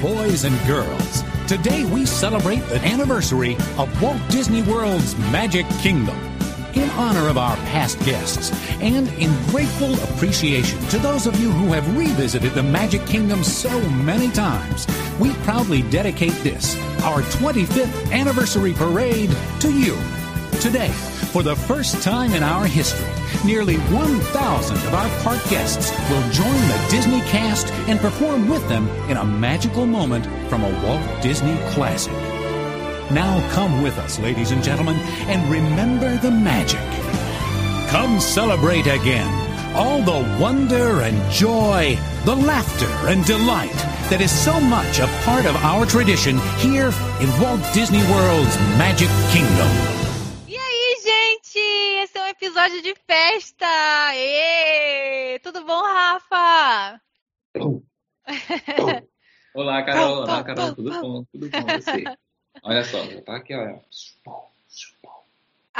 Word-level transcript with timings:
Boys 0.00 0.44
and 0.44 0.66
girls, 0.66 1.22
today 1.46 1.84
we 1.84 2.06
celebrate 2.06 2.60
the 2.68 2.80
anniversary 2.84 3.56
of 3.78 4.02
Walt 4.02 4.20
Disney 4.28 4.62
World's 4.62 5.16
Magic 5.30 5.66
Kingdom. 5.80 6.16
In 6.74 6.88
honor 6.90 7.28
of 7.28 7.36
our 7.36 7.56
past 7.56 7.98
guests 8.00 8.50
and 8.80 9.08
in 9.08 9.30
grateful 9.46 9.94
appreciation 10.04 10.78
to 10.86 10.98
those 10.98 11.26
of 11.26 11.38
you 11.40 11.50
who 11.50 11.72
have 11.72 11.96
revisited 11.96 12.52
the 12.52 12.62
Magic 12.62 13.04
Kingdom 13.06 13.44
so 13.44 13.80
many 13.90 14.30
times, 14.30 14.86
we 15.18 15.32
proudly 15.44 15.82
dedicate 15.82 16.34
this, 16.42 16.76
our 17.02 17.22
25th 17.22 18.12
anniversary 18.12 18.72
parade, 18.72 19.30
to 19.60 19.72
you. 19.72 19.96
Today, 20.60 20.90
for 21.32 21.42
the 21.42 21.56
first 21.56 22.02
time 22.02 22.34
in 22.34 22.42
our 22.42 22.66
history, 22.66 23.08
nearly 23.46 23.76
1,000 23.76 24.76
of 24.76 24.94
our 24.94 25.08
park 25.22 25.42
guests 25.48 25.90
will 26.10 26.20
join 26.30 26.68
the 26.68 26.86
Disney 26.90 27.20
cast 27.22 27.72
and 27.88 27.98
perform 27.98 28.46
with 28.46 28.68
them 28.68 28.86
in 29.08 29.16
a 29.16 29.24
magical 29.24 29.86
moment 29.86 30.26
from 30.50 30.62
a 30.62 30.84
Walt 30.84 31.22
Disney 31.22 31.56
classic. 31.70 32.12
Now 33.10 33.40
come 33.52 33.80
with 33.80 33.96
us, 33.96 34.18
ladies 34.18 34.50
and 34.50 34.62
gentlemen, 34.62 34.96
and 35.28 35.50
remember 35.50 36.18
the 36.18 36.30
magic. 36.30 36.80
Come 37.88 38.20
celebrate 38.20 38.86
again 38.86 39.74
all 39.74 40.02
the 40.02 40.38
wonder 40.38 41.00
and 41.00 41.32
joy, 41.32 41.96
the 42.26 42.36
laughter 42.36 42.90
and 43.08 43.24
delight 43.24 43.72
that 44.10 44.20
is 44.20 44.30
so 44.30 44.60
much 44.60 44.98
a 44.98 45.06
part 45.24 45.46
of 45.46 45.56
our 45.56 45.86
tradition 45.86 46.38
here 46.58 46.92
in 47.18 47.40
Walt 47.40 47.62
Disney 47.72 48.02
World's 48.10 48.58
Magic 48.76 49.08
Kingdom. 49.32 49.99
Episódio 52.60 52.82
de 52.82 52.94
festa! 53.06 54.14
Ê! 54.14 55.38
Tudo 55.38 55.64
bom, 55.64 55.80
Rafa? 55.80 57.00
Olá, 59.54 59.82
Carol. 59.84 60.18
Olá, 60.18 60.44
Carol. 60.44 60.74
Tudo 60.74 60.90
bom? 60.90 61.24
Tudo 61.32 61.48
bom 61.48 61.62
você? 61.62 62.04
Olha 62.62 62.84
só, 62.84 62.98
tá 63.22 63.36
aqui, 63.36 63.54
olha. 63.54 63.80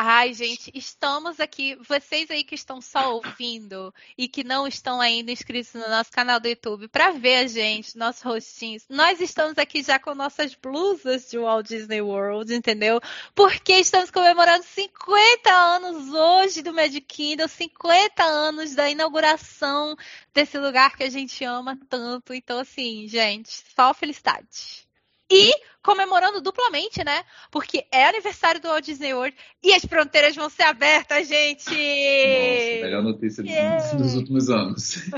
Ai, 0.02 0.32
gente, 0.32 0.72
estamos 0.74 1.38
aqui. 1.40 1.76
Vocês 1.86 2.30
aí 2.30 2.42
que 2.42 2.54
estão 2.54 2.80
só 2.80 3.16
ouvindo 3.16 3.92
e 4.16 4.28
que 4.28 4.42
não 4.42 4.66
estão 4.66 4.98
ainda 4.98 5.30
inscritos 5.30 5.74
no 5.74 5.86
nosso 5.90 6.10
canal 6.10 6.40
do 6.40 6.48
YouTube 6.48 6.88
para 6.88 7.10
ver 7.10 7.36
a 7.36 7.46
gente, 7.46 7.98
nossos 7.98 8.22
rostinhos. 8.22 8.86
Nós 8.88 9.20
estamos 9.20 9.58
aqui 9.58 9.82
já 9.82 9.98
com 9.98 10.14
nossas 10.14 10.54
blusas 10.54 11.28
de 11.28 11.36
Walt 11.36 11.66
Disney 11.66 12.00
World, 12.00 12.54
entendeu? 12.54 12.98
Porque 13.34 13.74
estamos 13.74 14.10
comemorando 14.10 14.64
50 14.64 15.50
anos 15.52 16.14
hoje 16.14 16.62
do 16.62 16.72
Magic 16.72 17.02
Kingdom, 17.02 17.46
50 17.46 18.24
anos 18.24 18.74
da 18.74 18.88
inauguração 18.88 19.94
desse 20.32 20.56
lugar 20.56 20.96
que 20.96 21.02
a 21.02 21.10
gente 21.10 21.44
ama 21.44 21.78
tanto. 21.90 22.32
Então, 22.32 22.58
assim, 22.58 23.06
gente, 23.06 23.50
só 23.76 23.92
felicidade. 23.92 24.88
E 25.30 25.52
comemorando 25.82 26.40
duplamente, 26.40 27.04
né? 27.04 27.24
Porque 27.50 27.86
é 27.90 28.06
aniversário 28.06 28.60
do 28.60 28.68
Walt 28.68 28.84
Disney 28.84 29.14
World 29.14 29.36
e 29.62 29.72
as 29.72 29.84
fronteiras 29.84 30.34
vão 30.34 30.50
ser 30.50 30.64
abertas, 30.64 31.28
gente! 31.28 31.70
Nossa, 31.70 32.84
melhor 32.84 33.02
notícia 33.02 33.42
yeah. 33.42 33.94
dos 33.94 34.14
últimos 34.14 34.50
anos. 34.50 35.10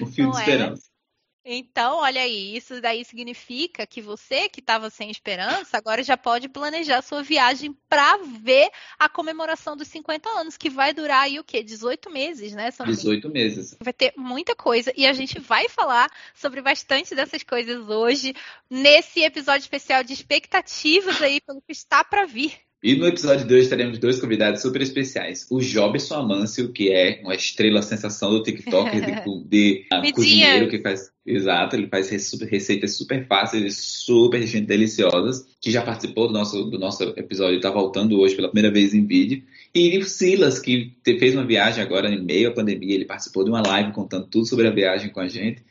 o 0.00 0.06
fio 0.06 0.24
Não 0.24 0.32
de 0.32 0.38
esperança. 0.38 0.82
É? 0.86 0.99
Então, 1.44 1.96
olha 1.98 2.20
aí, 2.20 2.54
isso 2.54 2.80
daí 2.82 3.02
significa 3.04 3.86
que 3.86 4.02
você 4.02 4.48
que 4.48 4.60
estava 4.60 4.90
sem 4.90 5.10
esperança, 5.10 5.78
agora 5.78 6.02
já 6.02 6.16
pode 6.16 6.48
planejar 6.48 7.00
sua 7.00 7.22
viagem 7.22 7.74
para 7.88 8.18
ver 8.18 8.70
a 8.98 9.08
comemoração 9.08 9.74
dos 9.74 9.88
50 9.88 10.28
anos, 10.28 10.58
que 10.58 10.68
vai 10.68 10.92
durar 10.92 11.22
aí 11.22 11.38
o 11.38 11.44
quê? 11.44 11.62
18 11.62 12.10
meses, 12.10 12.52
né? 12.52 12.70
São 12.70 12.84
18 12.84 13.30
meses. 13.30 13.76
Vai 13.80 13.92
ter 13.92 14.12
muita 14.16 14.54
coisa 14.54 14.92
e 14.94 15.06
a 15.06 15.14
gente 15.14 15.38
vai 15.38 15.68
falar 15.68 16.10
sobre 16.34 16.60
bastante 16.60 17.14
dessas 17.14 17.42
coisas 17.42 17.88
hoje, 17.88 18.34
nesse 18.68 19.22
episódio 19.22 19.62
especial 19.62 20.04
de 20.04 20.12
expectativas 20.12 21.22
aí 21.22 21.40
pelo 21.40 21.62
que 21.62 21.72
está 21.72 22.04
para 22.04 22.26
vir. 22.26 22.60
E 22.82 22.96
no 22.96 23.06
episódio 23.06 23.46
de 23.46 23.54
hoje 23.54 23.68
teremos 23.68 23.98
dois 23.98 24.18
convidados 24.18 24.62
super 24.62 24.80
especiais. 24.80 25.46
O 25.50 25.60
Jobson 25.60 26.14
Amâncio, 26.14 26.72
que 26.72 26.90
é 26.90 27.20
uma 27.22 27.34
estrela 27.34 27.82
sensação 27.82 28.30
do 28.30 28.42
TikTok 28.42 28.98
de, 28.98 29.10
de 29.46 29.86
uh, 29.92 30.12
cozinheiro 30.14 30.66
que 30.68 30.78
faz. 30.78 31.12
Exato, 31.26 31.76
ele 31.76 31.88
faz 31.88 32.08
receitas 32.08 32.96
super 32.96 33.26
fáceis 33.26 33.64
e 33.64 33.70
super 33.70 34.40
deliciosas, 34.62 35.46
que 35.60 35.70
já 35.70 35.82
participou 35.82 36.26
do 36.26 36.32
nosso, 36.32 36.64
do 36.64 36.78
nosso 36.78 37.02
episódio 37.16 37.54
e 37.54 37.56
está 37.58 37.70
voltando 37.70 38.18
hoje 38.18 38.34
pela 38.34 38.48
primeira 38.48 38.72
vez 38.72 38.94
em 38.94 39.04
vídeo. 39.04 39.42
E 39.74 39.98
o 39.98 40.04
Silas, 40.04 40.58
que 40.58 40.96
fez 41.04 41.34
uma 41.34 41.44
viagem 41.44 41.84
agora 41.84 42.08
em 42.08 42.24
meio 42.24 42.48
à 42.48 42.52
pandemia, 42.52 42.94
ele 42.94 43.04
participou 43.04 43.44
de 43.44 43.50
uma 43.50 43.62
live 43.64 43.92
contando 43.92 44.26
tudo 44.26 44.46
sobre 44.46 44.66
a 44.66 44.70
viagem 44.70 45.10
com 45.10 45.20
a 45.20 45.28
gente 45.28 45.62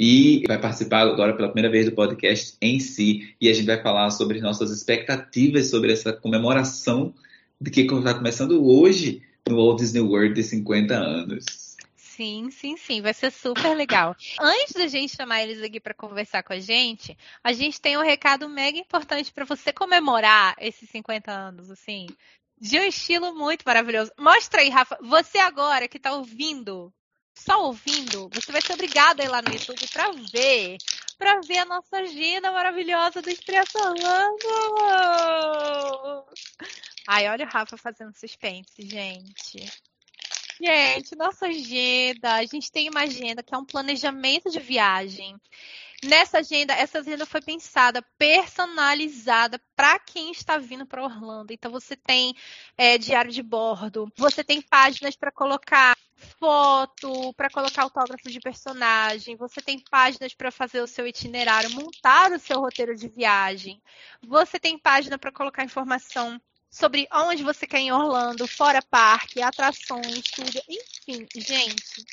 e 0.00 0.44
vai 0.46 0.60
participar 0.60 1.00
agora 1.00 1.34
pela 1.34 1.48
primeira 1.48 1.68
vez 1.68 1.86
do 1.86 1.92
podcast 1.92 2.56
em 2.62 2.78
si. 2.78 3.34
E 3.40 3.48
a 3.48 3.52
gente 3.52 3.66
vai 3.66 3.82
falar 3.82 4.08
sobre 4.10 4.40
nossas 4.40 4.70
expectativas 4.70 5.70
sobre 5.70 5.92
essa 5.92 6.12
comemoração 6.12 7.12
de 7.60 7.68
que 7.68 7.80
está 7.80 8.14
começando 8.14 8.64
hoje 8.64 9.20
no 9.48 9.56
Walt 9.56 9.80
Disney 9.80 10.00
World 10.00 10.34
de 10.34 10.44
50 10.44 10.94
anos. 10.94 11.44
Sim, 11.96 12.48
sim, 12.52 12.76
sim, 12.76 13.00
vai 13.00 13.12
ser 13.12 13.32
super 13.32 13.76
legal. 13.76 14.14
Antes 14.40 14.74
da 14.74 14.86
gente 14.86 15.16
chamar 15.16 15.42
eles 15.42 15.60
aqui 15.62 15.80
para 15.80 15.94
conversar 15.94 16.44
com 16.44 16.52
a 16.52 16.60
gente, 16.60 17.18
a 17.42 17.52
gente 17.52 17.80
tem 17.80 17.96
um 17.96 18.02
recado 18.02 18.48
mega 18.48 18.78
importante 18.78 19.32
para 19.32 19.44
você 19.44 19.72
comemorar 19.72 20.54
esses 20.60 20.88
50 20.90 21.32
anos, 21.32 21.72
assim, 21.72 22.06
de 22.60 22.78
um 22.78 22.82
estilo 22.82 23.34
muito 23.34 23.62
maravilhoso. 23.66 24.12
Mostra 24.16 24.60
aí, 24.60 24.68
Rafa, 24.68 24.96
você 25.02 25.38
agora 25.38 25.88
que 25.88 25.96
está 25.96 26.12
ouvindo 26.12 26.92
só 27.38 27.64
ouvindo, 27.66 28.28
você 28.32 28.50
vai 28.50 28.60
ser 28.60 28.72
obrigado 28.74 29.20
a 29.20 29.24
ir 29.24 29.28
lá 29.28 29.40
no 29.40 29.52
YouTube 29.52 29.86
para 29.92 30.10
ver, 30.32 30.76
para 31.16 31.40
ver 31.40 31.58
a 31.58 31.64
nossa 31.64 31.98
agenda 31.98 32.50
maravilhosa 32.50 33.22
do 33.22 33.30
Estreaçando. 33.30 34.02
Ai, 37.06 37.28
olha 37.28 37.46
o 37.46 37.48
Rafa 37.48 37.76
fazendo 37.76 38.12
suspense, 38.14 38.82
gente. 38.82 39.64
Gente, 40.60 41.14
nossa 41.16 41.46
agenda, 41.46 42.34
a 42.34 42.44
gente 42.44 42.70
tem 42.70 42.90
uma 42.90 43.02
agenda 43.02 43.42
que 43.42 43.54
é 43.54 43.58
um 43.58 43.64
planejamento 43.64 44.50
de 44.50 44.58
viagem. 44.58 45.36
Nessa 46.04 46.38
agenda, 46.38 46.72
essa 46.74 47.00
agenda 47.00 47.26
foi 47.26 47.40
pensada, 47.40 48.02
personalizada 48.16 49.60
para 49.74 49.98
quem 49.98 50.30
está 50.30 50.56
vindo 50.56 50.86
para 50.86 51.02
Orlando. 51.02 51.52
Então, 51.52 51.72
você 51.72 51.96
tem 51.96 52.34
é, 52.76 52.96
diário 52.96 53.32
de 53.32 53.42
bordo, 53.42 54.10
você 54.16 54.44
tem 54.44 54.62
páginas 54.62 55.16
para 55.16 55.32
colocar 55.32 55.96
foto, 56.38 57.32
para 57.34 57.50
colocar 57.50 57.82
autógrafo 57.82 58.28
de 58.28 58.40
personagem, 58.40 59.36
você 59.36 59.60
tem 59.60 59.78
páginas 59.90 60.34
para 60.34 60.50
fazer 60.50 60.80
o 60.80 60.86
seu 60.86 61.06
itinerário, 61.06 61.70
montar 61.70 62.32
o 62.32 62.38
seu 62.38 62.60
roteiro 62.60 62.94
de 62.94 63.08
viagem, 63.08 63.80
você 64.22 64.58
tem 64.58 64.78
página 64.78 65.18
para 65.18 65.32
colocar 65.32 65.64
informação 65.64 66.40
sobre 66.70 67.08
onde 67.12 67.42
você 67.42 67.66
quer 67.66 67.78
em 67.78 67.92
Orlando, 67.92 68.46
fora 68.46 68.82
parque, 68.82 69.42
atrações, 69.42 70.22
tudo. 70.22 70.60
Enfim, 70.68 71.26
gente, 71.34 72.04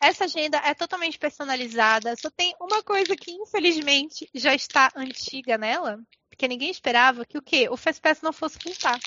essa 0.00 0.24
agenda 0.24 0.58
é 0.58 0.74
totalmente 0.74 1.18
personalizada. 1.18 2.14
Só 2.16 2.30
tem 2.30 2.54
uma 2.60 2.82
coisa 2.82 3.14
que, 3.16 3.30
infelizmente, 3.30 4.28
já 4.34 4.54
está 4.54 4.90
antiga 4.94 5.56
nela, 5.56 5.98
porque 6.28 6.48
ninguém 6.48 6.70
esperava 6.70 7.24
que 7.24 7.38
o 7.38 7.42
quê? 7.42 7.68
O 7.70 7.76
Fastpass 7.76 8.20
não 8.20 8.32
fosse 8.32 8.58
voltar. 8.64 8.98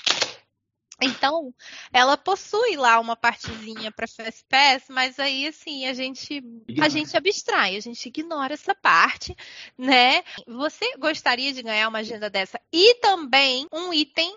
Então, 1.00 1.54
ela 1.92 2.16
possui 2.16 2.76
lá 2.76 2.98
uma 2.98 3.14
partezinha 3.14 3.92
para 3.92 4.08
Fastpass, 4.08 4.86
mas 4.88 5.20
aí 5.20 5.46
assim, 5.46 5.86
a 5.86 5.92
gente 5.92 6.42
a 6.82 6.88
gente 6.88 7.16
abstrai, 7.16 7.76
a 7.76 7.80
gente 7.80 8.06
ignora 8.06 8.54
essa 8.54 8.74
parte, 8.74 9.36
né? 9.76 10.24
Você 10.46 10.96
gostaria 10.96 11.52
de 11.52 11.62
ganhar 11.62 11.88
uma 11.88 12.00
agenda 12.00 12.28
dessa 12.28 12.60
e 12.72 12.96
também 12.96 13.68
um 13.72 13.92
item 13.92 14.36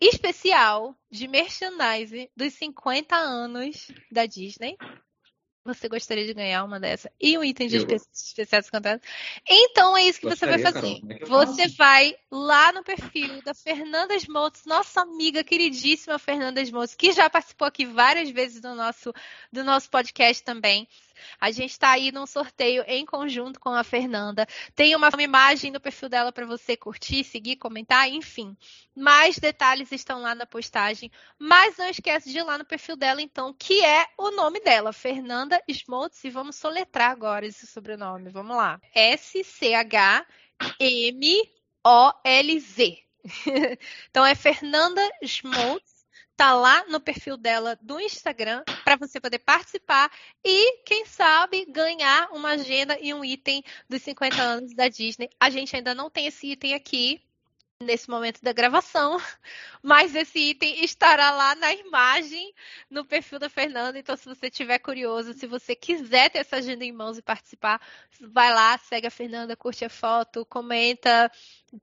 especial 0.00 0.96
de 1.10 1.28
merchandising 1.28 2.28
dos 2.34 2.54
50 2.54 3.14
anos 3.14 3.88
da 4.10 4.24
Disney? 4.24 4.78
Você 5.66 5.88
gostaria 5.88 6.24
de 6.24 6.32
ganhar 6.32 6.64
uma 6.64 6.78
dessa 6.78 7.10
e 7.20 7.36
um 7.36 7.44
item 7.44 7.66
de 7.66 7.76
espe 7.76 7.94
especiais 7.94 8.70
cantados? 8.70 9.06
Então 9.48 9.96
é 9.96 10.04
isso 10.04 10.20
que 10.20 10.28
Gostaria, 10.28 10.58
você 10.58 10.62
vai 10.62 10.72
fazer. 10.72 11.00
É 11.10 11.24
você 11.26 11.62
faço? 11.62 11.76
vai 11.76 12.16
lá 12.30 12.72
no 12.72 12.82
perfil 12.82 13.42
da 13.42 13.54
Fernanda 13.54 14.16
Smotes, 14.16 14.64
nossa 14.64 15.02
amiga 15.02 15.42
queridíssima 15.42 16.18
Fernanda 16.18 16.62
Smotes, 16.62 16.94
que 16.94 17.12
já 17.12 17.28
participou 17.28 17.66
aqui 17.66 17.84
várias 17.84 18.30
vezes 18.30 18.60
do 18.60 18.74
nosso, 18.74 19.12
do 19.52 19.64
nosso 19.64 19.90
podcast 19.90 20.42
também. 20.42 20.88
A 21.40 21.50
gente 21.50 21.70
está 21.70 21.90
aí 21.90 22.10
num 22.12 22.26
sorteio 22.26 22.84
em 22.86 23.04
conjunto 23.04 23.60
com 23.60 23.70
a 23.70 23.84
Fernanda. 23.84 24.46
Tem 24.74 24.94
uma 24.94 25.10
imagem 25.18 25.70
no 25.70 25.80
perfil 25.80 26.08
dela 26.08 26.32
para 26.32 26.46
você 26.46 26.76
curtir, 26.76 27.24
seguir, 27.24 27.56
comentar, 27.56 28.08
enfim. 28.08 28.56
Mais 28.94 29.38
detalhes 29.38 29.92
estão 29.92 30.22
lá 30.22 30.34
na 30.34 30.46
postagem. 30.46 31.10
Mas 31.38 31.76
não 31.76 31.88
esquece 31.88 32.30
de 32.30 32.38
ir 32.38 32.42
lá 32.42 32.56
no 32.58 32.64
perfil 32.64 32.96
dela, 32.96 33.20
então, 33.20 33.52
que 33.52 33.84
é 33.84 34.06
o 34.16 34.30
nome 34.30 34.60
dela, 34.60 34.92
Fernanda 34.92 35.62
Smoltz. 35.68 36.24
E 36.24 36.30
vamos 36.30 36.56
soletrar 36.56 37.10
agora 37.10 37.46
esse 37.46 37.66
sobrenome. 37.66 38.30
Vamos 38.30 38.56
lá. 38.56 38.80
S-C-H-M-O-L-Z. 38.94 39.46
então 44.10 44.24
é 44.24 44.34
Fernanda 44.34 45.02
Schmoltz 45.24 45.85
tá 46.36 46.52
lá 46.52 46.84
no 46.88 47.00
perfil 47.00 47.36
dela 47.36 47.78
do 47.80 47.98
Instagram 47.98 48.62
para 48.84 48.96
você 48.96 49.18
poder 49.18 49.38
participar 49.38 50.10
e, 50.44 50.82
quem 50.84 51.06
sabe, 51.06 51.64
ganhar 51.66 52.28
uma 52.32 52.50
agenda 52.50 52.98
e 53.00 53.12
um 53.14 53.24
item 53.24 53.62
dos 53.88 54.02
50 54.02 54.42
anos 54.42 54.74
da 54.74 54.88
Disney. 54.88 55.30
A 55.40 55.48
gente 55.48 55.74
ainda 55.74 55.94
não 55.94 56.10
tem 56.10 56.26
esse 56.26 56.52
item 56.52 56.74
aqui, 56.74 57.25
nesse 57.82 58.08
momento 58.08 58.42
da 58.42 58.52
gravação, 58.52 59.18
mas 59.82 60.14
esse 60.14 60.38
item 60.38 60.82
estará 60.84 61.30
lá 61.30 61.54
na 61.54 61.74
imagem 61.74 62.54
no 62.88 63.04
perfil 63.04 63.38
da 63.38 63.50
Fernanda. 63.50 63.98
Então, 63.98 64.16
se 64.16 64.24
você 64.24 64.50
tiver 64.50 64.78
curioso, 64.78 65.34
se 65.34 65.46
você 65.46 65.74
quiser 65.74 66.30
ter 66.30 66.38
essa 66.38 66.56
agenda 66.56 66.84
em 66.84 66.92
mãos 66.92 67.18
e 67.18 67.22
participar, 67.22 67.80
vai 68.20 68.52
lá, 68.52 68.78
segue 68.78 69.06
a 69.06 69.10
Fernanda, 69.10 69.56
curte 69.56 69.84
a 69.84 69.90
foto, 69.90 70.46
comenta, 70.46 71.30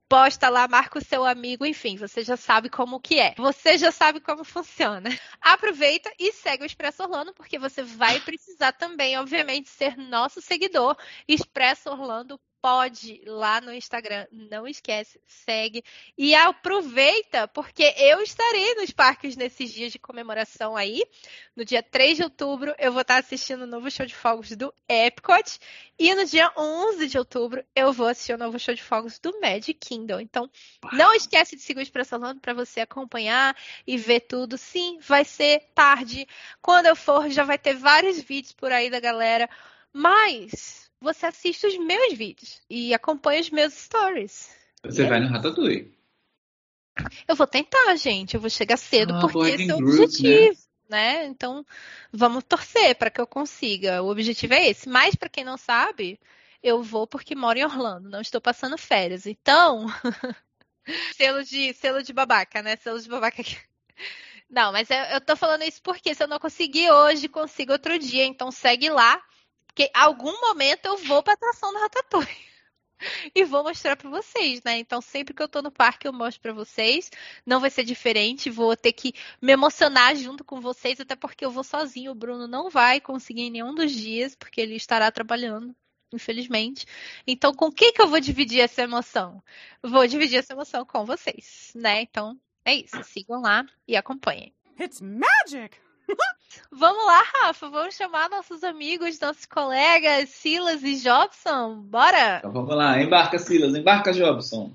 posta 0.08 0.48
lá, 0.48 0.66
marca 0.66 0.98
o 0.98 1.04
seu 1.04 1.24
amigo, 1.24 1.64
enfim, 1.64 1.96
você 1.96 2.24
já 2.24 2.36
sabe 2.36 2.68
como 2.68 3.00
que 3.00 3.20
é. 3.20 3.34
Você 3.36 3.78
já 3.78 3.92
sabe 3.92 4.20
como 4.20 4.42
funciona. 4.42 5.08
Aproveita 5.40 6.12
e 6.18 6.32
segue 6.32 6.64
o 6.64 6.66
Expresso 6.66 7.04
Orlando, 7.04 7.32
porque 7.34 7.58
você 7.58 7.84
vai 7.84 8.18
precisar 8.20 8.72
também, 8.72 9.16
obviamente, 9.16 9.68
ser 9.68 9.96
nosso 9.96 10.42
seguidor. 10.42 10.96
Expresso 11.28 11.88
Orlando 11.90 12.40
pode 12.64 13.20
lá 13.26 13.60
no 13.60 13.74
Instagram, 13.74 14.26
não 14.32 14.66
esquece, 14.66 15.20
segue 15.26 15.84
e 16.16 16.34
aproveita, 16.34 17.46
porque 17.46 17.94
eu 17.98 18.22
estarei 18.22 18.76
nos 18.76 18.90
parques 18.90 19.36
nesses 19.36 19.70
dias 19.70 19.92
de 19.92 19.98
comemoração 19.98 20.74
aí. 20.74 21.04
No 21.54 21.62
dia 21.62 21.82
3 21.82 22.16
de 22.16 22.22
outubro, 22.22 22.74
eu 22.78 22.90
vou 22.90 23.02
estar 23.02 23.18
assistindo 23.18 23.64
o 23.64 23.66
novo 23.66 23.90
show 23.90 24.06
de 24.06 24.14
fogos 24.14 24.56
do 24.56 24.72
Epcot 24.88 25.58
e 25.98 26.14
no 26.14 26.24
dia 26.24 26.50
11 26.56 27.06
de 27.06 27.18
outubro, 27.18 27.62
eu 27.76 27.92
vou 27.92 28.06
assistir 28.06 28.32
o 28.32 28.38
novo 28.38 28.58
show 28.58 28.74
de 28.74 28.82
fogos 28.82 29.18
do 29.18 29.38
Magic 29.42 29.74
Kingdom. 29.74 30.18
Então, 30.18 30.50
não 30.90 31.12
esquece 31.12 31.56
de 31.56 31.60
seguir 31.60 31.82
o 31.82 32.14
Orlando 32.14 32.40
para 32.40 32.54
você 32.54 32.80
acompanhar 32.80 33.54
e 33.86 33.98
ver 33.98 34.20
tudo. 34.20 34.56
Sim, 34.56 34.98
vai 35.02 35.26
ser 35.26 35.68
tarde. 35.74 36.26
Quando 36.62 36.86
eu 36.86 36.96
for, 36.96 37.28
já 37.28 37.44
vai 37.44 37.58
ter 37.58 37.74
vários 37.74 38.22
vídeos 38.22 38.54
por 38.54 38.72
aí 38.72 38.88
da 38.88 39.00
galera. 39.00 39.50
Mas 39.92 40.83
você 41.04 41.26
assiste 41.26 41.66
os 41.66 41.78
meus 41.78 42.14
vídeos 42.14 42.60
e 42.68 42.92
acompanha 42.94 43.40
os 43.40 43.50
meus 43.50 43.74
stories. 43.74 44.50
Você 44.82 45.02
e 45.02 45.08
vai 45.08 45.20
no 45.20 45.28
Ratatouille. 45.28 45.94
Eu 47.28 47.36
vou 47.36 47.46
tentar, 47.46 47.94
gente. 47.96 48.34
Eu 48.34 48.40
vou 48.40 48.50
chegar 48.50 48.76
cedo 48.76 49.14
ah, 49.14 49.20
porque 49.20 49.50
esse 49.50 49.70
é 49.70 49.74
o 49.74 49.78
objetivo. 49.78 50.58
Né? 50.88 51.22
né? 51.22 51.26
Então, 51.26 51.64
vamos 52.12 52.44
torcer 52.44 52.94
para 52.96 53.10
que 53.10 53.20
eu 53.20 53.26
consiga. 53.26 54.02
O 54.02 54.10
objetivo 54.10 54.54
é 54.54 54.68
esse. 54.68 54.88
Mas, 54.88 55.14
para 55.14 55.28
quem 55.28 55.44
não 55.44 55.56
sabe, 55.56 56.18
eu 56.62 56.82
vou 56.82 57.06
porque 57.06 57.34
moro 57.34 57.58
em 57.58 57.64
Orlando, 57.64 58.08
não 58.08 58.20
estou 58.20 58.40
passando 58.40 58.78
férias. 58.78 59.26
Então, 59.26 59.86
selo 61.16 61.44
de 61.44 61.74
selo 61.74 62.02
de 62.02 62.12
babaca, 62.12 62.62
né? 62.62 62.76
Selo 62.76 63.00
de 63.00 63.08
babaca 63.08 63.42
aqui. 63.42 63.56
Não, 64.50 64.70
mas 64.70 64.88
eu, 64.90 64.96
eu 64.96 65.20
tô 65.20 65.34
falando 65.34 65.62
isso 65.62 65.82
porque 65.82 66.14
se 66.14 66.22
eu 66.22 66.28
não 66.28 66.38
conseguir 66.38 66.88
hoje, 66.90 67.28
consigo 67.28 67.72
outro 67.72 67.98
dia. 67.98 68.24
Então 68.24 68.52
segue 68.52 68.88
lá 68.88 69.20
porque 69.74 69.90
algum 69.92 70.40
momento 70.40 70.86
eu 70.86 70.96
vou 70.98 71.20
para 71.20 71.32
atração 71.32 71.72
do 71.72 71.80
Ratatouille. 71.80 72.28
e 73.34 73.44
vou 73.44 73.64
mostrar 73.64 73.96
para 73.96 74.08
vocês, 74.08 74.62
né? 74.62 74.78
Então, 74.78 75.00
sempre 75.00 75.34
que 75.34 75.42
eu 75.42 75.48
tô 75.48 75.60
no 75.60 75.70
parque, 75.70 76.06
eu 76.06 76.12
mostro 76.12 76.40
para 76.40 76.52
vocês. 76.52 77.10
Não 77.44 77.58
vai 77.58 77.70
ser 77.70 77.82
diferente, 77.82 78.50
vou 78.50 78.76
ter 78.76 78.92
que 78.92 79.12
me 79.42 79.52
emocionar 79.52 80.14
junto 80.14 80.44
com 80.44 80.60
vocês, 80.60 81.00
até 81.00 81.16
porque 81.16 81.44
eu 81.44 81.50
vou 81.50 81.64
sozinho. 81.64 82.12
O 82.12 82.14
Bruno 82.14 82.46
não 82.46 82.70
vai 82.70 83.00
conseguir 83.00 83.42
em 83.42 83.50
nenhum 83.50 83.74
dos 83.74 83.90
dias, 83.90 84.36
porque 84.36 84.60
ele 84.60 84.76
estará 84.76 85.10
trabalhando, 85.10 85.74
infelizmente. 86.12 86.86
Então, 87.26 87.52
com 87.52 87.72
quem 87.72 87.92
que 87.92 88.00
eu 88.00 88.06
vou 88.06 88.20
dividir 88.20 88.60
essa 88.60 88.82
emoção? 88.82 89.42
Vou 89.82 90.06
dividir 90.06 90.38
essa 90.38 90.52
emoção 90.52 90.86
com 90.86 91.04
vocês, 91.04 91.72
né? 91.74 92.02
Então, 92.02 92.38
é 92.64 92.74
isso. 92.74 93.02
Sigam 93.02 93.40
lá 93.40 93.66
e 93.88 93.96
acompanhem. 93.96 94.54
It's 94.80 95.00
magic! 95.00 95.83
Vamos 96.76 97.06
lá, 97.06 97.22
Rafa, 97.40 97.68
vamos 97.68 97.94
chamar 97.94 98.28
nossos 98.28 98.64
amigos, 98.64 99.18
nossos 99.20 99.46
colegas, 99.46 100.28
Silas 100.28 100.82
e 100.82 100.96
Jobson. 100.96 101.76
Bora? 101.84 102.38
Então 102.38 102.50
vamos 102.50 102.74
lá, 102.74 103.00
embarca 103.00 103.38
Silas, 103.38 103.74
embarca 103.74 104.12
Jobson. 104.12 104.72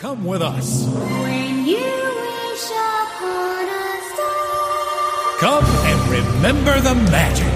Come 0.00 0.26
with 0.26 0.40
us. 0.42 0.86
When 1.22 1.66
you 1.66 1.76
wish 1.76 2.70
upon 2.70 3.68
a 3.68 4.00
star. 4.14 5.38
Come 5.40 5.66
and 5.86 6.10
remember 6.10 6.80
the 6.80 6.94
magic. 7.10 7.51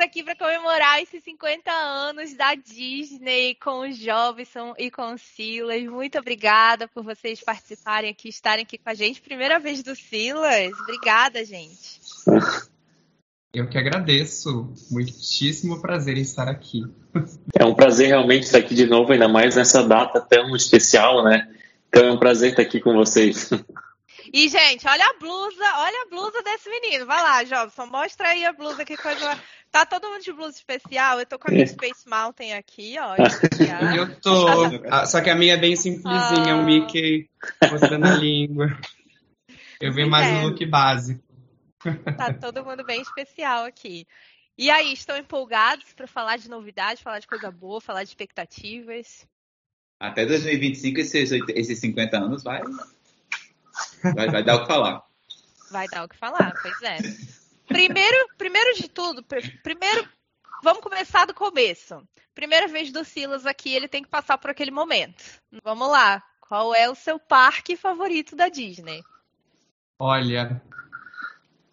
Aqui 0.00 0.22
para 0.22 0.34
comemorar 0.34 1.00
esses 1.00 1.22
50 1.22 1.70
anos 1.70 2.34
da 2.34 2.54
Disney 2.54 3.54
com 3.54 3.80
o 3.80 3.88
Jobson 3.88 4.74
e 4.78 4.90
com 4.90 5.14
o 5.14 5.18
Silas. 5.18 5.84
Muito 5.84 6.18
obrigada 6.18 6.88
por 6.88 7.04
vocês 7.04 7.40
participarem 7.40 8.10
aqui, 8.10 8.28
estarem 8.28 8.64
aqui 8.64 8.78
com 8.78 8.90
a 8.90 8.94
gente. 8.94 9.20
Primeira 9.20 9.58
vez 9.58 9.82
do 9.82 9.94
Silas. 9.94 10.72
Obrigada, 10.80 11.44
gente. 11.44 12.00
Eu 13.52 13.68
que 13.68 13.78
agradeço. 13.78 14.72
Muitíssimo 14.90 15.80
prazer 15.80 16.18
em 16.18 16.22
estar 16.22 16.48
aqui. 16.48 16.82
É 17.58 17.64
um 17.64 17.74
prazer 17.74 18.08
realmente 18.08 18.44
estar 18.44 18.58
aqui 18.58 18.74
de 18.74 18.86
novo, 18.86 19.12
ainda 19.12 19.28
mais 19.28 19.56
nessa 19.56 19.86
data 19.86 20.20
tão 20.20 20.54
especial, 20.56 21.22
né? 21.24 21.48
Então 21.88 22.04
é 22.04 22.12
um 22.12 22.18
prazer 22.18 22.50
estar 22.50 22.62
aqui 22.62 22.80
com 22.80 22.94
vocês. 22.94 23.50
E, 24.32 24.48
gente, 24.48 24.86
olha 24.86 25.04
a 25.04 25.18
blusa, 25.18 25.64
olha 25.78 26.02
a 26.02 26.08
blusa 26.08 26.40
desse 26.42 26.70
menino. 26.70 27.04
Vai 27.04 27.20
lá, 27.20 27.42
Jobson, 27.42 27.86
mostra 27.86 28.28
aí 28.28 28.44
a 28.44 28.52
blusa, 28.52 28.84
que 28.84 28.96
coisa 28.96 29.36
Tá 29.70 29.86
todo 29.86 30.08
mundo 30.08 30.22
de 30.22 30.32
blusa 30.32 30.56
especial. 30.56 31.20
Eu 31.20 31.26
tô 31.26 31.38
com 31.38 31.48
a 31.48 31.52
minha 31.52 31.64
é. 31.64 31.66
Space 31.66 32.08
Mountain 32.08 32.54
aqui, 32.54 32.96
ó. 32.98 33.14
Eu 33.96 34.20
tô. 34.20 35.06
Só 35.06 35.20
que 35.20 35.30
a 35.30 35.34
minha 35.34 35.54
é 35.54 35.56
bem 35.56 35.76
simplesinha, 35.76 36.54
ah. 36.54 36.56
um 36.56 36.64
Mickey 36.64 37.30
mostrando 37.70 38.06
a 38.06 38.16
língua. 38.16 38.76
Eu 39.80 39.92
vi 39.92 40.04
mais 40.04 40.26
é. 40.26 40.32
no 40.32 40.48
look 40.48 40.66
básico. 40.66 41.22
Tá 42.16 42.34
todo 42.34 42.64
mundo 42.64 42.84
bem 42.84 43.00
especial 43.00 43.64
aqui. 43.64 44.06
E 44.58 44.68
aí, 44.70 44.92
estão 44.92 45.16
empolgados 45.16 45.94
para 45.94 46.06
falar 46.06 46.36
de 46.36 46.50
novidade, 46.50 47.02
falar 47.02 47.20
de 47.20 47.26
coisa 47.26 47.50
boa, 47.50 47.80
falar 47.80 48.02
de 48.02 48.10
expectativas? 48.10 49.26
Até 49.98 50.26
2025, 50.26 51.00
esses, 51.00 51.30
esses 51.30 51.78
50 51.78 52.18
anos 52.18 52.42
vai, 52.42 52.60
vai, 54.14 54.28
vai 54.28 54.44
dar 54.44 54.56
o 54.56 54.60
que 54.62 54.66
falar. 54.66 55.02
Vai 55.70 55.88
dar 55.88 56.04
o 56.04 56.08
que 56.08 56.16
falar, 56.16 56.52
pois 56.60 56.82
é. 56.82 56.98
Primeiro, 57.70 58.28
primeiro 58.36 58.74
de 58.74 58.88
tudo, 58.88 59.24
primeiro, 59.62 60.08
vamos 60.60 60.82
começar 60.82 61.24
do 61.24 61.32
começo. 61.32 62.02
Primeira 62.34 62.66
vez 62.66 62.90
do 62.90 63.04
Silas 63.04 63.46
aqui, 63.46 63.72
ele 63.72 63.86
tem 63.86 64.02
que 64.02 64.08
passar 64.08 64.38
por 64.38 64.50
aquele 64.50 64.72
momento. 64.72 65.22
Vamos 65.62 65.88
lá. 65.88 66.20
Qual 66.40 66.74
é 66.74 66.90
o 66.90 66.96
seu 66.96 67.16
parque 67.20 67.76
favorito 67.76 68.34
da 68.34 68.48
Disney? 68.48 69.04
Olha, 70.00 70.60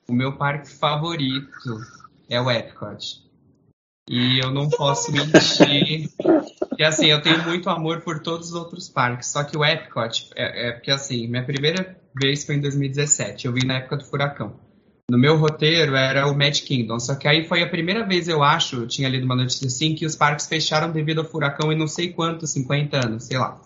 o 0.08 0.14
meu 0.14 0.38
parque 0.38 0.70
favorito 0.70 1.82
é 2.30 2.40
o 2.40 2.52
Epcot. 2.52 3.26
E 4.08 4.40
eu 4.40 4.52
não 4.52 4.70
posso 4.70 5.12
mentir. 5.12 6.12
E 6.78 6.84
assim, 6.84 7.08
eu 7.08 7.24
tenho 7.24 7.44
muito 7.44 7.72
amor 7.72 8.02
por 8.02 8.22
todos 8.22 8.50
os 8.50 8.54
outros 8.54 8.88
parques. 8.88 9.32
Só 9.32 9.44
que 9.44 9.58
o 9.58 9.66
Epcot, 9.66 10.30
é, 10.36 10.68
é 10.68 10.72
porque 10.74 10.92
assim, 10.92 11.28
minha 11.28 11.44
primeira 11.44 12.00
vez 12.16 12.46
foi 12.46 12.54
em 12.54 12.62
2017. 12.62 13.48
Eu 13.48 13.54
vim 13.54 13.66
na 13.66 13.78
época 13.78 13.98
do 13.98 14.06
furacão 14.06 14.67
no 15.10 15.18
meu 15.18 15.38
roteiro 15.38 15.96
era 15.96 16.28
o 16.28 16.38
Magic 16.38 16.68
Kingdom. 16.68 17.00
Só 17.00 17.16
que 17.16 17.28
aí 17.28 17.46
foi 17.46 17.64
a 17.64 17.70
primeira 17.70 18.06
vez, 18.06 18.28
eu 18.28 18.44
acho, 18.44 18.78
eu 18.78 18.88
tinha 18.88 19.08
lido 19.08 19.24
uma 19.24 19.36
notícia 19.36 19.68
assim, 19.68 19.96
que 19.96 20.06
os 20.06 20.16
parques 20.16 20.48
fecharam 20.48 20.92
devido 20.92 21.20
ao 21.20 21.26
furacão 21.26 21.72
em 21.72 21.78
não 21.78 21.88
sei 21.88 22.12
quantos, 22.12 22.52
50 22.52 23.06
anos, 23.06 23.24
sei 23.24 23.38
lá. 23.38 23.60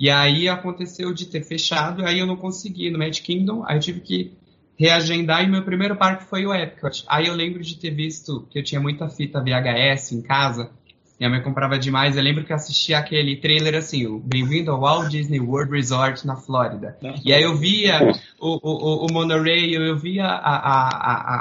E 0.00 0.08
aí 0.08 0.48
aconteceu 0.48 1.12
de 1.12 1.26
ter 1.26 1.42
fechado, 1.42 2.06
aí 2.06 2.20
eu 2.20 2.26
não 2.26 2.36
consegui 2.36 2.90
no 2.90 2.98
Magic 2.98 3.22
Kingdom, 3.22 3.64
aí 3.66 3.76
eu 3.76 3.80
tive 3.80 4.00
que 4.00 4.32
reagendar 4.78 5.44
e 5.44 5.48
meu 5.48 5.64
primeiro 5.64 5.96
parque 5.96 6.24
foi 6.24 6.46
o 6.46 6.54
Epcot. 6.54 7.04
Aí 7.08 7.26
eu 7.26 7.34
lembro 7.34 7.62
de 7.62 7.76
ter 7.76 7.90
visto 7.90 8.46
que 8.48 8.58
eu 8.58 8.64
tinha 8.64 8.80
muita 8.80 9.08
fita 9.08 9.42
VHS 9.42 10.12
em 10.12 10.22
casa 10.22 10.70
Minha 11.18 11.30
mãe 11.30 11.42
comprava 11.42 11.78
demais. 11.78 12.16
Eu 12.16 12.22
lembro 12.22 12.44
que 12.44 12.52
eu 12.52 12.56
assistia 12.56 12.98
aquele 12.98 13.36
trailer 13.36 13.74
assim, 13.74 14.06
o 14.06 14.20
Bem-vindo 14.20 14.70
ao 14.70 14.80
Walt 14.80 15.08
Disney 15.10 15.40
World 15.40 15.72
Resort 15.72 16.24
na 16.26 16.36
Flórida. 16.36 16.96
E 17.24 17.32
aí 17.32 17.42
eu 17.42 17.56
via 17.56 18.00
o, 18.38 18.58
o, 18.62 19.06
o 19.06 19.12
monorail, 19.12 19.82
eu 19.82 19.96
via 19.98 20.24
a, 20.26 20.56
a, 20.56 20.88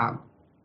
a, 0.09 0.17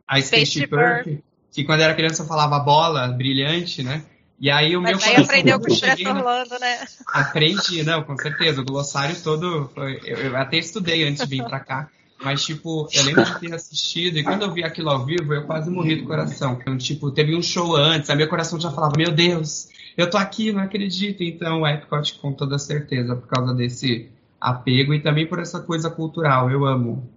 a 0.09 0.21
Spaceship 0.23 0.73
Earth, 0.73 1.19
que 1.53 1.63
quando 1.65 1.81
eu 1.81 1.85
era 1.85 1.95
criança 1.95 2.23
eu 2.23 2.27
falava 2.27 2.59
bola 2.59 3.09
brilhante, 3.09 3.83
né? 3.83 4.03
E 4.41 4.51
aí 4.51 4.77
o 4.77 4.81
Mas 4.81 4.93
meu 4.93 4.99
aí 4.99 5.05
coração, 5.05 5.25
aprendeu 5.25 5.61
com 5.61 5.71
o 5.71 5.73
Expresso 5.73 6.09
Orlando, 6.09 6.59
né? 6.59 6.79
Aprendi, 7.07 7.83
não, 7.85 8.03
com 8.03 8.17
certeza. 8.17 8.61
O 8.61 8.65
glossário 8.65 9.15
todo. 9.23 9.71
foi- 9.75 10.01
eu, 10.05 10.17
eu 10.17 10.37
até 10.37 10.57
estudei 10.57 11.07
antes 11.07 11.23
de 11.23 11.37
vir 11.37 11.45
pra 11.45 11.61
cá. 11.61 11.89
Mas, 12.23 12.45
tipo, 12.45 12.89
eu 12.93 13.03
lembro 13.05 13.25
de 13.25 13.41
ter 13.41 13.55
assistido 13.55 14.19
e 14.19 14.23
quando 14.23 14.43
eu 14.43 14.53
vi 14.53 14.63
aquilo 14.63 14.91
ao 14.91 15.05
vivo, 15.05 15.35
eu 15.35 15.45
quase 15.45 15.71
morri 15.71 15.97
do 15.97 16.07
coração. 16.07 16.59
Então, 16.61 16.79
tipo, 16.79 17.11
teve 17.11 17.35
um 17.35 17.43
show 17.43 17.77
antes, 17.77 18.09
aí 18.09 18.17
meu 18.17 18.29
coração 18.29 18.61
já 18.61 18.71
falava: 18.71 18.95
Meu 18.97 19.11
Deus, 19.11 19.69
eu 19.97 20.09
tô 20.09 20.17
aqui, 20.17 20.53
não 20.53 20.63
acredito. 20.63 21.23
Então, 21.23 21.63
o 21.63 21.67
Epcot, 21.67 22.15
com 22.21 22.33
toda 22.33 22.59
certeza, 22.59 23.17
por 23.17 23.27
causa 23.27 23.53
desse 23.53 24.09
apego 24.41 24.95
e 24.95 25.01
também 25.01 25.27
por 25.27 25.39
essa 25.39 25.61
coisa 25.61 25.91
cultural. 25.91 26.51
Eu 26.51 26.65
amo. 26.65 27.11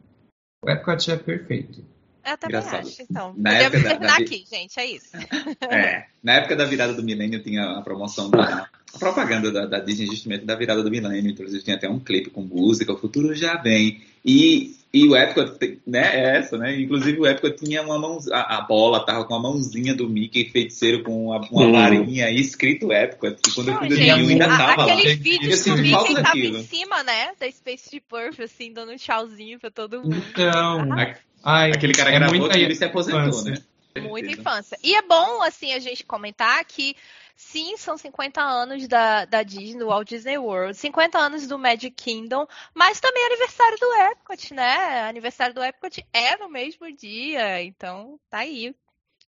O 0.63 0.69
Epcot 0.69 1.11
é 1.11 1.17
perfeito. 1.17 1.94
Eu 2.25 2.37
também 2.37 2.57
Engraçado. 2.59 2.87
acho, 2.87 3.01
então. 3.03 3.33
Na 3.37 3.51
Podemos 3.51 3.61
época 3.73 3.79
da- 3.83 3.89
terminar 3.89 4.17
da- 4.17 4.23
aqui, 4.23 4.45
gente, 4.49 4.79
é 4.79 4.85
isso. 4.85 5.09
É, 5.69 6.05
na 6.23 6.33
época 6.33 6.55
da 6.55 6.65
virada 6.65 6.93
do 6.93 7.03
milênio 7.03 7.41
tinha 7.43 7.63
a 7.77 7.81
promoção 7.81 8.29
da 8.29 8.67
a 8.93 8.97
propaganda 8.97 9.51
da, 9.51 9.65
da 9.65 9.79
Disney 9.79 10.05
justamente 10.07 10.45
da 10.45 10.55
virada 10.55 10.81
do 10.81 10.89
milênio, 10.89 11.29
inclusive 11.31 11.61
tinha 11.63 11.75
até 11.75 11.89
um 11.89 11.99
clipe 11.99 12.29
com 12.29 12.41
música, 12.41 12.93
o 12.93 12.97
futuro 12.97 13.35
já 13.35 13.57
vem. 13.57 14.01
E, 14.23 14.73
e 14.93 15.05
o 15.05 15.15
Epcot, 15.15 15.59
né, 15.85 15.99
é 16.15 16.37
essa, 16.37 16.57
né? 16.57 16.79
Inclusive 16.79 17.19
o 17.19 17.27
Epcot 17.27 17.57
tinha 17.57 17.81
uma 17.83 17.99
mão, 17.99 18.17
a, 18.31 18.57
a 18.57 18.61
bola 18.61 19.05
tava 19.05 19.25
com 19.25 19.35
a 19.35 19.39
mãozinha 19.41 19.93
do 19.93 20.07
Mickey 20.09 20.45
feiticeiro 20.49 21.03
com 21.03 21.25
uma, 21.27 21.41
uma 21.51 21.65
Hum. 21.65 21.71
varinha 21.73 22.29
e 22.31 22.39
escrito 22.39 22.91
Epcot. 22.93 23.35
E 23.47 23.51
quando 23.51 23.67
eu 23.71 23.77
fui 23.79 23.87
Rio 23.89 24.13
ainda 24.15 24.45
a- 24.45 24.57
tava 24.57 24.85
lá. 24.85 24.93
aqueles 24.93 25.17
Eu 25.17 25.23
vídeos 25.23 25.49
que 25.49 25.57
sinto 25.57 25.77
o 25.77 25.81
Mickey 25.81 26.13
tava 26.13 26.21
daquilo. 26.23 26.57
em 26.59 26.63
cima, 26.63 27.03
né? 27.03 27.31
Da 27.37 27.51
Space 27.51 27.99
Perf, 28.09 28.41
assim, 28.41 28.71
dando 28.71 28.93
um 28.93 28.95
tchauzinho 28.95 29.59
pra 29.59 29.69
todo 29.69 30.01
mundo. 30.01 30.15
Então. 30.31 30.93
A- 30.93 31.15
Ai, 31.45 31.71
Aquele 31.71 31.93
cara 31.93 32.09
é 32.09 32.13
gravou 32.19 32.51
e 32.51 32.63
ele 32.63 32.73
se 32.75 32.83
aposentou, 32.83 33.21
infância. 33.29 33.51
né? 33.51 34.01
Muita 34.01 34.31
infância. 34.31 34.77
E 34.83 34.93
é 34.95 35.01
bom, 35.03 35.41
assim, 35.43 35.71
a 35.71 35.79
gente 35.79 36.03
comentar 36.03 36.65
que, 36.65 36.95
sim, 37.35 37.77
são 37.77 37.97
50 37.97 38.41
anos 38.41 38.87
da, 38.89 39.23
da 39.23 39.41
Disney, 39.41 39.79
do 39.79 39.87
Walt 39.87 40.09
Disney 40.09 40.37
World, 40.37 40.75
50 40.75 41.17
anos 41.17 41.47
do 41.47 41.57
Magic 41.57 41.91
Kingdom, 41.91 42.45
mas 42.73 42.99
também 42.99 43.23
é 43.23 43.27
aniversário 43.27 43.77
do 43.79 43.93
Epcot, 44.11 44.53
né? 44.53 45.03
Aniversário 45.07 45.53
do 45.55 45.63
Epcot 45.63 46.05
é 46.11 46.35
no 46.35 46.49
mesmo 46.49 46.91
dia, 46.93 47.63
então 47.63 48.19
tá 48.29 48.39
aí. 48.39 48.75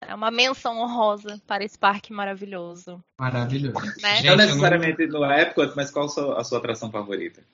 É 0.00 0.15
uma 0.15 0.31
menção 0.31 0.79
honrosa 0.79 1.41
para 1.47 1.65
esse 1.65 1.79
parque 1.79 2.12
maravilhoso. 2.12 3.03
Maravilhoso. 3.19 3.79
Né? 4.00 4.17
Gente, 4.17 4.27
Não 4.27 4.33
eu 4.33 4.37
não- 4.38 4.47
necessariamente 4.47 5.07
no 5.07 5.25
Epcot, 5.25 5.73
mas 5.77 5.91
qual 5.91 6.07
a 6.07 6.09
sua, 6.09 6.41
a 6.41 6.45
sua 6.45 6.59
atração 6.59 6.91
favorita? 6.91 7.45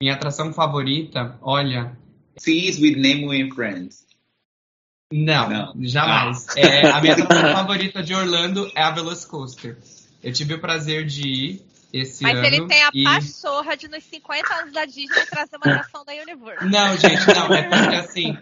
Minha 0.00 0.14
atração 0.14 0.52
favorita, 0.52 1.38
olha, 1.40 1.96
Seas 2.38 2.78
with 2.78 2.96
Nemo 2.96 3.32
and 3.32 3.54
Friends. 3.54 4.04
Não, 5.12 5.48
Não. 5.48 5.74
jamais. 5.80 6.46
É, 6.56 6.90
a 6.90 7.00
minha 7.00 7.14
atração 7.22 7.52
favorita 7.52 8.02
de 8.02 8.14
Orlando 8.14 8.70
é 8.74 8.82
a 8.82 8.90
Velocicoaster. 8.90 9.78
Eu 10.22 10.32
tive 10.32 10.54
o 10.54 10.60
prazer 10.60 11.04
de 11.06 11.28
ir 11.28 11.66
esse 11.92 12.24
Mas 12.24 12.36
ano. 12.36 12.46
ele 12.46 12.66
tem 12.66 12.82
a 12.82 12.90
e... 12.92 13.04
pachorra 13.04 13.76
de, 13.76 13.86
nos 13.86 14.02
50 14.02 14.54
anos 14.54 14.72
da 14.72 14.84
Disney, 14.84 15.26
trazer 15.30 15.56
uma 15.56 15.74
atração 15.74 16.04
da 16.04 16.12
Universe. 16.12 16.64
Não, 16.64 16.96
gente, 16.96 17.26
não. 17.32 17.54
É 17.54 17.62
porque 17.62 17.94
assim, 17.94 18.36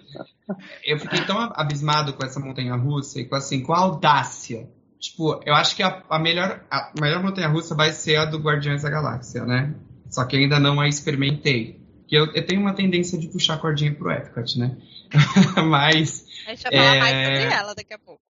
eu 0.83 0.99
fiquei 0.99 1.21
tão 1.27 1.39
abismado 1.55 2.15
com 2.15 2.25
essa 2.25 2.41
montanha 2.41 2.75
russa 2.77 3.21
e 3.21 3.27
com 3.27 3.37
assim, 3.37 3.61
com 3.63 3.75
a 3.75 3.81
audácia. 3.81 4.71
Tipo, 4.99 5.39
eu 5.45 5.53
acho 5.55 5.77
que 5.77 5.83
a, 5.83 6.03
a 6.09 6.19
melhor, 6.19 6.65
a 6.71 6.93
melhor 6.99 7.23
montanha 7.23 7.49
russa 7.49 7.75
vai 7.75 7.93
ser 7.93 8.17
a 8.17 8.25
do 8.25 8.39
Guardiões 8.39 8.83
da 8.83 8.89
Galáxia, 8.89 9.45
né? 9.45 9.75
Só 10.09 10.25
que 10.25 10.37
ainda 10.37 10.59
não 10.59 10.81
a 10.81 10.89
experimentei. 10.89 11.82
Porque 12.13 12.17
eu, 12.17 12.27
eu 12.35 12.47
tenho 12.47 12.61
uma 12.61 12.75
tendência 12.75 13.19
de 13.19 13.27
puxar 13.27 13.55
a 13.55 13.59
cordinha 13.59 13.95
pro 13.95 14.11
Epcot, 14.11 14.59
né? 14.59 14.77
Mas 15.65 16.27
A 16.47 16.51
gente 16.51 16.63
vai 16.65 16.73
falar 16.73 16.97
É. 16.97 17.01
mais 17.01 17.39
sobre 17.39 17.55
ela 17.55 17.75
daqui 17.75 17.95
a 17.95 17.99
pouco. 17.99 18.21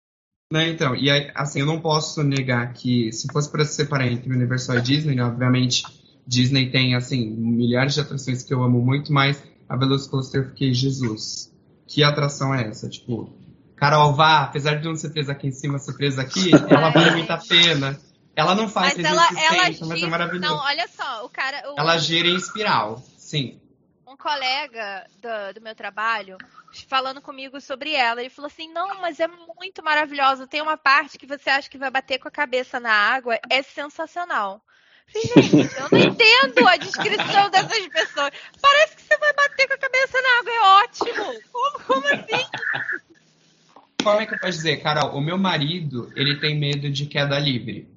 Né, 0.52 0.68
então, 0.68 0.94
e 0.94 1.10
aí, 1.10 1.32
assim, 1.34 1.60
eu 1.60 1.66
não 1.66 1.80
posso 1.80 2.22
negar 2.22 2.72
que 2.74 3.10
se 3.10 3.26
fosse 3.32 3.50
para 3.50 3.64
se 3.64 3.74
separar 3.74 4.06
entre 4.06 4.30
Universal 4.30 4.78
e 4.78 4.82
Disney, 4.82 5.16
né, 5.16 5.24
obviamente 5.24 5.82
Disney 6.26 6.70
tem, 6.70 6.94
assim, 6.94 7.28
milhares 7.30 7.94
de 7.94 8.00
atrações 8.02 8.44
que 8.44 8.52
eu 8.54 8.62
amo 8.62 8.80
muito, 8.80 9.12
mas 9.12 9.42
a 9.68 9.76
Velocicoaster 9.76 10.42
eu 10.42 10.48
fiquei, 10.50 10.72
Jesus, 10.74 11.50
que 11.88 12.04
atração 12.04 12.54
é 12.54 12.68
essa? 12.68 12.88
Tipo, 12.88 13.34
Carol, 13.74 14.12
vá, 14.14 14.42
apesar 14.42 14.74
de 14.76 14.84
não 14.84 14.94
ser 14.94 15.10
presa 15.10 15.32
aqui 15.32 15.48
em 15.48 15.52
cima, 15.52 15.78
ser 15.80 15.94
presa 15.94 16.22
aqui, 16.22 16.50
ela 16.70 16.90
vale 16.90 17.12
muito 17.12 17.30
a 17.32 17.38
pena. 17.38 17.98
Ela 18.36 18.54
não 18.54 18.68
faz 18.68 18.94
Mas 18.96 19.04
ela, 19.06 19.22
ela 19.22 19.30
360, 19.30 19.86
mas 19.86 19.90
é 19.90 19.96
gira. 19.96 20.10
maravilhoso. 20.10 20.54
Não, 20.54 20.62
olha 20.62 20.86
só, 20.88 21.24
o 21.24 21.28
cara. 21.28 21.62
O, 21.72 21.80
Ela 21.80 21.98
gira 21.98 22.28
em 22.28 22.36
espiral, 22.36 23.02
sim. 23.16 23.58
Um 24.12 24.16
colega 24.16 25.06
do, 25.18 25.54
do 25.54 25.60
meu 25.60 25.74
trabalho 25.74 26.36
falando 26.86 27.20
comigo 27.20 27.60
sobre 27.60 27.94
ela. 27.94 28.20
Ele 28.20 28.30
falou 28.30 28.46
assim: 28.46 28.70
não, 28.72 29.00
mas 29.00 29.18
é 29.18 29.26
muito 29.26 29.82
maravilhosa. 29.82 30.46
Tem 30.46 30.60
uma 30.60 30.76
parte 30.76 31.18
que 31.18 31.26
você 31.26 31.48
acha 31.50 31.70
que 31.70 31.78
vai 31.78 31.90
bater 31.90 32.18
com 32.18 32.28
a 32.28 32.32
cabeça 32.32 32.78
na 32.78 32.92
água, 32.92 33.38
é 33.48 33.62
sensacional. 33.62 34.62
Eu 35.14 35.22
falei, 35.22 35.42
Gente, 35.48 35.76
eu 35.76 35.88
não 35.90 35.98
entendo 36.12 36.68
a 36.68 36.76
descrição 36.76 37.50
dessas 37.50 37.88
pessoas. 37.88 38.30
Parece 38.60 38.96
que 38.96 39.02
você 39.02 39.16
vai 39.16 39.32
bater 39.32 39.66
com 39.66 39.74
a 39.74 39.78
cabeça 39.78 40.18
na 40.20 40.38
água, 40.38 40.52
é 40.52 40.60
ótimo. 40.84 41.42
Como, 41.52 41.80
como 41.80 42.06
assim? 42.06 42.46
Como 44.02 44.20
é 44.20 44.26
que 44.26 44.34
eu 44.34 44.38
posso 44.38 44.52
dizer, 44.52 44.78
Carol? 44.78 45.16
O 45.16 45.20
meu 45.20 45.38
marido, 45.38 46.12
ele 46.16 46.38
tem 46.40 46.58
medo 46.58 46.90
de 46.90 47.06
queda 47.06 47.38
livre. 47.38 47.88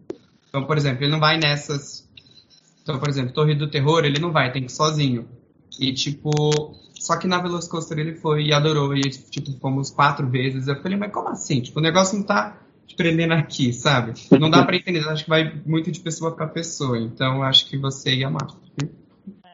Então, 0.49 0.65
por 0.65 0.77
exemplo, 0.77 1.03
ele 1.03 1.11
não 1.11 1.19
vai 1.19 1.37
nessas. 1.37 2.07
Então, 2.83 2.99
por 2.99 3.09
exemplo, 3.09 3.33
Torre 3.33 3.55
do 3.55 3.69
Terror, 3.69 4.05
ele 4.05 4.19
não 4.19 4.31
vai, 4.31 4.51
tem 4.51 4.63
que 4.63 4.71
ir 4.71 4.75
sozinho. 4.75 5.27
E, 5.79 5.93
tipo. 5.93 6.31
Só 6.99 7.17
que 7.17 7.27
na 7.27 7.39
Velocicoaster 7.39 7.99
ele 7.99 8.15
foi 8.15 8.45
e 8.45 8.53
adorou. 8.53 8.95
E, 8.95 9.01
tipo, 9.01 9.51
fomos 9.59 9.91
quatro 9.91 10.27
vezes. 10.27 10.67
Eu 10.67 10.81
falei, 10.81 10.97
mas 10.97 11.11
como 11.11 11.29
assim? 11.29 11.61
Tipo, 11.61 11.79
o 11.79 11.83
negócio 11.83 12.17
não 12.17 12.25
tá 12.25 12.57
te 12.87 12.95
prendendo 12.95 13.33
aqui, 13.33 13.73
sabe? 13.73 14.13
Não 14.39 14.49
dá 14.49 14.63
pra 14.63 14.75
entender. 14.75 15.07
Acho 15.07 15.23
que 15.23 15.29
vai 15.29 15.61
muito 15.65 15.91
de 15.91 15.99
pessoa 15.99 16.35
pra 16.35 16.47
pessoa. 16.47 16.97
Então, 16.97 17.43
acho 17.43 17.67
que 17.67 17.77
você 17.77 18.15
ia 18.15 18.27
amar. 18.27 18.47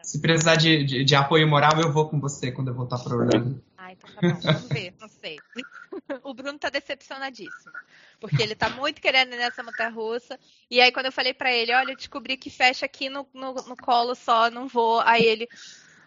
Se 0.04 0.20
precisar 0.20 0.56
de, 0.56 0.84
de, 0.84 1.04
de 1.04 1.16
apoio 1.16 1.48
moral, 1.48 1.80
eu 1.80 1.92
vou 1.92 2.10
com 2.10 2.20
você 2.20 2.52
quando 2.52 2.70
eu 2.70 2.74
voltar 2.74 3.00
pra 3.00 3.16
Orlando. 3.16 3.64
Ah, 3.78 3.94
então 3.94 4.10
tá 4.10 4.22
bom, 4.22 4.40
vamos 4.42 4.70
ver, 4.70 4.94
não 5.00 5.08
sei. 5.08 5.38
O 6.24 6.34
Bruno 6.34 6.58
tá 6.58 6.70
decepcionadíssimo. 6.70 7.74
Porque 8.20 8.42
ele 8.42 8.56
tá 8.56 8.70
muito 8.70 9.02
querendo 9.02 9.34
ir 9.34 9.38
nessa 9.38 9.64
montanha 9.64 9.90
russa. 9.90 10.40
E 10.70 10.80
aí, 10.80 10.92
quando 10.92 11.08
eu 11.08 11.12
falei 11.12 11.34
pra 11.34 11.52
ele, 11.54 11.74
olha, 11.74 11.92
eu 11.92 11.98
descobri 11.98 12.38
que 12.38 12.50
fecha 12.50 12.86
aqui 12.86 13.10
no, 13.10 13.28
no, 13.34 13.54
no 13.54 13.76
colo 13.76 14.16
só, 14.16 14.50
não 14.50 14.68
vou. 14.68 15.02
Aí 15.02 15.24
ele, 15.24 15.50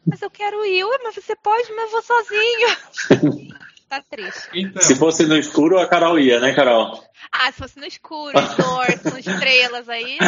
mas 0.07 0.23
eu 0.23 0.31
quero 0.31 0.65
ir, 0.67 0.85
Ué, 0.85 0.99
mas 1.03 1.15
você 1.15 1.35
pode, 1.37 1.73
mas 1.73 1.85
eu 1.85 1.91
vou 1.91 2.03
sozinho. 2.03 3.55
tá 3.89 4.03
triste. 4.11 4.49
Então, 4.55 4.83
Se 4.83 4.95
fosse 4.97 5.27
no 5.27 5.37
escuro, 5.37 5.79
a 5.79 5.87
Carol 5.87 6.19
ia, 6.19 6.41
né, 6.41 6.55
Carol? 6.55 7.03
Ah, 7.33 7.51
se 7.53 7.59
fosse 7.59 7.79
no 7.79 7.87
escuro, 7.87 8.39
escuro, 8.39 9.11
com 9.11 9.19
estrelas 9.19 9.89
aí. 9.89 10.19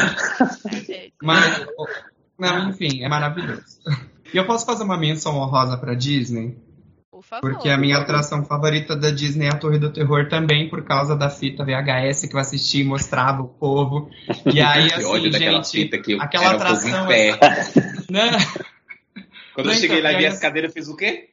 Mas, 1.22 1.66
não, 2.38 2.70
enfim, 2.70 3.04
é 3.04 3.08
maravilhoso. 3.08 3.62
E 4.32 4.36
eu 4.36 4.46
posso 4.46 4.66
fazer 4.66 4.84
uma 4.84 4.98
menção 4.98 5.36
honrosa 5.36 5.76
pra 5.78 5.94
Disney? 5.94 6.56
Por 7.10 7.22
favor. 7.22 7.50
Porque 7.50 7.70
a 7.70 7.78
minha 7.78 7.96
atração 7.96 8.44
favorita 8.44 8.94
da 8.94 9.10
Disney 9.10 9.46
é 9.46 9.50
a 9.50 9.56
Torre 9.58 9.78
do 9.78 9.90
Terror 9.90 10.28
também, 10.28 10.68
por 10.68 10.84
causa 10.84 11.16
da 11.16 11.30
fita 11.30 11.64
VHS 11.64 12.26
que 12.28 12.36
eu 12.36 12.40
assisti 12.40 12.80
e 12.80 12.84
mostrava 12.84 13.40
o 13.42 13.48
povo. 13.48 14.10
E 14.52 14.60
aí, 14.60 14.88
Que 14.92 15.04
ódio 15.04 15.28
assim, 15.28 15.30
daquela 15.30 15.62
gente, 15.62 15.70
fita 15.70 15.98
que 15.98 16.12
eu 16.12 16.20
aquela 16.20 16.44
um 16.44 16.56
atração 16.56 17.04
em 17.04 17.06
pé. 17.06 17.38
né? 18.10 18.30
Quando 19.56 19.70
eu 19.70 19.74
cheguei 19.74 19.98
então, 19.98 20.10
lá 20.12 20.16
e 20.16 20.18
vi 20.18 20.26
as 20.26 20.38
cadeiras, 20.38 20.70
eu 20.70 20.74
fiz 20.74 20.88
o 20.88 20.96
quê? 20.96 21.30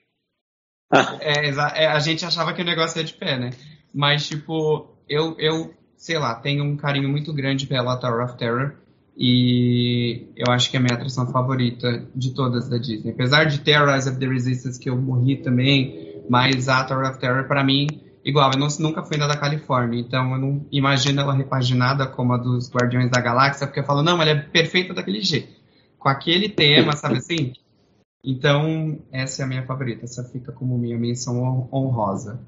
É, 1.20 1.48
exa- 1.48 1.74
é, 1.76 1.88
a 1.88 2.00
gente 2.00 2.26
achava 2.26 2.54
que 2.54 2.62
o 2.62 2.66
negócio 2.66 2.98
ia 3.00 3.04
de 3.04 3.14
pé, 3.14 3.38
né? 3.38 3.50
Mas, 3.94 4.28
tipo, 4.28 4.88
eu, 5.10 5.36
eu, 5.38 5.74
sei 5.98 6.18
lá, 6.18 6.36
tenho 6.36 6.64
um 6.64 6.78
carinho 6.78 7.10
muito 7.10 7.34
grande 7.34 7.68
pela 7.68 7.98
Tower 7.98 8.24
of 8.26 8.38
Terror. 8.38 8.74
E 9.18 10.28
eu 10.36 10.52
acho 10.52 10.72
que 10.72 10.78
é 10.78 10.80
a 10.80 10.84
minha 10.84 10.96
atração 10.96 11.28
favorita 11.32 12.08
de 12.16 12.32
todas 12.34 12.68
da 12.70 12.78
Disney. 12.78 13.12
Apesar 13.12 13.44
de 13.46 13.60
ter 13.60 13.74
a 13.74 13.94
Rise 13.94 14.10
of 14.10 14.18
the 14.20 14.26
Resistance, 14.28 14.80
que 14.80 14.90
eu 14.90 14.96
morri 14.98 15.38
também, 15.38 16.22
mas 16.30 16.68
a 16.70 16.84
Tower 16.84 17.10
of 17.10 17.20
Terror, 17.20 17.46
pra 17.48 17.64
mim, 17.64 17.88
igual, 18.26 18.52
eu 18.54 18.58
não- 18.60 18.68
nunca 18.80 19.04
fui 19.04 19.18
na 19.18 19.28
da 19.28 19.38
Califórnia, 19.38 20.00
então 20.00 20.32
eu 20.34 20.40
não 20.40 20.66
imagino 20.72 21.22
ela 21.22 21.34
repaginada 21.34 22.08
como 22.08 22.34
a 22.34 22.38
dos 22.38 22.72
Guardiões 22.72 23.12
da 23.12 23.22
Galáxia, 23.22 23.68
porque 23.68 23.82
eu 23.82 23.84
falo, 23.84 24.02
não, 24.02 24.20
ela 24.22 24.32
é 24.32 24.36
perfeita 24.36 24.94
daquele 24.94 25.22
jeito. 25.22 25.54
Com 26.00 26.10
aquele 26.10 26.50
tema, 26.50 26.94
sabe 26.96 27.18
assim? 27.18 27.54
Então, 28.24 29.02
essa 29.12 29.42
é 29.42 29.46
a 29.46 29.48
minha 29.48 29.66
favorita. 29.66 30.06
Essa 30.06 30.24
fica 30.24 30.52
como 30.52 30.78
minha 30.78 30.98
menção 30.98 31.42
hon- 31.42 31.70
honrosa. 31.72 32.40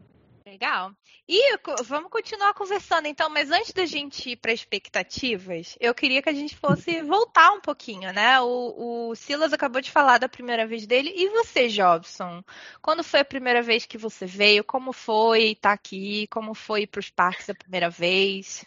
Legal. 0.47 0.91
E 1.27 1.57
vamos 1.83 2.09
continuar 2.11 2.53
conversando 2.53 3.07
então, 3.07 3.29
mas 3.31 3.49
antes 3.49 3.73
da 3.73 3.85
gente 3.85 4.29
ir 4.29 4.35
para 4.35 4.53
expectativas, 4.53 5.75
eu 5.81 5.93
queria 5.93 6.21
que 6.21 6.29
a 6.29 6.33
gente 6.33 6.55
fosse 6.55 7.01
voltar 7.01 7.51
um 7.51 7.59
pouquinho, 7.59 8.13
né? 8.13 8.39
O, 8.39 9.09
o 9.09 9.15
Silas 9.15 9.51
acabou 9.51 9.81
de 9.81 9.89
falar 9.89 10.19
da 10.19 10.29
primeira 10.29 10.65
vez 10.67 10.85
dele. 10.85 11.11
E 11.15 11.29
você, 11.29 11.67
Jobson? 11.67 12.43
Quando 12.81 13.03
foi 13.03 13.21
a 13.21 13.25
primeira 13.25 13.61
vez 13.63 13.85
que 13.85 13.97
você 13.97 14.25
veio? 14.25 14.63
Como 14.63 14.93
foi 14.93 15.53
estar 15.53 15.73
aqui? 15.73 16.27
Como 16.27 16.53
foi 16.53 16.85
para 16.85 16.99
os 16.99 17.09
parques 17.09 17.49
a 17.49 17.55
primeira 17.55 17.89
vez? 17.89 18.63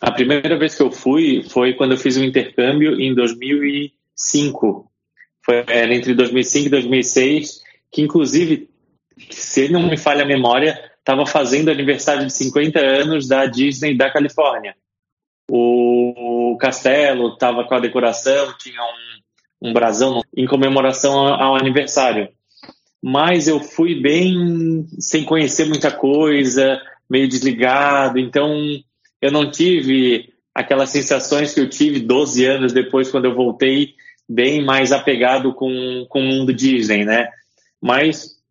A 0.00 0.10
primeira 0.10 0.58
vez 0.58 0.74
que 0.74 0.82
eu 0.82 0.90
fui 0.90 1.42
foi 1.42 1.74
quando 1.74 1.92
eu 1.92 1.98
fiz 1.98 2.16
um 2.16 2.24
intercâmbio 2.24 2.98
em 3.00 3.14
2005. 3.14 4.90
Foi 5.44 5.62
era 5.66 5.94
entre 5.94 6.14
2005 6.14 6.66
e 6.66 6.70
2006, 6.70 7.62
que 7.92 8.02
inclusive, 8.02 8.70
se 9.30 9.68
não 9.68 9.82
me 9.82 9.96
falha 9.96 10.22
a 10.22 10.26
memória, 10.26 10.80
estava 10.98 11.26
fazendo 11.26 11.70
aniversário 11.70 12.26
de 12.26 12.32
50 12.32 12.80
anos 12.80 13.28
da 13.28 13.44
Disney 13.44 13.96
da 13.96 14.10
Califórnia. 14.10 14.74
O 15.50 16.56
castelo 16.58 17.34
estava 17.34 17.64
com 17.64 17.74
a 17.74 17.80
decoração, 17.80 18.54
tinha 18.58 18.80
um, 18.82 19.68
um 19.68 19.72
brasão 19.74 20.22
em 20.34 20.46
comemoração 20.46 21.26
ao 21.28 21.54
aniversário. 21.54 22.30
Mas 23.02 23.46
eu 23.46 23.60
fui 23.60 24.00
bem 24.00 24.86
sem 24.98 25.24
conhecer 25.24 25.66
muita 25.66 25.90
coisa, 25.90 26.80
meio 27.08 27.28
desligado, 27.28 28.18
então 28.18 28.56
eu 29.20 29.30
não 29.30 29.50
tive 29.50 30.32
aquelas 30.54 30.88
sensações 30.88 31.52
que 31.52 31.60
eu 31.60 31.68
tive 31.68 32.00
12 32.00 32.46
anos 32.46 32.72
depois, 32.72 33.10
quando 33.10 33.26
eu 33.26 33.34
voltei, 33.34 33.94
bem 34.28 34.64
mais 34.64 34.92
apegado 34.92 35.54
com, 35.54 36.06
com 36.08 36.20
o 36.20 36.24
mundo 36.24 36.52
Disney, 36.52 37.04
né? 37.04 37.28
Mas 37.80 38.42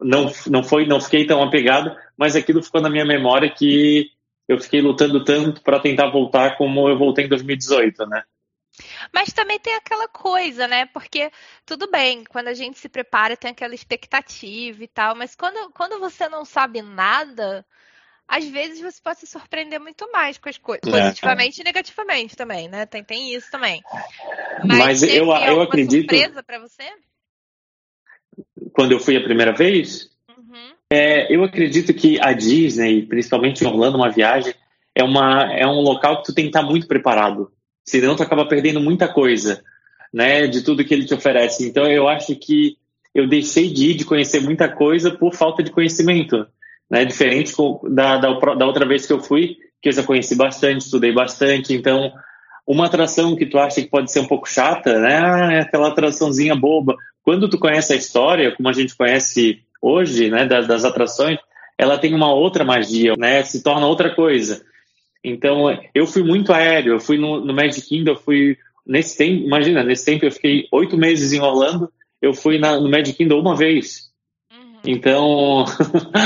não, 0.00 0.30
não 0.46 0.62
foi, 0.62 0.86
não 0.86 1.00
fiquei 1.00 1.26
tão 1.26 1.42
apegado, 1.42 1.94
mas 2.16 2.36
aquilo 2.36 2.62
ficou 2.62 2.80
na 2.80 2.90
minha 2.90 3.04
memória 3.04 3.50
que 3.50 4.10
eu 4.48 4.58
fiquei 4.58 4.80
lutando 4.80 5.24
tanto 5.24 5.62
para 5.62 5.80
tentar 5.80 6.10
voltar 6.10 6.56
como 6.56 6.88
eu 6.88 6.98
voltei 6.98 7.26
em 7.26 7.28
2018, 7.28 8.06
né? 8.06 8.22
Mas 9.12 9.32
também 9.32 9.58
tem 9.58 9.74
aquela 9.74 10.08
coisa, 10.08 10.66
né? 10.68 10.86
Porque 10.86 11.30
tudo 11.66 11.90
bem, 11.90 12.24
quando 12.24 12.48
a 12.48 12.54
gente 12.54 12.78
se 12.78 12.88
prepara, 12.88 13.36
tem 13.36 13.50
aquela 13.50 13.74
expectativa 13.74 14.82
e 14.82 14.88
tal, 14.88 15.14
mas 15.14 15.34
quando, 15.34 15.70
quando 15.72 15.98
você 15.98 16.28
não 16.28 16.44
sabe 16.44 16.80
nada, 16.82 17.64
às 18.28 18.44
vezes 18.44 18.80
você 18.80 19.00
pode 19.02 19.20
se 19.20 19.26
surpreender 19.26 19.80
muito 19.80 20.10
mais 20.12 20.36
com 20.36 20.50
as 20.50 20.58
coisas, 20.58 20.86
é. 20.86 20.90
positivamente 20.90 21.60
e 21.62 21.64
negativamente 21.64 22.36
também, 22.36 22.68
né? 22.68 22.84
Tem, 22.84 23.02
tem 23.02 23.34
isso 23.34 23.50
também. 23.50 23.82
Mas, 24.62 24.78
mas 24.78 25.02
eu, 25.02 25.26
eu 25.32 25.62
acredito. 25.62 26.12
surpresa 26.12 26.42
para 26.42 26.58
você? 26.58 26.84
Quando 28.72 28.92
eu 28.92 29.00
fui 29.00 29.16
a 29.16 29.22
primeira 29.22 29.52
vez? 29.52 30.10
Uhum. 30.28 30.74
É, 30.92 31.34
eu 31.34 31.42
acredito 31.42 31.94
que 31.94 32.20
a 32.20 32.32
Disney, 32.34 33.06
principalmente 33.06 33.64
Orlando, 33.64 33.96
uma 33.96 34.10
viagem, 34.10 34.54
é, 34.94 35.02
uma, 35.02 35.50
é 35.52 35.66
um 35.66 35.80
local 35.80 36.18
que 36.18 36.24
tu 36.24 36.34
tem 36.34 36.44
que 36.44 36.50
estar 36.50 36.62
muito 36.62 36.86
preparado. 36.86 37.50
Senão 37.82 38.14
tu 38.14 38.22
acaba 38.22 38.46
perdendo 38.46 38.78
muita 38.78 39.08
coisa, 39.08 39.64
né? 40.12 40.46
De 40.46 40.62
tudo 40.62 40.84
que 40.84 40.92
ele 40.92 41.06
te 41.06 41.14
oferece. 41.14 41.66
Então 41.66 41.90
eu 41.90 42.06
acho 42.06 42.36
que 42.36 42.76
eu 43.14 43.26
deixei 43.26 43.72
de 43.72 43.92
ir, 43.92 43.94
de 43.94 44.04
conhecer 44.04 44.40
muita 44.40 44.68
coisa 44.68 45.10
por 45.10 45.34
falta 45.34 45.62
de 45.62 45.70
conhecimento. 45.70 46.46
Né? 46.90 47.04
Diferente 47.04 47.52
da, 47.90 48.18
da, 48.18 48.38
da 48.54 48.66
outra 48.66 48.86
vez 48.86 49.06
que 49.06 49.12
eu 49.12 49.20
fui, 49.20 49.56
que 49.80 49.88
eu 49.88 49.92
já 49.92 50.02
conheci 50.02 50.34
bastante, 50.34 50.82
estudei 50.82 51.12
bastante. 51.12 51.74
Então, 51.74 52.12
uma 52.66 52.86
atração 52.86 53.36
que 53.36 53.46
tu 53.46 53.58
acha 53.58 53.80
que 53.80 53.88
pode 53.88 54.12
ser 54.12 54.20
um 54.20 54.26
pouco 54.26 54.48
chata, 54.48 54.98
né? 54.98 55.18
Ah, 55.18 55.52
é 55.52 55.60
aquela 55.60 55.88
atraçãozinha 55.88 56.54
boba. 56.54 56.96
Quando 57.22 57.48
tu 57.48 57.58
conhece 57.58 57.92
a 57.92 57.96
história, 57.96 58.54
como 58.54 58.68
a 58.68 58.72
gente 58.72 58.96
conhece 58.96 59.62
hoje, 59.80 60.30
né, 60.30 60.46
das, 60.46 60.66
das 60.66 60.84
atrações, 60.84 61.38
ela 61.78 61.96
tem 61.96 62.14
uma 62.14 62.32
outra 62.32 62.64
magia, 62.64 63.14
né, 63.16 63.42
se 63.44 63.62
torna 63.62 63.86
outra 63.86 64.14
coisa. 64.14 64.62
Então, 65.22 65.66
eu 65.94 66.06
fui 66.06 66.22
muito 66.22 66.52
aéreo, 66.52 66.94
eu 66.94 67.00
fui 67.00 67.16
no, 67.16 67.44
no 67.44 67.54
Magic 67.54 67.86
Kingdom, 67.86 68.12
eu 68.12 68.16
fui 68.16 68.58
nesse 68.86 69.16
tempo, 69.16 69.44
imagina, 69.44 69.84
nesse 69.84 70.04
tempo 70.04 70.24
eu 70.24 70.32
fiquei 70.32 70.66
oito 70.72 70.96
meses 70.96 71.32
em 71.32 71.40
Orlando, 71.40 71.90
eu 72.20 72.34
fui 72.34 72.58
na, 72.58 72.80
no 72.80 72.90
Magic 72.90 73.16
Kingdom 73.16 73.40
uma 73.40 73.56
vez. 73.56 74.07
Então, 74.84 75.64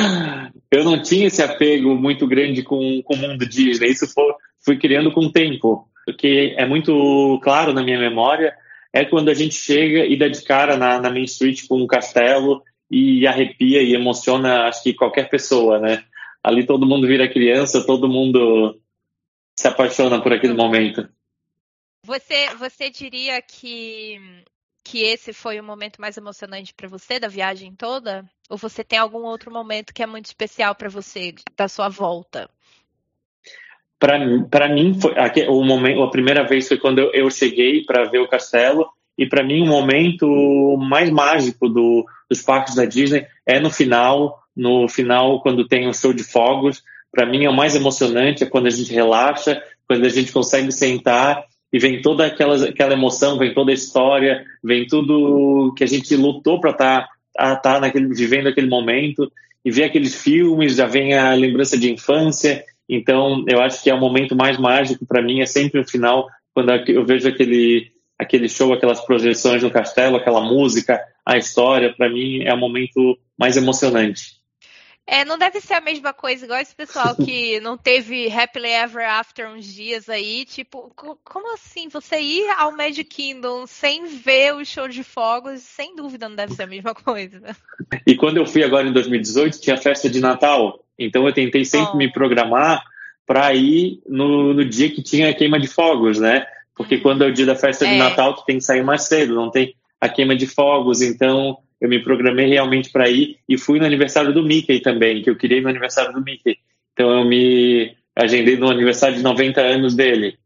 eu 0.70 0.84
não 0.84 1.00
tinha 1.02 1.26
esse 1.26 1.42
apego 1.42 1.94
muito 1.94 2.26
grande 2.26 2.62
com, 2.62 3.02
com 3.02 3.14
o 3.14 3.18
mundo 3.18 3.46
Disney, 3.46 3.90
isso 3.90 4.06
foi, 4.06 4.32
fui 4.64 4.78
criando 4.78 5.12
com 5.12 5.20
o 5.20 5.32
tempo. 5.32 5.88
O 6.08 6.12
que 6.12 6.54
é 6.56 6.66
muito 6.66 7.38
claro 7.42 7.72
na 7.72 7.82
minha 7.82 7.98
memória 7.98 8.54
é 8.92 9.04
quando 9.04 9.30
a 9.30 9.34
gente 9.34 9.54
chega 9.54 10.04
e 10.04 10.18
dá 10.18 10.28
de 10.28 10.42
cara 10.42 10.76
na, 10.76 11.00
na 11.00 11.10
Main 11.10 11.24
Street 11.24 11.66
com 11.66 11.80
um 11.80 11.86
castelo 11.86 12.62
e 12.90 13.26
arrepia 13.26 13.82
e 13.82 13.94
emociona, 13.94 14.64
acho 14.64 14.82
que 14.82 14.92
qualquer 14.92 15.30
pessoa, 15.30 15.78
né? 15.78 16.04
Ali 16.42 16.66
todo 16.66 16.86
mundo 16.86 17.06
vira 17.06 17.32
criança, 17.32 17.86
todo 17.86 18.08
mundo 18.08 18.78
se 19.58 19.66
apaixona 19.66 20.20
por 20.20 20.32
aquele 20.32 20.52
momento. 20.54 21.08
Você, 22.04 22.54
você 22.56 22.90
diria 22.90 23.40
que, 23.40 24.18
que 24.84 25.02
esse 25.04 25.32
foi 25.32 25.58
o 25.60 25.64
momento 25.64 26.00
mais 26.00 26.16
emocionante 26.16 26.74
para 26.74 26.88
você 26.88 27.18
da 27.18 27.28
viagem 27.28 27.74
toda? 27.74 28.28
Ou 28.52 28.58
você 28.58 28.84
tem 28.84 28.98
algum 28.98 29.22
outro 29.22 29.50
momento 29.50 29.94
que 29.94 30.02
é 30.02 30.06
muito 30.06 30.26
especial 30.26 30.74
para 30.74 30.90
você 30.90 31.34
da 31.56 31.68
sua 31.68 31.88
volta? 31.88 32.50
Para 33.98 34.18
mim, 34.68 34.92
foi, 35.00 35.14
o 35.48 35.64
momento, 35.64 36.02
a 36.02 36.10
primeira 36.10 36.46
vez 36.46 36.68
foi 36.68 36.76
quando 36.76 36.98
eu, 36.98 37.10
eu 37.14 37.30
cheguei 37.30 37.82
para 37.82 38.04
ver 38.10 38.18
o 38.18 38.28
castelo 38.28 38.86
e 39.16 39.26
para 39.26 39.42
mim 39.42 39.62
o 39.62 39.66
momento 39.66 40.76
mais 40.76 41.08
mágico 41.08 41.66
do, 41.66 42.04
dos 42.28 42.42
parques 42.42 42.74
da 42.74 42.84
Disney 42.84 43.26
é 43.46 43.58
no 43.58 43.70
final, 43.70 44.38
no 44.54 44.86
final 44.86 45.40
quando 45.40 45.66
tem 45.66 45.88
o 45.88 45.94
show 45.94 46.12
de 46.12 46.22
fogos. 46.22 46.82
Para 47.10 47.24
mim 47.24 47.46
é 47.46 47.48
o 47.48 47.56
mais 47.56 47.74
emocionante 47.74 48.44
é 48.44 48.46
quando 48.46 48.66
a 48.66 48.70
gente 48.70 48.92
relaxa, 48.92 49.62
quando 49.88 50.04
a 50.04 50.10
gente 50.10 50.30
consegue 50.30 50.70
sentar 50.70 51.42
e 51.72 51.78
vem 51.78 52.02
toda 52.02 52.26
aquela, 52.26 52.68
aquela 52.68 52.92
emoção, 52.92 53.38
vem 53.38 53.54
toda 53.54 53.70
a 53.70 53.74
história, 53.74 54.44
vem 54.62 54.86
tudo 54.86 55.72
que 55.74 55.84
a 55.84 55.88
gente 55.88 56.14
lutou 56.16 56.60
para 56.60 56.72
estar 56.72 57.00
tá, 57.00 57.08
tá 57.56 57.80
naquele, 57.80 58.08
vivendo 58.14 58.48
aquele 58.48 58.68
momento 58.68 59.30
e 59.64 59.70
ver 59.70 59.84
aqueles 59.84 60.14
filmes, 60.14 60.76
já 60.76 60.86
vem 60.86 61.14
a 61.14 61.34
lembrança 61.34 61.78
de 61.78 61.92
infância. 61.92 62.64
Então, 62.88 63.44
eu 63.48 63.60
acho 63.60 63.82
que 63.82 63.90
é 63.90 63.94
o 63.94 64.00
momento 64.00 64.34
mais 64.34 64.58
mágico 64.58 65.06
para 65.06 65.22
mim, 65.22 65.40
é 65.40 65.46
sempre 65.46 65.80
o 65.80 65.86
final, 65.86 66.28
quando 66.52 66.70
eu 66.88 67.04
vejo 67.04 67.28
aquele, 67.28 67.92
aquele 68.18 68.48
show, 68.48 68.72
aquelas 68.72 69.00
projeções 69.00 69.62
no 69.62 69.70
castelo, 69.70 70.16
aquela 70.16 70.40
música, 70.40 71.00
a 71.24 71.38
história, 71.38 71.92
para 71.92 72.08
mim 72.10 72.42
é 72.42 72.52
o 72.52 72.58
momento 72.58 73.18
mais 73.38 73.56
emocionante. 73.56 74.41
É, 75.12 75.26
não 75.26 75.36
deve 75.36 75.60
ser 75.60 75.74
a 75.74 75.80
mesma 75.82 76.14
coisa, 76.14 76.46
igual 76.46 76.58
esse 76.58 76.74
pessoal 76.74 77.14
que 77.14 77.60
não 77.60 77.76
teve 77.76 78.32
Happily 78.32 78.70
Ever 78.70 79.06
After 79.06 79.46
uns 79.46 79.66
dias 79.66 80.08
aí, 80.08 80.46
tipo, 80.46 80.90
como 81.22 81.52
assim? 81.52 81.86
Você 81.90 82.18
ir 82.18 82.48
ao 82.56 82.74
Magic 82.74 83.04
Kingdom 83.04 83.66
sem 83.66 84.06
ver 84.06 84.54
o 84.54 84.64
show 84.64 84.88
de 84.88 85.04
fogos, 85.04 85.60
sem 85.60 85.94
dúvida 85.94 86.30
não 86.30 86.34
deve 86.34 86.54
ser 86.54 86.62
a 86.62 86.66
mesma 86.66 86.94
coisa. 86.96 87.42
E 88.06 88.14
quando 88.14 88.38
eu 88.38 88.46
fui 88.46 88.64
agora 88.64 88.88
em 88.88 88.92
2018, 88.94 89.60
tinha 89.60 89.76
festa 89.76 90.08
de 90.08 90.18
Natal, 90.18 90.82
então 90.98 91.26
eu 91.26 91.34
tentei 91.34 91.62
sempre 91.66 91.90
oh. 91.92 91.96
me 91.98 92.10
programar 92.10 92.82
para 93.26 93.52
ir 93.52 94.00
no, 94.08 94.54
no 94.54 94.64
dia 94.64 94.88
que 94.88 95.02
tinha 95.02 95.28
a 95.28 95.34
queima 95.34 95.60
de 95.60 95.68
fogos, 95.68 96.18
né? 96.18 96.46
Porque 96.74 96.94
uhum. 96.94 97.02
quando 97.02 97.24
é 97.24 97.26
o 97.26 97.34
dia 97.34 97.44
da 97.44 97.54
festa 97.54 97.84
de 97.84 97.92
é. 97.92 97.98
Natal, 97.98 98.34
tu 98.34 98.46
tem 98.46 98.56
que 98.56 98.64
sair 98.64 98.82
mais 98.82 99.02
cedo, 99.02 99.34
não 99.34 99.50
tem 99.50 99.74
a 100.00 100.08
queima 100.08 100.34
de 100.34 100.46
fogos, 100.46 101.02
então 101.02 101.58
eu 101.82 101.88
me 101.88 102.00
programei 102.00 102.46
realmente 102.46 102.92
para 102.92 103.10
ir 103.10 103.40
e 103.48 103.58
fui 103.58 103.80
no 103.80 103.84
aniversário 103.84 104.32
do 104.32 104.44
Mickey 104.44 104.78
também, 104.78 105.20
que 105.20 105.28
eu 105.28 105.34
queria 105.34 105.58
ir 105.58 105.62
no 105.62 105.68
aniversário 105.68 106.12
do 106.12 106.22
Mickey. 106.22 106.56
Então 106.92 107.10
eu 107.10 107.24
me 107.24 107.96
agendei 108.14 108.56
no 108.56 108.70
aniversário 108.70 109.16
de 109.16 109.22
90 109.22 109.60
anos 109.60 109.96
dele. 109.96 110.38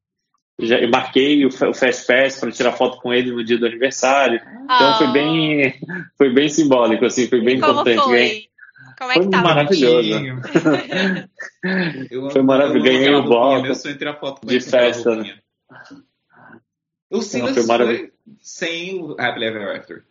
Já 0.59 0.79
eu 0.79 0.88
marquei 0.88 1.44
o, 1.44 1.49
o 1.49 1.75
Fast 1.75 2.07
Pass 2.07 2.40
para 2.40 2.51
tirar 2.51 2.72
foto 2.72 2.96
com 2.96 3.12
ele 3.12 3.33
no 3.33 3.44
dia 3.44 3.59
do 3.59 3.66
aniversário. 3.66 4.40
Então 4.64 4.92
oh. 4.92 4.94
foi 4.94 5.09
bem 5.09 5.75
foi 6.16 6.31
bem 6.31 6.49
simbólico 6.49 7.05
assim, 7.05 7.29
foi 7.29 7.42
bem 7.42 7.61
Como 7.61 7.83
importante. 7.83 8.03
Foi? 8.03 8.46
Como 8.99 9.11
é 9.11 9.14
foi 9.16 9.29
tá 9.29 9.42
maravilhoso. 9.42 10.09
foi 12.33 12.42
maravilhoso. 12.42 12.83
Ganhei 12.83 13.14
o 13.14 13.25
bloco 13.25 13.68
de 14.46 14.61
festa. 14.61 15.16
Né? 15.16 15.35
O 17.11 17.20
Silas 17.20 17.55
foi, 17.55 17.66
foi 17.66 18.11
sem 18.40 19.03
o 19.03 19.14
Happily 19.20 19.44
Ever 19.44 19.77
After. 19.77 20.03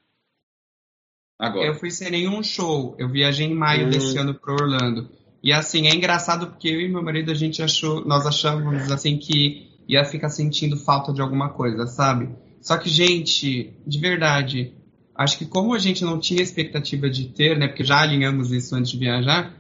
Agora. 1.40 1.68
Eu 1.68 1.76
fui 1.76 1.92
sem 1.92 2.10
nenhum 2.10 2.42
show. 2.42 2.96
Eu 2.98 3.10
viajei 3.10 3.48
em 3.48 3.54
maio 3.54 3.88
hum. 3.88 3.90
desse 3.90 4.18
ano 4.18 4.34
para 4.34 4.54
Orlando. 4.54 5.10
E 5.44 5.54
assim, 5.54 5.88
é 5.88 5.94
engraçado 5.94 6.48
porque 6.48 6.68
eu 6.68 6.82
e 6.82 6.90
meu 6.90 7.04
marido 7.04 7.32
a 7.32 7.36
gente 7.36 7.62
achou, 7.62 8.04
nós 8.04 8.26
achamos 8.26 8.92
assim 8.92 9.18
que 9.18 9.70
ia 9.88 10.04
ficar 10.04 10.30
sentindo 10.30 10.76
falta 10.76 11.14
de 11.14 11.22
alguma 11.22 11.50
coisa, 11.50 11.86
sabe? 11.86 12.30
Só 12.60 12.78
que, 12.78 12.90
gente, 12.90 13.72
de 13.86 14.00
verdade, 14.00 14.74
acho 15.16 15.38
que 15.38 15.46
como 15.46 15.76
a 15.76 15.78
gente 15.78 16.04
não 16.04 16.20
tinha 16.20 16.42
expectativa 16.42 17.08
de 17.08 17.26
ter, 17.26 17.60
né? 17.60 17.68
Porque 17.68 17.84
já 17.84 18.02
alinhamos 18.02 18.52
isso 18.52 18.76
antes 18.76 18.90
de 18.92 18.98
viajar. 18.98 19.54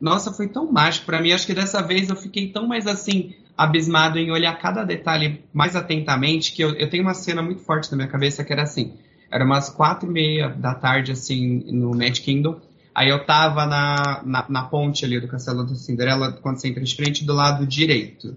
Nossa, 0.00 0.32
foi 0.32 0.48
tão 0.48 0.72
mágico 0.72 1.04
para 1.04 1.20
mim. 1.20 1.32
Acho 1.32 1.46
que 1.46 1.54
dessa 1.54 1.82
vez 1.82 2.08
eu 2.08 2.16
fiquei 2.16 2.50
tão 2.50 2.66
mais 2.66 2.86
assim 2.86 3.34
abismado 3.54 4.18
em 4.18 4.30
olhar 4.30 4.58
cada 4.58 4.82
detalhe 4.82 5.42
mais 5.52 5.76
atentamente, 5.76 6.52
que 6.52 6.62
eu, 6.62 6.74
eu 6.74 6.88
tenho 6.88 7.02
uma 7.02 7.14
cena 7.14 7.42
muito 7.42 7.62
forte 7.62 7.90
na 7.90 7.96
minha 7.96 8.08
cabeça 8.08 8.44
que 8.44 8.52
era 8.52 8.62
assim, 8.62 8.94
era 9.30 9.44
umas 9.44 9.68
quatro 9.68 10.08
e 10.08 10.12
meia 10.12 10.48
da 10.48 10.74
tarde, 10.74 11.12
assim, 11.12 11.64
no 11.72 11.90
Mad 11.90 12.18
Kingdom, 12.18 12.60
aí 12.94 13.08
eu 13.08 13.24
tava 13.24 13.66
na, 13.66 14.22
na, 14.24 14.46
na 14.48 14.62
ponte 14.62 15.04
ali 15.04 15.20
do 15.20 15.28
Castelo 15.28 15.64
da 15.64 15.74
Cinderela, 15.74 16.32
quando 16.32 16.58
você 16.58 16.68
entra 16.68 16.82
de 16.82 16.94
frente, 16.94 17.24
do 17.24 17.34
lado 17.34 17.66
direito. 17.66 18.36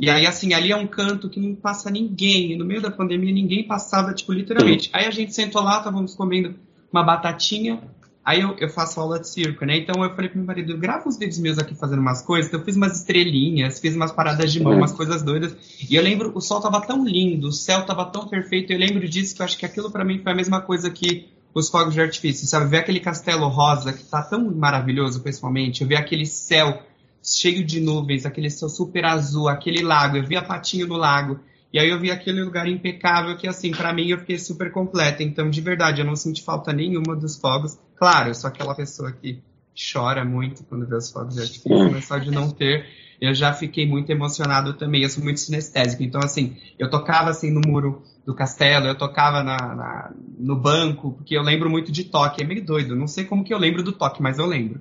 E 0.00 0.10
aí, 0.10 0.26
assim, 0.26 0.52
ali 0.52 0.70
é 0.70 0.76
um 0.76 0.86
canto 0.86 1.30
que 1.30 1.40
não 1.40 1.54
passa 1.54 1.90
ninguém, 1.90 2.52
e 2.52 2.56
no 2.56 2.64
meio 2.64 2.82
da 2.82 2.90
pandemia 2.90 3.32
ninguém 3.32 3.66
passava, 3.66 4.12
tipo, 4.12 4.32
literalmente. 4.32 4.90
Aí 4.92 5.06
a 5.06 5.10
gente 5.10 5.34
sentou 5.34 5.62
lá, 5.62 5.78
estávamos 5.78 6.14
comendo 6.14 6.54
uma 6.92 7.02
batatinha, 7.02 7.80
Aí 8.26 8.40
eu, 8.40 8.56
eu, 8.58 8.68
faço 8.68 8.98
aula 8.98 9.20
de 9.20 9.28
circo, 9.28 9.64
né? 9.64 9.76
Então 9.76 10.02
eu 10.02 10.12
falei 10.12 10.28
pro 10.28 10.38
meu 10.38 10.46
marido, 10.48 10.76
grava 10.76 11.08
uns 11.08 11.16
vídeos 11.16 11.38
meus 11.38 11.58
aqui 11.58 11.76
fazendo 11.76 12.00
umas 12.00 12.22
coisas. 12.22 12.48
Então 12.48 12.58
eu 12.58 12.64
fiz 12.64 12.74
umas 12.74 12.98
estrelinhas, 12.98 13.78
fiz 13.78 13.94
umas 13.94 14.10
paradas 14.10 14.52
de 14.52 14.60
mão, 14.60 14.76
umas 14.76 14.90
coisas 14.90 15.22
doidas. 15.22 15.56
E 15.88 15.94
eu 15.94 16.02
lembro, 16.02 16.32
o 16.34 16.40
sol 16.40 16.60
tava 16.60 16.80
tão 16.80 17.06
lindo, 17.06 17.46
o 17.46 17.52
céu 17.52 17.86
tava 17.86 18.04
tão 18.06 18.26
perfeito. 18.26 18.72
Eu 18.72 18.80
lembro 18.80 19.08
disso 19.08 19.32
que 19.32 19.42
eu 19.42 19.44
acho 19.44 19.56
que 19.56 19.64
aquilo 19.64 19.92
para 19.92 20.04
mim 20.04 20.18
foi 20.18 20.32
a 20.32 20.34
mesma 20.34 20.60
coisa 20.60 20.90
que 20.90 21.28
os 21.54 21.68
fogos 21.68 21.94
de 21.94 22.00
artifício, 22.00 22.48
sabe? 22.48 22.68
Ver 22.68 22.78
aquele 22.78 22.98
castelo 22.98 23.46
rosa 23.46 23.92
que 23.92 24.02
tá 24.02 24.20
tão 24.22 24.52
maravilhoso, 24.52 25.20
pessoalmente. 25.20 25.82
Eu 25.82 25.88
ver 25.88 25.96
aquele 25.96 26.26
céu 26.26 26.82
cheio 27.22 27.64
de 27.64 27.78
nuvens, 27.78 28.26
aquele 28.26 28.50
céu 28.50 28.68
super 28.68 29.04
azul, 29.04 29.48
aquele 29.48 29.84
lago. 29.84 30.16
Eu 30.16 30.26
vi 30.26 30.36
a 30.36 30.42
patinha 30.42 30.84
no 30.84 30.96
lago. 30.96 31.38
E 31.72 31.78
aí 31.78 31.90
eu 31.90 32.00
vi 32.00 32.10
aquele 32.10 32.42
lugar 32.42 32.68
impecável 32.68 33.36
que, 33.36 33.46
assim, 33.46 33.70
para 33.70 33.92
mim 33.92 34.08
eu 34.08 34.18
fiquei 34.18 34.38
super 34.38 34.70
completa. 34.70 35.22
Então, 35.22 35.50
de 35.50 35.60
verdade, 35.60 36.00
eu 36.00 36.06
não 36.06 36.16
senti 36.16 36.42
falta 36.42 36.72
nenhuma 36.72 37.14
dos 37.16 37.36
fogos. 37.36 37.78
Claro, 37.96 38.30
eu 38.30 38.34
sou 38.34 38.48
aquela 38.48 38.74
pessoa 38.74 39.12
que 39.12 39.42
chora 39.76 40.24
muito 40.24 40.64
quando 40.64 40.86
vê 40.86 40.96
os 40.96 41.10
fogos 41.10 41.34
de 41.34 41.40
artifício, 41.40 41.92
mas 41.92 42.06
só 42.06 42.16
de 42.18 42.30
não 42.30 42.50
ter, 42.50 42.86
eu 43.20 43.34
já 43.34 43.52
fiquei 43.52 43.86
muito 43.86 44.10
emocionado 44.10 44.72
também. 44.74 45.02
Eu 45.02 45.10
sou 45.10 45.22
muito 45.22 45.40
sinestésico. 45.40 46.02
Então, 46.02 46.20
assim, 46.22 46.56
eu 46.78 46.88
tocava 46.88 47.30
assim 47.30 47.50
no 47.50 47.60
muro 47.66 48.02
do 48.24 48.34
castelo, 48.34 48.86
eu 48.86 48.96
tocava 48.96 49.42
na, 49.42 49.56
na, 49.74 50.12
no 50.38 50.56
banco, 50.56 51.12
porque 51.12 51.36
eu 51.36 51.42
lembro 51.42 51.68
muito 51.68 51.92
de 51.92 52.04
toque. 52.04 52.42
É 52.42 52.46
meio 52.46 52.64
doido. 52.64 52.96
Não 52.96 53.06
sei 53.06 53.24
como 53.24 53.44
que 53.44 53.52
eu 53.52 53.58
lembro 53.58 53.82
do 53.82 53.92
toque, 53.92 54.22
mas 54.22 54.38
eu 54.38 54.46
lembro. 54.46 54.80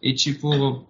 E, 0.00 0.12
tipo, 0.12 0.86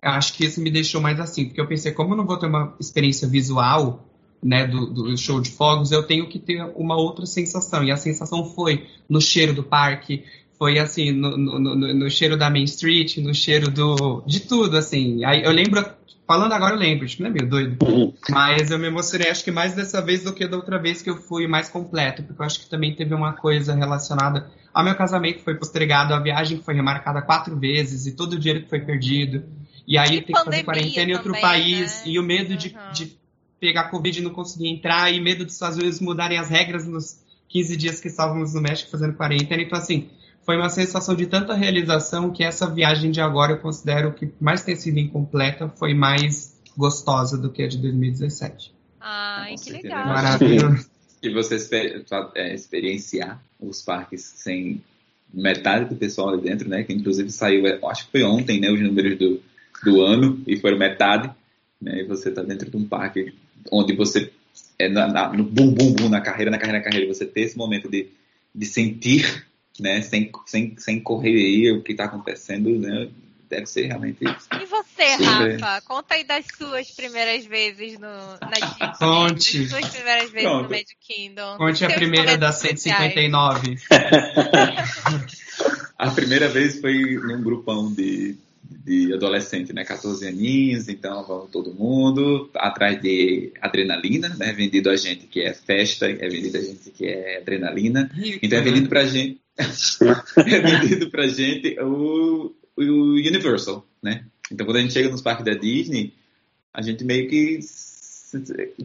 acho 0.00 0.34
que 0.34 0.44
isso 0.44 0.60
me 0.60 0.70
deixou 0.70 1.00
mais 1.00 1.18
assim, 1.18 1.46
porque 1.46 1.60
eu 1.60 1.66
pensei, 1.66 1.92
como 1.92 2.12
eu 2.12 2.16
não 2.16 2.26
vou 2.26 2.36
ter 2.36 2.46
uma 2.46 2.74
experiência 2.78 3.26
visual 3.26 4.11
né, 4.42 4.66
do, 4.66 4.86
do, 4.86 5.16
show 5.16 5.40
de 5.40 5.50
fogos, 5.50 5.92
eu 5.92 6.02
tenho 6.02 6.28
que 6.28 6.38
ter 6.38 6.62
uma 6.74 6.96
outra 6.96 7.24
sensação. 7.26 7.84
E 7.84 7.92
a 7.92 7.96
sensação 7.96 8.44
foi 8.44 8.86
no 9.08 9.20
cheiro 9.20 9.52
do 9.52 9.62
parque, 9.62 10.24
foi 10.58 10.78
assim, 10.78 11.12
no, 11.12 11.36
no, 11.36 11.58
no, 11.58 11.94
no 11.94 12.10
cheiro 12.10 12.36
da 12.36 12.50
Main 12.50 12.64
Street, 12.64 13.18
no 13.18 13.34
cheiro 13.34 13.70
do. 13.70 14.22
de 14.26 14.40
tudo, 14.40 14.76
assim. 14.76 15.24
Aí 15.24 15.44
eu 15.44 15.52
lembro, 15.52 15.84
falando 16.26 16.52
agora 16.52 16.74
eu 16.74 16.78
lembro, 16.78 17.06
tipo, 17.06 17.22
não 17.22 17.30
é 17.30 17.32
meio 17.32 17.48
doido. 17.48 17.84
Uhum. 17.84 18.12
Mas 18.30 18.70
eu 18.70 18.78
me 18.78 18.86
emocionei, 18.86 19.30
acho 19.30 19.44
que 19.44 19.50
mais 19.50 19.74
dessa 19.74 20.00
vez 20.00 20.24
do 20.24 20.32
que 20.32 20.46
da 20.46 20.56
outra 20.56 20.78
vez 20.78 21.02
que 21.02 21.10
eu 21.10 21.16
fui 21.16 21.46
mais 21.46 21.68
completo, 21.68 22.22
porque 22.22 22.40
eu 22.40 22.46
acho 22.46 22.60
que 22.60 22.68
também 22.68 22.94
teve 22.94 23.14
uma 23.14 23.32
coisa 23.32 23.74
relacionada 23.74 24.50
ao 24.74 24.84
meu 24.84 24.94
casamento 24.94 25.38
que 25.38 25.44
foi 25.44 25.54
postergado, 25.54 26.14
a 26.14 26.18
viagem 26.18 26.58
que 26.58 26.64
foi 26.64 26.74
remarcada 26.74 27.22
quatro 27.22 27.56
vezes 27.56 28.06
e 28.06 28.12
todo 28.12 28.32
o 28.32 28.38
dinheiro 28.38 28.64
que 28.64 28.70
foi 28.70 28.80
perdido. 28.80 29.44
E 29.86 29.98
aí 29.98 30.22
tem 30.22 30.34
que 30.34 30.44
fazer 30.44 30.62
quarentena 30.62 31.10
em 31.10 31.14
outro 31.14 31.32
também, 31.32 31.42
país, 31.42 32.02
né? 32.04 32.12
e 32.12 32.18
o 32.18 32.22
medo 32.22 32.52
uhum. 32.52 32.56
de, 32.56 32.76
de 32.92 33.21
pegar 33.62 33.84
Covid 33.84 34.18
e 34.18 34.22
não 34.22 34.32
conseguir 34.32 34.66
entrar, 34.66 35.12
e 35.12 35.20
medo 35.20 35.44
dos 35.44 35.54
Estados 35.54 35.78
Unidos 35.78 36.00
mudarem 36.00 36.36
as 36.36 36.50
regras 36.50 36.84
nos 36.84 37.20
15 37.48 37.76
dias 37.76 38.00
que 38.00 38.08
estávamos 38.08 38.54
no 38.54 38.60
México 38.60 38.90
fazendo 38.90 39.14
quarentena. 39.14 39.62
Então, 39.62 39.78
assim, 39.78 40.08
foi 40.44 40.56
uma 40.56 40.68
sensação 40.68 41.14
de 41.14 41.26
tanta 41.26 41.54
realização 41.54 42.32
que 42.32 42.42
essa 42.42 42.68
viagem 42.68 43.12
de 43.12 43.20
agora 43.20 43.52
eu 43.52 43.58
considero 43.58 44.12
que, 44.14 44.32
mais 44.40 44.64
ter 44.64 44.74
sido 44.74 44.98
incompleta, 44.98 45.68
foi 45.68 45.94
mais 45.94 46.60
gostosa 46.76 47.38
do 47.38 47.52
que 47.52 47.62
a 47.62 47.68
de 47.68 47.78
2017. 47.78 48.74
Ai, 49.00 49.54
que 49.54 49.70
legal. 49.70 50.06
Maravilhoso. 50.06 50.90
E 51.22 51.32
você 51.32 51.54
é, 52.34 52.52
experienciar 52.52 53.40
os 53.60 53.80
parques 53.80 54.22
sem 54.22 54.82
metade 55.32 55.88
do 55.88 55.94
pessoal 55.94 56.30
ali 56.30 56.42
dentro, 56.42 56.68
né? 56.68 56.82
Que 56.82 56.92
inclusive 56.92 57.30
saiu, 57.30 57.62
acho 57.86 58.06
que 58.06 58.10
foi 58.10 58.24
ontem, 58.24 58.58
né? 58.58 58.72
Os 58.72 58.80
números 58.80 59.16
do, 59.16 59.40
do 59.84 60.00
ano, 60.00 60.42
e 60.48 60.56
foram 60.56 60.76
metade. 60.76 61.30
Né, 61.82 62.02
e 62.02 62.04
você 62.04 62.28
está 62.28 62.42
dentro 62.42 62.70
de 62.70 62.76
um 62.76 62.86
parque 62.86 63.34
onde 63.70 63.94
você 63.94 64.32
é 64.78 64.88
na, 64.88 65.08
na, 65.08 65.32
no 65.32 65.44
bum 65.44 65.72
bum 65.72 65.92
bum 65.92 66.08
na 66.08 66.20
carreira, 66.20 66.50
na 66.50 66.58
carreira, 66.58 66.78
na 66.78 66.84
carreira, 66.84 67.12
você 67.12 67.26
ter 67.26 67.42
esse 67.42 67.56
momento 67.56 67.88
de, 67.88 68.08
de 68.54 68.66
sentir, 68.66 69.46
né, 69.78 70.02
sem, 70.02 70.30
sem, 70.46 70.74
sem 70.78 71.00
correr 71.00 71.30
aí 71.30 71.72
o 71.72 71.82
que 71.82 71.92
está 71.92 72.04
acontecendo, 72.04 72.70
né, 72.78 73.08
deve 73.48 73.66
ser 73.66 73.86
realmente 73.86 74.24
isso. 74.24 74.48
E 74.60 74.66
você, 74.66 75.18
super... 75.18 75.60
Rafa? 75.60 75.86
Conta 75.86 76.14
aí 76.14 76.24
das 76.24 76.46
suas 76.56 76.90
primeiras 76.90 77.44
vezes 77.44 77.98
no, 77.98 78.08
na. 78.08 78.96
Conte. 78.98 79.60
Das 79.60 79.70
suas 79.70 79.88
primeiras 79.88 80.30
vezes 80.30 80.48
Pronto. 80.48 80.64
no 80.64 80.70
Magic 80.70 80.96
Kingdom. 81.00 81.58
Conte 81.58 81.84
a 81.84 81.90
primeira 81.90 82.38
das 82.38 82.56
159. 82.56 83.76
a 85.98 86.10
primeira 86.10 86.48
vez 86.48 86.80
foi 86.80 87.16
num 87.16 87.42
grupão 87.42 87.92
de 87.92 88.36
de 88.62 89.12
adolescente, 89.12 89.72
né? 89.72 89.84
14 89.84 90.26
aninhos, 90.26 90.88
então 90.88 91.24
vamos 91.26 91.50
todo 91.50 91.74
mundo 91.74 92.50
atrás 92.54 93.00
de 93.00 93.52
adrenalina, 93.60 94.28
né? 94.38 94.52
Vendido 94.52 94.90
a 94.90 94.96
gente 94.96 95.26
que 95.26 95.40
é 95.40 95.52
festa, 95.52 96.06
é 96.06 96.28
vendido 96.28 96.58
a 96.58 96.60
gente 96.60 96.90
que 96.90 97.06
é 97.06 97.38
adrenalina. 97.38 98.10
Então 98.42 98.58
é 98.58 98.62
vendido 98.62 98.88
pra 98.88 99.04
gente. 99.04 99.40
é 99.58 100.60
vendido 100.60 101.10
pra 101.10 101.26
gente 101.26 101.78
o, 101.80 102.54
o 102.76 102.82
Universal, 102.82 103.86
né? 104.02 104.24
Então 104.50 104.66
quando 104.66 104.76
a 104.76 104.80
gente 104.80 104.92
chega 104.92 105.08
nos 105.08 105.22
parques 105.22 105.44
da 105.44 105.54
Disney, 105.54 106.12
a 106.72 106.82
gente 106.82 107.04
meio 107.04 107.28
que 107.28 107.60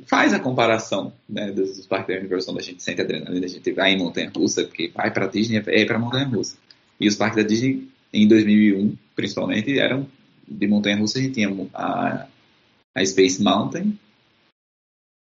faz 0.06 0.34
a 0.34 0.40
comparação 0.40 1.14
né, 1.28 1.52
dos, 1.52 1.86
parques 1.88 2.14
da 2.14 2.20
Universal, 2.20 2.54
onde 2.54 2.64
a 2.64 2.66
gente 2.66 2.84
sente 2.84 3.02
adrenalina, 3.02 3.46
a 3.46 3.50
gente 3.50 3.72
vai 3.72 3.94
em 3.94 3.98
montanha 3.98 4.32
russa, 4.36 4.64
porque 4.66 4.92
vai 4.94 5.12
para 5.12 5.28
Disney 5.28 5.64
é 5.66 5.86
para 5.86 5.98
montanha 5.98 6.26
russa. 6.26 6.58
E 7.00 7.08
os 7.08 7.16
parques 7.16 7.42
da 7.42 7.48
Disney 7.48 7.88
em 8.24 8.28
2001, 8.28 8.96
principalmente, 9.16 9.78
eram 9.78 10.08
de 10.48 10.68
montanha-russa. 10.68 11.20
A 11.20 11.22
gente 11.22 11.34
tinha 11.34 11.50
a, 11.74 12.28
a 12.96 13.06
Space 13.06 13.42
Mountain 13.42 13.98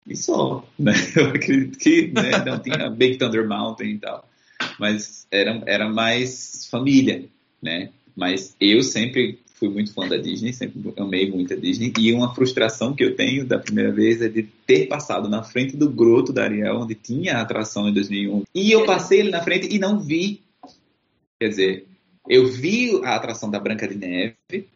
e 0.07 0.15
só, 0.15 0.67
né? 0.77 0.93
Eu 1.15 1.27
acredito 1.27 1.77
que 1.77 2.07
né, 2.07 2.43
não 2.45 2.59
tinha 2.59 2.89
Big 2.91 3.17
Thunder 3.17 3.47
Mountain 3.47 3.91
e 3.91 3.97
tal. 3.99 4.27
Mas 4.79 5.27
era, 5.31 5.61
era 5.65 5.89
mais 5.89 6.67
família, 6.69 7.25
né? 7.61 7.89
Mas 8.15 8.55
eu 8.59 8.83
sempre 8.83 9.39
fui 9.55 9.69
muito 9.69 9.93
fã 9.93 10.07
da 10.07 10.17
Disney, 10.17 10.51
sempre 10.51 10.93
amei 10.97 11.29
muito 11.29 11.53
a 11.53 11.57
Disney. 11.57 11.93
E 11.97 12.11
uma 12.11 12.33
frustração 12.33 12.93
que 12.93 13.03
eu 13.03 13.15
tenho 13.15 13.45
da 13.45 13.59
primeira 13.59 13.91
vez 13.91 14.21
é 14.21 14.27
de 14.27 14.43
ter 14.43 14.87
passado 14.87 15.29
na 15.29 15.43
frente 15.43 15.77
do 15.77 15.89
Groto 15.89 16.33
da 16.33 16.43
Ariel, 16.43 16.79
onde 16.79 16.95
tinha 16.95 17.37
a 17.37 17.41
atração 17.41 17.87
em 17.87 17.93
2001. 17.93 18.43
E 18.55 18.71
eu 18.71 18.85
passei 18.85 19.19
ele 19.19 19.29
na 19.29 19.41
frente 19.41 19.73
e 19.73 19.77
não 19.79 19.99
vi. 19.99 20.41
Quer 21.39 21.49
dizer, 21.49 21.87
eu 22.29 22.45
vi 22.45 22.91
a 23.03 23.15
atração 23.15 23.49
da 23.49 23.59
Branca 23.59 23.87
de 23.87 23.95
Neve, 23.95 24.67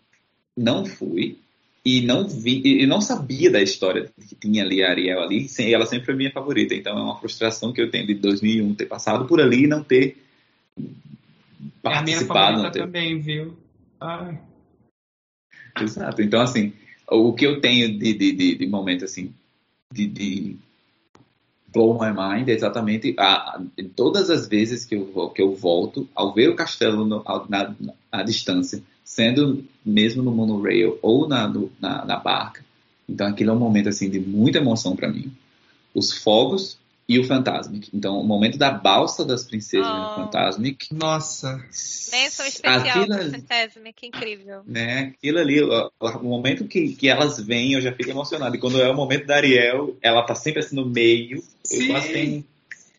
não 0.58 0.86
fui, 0.86 1.38
e 1.86 2.02
não 2.02 2.28
vi, 2.28 2.62
e 2.66 2.88
não 2.88 3.00
sabia 3.00 3.52
da 3.52 3.62
história 3.62 4.10
que 4.28 4.36
tinha 4.36 4.64
ali 4.64 4.84
a 4.84 4.90
Ariel 4.90 5.22
ali, 5.22 5.48
e 5.60 5.74
ela 5.74 5.86
sempre 5.86 6.08
foi 6.08 6.16
minha 6.16 6.32
favorita. 6.32 6.74
Então 6.74 6.98
é 6.98 7.02
uma 7.02 7.20
frustração 7.20 7.72
que 7.72 7.82
eu 7.82 7.92
tenho 7.92 8.08
de 8.08 8.16
2001 8.16 8.74
ter 8.74 8.86
passado 8.88 9.26
por 9.26 9.40
ali 9.40 9.66
e 9.66 9.68
não 9.68 9.84
ter 9.84 10.18
participado. 11.82 11.96
É 11.96 12.00
a 12.00 12.02
minha 12.02 12.26
favorita 12.26 12.72
ter... 12.72 12.80
também, 12.80 13.20
viu? 13.20 13.56
Ai. 14.00 14.40
Exato. 15.80 16.22
Então, 16.22 16.42
assim, 16.42 16.74
o 17.10 17.34
que 17.34 17.46
eu 17.46 17.60
tenho 17.60 17.98
de, 17.98 18.14
de, 18.14 18.32
de, 18.32 18.56
de 18.56 18.68
momento, 18.68 19.06
assim, 19.06 19.34
de, 19.92 20.08
de 20.08 20.58
blow 21.74 21.98
my 22.00 22.12
mind 22.12 22.48
é 22.50 22.54
exatamente 22.54 23.16
a, 23.18 23.34
a, 23.58 23.62
todas 23.96 24.30
as 24.30 24.48
vezes 24.48 24.86
que 24.86 24.96
eu, 24.96 25.30
que 25.30 25.42
eu 25.42 25.56
volto 25.56 26.08
ao 26.16 26.34
ver 26.34 26.50
o 26.50 26.56
castelo 26.56 27.04
no, 27.04 27.24
na, 27.50 27.76
na, 27.80 27.94
à 28.12 28.24
distância, 28.24 28.82
sendo 29.04 29.66
mesmo 29.84 30.22
no 30.22 30.32
monorail 30.32 31.00
ou 31.02 31.28
na, 31.28 31.48
no, 31.48 31.72
na, 31.82 32.06
na 32.06 32.18
barca. 32.18 32.64
Então 33.10 33.28
aquilo 33.28 33.50
é 33.50 33.54
um 33.54 33.60
momento 33.60 33.90
assim 33.90 34.10
de 34.10 34.20
muita 34.20 34.60
emoção 34.60 34.96
para 34.96 35.12
mim. 35.12 35.32
Os 35.94 36.12
fogos 36.12 36.78
e 37.08 37.20
o 37.20 37.24
Fantasmic. 37.24 37.90
Então, 37.94 38.20
o 38.20 38.24
momento 38.24 38.58
da 38.58 38.72
balsa 38.72 39.24
das 39.26 39.44
princesas 39.44 39.88
oh. 39.88 39.94
no 39.94 40.16
Fantasmic. 40.16 40.94
Nossa! 40.94 41.64
Menção 42.12 42.46
especial 42.46 43.06
do 43.06 43.32
Fantasmic, 43.32 44.08
incrível. 44.08 44.62
Né, 44.66 45.14
aquilo 45.18 45.40
ali, 45.40 45.62
o, 45.62 45.92
o, 46.00 46.24
momento 46.24 46.66
que, 46.66 46.96
que 46.96 47.10
elas 47.10 47.40
vêm, 47.40 47.74
eu 47.74 47.82
já 47.82 47.92
fico 47.92 48.10
emocionado. 48.10 48.56
E 48.56 48.60
quando 48.60 48.82
é 48.82 48.90
o 48.90 48.96
momento 48.96 49.28
da 49.28 49.36
Ariel, 49.36 49.98
ela 50.02 50.24
tá 50.24 50.36
sempre 50.36 50.62
assim 50.62 50.76
no 50.76 50.86
meio. 50.86 51.44
Sim. 51.64 51.94
Tenho... 51.94 52.46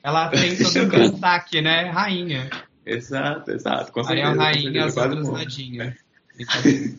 Ela 0.03 0.29
tem 0.29 0.57
todo 0.57 0.83
um 0.83 1.11
destaque, 1.11 1.63
né? 1.63 1.91
Rainha. 1.91 2.51
Exato, 2.85 3.51
exato. 3.51 3.93
Com 3.93 4.05
certeza, 4.05 4.29
Ariel 4.29 4.39
rainha, 4.39 4.85
as 4.85 4.95
outras 4.97 5.31
nadinha. 5.31 5.97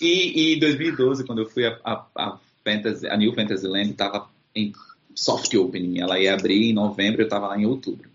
e, 0.00 0.54
em 0.54 0.58
2012, 0.58 1.24
quando 1.24 1.42
eu 1.42 1.46
fui 1.46 1.66
a, 1.66 1.78
a, 1.82 2.06
a, 2.16 2.38
Fantasy, 2.62 3.08
a 3.08 3.16
New 3.16 3.32
Fantasyland, 3.32 3.94
tava 3.94 4.28
em 4.54 4.72
soft 5.16 5.52
opening. 5.54 6.00
Ela 6.00 6.20
ia 6.20 6.34
abrir 6.34 6.70
em 6.70 6.72
novembro, 6.72 7.22
eu 7.22 7.26
estava 7.26 7.48
lá 7.48 7.58
em 7.58 7.66
outubro. 7.66 8.08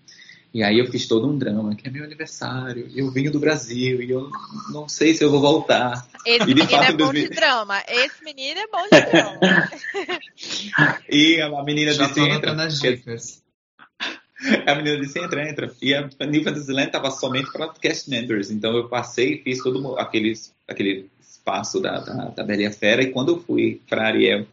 E 0.54 0.64
aí 0.64 0.80
eu 0.80 0.92
fiz 0.92 1.08
todo 1.08 1.28
um 1.28 1.38
drama, 1.38 1.76
que 1.76 1.88
é 1.88 1.92
meu 1.92 2.04
aniversário, 2.04 2.90
eu 2.94 3.10
vim 3.10 3.30
do 3.32 3.40
Brasil 3.40 4.02
e 4.02 4.12
eu 4.12 4.30
não 4.70 4.88
sei 4.88 5.14
se 5.14 5.24
eu 5.24 5.32
vou 5.32 5.40
voltar. 5.40 6.06
Esse 6.26 6.46
menino 6.46 6.68
fato, 6.68 6.84
é 6.84 6.92
bom 6.92 6.98
2000... 6.98 7.24
de 7.24 7.36
drama. 7.36 7.84
Esse 7.88 8.24
menino 8.24 8.60
é 8.60 8.68
bom 8.68 8.84
de 8.84 9.02
drama. 9.02 9.40
e 11.10 11.42
a 11.42 11.64
menina 11.64 11.94
Já 11.94 12.08
disse, 12.08 12.20
entra. 12.20 12.54
Nas 12.54 12.80
dicas. 12.80 13.42
A 14.66 14.74
menina 14.74 15.00
disse, 15.00 15.20
entra, 15.20 15.48
entra. 15.48 15.72
E 15.80 15.94
a 15.94 16.10
New 16.26 16.44
Fantasyland 16.44 16.88
estava 16.88 17.12
somente 17.12 17.52
para 17.52 17.70
cast 17.76 18.10
members. 18.10 18.50
Então 18.50 18.76
eu 18.76 18.90
passei 18.90 19.36
e 19.36 19.38
fiz 19.38 19.62
todo 19.62 19.96
aquele, 20.00 20.34
aquele 20.68 21.12
espaço 21.22 21.80
da, 21.80 22.00
da, 22.00 22.26
da 22.30 22.44
Bela 22.44 22.64
e 22.64 22.66
a 22.66 22.72
Fera. 22.72 23.04
E 23.04 23.12
quando 23.12 23.34
eu 23.34 23.40
fui 23.40 23.80
para 23.88 24.08
Ariel 24.08 24.48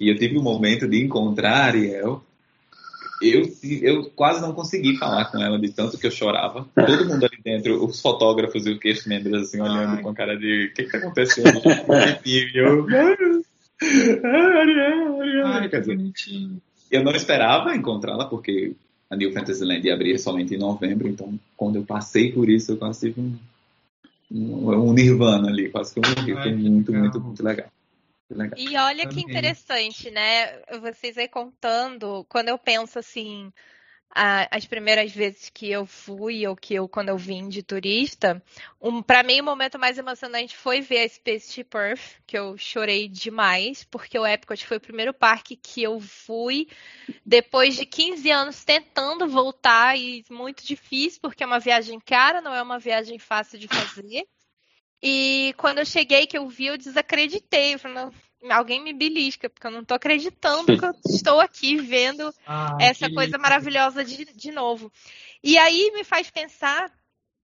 e 0.00 0.08
eu 0.08 0.16
tive 0.16 0.38
um 0.38 0.42
momento 0.42 0.88
de 0.88 1.04
encontrar 1.04 1.66
Ariel. 1.66 2.24
Eu, 3.22 3.42
eu 3.82 4.10
quase 4.16 4.40
não 4.40 4.54
consegui 4.54 4.96
falar 4.96 5.26
com 5.26 5.38
ela 5.38 5.58
de 5.58 5.70
tanto 5.70 5.98
que 5.98 6.06
eu 6.06 6.10
chorava. 6.10 6.66
Todo 6.74 7.04
mundo 7.04 7.26
ali 7.26 7.38
dentro, 7.44 7.84
os 7.84 8.00
fotógrafos 8.00 8.66
e 8.66 8.70
o 8.70 8.78
queixo 8.78 9.06
membros 9.10 9.42
assim, 9.42 9.60
olhando 9.60 9.96
Ai. 9.96 10.02
com 10.02 10.08
a 10.08 10.14
cara 10.14 10.38
de 10.38 10.70
o 10.72 10.74
que, 10.74 10.84
que 10.84 10.90
tá 10.90 10.96
acontecendo? 10.96 11.60
e 12.24 12.50
eu, 12.54 12.86
Ai, 15.44 15.68
Quer 15.68 15.80
dizer, 15.80 15.98
eu 16.90 17.04
não 17.04 17.12
esperava 17.12 17.76
encontrá-la, 17.76 18.24
porque 18.24 18.72
a 19.10 19.16
New 19.16 19.32
Fantasyland 19.34 19.86
ia 19.86 19.92
abrir 19.92 20.18
somente 20.18 20.54
em 20.54 20.58
novembro, 20.58 21.06
então 21.06 21.38
quando 21.58 21.76
eu 21.76 21.84
passei 21.84 22.32
por 22.32 22.48
isso, 22.48 22.72
eu 22.72 22.78
quase 22.78 23.12
tive 23.12 23.20
um, 23.20 23.36
um, 24.32 24.88
um 24.88 24.92
nirvana 24.94 25.48
ali, 25.48 25.68
quase 25.68 25.92
que 25.92 26.00
eu 26.00 26.04
morri. 26.08 26.34
Foi 26.34 26.54
muito, 26.54 26.90
muito, 26.90 27.20
muito 27.20 27.44
legal. 27.44 27.68
E 28.56 28.76
olha 28.76 29.06
que 29.06 29.20
interessante, 29.20 30.10
né? 30.10 30.60
Vocês 30.80 31.16
aí 31.18 31.28
contando, 31.28 32.24
quando 32.28 32.48
eu 32.48 32.58
penso 32.58 32.98
assim, 32.98 33.52
as 34.12 34.66
primeiras 34.66 35.12
vezes 35.12 35.50
que 35.50 35.70
eu 35.70 35.86
fui 35.86 36.46
ou 36.46 36.56
que 36.56 36.74
eu 36.74 36.88
quando 36.88 37.10
eu 37.10 37.16
vim 37.16 37.48
de 37.48 37.62
turista, 37.62 38.42
um, 38.80 39.00
para 39.02 39.22
mim 39.22 39.40
o 39.40 39.44
momento 39.44 39.78
mais 39.78 39.98
emocionante 39.98 40.56
foi 40.56 40.80
ver 40.80 41.04
a 41.04 41.08
Spaceship 41.08 41.68
Earth, 41.74 42.20
que 42.26 42.36
eu 42.36 42.58
chorei 42.58 43.08
demais, 43.08 43.84
porque 43.84 44.18
o 44.18 44.26
Epcot 44.26 44.66
foi 44.66 44.78
o 44.78 44.80
primeiro 44.80 45.14
parque 45.14 45.54
que 45.54 45.82
eu 45.82 46.00
fui 46.00 46.66
depois 47.24 47.76
de 47.76 47.86
15 47.86 48.30
anos 48.30 48.64
tentando 48.64 49.28
voltar 49.28 49.96
e 49.96 50.24
muito 50.28 50.66
difícil, 50.66 51.20
porque 51.20 51.44
é 51.44 51.46
uma 51.46 51.60
viagem 51.60 52.00
cara, 52.00 52.40
não 52.40 52.52
é 52.54 52.62
uma 52.62 52.78
viagem 52.80 53.18
fácil 53.18 53.58
de 53.58 53.68
fazer. 53.68 54.26
E 55.02 55.54
quando 55.56 55.78
eu 55.78 55.86
cheguei, 55.86 56.26
que 56.26 56.36
eu 56.36 56.48
vi, 56.48 56.66
eu 56.66 56.78
desacreditei. 56.78 57.74
Eu 57.74 57.78
falei, 57.78 58.10
alguém 58.50 58.82
me 58.82 58.92
belisca, 58.92 59.48
porque 59.48 59.66
eu 59.66 59.70
não 59.70 59.80
estou 59.80 59.94
acreditando 59.94 60.78
que 60.78 60.84
eu 60.84 60.92
estou 61.06 61.40
aqui 61.40 61.76
vendo 61.76 62.32
ah, 62.46 62.76
essa 62.80 63.10
coisa 63.10 63.38
maravilhosa 63.38 64.04
de, 64.04 64.24
de 64.26 64.52
novo. 64.52 64.92
E 65.42 65.56
aí 65.58 65.90
me 65.94 66.04
faz 66.04 66.30
pensar 66.30 66.92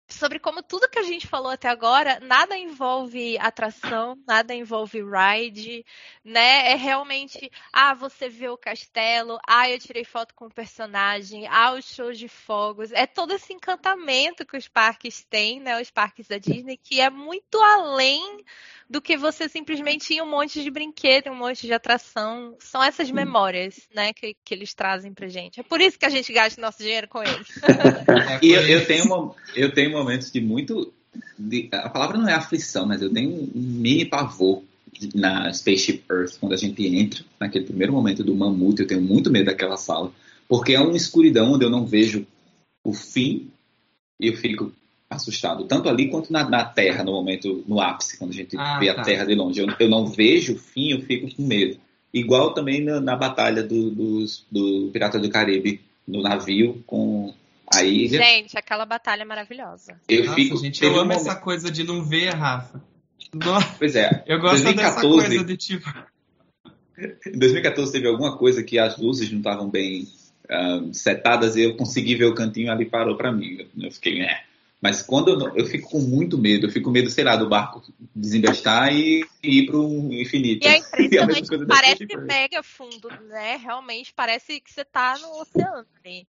sobre 0.08 0.40
como 0.40 0.62
tudo 0.62 0.90
que 0.90 1.00
a 1.00 1.04
gente 1.04 1.28
falou 1.28 1.52
até 1.52 1.68
agora, 1.68 2.20
nada 2.22 2.56
envolve 2.56 3.38
atração, 3.40 4.18
nada 4.28 4.54
envolve 4.54 5.02
ride, 5.02 5.86
né? 6.24 6.72
É 6.72 6.76
realmente, 6.76 7.52
ah, 7.74 7.94
você 7.94 8.30
vê 8.30 8.48
o 8.48 8.58
castelo, 8.58 9.40
ah, 9.48 9.70
eu 9.70 9.80
tirei 9.80 10.04
foto 10.04 10.34
com 10.36 10.46
o 10.46 10.54
personagem, 10.54 11.48
ah, 11.48 11.74
os 11.74 11.86
shows 11.86 12.20
de 12.20 12.28
fogos. 12.28 12.92
É 12.92 13.08
todo 13.08 13.34
esse 13.34 13.52
encantamento 13.54 14.46
que 14.46 14.58
os 14.58 14.68
parques 14.68 15.24
têm, 15.24 15.60
né? 15.60 15.82
Os 15.82 15.90
parques 15.90 16.28
da 16.28 16.38
Disney, 16.38 16.78
que 16.78 17.02
é 17.02 17.10
muito 17.10 17.58
além 17.62 18.44
do 18.90 19.02
que 19.02 19.18
você 19.18 19.50
simplesmente 19.50 20.14
ir 20.14 20.22
um 20.22 20.30
monte 20.30 20.62
de 20.62 20.70
brinquedo, 20.70 21.32
um 21.32 21.36
monte 21.36 21.66
de 21.66 21.74
atração. 21.74 22.56
São 22.60 22.84
essas 22.84 23.10
memórias, 23.10 23.88
né, 23.94 24.14
que, 24.14 24.36
que 24.46 24.54
eles 24.54 24.74
trazem 24.74 25.14
pra 25.14 25.28
gente. 25.28 25.60
É 25.60 25.64
por 25.64 25.82
isso 25.82 25.98
que 25.98 26.06
a 26.06 26.10
gente 26.10 26.32
gasta 26.32 26.62
nosso 26.62 26.78
dinheiro 26.80 27.08
com 27.08 27.24
eles. 27.24 27.48
e 28.42 28.52
eu, 28.52 28.62
eu, 28.68 28.86
tenho 28.86 29.06
uma, 29.06 29.36
eu 29.56 29.74
tenho 29.74 29.95
momentos 29.96 30.32
de 30.32 30.42
muito. 30.42 30.94
De, 31.40 31.70
a 31.72 31.90
palavra 31.90 32.18
não 32.18 32.28
é 32.28 32.34
aflição, 32.34 32.86
mas 32.86 33.02
eu 33.02 33.12
tenho 33.12 33.30
um 33.32 33.52
mini 33.54 34.06
pavor 34.06 34.62
na 35.14 35.52
Spaceship 35.54 36.04
Earth, 36.10 36.38
quando 36.40 36.54
a 36.54 36.58
gente 36.58 36.86
entra 36.86 37.24
naquele 37.40 37.66
primeiro 37.66 37.94
momento 37.94 38.24
do 38.24 38.36
mamute, 38.36 38.82
eu 38.82 38.88
tenho 38.88 39.02
muito 39.02 39.32
medo 39.32 39.46
daquela 39.46 39.78
sala, 39.78 40.12
porque 40.48 40.74
é 40.74 40.80
uma 40.80 40.96
escuridão 40.96 41.54
onde 41.54 41.66
eu 41.66 41.70
não 41.70 41.86
vejo 41.86 42.26
o 42.84 42.94
fim 42.94 43.50
e 44.20 44.28
eu 44.28 44.38
fico 44.38 44.72
assustado, 45.10 45.66
tanto 45.66 45.90
ali 45.90 46.10
quanto 46.10 46.32
na, 46.32 46.48
na, 46.50 46.64
Terra, 46.66 47.04
no 47.04 47.12
momento, 47.12 47.64
no 47.68 47.80
ápice, 47.80 48.18
quando 48.18 48.32
a 48.32 48.34
gente 48.34 48.58
ah, 48.58 48.80
vê 48.80 48.94
tá. 48.94 49.02
a 49.02 49.04
Terra 49.04 49.26
de 49.26 49.36
longe. 49.36 49.60
Eu, 49.60 49.68
eu, 49.80 49.90
não 49.90 50.08
vejo 50.08 50.54
o 50.54 50.58
fim, 50.58 50.92
eu 50.92 51.02
fico 51.02 51.34
com 51.36 51.44
medo. 51.44 51.78
Igual 52.14 52.54
também 52.54 52.82
na, 52.82 53.00
na 53.00 53.16
batalha 53.16 53.62
do, 53.62 53.92
do, 53.92 54.26
do 54.52 54.90
Pirata 54.92 55.20
do 55.20 55.30
Caribe, 55.30 55.82
no 56.08 56.22
navio, 56.22 56.84
com 56.86 57.34
a 57.74 57.84
ilha. 57.84 58.22
Gente, 58.24 58.58
aquela 58.58 58.86
batalha 58.86 59.24
é 59.24 59.26
maravilhosa. 59.26 60.00
Eu 60.08 60.26
Nossa, 60.26 60.36
fico. 60.36 60.58
Gente, 60.58 60.84
eu 60.84 60.92
amo 60.92 61.00
momento... 61.00 61.20
essa 61.20 61.36
coisa 61.36 61.72
de 61.72 61.84
não 61.84 62.04
ver, 62.04 62.30
Rafa. 62.34 62.82
Pois 63.78 63.96
é. 63.96 64.24
Eu 64.26 64.40
gosto 64.40 64.64
2014, 64.64 64.76
dessa 64.76 65.02
coisa 65.02 65.44
de 65.44 65.58
tipo. 65.58 65.90
Em 67.28 67.38
2014 67.38 67.92
teve 67.92 68.08
alguma 68.08 68.38
coisa 68.38 68.64
que 68.64 68.80
as 68.80 68.98
luzes 68.98 69.30
não 69.30 69.40
estavam 69.40 69.70
bem 69.70 70.08
uh, 70.46 70.94
setadas 70.94 71.58
e 71.58 71.64
eu 71.64 71.76
consegui 71.76 72.16
ver 72.16 72.26
o 72.26 72.34
cantinho 72.34 72.72
ali 72.72 72.86
parou 72.86 73.18
para 73.18 73.34
mim. 73.34 73.68
Eu 73.78 73.92
fiquei, 73.92 74.20
né? 74.20 74.44
Mas 74.82 75.02
quando 75.02 75.30
eu, 75.30 75.56
eu, 75.58 75.66
fico 75.66 75.90
com 75.90 76.00
muito 76.00 76.38
medo, 76.38 76.68
eu 76.68 76.72
fico 76.72 76.86
com 76.86 76.92
medo, 76.92 77.10
sei 77.10 77.24
lá, 77.24 77.36
do 77.36 77.50
barco 77.50 77.82
desinvestar 78.16 78.94
e, 78.94 79.26
e 79.44 79.60
ir 79.60 79.66
para 79.66 79.78
o 79.78 80.14
infinito. 80.14 80.66
E 80.66 80.70
é 80.70 80.78
impressionante, 80.78 81.54
e 81.54 81.66
parece 81.66 82.06
mega 82.18 82.64
fundo, 82.64 83.10
né? 83.28 83.58
Realmente 83.58 84.14
parece 84.16 84.62
que 84.62 84.72
você 84.72 84.82
está 84.82 85.18
no 85.18 85.42
oceano. 85.42 85.86
Né? 86.06 86.24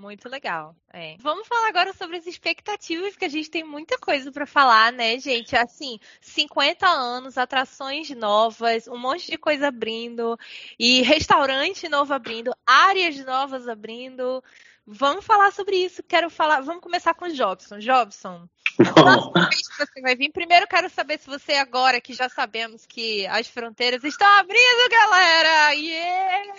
Muito 0.00 0.30
legal. 0.30 0.74
É. 0.94 1.16
Vamos 1.20 1.46
falar 1.46 1.68
agora 1.68 1.92
sobre 1.92 2.16
as 2.16 2.26
expectativas, 2.26 3.10
porque 3.10 3.26
a 3.26 3.28
gente 3.28 3.50
tem 3.50 3.62
muita 3.62 3.98
coisa 3.98 4.32
para 4.32 4.46
falar, 4.46 4.90
né, 4.90 5.18
gente? 5.18 5.54
Assim, 5.54 6.00
50 6.22 6.88
anos, 6.88 7.36
atrações 7.36 8.08
novas, 8.08 8.88
um 8.88 8.96
monte 8.96 9.30
de 9.30 9.36
coisa 9.36 9.68
abrindo, 9.68 10.38
e 10.78 11.02
restaurante 11.02 11.86
novo 11.86 12.14
abrindo, 12.14 12.50
áreas 12.66 13.22
novas 13.26 13.68
abrindo. 13.68 14.42
Vamos 14.86 15.26
falar 15.26 15.52
sobre 15.52 15.76
isso. 15.76 16.02
Quero 16.02 16.30
falar. 16.30 16.62
Vamos 16.62 16.82
começar 16.82 17.12
com 17.12 17.26
o 17.26 17.32
Jobson. 17.34 17.78
Jobson, 17.78 18.48
você 18.78 20.00
vai 20.00 20.16
vir. 20.16 20.32
Primeiro, 20.32 20.66
quero 20.66 20.88
saber 20.88 21.18
se 21.18 21.26
você 21.26 21.52
agora 21.52 22.00
que 22.00 22.14
já 22.14 22.30
sabemos 22.30 22.86
que 22.86 23.26
as 23.26 23.46
fronteiras 23.46 24.02
estão 24.02 24.26
abrindo, 24.26 24.90
galera. 24.90 25.72
Yeah! 25.74 26.54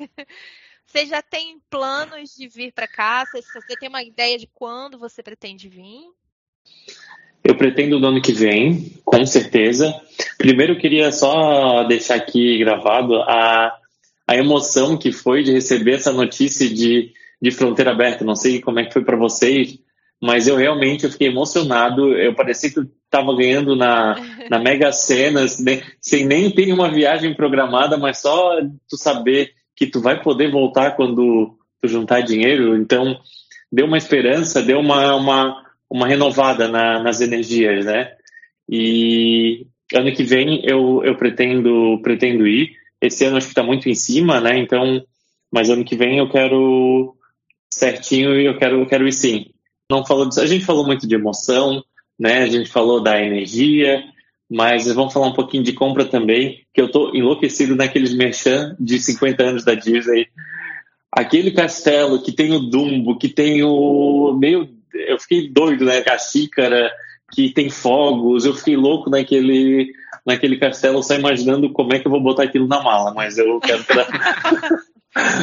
Você 0.96 1.04
já 1.04 1.20
tem 1.20 1.58
planos 1.68 2.34
de 2.34 2.48
vir 2.48 2.72
para 2.72 2.88
cá? 2.88 3.22
Você 3.30 3.76
tem 3.78 3.86
uma 3.86 4.02
ideia 4.02 4.38
de 4.38 4.48
quando 4.54 4.98
você 4.98 5.22
pretende 5.22 5.68
vir? 5.68 6.00
Eu 7.44 7.54
pretendo 7.54 8.00
no 8.00 8.06
ano 8.06 8.22
que 8.22 8.32
vem, 8.32 8.94
com 9.04 9.26
certeza. 9.26 9.94
Primeiro, 10.38 10.72
eu 10.72 10.78
queria 10.78 11.12
só 11.12 11.84
deixar 11.84 12.14
aqui 12.14 12.56
gravado 12.60 13.16
a, 13.16 13.76
a 14.26 14.36
emoção 14.38 14.96
que 14.96 15.12
foi 15.12 15.42
de 15.42 15.52
receber 15.52 15.96
essa 15.96 16.10
notícia 16.14 16.66
de 16.66 17.12
de 17.42 17.50
fronteira 17.50 17.90
aberta. 17.90 18.24
Não 18.24 18.34
sei 18.34 18.62
como 18.62 18.80
é 18.80 18.86
que 18.86 18.94
foi 18.94 19.04
para 19.04 19.18
vocês, 19.18 19.78
mas 20.18 20.48
eu 20.48 20.56
realmente 20.56 21.04
eu 21.04 21.12
fiquei 21.12 21.28
emocionado. 21.28 22.16
Eu 22.16 22.34
parecia 22.34 22.70
que 22.70 22.78
eu 22.78 22.86
estava 23.04 23.36
ganhando 23.36 23.76
na, 23.76 24.16
na 24.48 24.58
Mega 24.64 24.90
Sena, 24.92 25.46
sem 26.00 26.24
nem 26.24 26.50
ter 26.50 26.72
uma 26.72 26.90
viagem 26.90 27.34
programada, 27.34 27.98
mas 27.98 28.22
só 28.22 28.62
tu 28.88 28.96
saber 28.96 29.52
que 29.76 29.86
tu 29.86 30.00
vai 30.00 30.20
poder 30.22 30.50
voltar 30.50 30.92
quando 30.92 31.56
tu 31.80 31.88
juntar 31.88 32.22
dinheiro. 32.22 32.76
Então, 32.76 33.20
deu 33.70 33.86
uma 33.86 33.98
esperança, 33.98 34.62
deu 34.62 34.80
uma, 34.80 35.14
uma, 35.14 35.64
uma 35.90 36.08
renovada 36.08 36.66
na, 36.66 37.02
nas 37.02 37.20
energias, 37.20 37.84
né? 37.84 38.12
E 38.68 39.66
ano 39.94 40.12
que 40.12 40.24
vem 40.24 40.62
eu, 40.64 41.04
eu 41.04 41.16
pretendo, 41.16 42.00
pretendo 42.02 42.46
ir. 42.46 42.70
Esse 43.00 43.24
ano 43.24 43.36
acho 43.36 43.46
que 43.46 43.52
está 43.52 43.62
muito 43.62 43.88
em 43.88 43.94
cima, 43.94 44.40
né? 44.40 44.58
Então, 44.58 45.04
mas 45.52 45.70
ano 45.70 45.84
que 45.84 45.94
vem 45.94 46.18
eu 46.18 46.28
quero 46.28 47.14
certinho 47.72 48.40
e 48.40 48.46
eu 48.46 48.58
quero, 48.58 48.80
eu 48.80 48.86
quero 48.86 49.06
ir 49.06 49.12
sim. 49.12 49.46
Não 49.90 50.04
falou 50.04 50.26
disso. 50.26 50.40
A 50.40 50.46
gente 50.46 50.64
falou 50.64 50.84
muito 50.84 51.06
de 51.06 51.14
emoção, 51.14 51.84
né? 52.18 52.42
A 52.42 52.46
gente 52.46 52.70
falou 52.70 53.00
da 53.00 53.22
energia, 53.22 54.02
mas 54.50 54.86
vamos 54.92 55.12
falar 55.12 55.26
um 55.26 55.34
pouquinho 55.34 55.64
de 55.64 55.72
compra 55.72 56.04
também, 56.04 56.64
que 56.72 56.80
eu 56.80 56.90
tô 56.90 57.14
enlouquecido 57.14 57.74
naqueles 57.74 58.14
merchan 58.14 58.76
de 58.78 58.98
50 58.98 59.42
anos 59.42 59.64
da 59.64 59.74
Disney. 59.74 60.28
Aquele 61.10 61.50
castelo 61.50 62.22
que 62.22 62.32
tem 62.32 62.52
o 62.52 62.60
Dumbo, 62.60 63.18
que 63.18 63.28
tem 63.28 63.62
o. 63.64 64.36
Meu, 64.38 64.68
eu 64.92 65.18
fiquei 65.18 65.48
doido, 65.48 65.84
né? 65.84 66.04
A 66.08 66.18
xícara, 66.18 66.90
que 67.32 67.50
tem 67.50 67.68
fogos, 67.70 68.44
eu 68.44 68.54
fiquei 68.54 68.76
louco 68.76 69.10
naquele, 69.10 69.92
naquele 70.24 70.58
castelo, 70.58 71.02
só 71.02 71.14
imaginando 71.14 71.72
como 71.72 71.94
é 71.94 71.98
que 71.98 72.06
eu 72.06 72.10
vou 72.10 72.22
botar 72.22 72.44
aquilo 72.44 72.68
na 72.68 72.82
mala, 72.82 73.12
mas 73.14 73.38
eu 73.38 73.58
quero. 73.60 73.84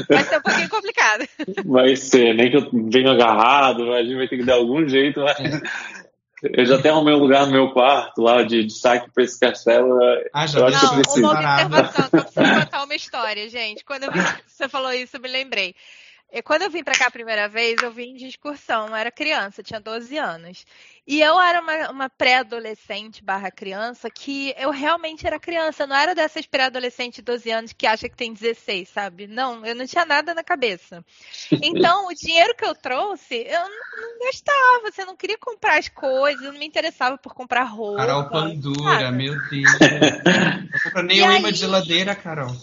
Vai 0.07 0.23
ser 0.23 0.37
um 0.37 0.41
pouquinho 0.41 0.69
complicado. 0.69 1.27
Vai 1.65 1.95
ser, 1.95 2.35
nem 2.35 2.51
que 2.51 2.57
eu 2.57 2.69
venha 2.71 3.11
agarrado, 3.11 3.91
a 3.91 4.03
gente 4.03 4.15
vai 4.15 4.27
ter 4.27 4.37
que 4.37 4.45
dar 4.45 4.53
algum 4.53 4.87
jeito. 4.87 5.19
Mas... 5.21 5.61
Eu 6.43 6.65
já 6.65 6.75
até 6.75 6.89
arrumei 6.89 7.13
um 7.13 7.19
lugar 7.19 7.45
no 7.45 7.53
meu 7.53 7.71
quarto 7.71 8.21
lá 8.21 8.43
de 8.43 8.65
destaque 8.65 9.09
para 9.11 9.23
esse 9.23 9.39
castelo. 9.39 9.97
Ah, 10.33 10.45
já 10.45 10.59
eu 10.59 10.65
acho 10.65 10.85
Não, 10.85 11.01
que 11.01 11.09
eu 11.19 11.23
uma 11.23 11.31
observação, 11.31 12.03
só 12.03 12.09
preciso 12.09 12.59
contar 12.59 12.83
uma 12.83 12.95
história, 12.95 13.49
gente. 13.49 13.85
Quando 13.85 14.03
vi, 14.11 14.19
você 14.45 14.67
falou 14.67 14.91
isso, 14.91 15.15
eu 15.15 15.21
me 15.21 15.29
lembrei. 15.29 15.73
Quando 16.41 16.63
eu 16.63 16.69
vim 16.69 16.83
para 16.83 16.97
cá 16.97 17.07
a 17.07 17.11
primeira 17.11 17.47
vez, 17.47 17.79
eu 17.81 17.91
vim 17.91 18.15
de 18.15 18.25
excursão, 18.25 18.87
eu 18.87 18.95
era 18.95 19.11
criança, 19.11 19.61
tinha 19.61 19.79
12 19.79 20.17
anos. 20.17 20.65
E 21.05 21.21
eu 21.21 21.39
era 21.39 21.61
uma, 21.61 21.91
uma 21.91 22.09
pré-adolescente 22.09 23.23
barra 23.23 23.51
criança 23.51 24.09
que 24.09 24.55
eu 24.57 24.71
realmente 24.71 25.27
era 25.27 25.39
criança, 25.39 25.85
não 25.85 25.95
era 25.95 26.15
dessas 26.15 26.47
pré-adolescentes 26.47 27.17
de 27.17 27.21
12 27.21 27.51
anos 27.51 27.73
que 27.73 27.85
acha 27.85 28.09
que 28.09 28.15
tem 28.15 28.33
16, 28.33 28.89
sabe? 28.89 29.27
Não, 29.27 29.63
eu 29.63 29.75
não 29.75 29.85
tinha 29.85 30.05
nada 30.05 30.33
na 30.33 30.43
cabeça. 30.43 31.05
Então, 31.65 32.07
o 32.07 32.13
dinheiro 32.13 32.55
que 32.55 32.65
eu 32.65 32.75
trouxe, 32.75 33.35
eu 33.35 33.59
não, 33.59 33.69
não 33.69 34.19
gastava, 34.25 34.91
você 34.91 35.05
não 35.05 35.15
queria 35.15 35.37
comprar 35.37 35.77
as 35.77 35.87
coisas, 35.87 36.43
eu 36.43 36.51
não 36.51 36.59
me 36.59 36.65
interessava 36.65 37.17
por 37.17 37.33
comprar 37.33 37.63
roupa. 37.63 38.05
Carol 38.05 38.29
Pandura, 38.29 38.99
sabe? 38.99 39.17
meu 39.17 39.35
Deus. 39.49 39.79
Não 40.71 40.79
compra 40.83 41.03
nem 41.03 41.21
um 41.21 41.31
imã 41.31 41.51
de 41.51 41.59
geladeira, 41.59 42.15
Carol. 42.15 42.53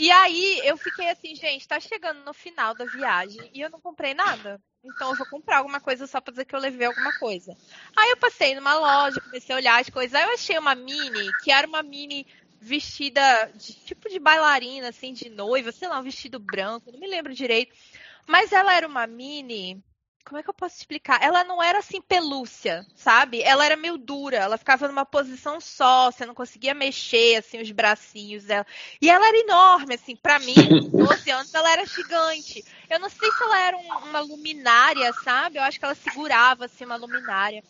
E 0.00 0.10
aí 0.10 0.62
eu 0.64 0.78
fiquei 0.78 1.10
assim, 1.10 1.34
gente, 1.34 1.68
tá 1.68 1.78
chegando 1.78 2.24
no 2.24 2.32
final 2.32 2.74
da 2.74 2.86
viagem 2.86 3.50
e 3.52 3.60
eu 3.60 3.68
não 3.68 3.78
comprei 3.78 4.14
nada. 4.14 4.58
Então 4.82 5.10
eu 5.10 5.14
vou 5.14 5.26
comprar 5.26 5.58
alguma 5.58 5.78
coisa 5.78 6.06
só 6.06 6.22
pra 6.22 6.30
dizer 6.30 6.46
que 6.46 6.54
eu 6.54 6.58
levei 6.58 6.86
alguma 6.86 7.12
coisa. 7.12 7.54
Aí 7.94 8.08
eu 8.08 8.16
passei 8.16 8.54
numa 8.54 8.72
loja, 8.76 9.20
comecei 9.20 9.54
a 9.54 9.58
olhar 9.58 9.78
as 9.78 9.90
coisas. 9.90 10.14
Aí 10.14 10.24
eu 10.24 10.32
achei 10.32 10.58
uma 10.58 10.74
mini, 10.74 11.34
que 11.34 11.52
era 11.52 11.68
uma 11.68 11.82
mini 11.82 12.26
vestida 12.58 13.52
de 13.54 13.74
tipo 13.74 14.08
de 14.08 14.18
bailarina, 14.18 14.88
assim, 14.88 15.12
de 15.12 15.28
noiva, 15.28 15.70
sei 15.70 15.86
lá, 15.86 15.98
um 15.98 16.02
vestido 16.02 16.38
branco, 16.38 16.90
não 16.90 16.98
me 16.98 17.06
lembro 17.06 17.34
direito. 17.34 17.76
Mas 18.26 18.52
ela 18.52 18.74
era 18.74 18.88
uma 18.88 19.06
mini 19.06 19.84
como 20.24 20.38
é 20.38 20.42
que 20.42 20.50
eu 20.50 20.54
posso 20.54 20.76
explicar? 20.76 21.22
Ela 21.22 21.44
não 21.44 21.62
era 21.62 21.78
assim 21.78 22.00
pelúcia, 22.00 22.86
sabe? 22.94 23.42
Ela 23.42 23.64
era 23.64 23.76
meio 23.76 23.98
dura, 23.98 24.36
ela 24.36 24.58
ficava 24.58 24.86
numa 24.88 25.04
posição 25.06 25.60
só, 25.60 26.10
você 26.10 26.26
não 26.26 26.34
conseguia 26.34 26.74
mexer 26.74 27.36
assim 27.36 27.60
os 27.60 27.70
bracinhos 27.70 28.44
dela. 28.44 28.66
E 29.00 29.10
ela 29.10 29.26
era 29.26 29.38
enorme, 29.38 29.94
assim, 29.94 30.16
para 30.16 30.38
mim, 30.38 30.78
12 30.96 31.30
anos, 31.30 31.52
ela 31.54 31.72
era 31.72 31.84
gigante. 31.86 32.64
Eu 32.88 32.98
não 33.00 33.08
sei 33.08 33.30
se 33.32 33.42
ela 33.42 33.58
era 33.58 33.76
um, 33.76 33.98
uma 34.08 34.20
luminária, 34.20 35.12
sabe? 35.12 35.58
Eu 35.58 35.62
acho 35.62 35.78
que 35.78 35.84
ela 35.84 35.94
segurava 35.94 36.66
assim 36.66 36.84
uma 36.84 36.96
luminária. 36.96 37.62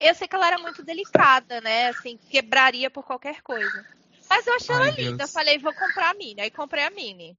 Eu 0.00 0.14
sei 0.14 0.28
que 0.28 0.34
ela 0.36 0.46
era 0.46 0.58
muito 0.58 0.84
delicada, 0.84 1.60
né? 1.60 1.88
Assim, 1.88 2.18
quebraria 2.28 2.90
por 2.90 3.04
qualquer 3.04 3.42
coisa. 3.42 3.84
Mas 4.28 4.46
eu 4.46 4.54
achei 4.54 4.74
Ai, 4.74 4.82
ela 4.82 4.96
linda. 4.96 5.24
Eu 5.24 5.28
falei, 5.28 5.58
vou 5.58 5.72
comprar 5.72 6.10
a 6.10 6.14
mini. 6.14 6.40
Aí 6.40 6.50
comprei 6.50 6.84
a 6.84 6.90
mini. 6.90 7.36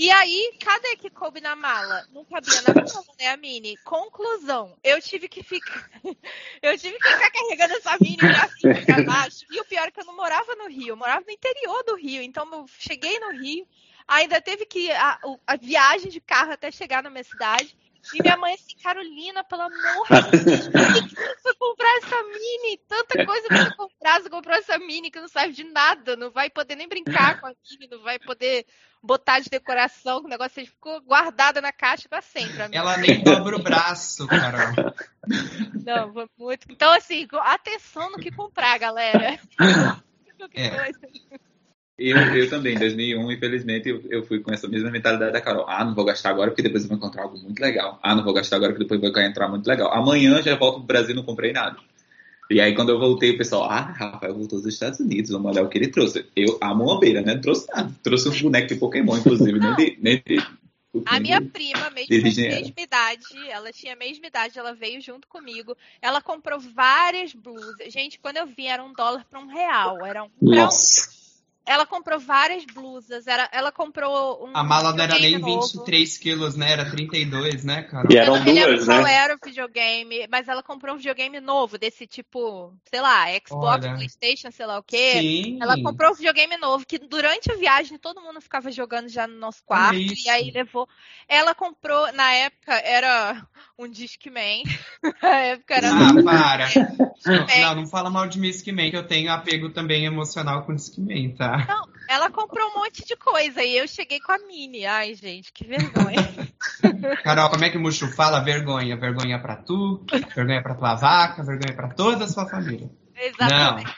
E 0.00 0.10
aí, 0.10 0.54
cadê 0.58 0.96
que 0.96 1.10
coube 1.10 1.42
na 1.42 1.54
mala? 1.54 2.08
Não 2.10 2.24
cabia 2.24 2.62
na 2.62 2.72
mala, 2.72 3.04
né, 3.18 3.26
a 3.26 3.36
Mini? 3.36 3.76
Conclusão, 3.84 4.74
eu 4.82 4.98
tive 4.98 5.28
que 5.28 5.42
ficar. 5.42 5.90
eu 6.62 6.78
tive 6.78 6.98
que 6.98 7.06
ficar 7.06 7.30
carregando 7.30 7.74
essa 7.74 7.98
Mini 8.00 8.16
pra 8.16 8.48
cima 8.48 8.80
pra 8.86 9.02
baixo. 9.02 9.44
E 9.50 9.60
o 9.60 9.64
pior 9.66 9.86
é 9.86 9.90
que 9.90 10.00
eu 10.00 10.06
não 10.06 10.16
morava 10.16 10.56
no 10.56 10.70
Rio, 10.70 10.88
eu 10.88 10.96
morava 10.96 11.26
no 11.26 11.30
interior 11.30 11.84
do 11.84 11.96
Rio. 11.96 12.22
Então 12.22 12.48
eu 12.50 12.64
cheguei 12.78 13.18
no 13.18 13.32
Rio, 13.32 13.68
ainda 14.08 14.40
teve 14.40 14.64
que. 14.64 14.90
A, 14.90 15.20
a 15.46 15.56
viagem 15.56 16.10
de 16.10 16.18
carro 16.18 16.52
até 16.52 16.70
chegar 16.70 17.02
na 17.02 17.10
minha 17.10 17.22
cidade. 17.22 17.76
E 18.14 18.22
minha 18.22 18.36
mãe 18.36 18.54
assim, 18.54 18.76
Carolina, 18.82 19.44
pelo 19.44 19.62
amor 19.62 20.30
de 20.30 20.44
Deus, 20.44 20.68
por 20.68 21.08
que 21.08 21.42
você 21.42 21.54
comprar 21.54 21.98
essa 21.98 22.22
mini? 22.22 22.78
Tanta 22.88 23.26
coisa 23.26 23.48
pra 23.48 23.64
você 23.64 23.76
comprar, 23.76 24.22
você 24.22 24.30
comprou 24.30 24.56
essa 24.56 24.78
mini 24.78 25.10
que 25.10 25.20
não 25.20 25.28
serve 25.28 25.52
de 25.52 25.64
nada, 25.64 26.16
não 26.16 26.30
vai 26.30 26.50
poder 26.50 26.76
nem 26.76 26.88
brincar 26.88 27.40
com 27.40 27.46
a 27.46 27.52
mini, 27.70 27.88
não 27.90 28.02
vai 28.02 28.18
poder 28.18 28.66
botar 29.02 29.40
de 29.40 29.48
decoração, 29.48 30.18
o 30.18 30.28
negócio 30.28 30.64
ficou 30.64 31.00
guardada 31.02 31.60
na 31.60 31.72
caixa 31.72 32.08
pra 32.08 32.20
sempre. 32.20 32.62
Amiga. 32.62 32.78
Ela 32.78 32.96
nem 32.96 33.22
dobra 33.22 33.56
o 33.56 33.62
braço, 33.62 34.26
Carol. 34.26 34.94
Não, 35.84 36.28
muito. 36.38 36.66
Então, 36.70 36.92
assim, 36.92 37.26
atenção 37.32 38.10
no 38.10 38.18
que 38.18 38.30
comprar, 38.30 38.78
galera. 38.78 39.38
É. 40.54 40.70
Eu, 42.00 42.16
eu 42.16 42.48
também, 42.48 42.74
em 42.74 42.78
2001, 42.78 43.30
infelizmente, 43.30 43.90
eu, 43.90 44.02
eu, 44.08 44.22
fui 44.24 44.40
com 44.40 44.50
essa 44.50 44.66
mesma 44.66 44.90
mentalidade 44.90 45.34
da 45.34 45.40
Carol. 45.40 45.66
Ah, 45.68 45.84
não 45.84 45.94
vou 45.94 46.06
gastar 46.06 46.30
agora 46.30 46.50
porque 46.50 46.62
depois 46.62 46.84
eu 46.84 46.88
vou 46.88 46.96
encontrar 46.96 47.24
algo 47.24 47.36
muito 47.38 47.60
legal. 47.60 48.00
Ah, 48.02 48.14
não 48.14 48.24
vou 48.24 48.32
gastar 48.32 48.56
agora 48.56 48.72
porque 48.72 48.84
depois 48.84 49.12
vai 49.12 49.26
entrar 49.26 49.48
muito 49.48 49.66
legal. 49.66 49.92
Amanhã 49.92 50.40
já 50.40 50.56
volto 50.56 50.78
pro 50.78 50.86
Brasil 50.86 51.10
e 51.10 51.14
não 51.14 51.22
comprei 51.22 51.52
nada. 51.52 51.76
E 52.50 52.58
aí, 52.58 52.74
quando 52.74 52.88
eu 52.88 52.98
voltei, 52.98 53.32
o 53.32 53.38
pessoal, 53.38 53.64
ah, 53.70 53.80
Rafael 53.82 54.34
voltou 54.34 54.58
dos 54.58 54.72
Estados 54.72 54.98
Unidos, 54.98 55.30
vamos 55.30 55.52
olhar 55.52 55.62
o 55.62 55.68
que 55.68 55.76
ele 55.76 55.88
trouxe. 55.88 56.24
Eu 56.34 56.58
amo 56.62 56.84
uma 56.84 56.98
beira, 56.98 57.20
né? 57.20 57.34
Não 57.34 57.40
trouxe 57.42 57.68
nada. 57.70 57.92
Trouxe 58.02 58.28
um 58.30 58.42
boneco 58.42 58.68
de 58.68 58.76
Pokémon, 58.76 59.18
inclusive, 59.18 59.60
nem 59.60 59.76
de, 59.76 59.98
nem 60.00 60.22
de, 60.26 60.42
a 61.06 61.20
minha 61.20 61.40
prima, 61.40 61.90
mesmo 61.90 62.16
mesma 62.24 62.74
idade, 62.76 63.48
ela 63.48 63.70
tinha 63.72 63.92
a 63.92 63.96
mesma 63.96 64.26
idade, 64.26 64.58
ela 64.58 64.74
veio 64.74 65.00
junto 65.00 65.28
comigo. 65.28 65.76
Ela 66.02 66.20
comprou 66.20 66.58
várias 66.58 67.32
blusas. 67.32 67.92
Gente, 67.92 68.18
quando 68.18 68.38
eu 68.38 68.46
vi, 68.46 68.66
era 68.66 68.82
um 68.82 68.92
dólar 68.92 69.24
para 69.30 69.38
um 69.38 69.46
real. 69.46 70.04
Era 70.04 70.24
um 70.24 70.30
Nossa. 70.40 71.19
Ela 71.66 71.86
comprou 71.86 72.18
várias 72.18 72.64
blusas. 72.64 73.26
Era, 73.26 73.48
ela 73.52 73.70
comprou 73.70 74.44
um. 74.46 74.56
A 74.56 74.64
mala 74.64 74.92
não 74.92 75.04
era 75.04 75.18
nem 75.18 75.38
novo. 75.38 75.60
23 75.60 76.18
quilos, 76.18 76.56
né? 76.56 76.72
Era 76.72 76.90
32, 76.90 77.64
né, 77.64 77.82
cara? 77.82 78.08
E 78.10 78.16
eram 78.16 78.42
duas, 78.42 78.86
né? 78.86 78.94
Qual 78.96 79.06
era 79.06 79.34
o 79.34 79.38
videogame, 79.44 80.26
mas 80.28 80.48
ela 80.48 80.62
comprou 80.62 80.94
um 80.94 80.98
videogame 80.98 81.38
novo, 81.38 81.78
desse 81.78 82.06
tipo, 82.06 82.74
sei 82.88 83.00
lá, 83.00 83.26
Xbox, 83.46 83.86
Olha. 83.86 83.94
PlayStation, 83.94 84.50
sei 84.50 84.66
lá 84.66 84.78
o 84.78 84.82
quê. 84.82 85.12
Sim. 85.20 85.58
Ela 85.62 85.80
comprou 85.82 86.10
um 86.10 86.14
videogame 86.14 86.56
novo, 86.56 86.84
que 86.84 86.98
durante 86.98 87.52
a 87.52 87.56
viagem 87.56 87.98
todo 87.98 88.20
mundo 88.20 88.40
ficava 88.40 88.72
jogando 88.72 89.08
já 89.08 89.26
no 89.26 89.38
nosso 89.38 89.62
quarto. 89.64 89.96
e 89.96 90.28
aí 90.28 90.50
levou. 90.50 90.88
Ela 91.28 91.54
comprou, 91.54 92.12
na 92.12 92.32
época, 92.32 92.74
era 92.74 93.46
um 93.78 93.88
Discman. 93.88 94.64
na 95.22 95.36
época 95.36 95.74
era. 95.74 95.88
Ah, 95.90 96.22
para. 96.24 96.68
não, 97.60 97.74
não 97.76 97.86
fala 97.86 98.10
mal 98.10 98.26
de 98.26 98.40
Discman, 98.40 98.90
que 98.90 98.96
eu 98.96 99.06
tenho 99.06 99.30
apego 99.30 99.70
também 99.70 100.04
emocional 100.04 100.64
com 100.64 100.74
Discman, 100.74 101.34
tá? 101.36 101.49
Não, 101.56 101.88
ela 102.08 102.30
comprou 102.30 102.68
um 102.70 102.80
monte 102.80 103.04
de 103.04 103.16
coisa 103.16 103.62
e 103.62 103.76
eu 103.76 103.86
cheguei 103.86 104.20
com 104.20 104.32
a 104.32 104.38
Mini. 104.38 104.84
Ai, 104.84 105.14
gente, 105.14 105.52
que 105.52 105.64
vergonha. 105.64 106.50
Carol, 107.22 107.50
como 107.50 107.64
é 107.64 107.70
que 107.70 107.76
o 107.76 107.80
Muxo 107.80 108.08
fala? 108.08 108.40
Vergonha. 108.40 108.96
Vergonha 108.96 109.40
pra 109.40 109.56
tu, 109.56 110.04
vergonha 110.34 110.62
pra 110.62 110.74
tua 110.74 110.94
vaca, 110.94 111.42
vergonha 111.42 111.74
pra 111.74 111.88
toda 111.88 112.24
a 112.24 112.28
sua 112.28 112.46
família. 112.46 112.90
Exatamente. 113.16 113.92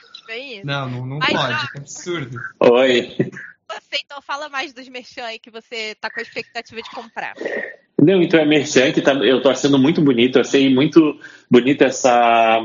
Não, 0.63 0.89
não, 0.89 0.99
não, 0.99 1.05
não 1.05 1.19
pode, 1.19 1.33
já... 1.33 1.69
é 1.75 1.79
absurdo. 1.79 2.39
Oi. 2.59 3.15
Você, 3.69 3.99
então 4.03 4.21
fala 4.21 4.49
mais 4.49 4.73
dos 4.73 4.87
merchan 4.87 5.25
aí 5.25 5.39
que 5.39 5.51
você 5.51 5.95
tá 5.95 6.09
com 6.09 6.19
a 6.19 6.23
expectativa 6.23 6.81
de 6.81 6.89
comprar. 6.89 7.33
Não, 8.01 8.21
então 8.21 8.39
é 8.39 8.45
merchan 8.45 8.91
que 8.91 9.01
tá, 9.01 9.13
eu 9.13 9.41
tô 9.41 9.49
achando 9.49 9.77
muito 9.77 10.01
bonito, 10.01 10.37
eu 10.37 10.41
achei 10.41 10.73
muito 10.73 11.19
bonito 11.49 11.83
essa 11.83 12.61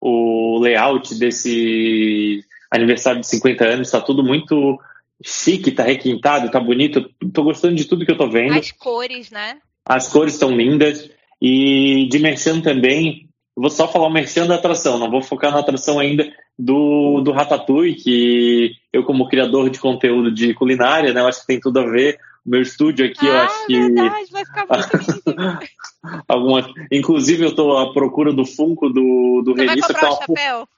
o 0.00 0.58
layout 0.60 1.18
desse 1.18 2.44
aniversário 2.70 3.20
de 3.20 3.26
50 3.26 3.64
anos, 3.64 3.88
está 3.88 4.00
tudo 4.00 4.22
muito 4.22 4.78
chique, 5.24 5.72
tá 5.72 5.82
requintado, 5.82 6.50
tá 6.50 6.60
bonito. 6.60 7.10
Tô 7.32 7.42
gostando 7.42 7.74
de 7.74 7.84
tudo 7.84 8.04
que 8.04 8.12
eu 8.12 8.16
tô 8.16 8.28
vendo. 8.28 8.58
As 8.58 8.72
cores, 8.72 9.30
né? 9.30 9.58
As 9.84 10.08
cores 10.08 10.34
estão 10.34 10.50
lindas. 10.50 11.10
E 11.42 12.06
de 12.10 12.18
merchan 12.18 12.60
também, 12.60 13.28
vou 13.56 13.70
só 13.70 13.88
falar 13.88 14.06
o 14.06 14.12
merchan 14.12 14.46
da 14.46 14.56
atração, 14.56 14.98
não 14.98 15.10
vou 15.10 15.22
focar 15.22 15.50
na 15.52 15.60
atração 15.60 15.98
ainda 15.98 16.30
do, 16.58 17.22
do 17.22 17.32
Ratatouille, 17.32 17.94
que 17.94 18.72
eu 18.92 19.04
como 19.04 19.28
criador 19.28 19.70
de 19.70 19.78
conteúdo 19.78 20.30
de 20.30 20.52
culinária, 20.52 21.14
né, 21.14 21.20
eu 21.20 21.26
acho 21.26 21.40
que 21.40 21.46
tem 21.46 21.60
tudo 21.60 21.80
a 21.80 21.86
ver. 21.86 22.18
O 22.44 22.50
meu 22.50 22.62
estúdio 22.62 23.04
aqui, 23.06 23.26
ah, 23.26 23.30
eu 23.30 23.36
acho 23.38 23.66
que... 23.66 23.80
verdade, 23.80 24.30
vai 24.32 24.44
ficar 24.44 24.66
muito 24.66 25.68
Algumas... 26.26 26.66
Inclusive, 26.90 27.44
eu 27.44 27.50
estou 27.50 27.78
à 27.78 27.92
procura 27.92 28.32
do 28.32 28.46
Funko 28.46 28.88
do, 28.88 29.42
do 29.44 29.54
Você 29.54 29.66
Vai 29.66 29.76
comprar 29.76 30.10
o 30.10 30.16
chapéu? 30.16 30.68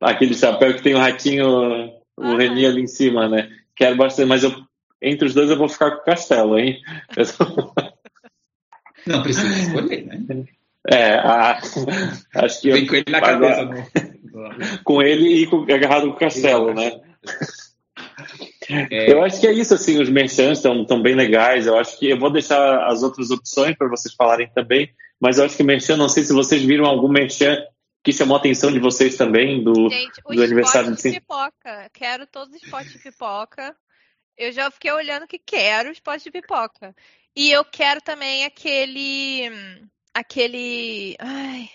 Aquele 0.00 0.34
chapéu 0.34 0.74
que 0.74 0.82
tem 0.82 0.94
o 0.94 0.98
ratinho, 0.98 1.46
o 2.16 2.24
ah, 2.24 2.36
Reni 2.36 2.66
ali 2.66 2.82
em 2.82 2.86
cima, 2.86 3.28
né? 3.28 3.50
Quero 3.74 3.96
bastante, 3.96 4.28
mas 4.28 4.42
eu, 4.42 4.52
entre 5.00 5.26
os 5.26 5.34
dois 5.34 5.50
eu 5.50 5.56
vou 5.56 5.68
ficar 5.68 5.92
com 5.92 6.02
o 6.02 6.04
castelo, 6.04 6.58
hein? 6.58 6.80
Não 9.06 9.22
precisa 9.22 9.48
escolher, 9.48 10.06
né? 10.06 10.44
É, 10.88 11.14
a, 11.14 11.60
acho 12.36 12.60
que 12.60 12.72
Vem 12.72 12.82
eu, 12.82 12.88
com 12.88 12.94
ele 12.96 13.04
na 13.10 13.20
cabeça, 13.20 13.60
agora, 13.60 13.86
Com 14.84 15.02
ele 15.02 15.42
e 15.42 15.46
com, 15.46 15.62
agarrado 15.62 16.08
com 16.08 16.16
o 16.16 16.18
castelo, 16.18 16.72
né? 16.74 17.00
É. 18.90 19.12
Eu 19.12 19.22
acho 19.22 19.40
que 19.40 19.46
é 19.46 19.52
isso, 19.52 19.74
assim, 19.74 20.00
os 20.00 20.08
merchants 20.08 20.64
estão 20.64 21.02
bem 21.02 21.14
legais. 21.14 21.66
Eu 21.66 21.76
acho 21.76 21.98
que 21.98 22.08
eu 22.08 22.18
vou 22.18 22.30
deixar 22.30 22.86
as 22.86 23.02
outras 23.02 23.30
opções 23.30 23.76
para 23.76 23.88
vocês 23.88 24.14
falarem 24.14 24.48
também, 24.54 24.90
mas 25.20 25.38
eu 25.38 25.44
acho 25.44 25.56
que 25.56 25.62
merchan, 25.62 25.96
não 25.96 26.08
sei 26.08 26.22
se 26.22 26.32
vocês 26.32 26.62
viram 26.62 26.86
algum 26.86 27.08
merchan 27.08 27.58
que 28.02 28.12
chamou 28.12 28.36
a 28.36 28.40
atenção 28.40 28.72
de 28.72 28.78
vocês 28.78 29.16
também 29.16 29.62
do, 29.62 29.88
Gente, 29.90 30.22
do 30.22 30.42
aniversário 30.42 30.94
de 30.94 31.02
pipoca. 31.02 31.90
Quero 31.92 32.26
todos 32.26 32.54
os 32.54 32.70
potes 32.70 32.92
de 32.92 32.98
pipoca. 32.98 33.76
Eu 34.36 34.52
já 34.52 34.70
fiquei 34.70 34.90
olhando 34.90 35.26
que 35.26 35.38
quero 35.38 35.90
os 35.90 36.00
potes 36.00 36.24
de 36.24 36.30
pipoca. 36.30 36.94
E 37.36 37.50
eu 37.50 37.64
quero 37.64 38.00
também 38.00 38.44
aquele. 38.44 39.50
Aquele. 40.14 41.14
Ai, 41.18 41.68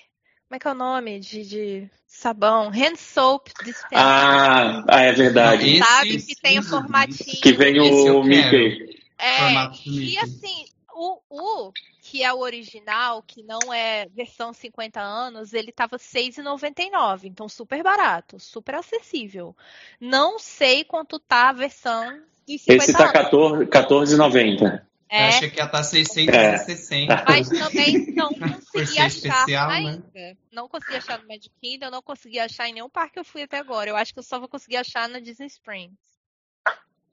como 0.48 0.56
é 0.56 0.60
que 0.60 0.68
é 0.68 0.72
o 0.72 0.76
nome? 0.76 1.20
De, 1.20 1.46
de 1.46 1.90
sabão. 2.08 2.70
Hand 2.70 2.96
soap 2.98 3.48
dispenser. 3.64 3.98
Ah, 3.98 4.84
ah 4.88 5.02
é 5.02 5.12
verdade. 5.14 5.78
Sabe? 5.78 6.22
que 6.22 6.36
tem 6.36 6.60
o 6.60 6.64
formatinho. 6.64 7.42
Que 7.42 7.54
vem 7.54 7.80
o 7.80 8.24
Mickey. 8.24 8.96
É, 9.18 9.54
e 9.86 10.18
assim, 10.18 10.66
o, 10.96 11.20
o 11.30 11.72
que 12.02 12.24
é 12.24 12.34
o 12.34 12.40
original, 12.40 13.22
que 13.22 13.44
não 13.44 13.74
é 13.74 14.08
versão 14.08 14.54
50 14.54 15.02
anos, 15.02 15.54
ele 15.54 15.72
tava 15.72 15.98
R$ 15.98 16.02
6,99. 16.02 17.26
Então, 17.26 17.50
super 17.50 17.84
barato, 17.84 18.40
super 18.40 18.76
acessível. 18.76 19.56
Não 20.00 20.40
sei 20.40 20.84
quanto 20.84 21.20
tá 21.20 21.50
a 21.50 21.54
versão 21.54 22.22
de 22.48 22.58
50 22.58 22.84
Esse 22.84 22.94
tá 22.94 23.08
R$ 23.08 23.66
14,90. 23.66 24.82
É. 25.08 25.24
Eu 25.24 25.28
achei 25.28 25.50
que 25.50 25.60
ia 25.60 25.66
estar 25.66 25.84
660. 25.84 27.14
É. 27.14 27.26
Mas 27.28 27.50
também 27.50 28.14
não 28.14 28.30
consegui 28.34 29.00
achar 29.00 29.08
especial, 29.08 29.68
né? 29.68 29.76
ainda. 29.76 30.04
Né? 30.14 30.38
Não 30.52 30.68
consegui 30.68 30.96
achar 30.96 31.22
no 31.22 31.28
Magic 31.28 31.52
Kingdom, 31.62 31.92
não 31.92 32.02
consegui 32.02 32.40
achar 32.40 32.70
em 32.70 32.74
nenhum 32.74 32.90
parque 32.90 33.14
que 33.14 33.20
eu 33.20 33.26
fui 33.26 33.44
até 33.44 33.58
agora. 33.58 33.90
Eu 33.90 33.96
acho 33.96 34.14
que 34.14 34.20
eu 34.20 34.24
só 34.24 34.40
vou 34.40 34.48
conseguir 34.48 34.78
achar 34.78 35.08
na 35.10 35.20
Disney 35.20 35.48
Springs. 35.48 35.94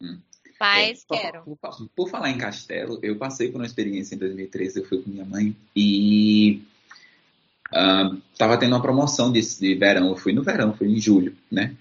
Hum. 0.01 0.21
Mas 0.63 1.05
é, 1.11 1.17
quero. 1.17 1.43
Por, 1.43 1.57
por, 1.57 1.89
por, 1.97 2.09
falar 2.09 2.31
em 2.31 2.39
castelo, 2.39 3.01
eu 3.03 3.17
passei 3.17 3.51
por 3.51 3.61
uma 3.61 3.67
experiência 3.67 4.15
em 4.15 4.19
2013, 4.19 4.79
eu 4.79 4.85
fui 4.87 5.03
com 5.03 5.11
minha 5.11 5.25
mãe 5.25 5.57
e 5.75 6.63
uh, 7.73 8.17
tava 8.39 8.57
tendo 8.57 8.73
uma 8.73 8.81
promoção 8.81 9.33
de, 9.33 9.41
de 9.41 9.75
verão, 9.75 10.11
eu 10.11 10.17
fui 10.17 10.33
no 10.33 10.45
verão, 10.45 10.73
fui 10.73 10.87
em 10.87 11.01
julho, 11.01 11.37
né? 11.51 11.75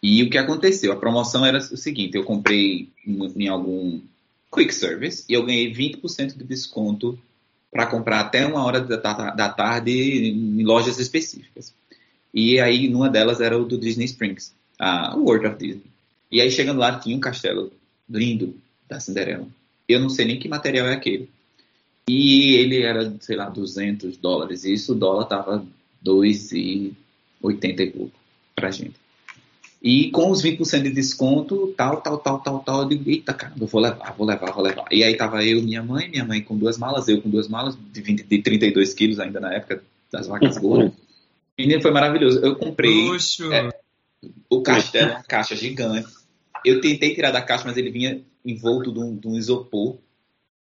E 0.00 0.22
o 0.22 0.30
que 0.30 0.38
aconteceu? 0.38 0.92
A 0.92 0.96
promoção 0.96 1.44
era 1.44 1.58
o 1.58 1.76
seguinte: 1.76 2.16
eu 2.16 2.22
comprei 2.22 2.88
em 3.04 3.48
algum 3.48 4.00
quick 4.54 4.72
service 4.72 5.24
e 5.28 5.32
eu 5.32 5.44
ganhei 5.44 5.74
20% 5.74 6.36
de 6.36 6.44
desconto 6.44 7.18
para 7.72 7.86
comprar 7.86 8.20
até 8.20 8.46
uma 8.46 8.64
hora 8.64 8.80
da 8.80 9.48
tarde 9.48 9.90
em 9.90 10.62
lojas 10.62 11.00
específicas. 11.00 11.74
E 12.32 12.60
aí, 12.60 12.88
numa 12.88 13.10
delas 13.10 13.40
era 13.40 13.58
o 13.58 13.64
do 13.64 13.76
Disney 13.76 14.04
Springs, 14.04 14.54
a 14.78 15.16
World 15.16 15.44
of 15.48 15.56
Disney. 15.56 15.90
E 16.30 16.40
aí, 16.40 16.50
chegando 16.52 16.78
lá, 16.78 16.98
tinha 17.00 17.16
um 17.16 17.20
castelo 17.20 17.72
lindo 18.08 18.56
da 18.88 19.00
Cinderela. 19.00 19.46
Eu 19.88 20.00
não 20.00 20.08
sei 20.08 20.26
nem 20.26 20.38
que 20.38 20.48
material 20.48 20.86
é 20.86 20.94
aquele. 20.94 21.28
E 22.08 22.54
ele 22.54 22.82
era, 22.82 23.14
sei 23.20 23.36
lá, 23.36 23.48
200 23.48 24.16
dólares. 24.16 24.64
E 24.64 24.72
isso 24.72 24.92
o 24.92 24.94
dólar 24.94 25.26
tava 25.26 25.64
2,80 26.04 26.94
e 27.80 27.90
pouco 27.90 28.12
pra 28.54 28.70
gente. 28.70 28.94
E 29.80 30.10
com 30.10 30.30
os 30.30 30.42
20% 30.42 30.82
de 30.82 30.90
desconto, 30.90 31.72
tal, 31.76 32.00
tal, 32.00 32.18
tal, 32.18 32.40
tal, 32.40 32.58
tal, 32.60 32.82
eu 32.82 32.88
digo, 32.88 33.08
eita, 33.08 33.32
cara, 33.32 33.52
eu 33.58 33.66
vou 33.66 33.80
levar, 33.80 34.12
vou 34.16 34.26
levar, 34.26 34.52
vou 34.52 34.62
levar. 34.62 34.86
E 34.90 35.04
aí 35.04 35.16
tava 35.16 35.44
eu, 35.44 35.62
minha 35.62 35.82
mãe, 35.82 36.08
minha 36.08 36.24
mãe 36.24 36.42
com 36.42 36.58
duas 36.58 36.76
malas, 36.76 37.06
eu 37.06 37.22
com 37.22 37.30
duas 37.30 37.46
malas, 37.46 37.78
de, 37.92 38.00
20, 38.00 38.24
de 38.24 38.42
32 38.42 38.92
quilos 38.92 39.20
ainda 39.20 39.38
na 39.38 39.54
época 39.54 39.82
das 40.10 40.26
vacas 40.26 40.58
gordas. 40.58 40.92
E 41.60 41.82
foi 41.82 41.90
maravilhoso. 41.90 42.38
Eu 42.38 42.54
comprei 42.54 43.08
é, 43.50 43.68
o 44.48 44.62
castelo, 44.62 45.10
uma 45.10 45.24
caixa 45.24 45.56
gigante. 45.56 46.06
Eu 46.64 46.80
tentei 46.80 47.14
tirar 47.14 47.30
da 47.30 47.42
caixa, 47.42 47.64
mas 47.66 47.76
ele 47.76 47.90
vinha 47.90 48.22
envolto 48.44 48.92
de 48.92 48.98
um, 48.98 49.16
de 49.16 49.28
um 49.28 49.36
isopor 49.36 49.98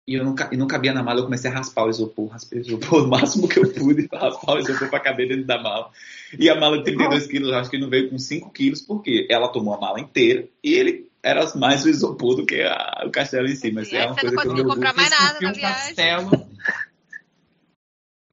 e 0.09 0.15
eu 0.15 0.23
não, 0.23 0.33
e 0.51 0.57
não 0.57 0.65
cabia 0.65 0.91
na 0.91 1.03
mala, 1.03 1.19
eu 1.19 1.25
comecei 1.25 1.51
a 1.51 1.53
raspar 1.53 1.85
o 1.85 1.89
isopor, 1.91 2.29
raspei 2.29 2.57
o 2.57 2.61
isopor 2.61 3.03
o 3.05 3.07
máximo 3.07 3.47
que 3.47 3.59
eu 3.59 3.71
pude 3.71 4.07
para 4.07 4.21
raspar 4.21 4.55
o 4.55 4.59
isopor 4.59 4.89
para 4.89 4.99
caber 4.99 5.27
dentro 5.27 5.45
da 5.45 5.61
mala. 5.61 5.91
E 6.37 6.49
a 6.49 6.55
mala 6.59 6.79
de 6.79 6.85
32 6.85 7.27
quilos, 7.27 7.51
acho 7.53 7.69
que 7.69 7.77
não 7.77 7.89
veio 7.89 8.09
com 8.09 8.17
5 8.17 8.49
quilos, 8.49 8.81
porque 8.81 9.27
ela 9.29 9.49
tomou 9.49 9.75
a 9.75 9.79
mala 9.79 9.99
inteira 9.99 10.47
e 10.63 10.73
ele 10.73 11.07
era 11.21 11.55
mais 11.55 11.85
o 11.85 11.89
isopor 11.89 12.35
do 12.35 12.43
que 12.43 12.59
a, 12.59 13.03
o 13.05 13.11
castelo 13.11 13.47
em 13.47 13.55
si. 13.55 13.71
Mas 13.71 13.93
é, 13.93 13.97
é 13.97 14.05
uma 14.07 14.15
coisa 14.15 14.35
que 14.35 14.47
eu 14.47 14.55
não 14.55 14.65
comprar 14.65 14.95
mais 14.95 15.11
nada 15.11 15.39
na 15.41 15.51
viagem. 15.51 15.95
Castelo 15.95 16.49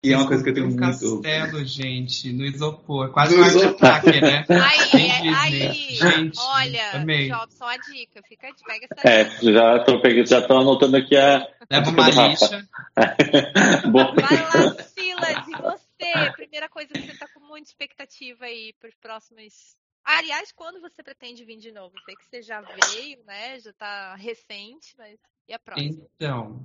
e 0.03 0.13
é 0.13 0.17
uma 0.17 0.27
coisa 0.27 0.43
que 0.43 0.51
eu 0.51 0.55
tenho 0.55 0.67
um 0.67 0.71
muito. 0.71 0.81
castelo, 0.81 1.65
gente, 1.65 2.33
no 2.33 2.45
isopor. 2.45 3.11
Quase 3.11 3.37
um 3.37 3.43
de 3.43 3.65
ataque, 3.65 4.21
né? 4.21 4.45
Aí, 4.49 5.31
aí, 5.35 5.95
gente, 5.95 6.39
olha, 6.39 6.93
amei. 6.93 7.29
Jobson, 7.29 7.65
a 7.65 7.77
dica. 7.77 8.23
Fica, 8.29 8.49
pega 8.67 8.87
essa 8.91 9.09
É, 9.09 9.53
já 9.53 9.85
tô, 9.85 10.01
pegando, 10.01 10.29
já 10.29 10.47
tô 10.47 10.59
anotando 10.59 10.97
aqui 10.97 11.17
a. 11.17 11.47
Leva 11.71 11.91
uma 11.91 12.09
lixa. 12.09 12.69
Vai 12.97 14.43
lá, 14.43 14.83
Silas, 14.85 15.49
e 15.49 15.63
você? 15.63 16.33
Primeira 16.37 16.69
coisa 16.69 16.93
que 16.93 17.01
você 17.01 17.19
tá 17.19 17.27
com 17.35 17.41
muita 17.41 17.69
expectativa 17.69 18.45
aí 18.45 18.73
para 18.79 18.89
os 18.89 18.97
próximos. 18.97 19.77
Aliás, 20.05 20.53
quando 20.53 20.81
você 20.81 21.03
pretende 21.03 21.45
vir 21.45 21.59
de 21.59 21.73
novo? 21.73 21.95
Sei 22.05 22.15
que 22.15 22.27
você 22.27 22.43
já 22.43 22.61
veio, 22.61 23.25
né? 23.27 23.59
Já 23.59 23.73
tá 23.73 24.15
recente, 24.15 24.95
mas 24.97 25.19
e 25.49 25.53
a 25.53 25.59
próxima? 25.59 26.07
Então, 26.17 26.65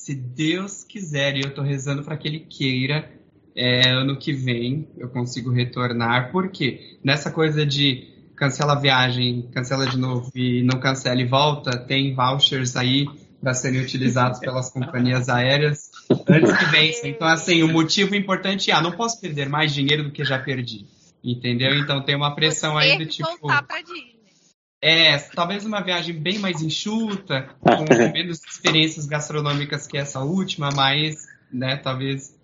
se 0.00 0.14
Deus 0.14 0.82
quiser, 0.82 1.36
e 1.36 1.42
eu 1.42 1.48
estou 1.48 1.62
rezando 1.62 2.02
para 2.02 2.16
que 2.16 2.26
Ele 2.26 2.40
queira, 2.40 3.10
é, 3.54 3.90
ano 3.90 4.16
que 4.16 4.32
vem 4.32 4.88
eu 4.96 5.10
consigo 5.10 5.50
retornar. 5.50 6.32
Porque 6.32 6.96
nessa 7.04 7.30
coisa 7.30 7.66
de 7.66 8.08
cancela 8.34 8.72
a 8.72 8.80
viagem, 8.80 9.50
cancela 9.52 9.86
de 9.86 9.98
novo 9.98 10.30
e 10.34 10.62
não 10.62 10.80
cancela 10.80 11.20
e 11.20 11.26
volta, 11.26 11.76
tem 11.76 12.14
vouchers 12.14 12.76
aí 12.76 13.06
para 13.42 13.52
serem 13.52 13.82
utilizados 13.82 14.40
pelas 14.40 14.70
companhias 14.70 15.28
aéreas 15.28 15.90
antes 16.26 16.56
que 16.56 16.64
vença. 16.66 17.06
Então, 17.06 17.28
assim, 17.28 17.62
o 17.62 17.68
motivo 17.68 18.14
importante 18.14 18.70
é, 18.70 18.74
ah, 18.74 18.80
não 18.80 18.92
posso 18.92 19.20
perder 19.20 19.50
mais 19.50 19.74
dinheiro 19.74 20.04
do 20.04 20.10
que 20.10 20.24
já 20.24 20.38
perdi. 20.38 20.86
Entendeu? 21.22 21.76
Então 21.76 22.02
tem 22.02 22.16
uma 22.16 22.34
pressão 22.34 22.78
aí 22.78 22.96
do 22.96 23.04
tipo. 23.04 23.28
Voltar 23.42 23.62
pra 23.64 23.82
Disney. 23.82 24.19
É, 24.82 25.18
talvez 25.18 25.66
uma 25.66 25.82
viagem 25.82 26.18
bem 26.18 26.38
mais 26.38 26.62
enxuta, 26.62 27.50
com 27.60 28.12
menos 28.12 28.40
experiências 28.42 29.06
gastronômicas 29.06 29.86
que 29.86 29.98
essa 29.98 30.20
última, 30.20 30.70
mas, 30.74 31.26
né, 31.52 31.76
talvez 31.76 32.34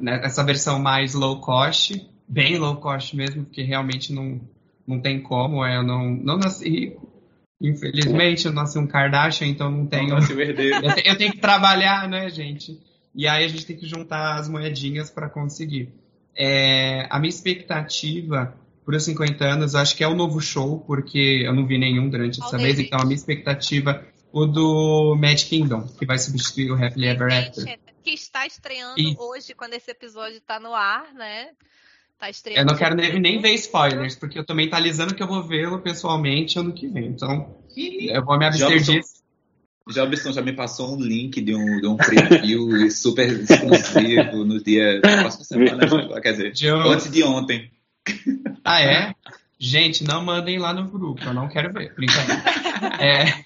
né, 0.00 0.20
essa 0.24 0.42
versão 0.42 0.80
mais 0.80 1.14
low 1.14 1.40
cost, 1.40 1.94
bem 2.26 2.58
low 2.58 2.76
cost 2.76 3.14
mesmo, 3.16 3.44
porque 3.44 3.62
realmente 3.62 4.12
não, 4.12 4.40
não 4.86 5.00
tem 5.00 5.22
como, 5.22 5.64
é, 5.64 5.76
eu 5.76 5.84
não, 5.84 6.10
não 6.10 6.36
nasci 6.36 6.68
rico. 6.68 7.14
Infelizmente, 7.60 8.46
eu 8.46 8.52
nasci 8.52 8.78
um 8.78 8.86
Kardashian, 8.86 9.46
então 9.46 9.70
não 9.70 9.86
tenho. 9.86 10.08
Não 10.08 10.18
eu, 10.18 10.90
eu 11.04 11.16
tenho 11.16 11.32
que 11.32 11.38
trabalhar, 11.38 12.08
né, 12.08 12.28
gente? 12.28 12.78
E 13.14 13.28
aí 13.28 13.44
a 13.44 13.48
gente 13.48 13.64
tem 13.64 13.76
que 13.76 13.86
juntar 13.86 14.38
as 14.38 14.48
moedinhas 14.48 15.08
para 15.08 15.30
conseguir. 15.30 15.94
É, 16.36 17.06
a 17.08 17.18
minha 17.18 17.30
expectativa 17.30 18.54
por 18.84 18.94
os 18.94 19.02
50 19.02 19.44
anos, 19.44 19.74
acho 19.74 19.96
que 19.96 20.04
é 20.04 20.08
o 20.08 20.14
novo 20.14 20.40
show, 20.40 20.80
porque 20.80 21.42
eu 21.44 21.54
não 21.54 21.66
vi 21.66 21.78
nenhum 21.78 22.08
durante 22.08 22.40
essa 22.42 22.58
vez, 22.58 22.78
então 22.78 23.00
a 23.00 23.04
minha 23.04 23.14
expectativa 23.14 24.04
o 24.34 24.46
do 24.46 25.14
Mad 25.14 25.40
Kingdom, 25.44 25.86
que 25.96 26.04
vai 26.04 26.18
substituir 26.18 26.70
o 26.72 26.74
Happily 26.74 27.06
Ever 27.06 27.32
After. 27.32 27.78
Que 28.02 28.10
está 28.10 28.44
estreando 28.44 29.00
e... 29.00 29.16
hoje, 29.16 29.54
quando 29.54 29.74
esse 29.74 29.90
episódio 29.90 30.38
está 30.38 30.58
no 30.58 30.74
ar, 30.74 31.14
né? 31.14 31.50
Tá 32.18 32.28
estreando. 32.28 32.62
Eu 32.62 32.66
não 32.72 32.76
quero 32.76 32.96
nem, 32.96 33.20
nem 33.20 33.40
ver 33.40 33.54
spoilers, 33.54 34.16
porque 34.16 34.36
eu 34.36 34.44
tô 34.44 34.52
mentalizando 34.52 35.14
que 35.14 35.22
eu 35.22 35.28
vou 35.28 35.42
vê-lo 35.42 35.78
pessoalmente 35.80 36.58
ano 36.58 36.72
que 36.72 36.88
vem. 36.88 37.06
Então, 37.06 37.56
eu 37.76 38.24
vou 38.24 38.36
me 38.36 38.44
abster 38.44 38.82
disso. 38.82 39.24
Jobson 39.88 40.32
já 40.32 40.42
me 40.42 40.52
passou 40.52 40.96
um 40.96 41.00
link 41.00 41.40
de 41.40 41.54
um, 41.54 41.80
de 41.80 41.86
um 41.86 41.96
preview 41.96 42.68
super 42.90 43.28
exclusivo 43.28 44.44
no 44.44 44.62
dia 44.62 45.00
da 45.00 45.18
próxima 45.18 45.44
semana, 45.44 45.86
quer 46.20 46.32
dizer, 46.32 46.52
antes 46.86 47.10
de 47.10 47.22
ontem. 47.22 47.70
Ah, 48.66 48.80
é? 48.80 49.14
Gente, 49.58 50.04
não 50.04 50.24
mandem 50.24 50.58
lá 50.58 50.72
no 50.72 50.88
grupo, 50.88 51.22
eu 51.22 51.34
não 51.34 51.48
quero 51.48 51.70
ver. 51.70 51.94
Brincadeira. 51.94 52.42
É, 52.98 53.44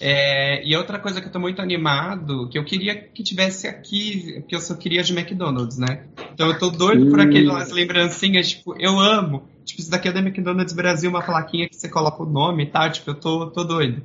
é, 0.00 0.66
e 0.66 0.76
outra 0.76 0.98
coisa 0.98 1.20
que 1.20 1.28
eu 1.28 1.32
tô 1.32 1.38
muito 1.38 1.62
animado, 1.62 2.48
que 2.48 2.58
eu 2.58 2.64
queria 2.64 2.96
que 2.96 3.22
tivesse 3.22 3.68
aqui, 3.68 4.40
porque 4.40 4.56
eu 4.56 4.60
só 4.60 4.74
queria 4.74 5.02
de 5.02 5.12
McDonald's, 5.16 5.78
né? 5.78 6.06
Então 6.34 6.48
eu 6.48 6.58
tô 6.58 6.70
doido 6.70 7.08
por 7.10 7.20
aquelas 7.20 7.70
lembrancinhas, 7.70 8.50
tipo, 8.50 8.74
eu 8.80 8.98
amo. 8.98 9.48
Tipo, 9.64 9.80
isso 9.80 9.90
daqui 9.90 10.08
é 10.08 10.12
da 10.12 10.20
McDonald's 10.20 10.74
Brasil, 10.74 11.10
uma 11.10 11.22
plaquinha 11.22 11.68
que 11.68 11.76
você 11.76 11.88
coloca 11.88 12.22
o 12.22 12.26
nome 12.26 12.64
e 12.64 12.66
tal, 12.66 12.90
tipo, 12.90 13.10
eu 13.10 13.14
tô, 13.14 13.50
tô 13.50 13.62
doido. 13.62 14.02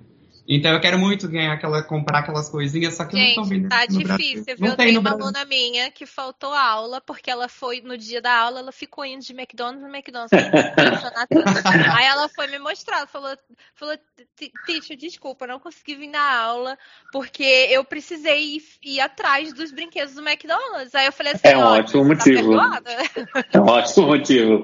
Então 0.47 0.73
eu 0.73 0.81
quero 0.81 0.99
muito 0.99 1.27
ganhar 1.27 1.53
aquela, 1.53 1.81
comprar 1.83 2.19
aquelas 2.19 2.49
coisinhas, 2.49 2.95
só 2.95 3.05
que 3.05 3.15
Gente, 3.15 3.35
não 3.37 3.43
estão 3.43 3.45
vindo. 3.45 3.69
Tá 3.69 3.85
difícil, 3.85 4.55
viu? 4.57 4.69
Não 4.69 4.75
tem, 4.75 4.87
tem 4.87 4.97
uma 4.97 5.11
aluna 5.11 5.45
minha 5.45 5.89
que 5.89 6.05
faltou 6.05 6.53
aula, 6.53 6.99
porque 6.99 7.31
ela 7.31 7.47
foi, 7.47 7.81
no 7.81 7.97
dia 7.97 8.21
da 8.21 8.35
aula, 8.35 8.59
ela 8.59 8.71
ficou 8.71 9.05
indo 9.05 9.23
de 9.23 9.31
McDonald's 9.31 9.81
no 9.81 9.87
McDonald's. 9.87 10.31
Aí 11.95 12.05
ela 12.05 12.27
foi 12.27 12.47
me 12.47 12.59
mostrar, 12.59 13.07
falou, 13.07 13.37
falou, 13.73 13.97
Ticho, 14.65 14.95
desculpa, 14.97 15.47
não 15.47 15.59
consegui 15.59 15.95
vir 15.95 16.09
na 16.09 16.41
aula, 16.41 16.77
porque 17.11 17.43
eu 17.43 17.83
precisei 17.85 18.57
ir, 18.57 18.63
ir, 18.83 18.99
atrás 18.99 19.53
dos 19.53 19.71
brinquedos 19.71 20.15
do 20.15 20.21
McDonald's. 20.21 20.93
Aí 20.93 21.05
eu 21.05 21.11
falei 21.11 21.33
assim, 21.33 21.47
é 21.47 21.57
um 21.57 21.61
ótimo 21.61 22.01
tá 22.01 22.07
motivo. 22.09 22.53
é 23.53 23.59
um 23.59 23.65
ótimo 23.65 24.07
motivo. 24.07 24.63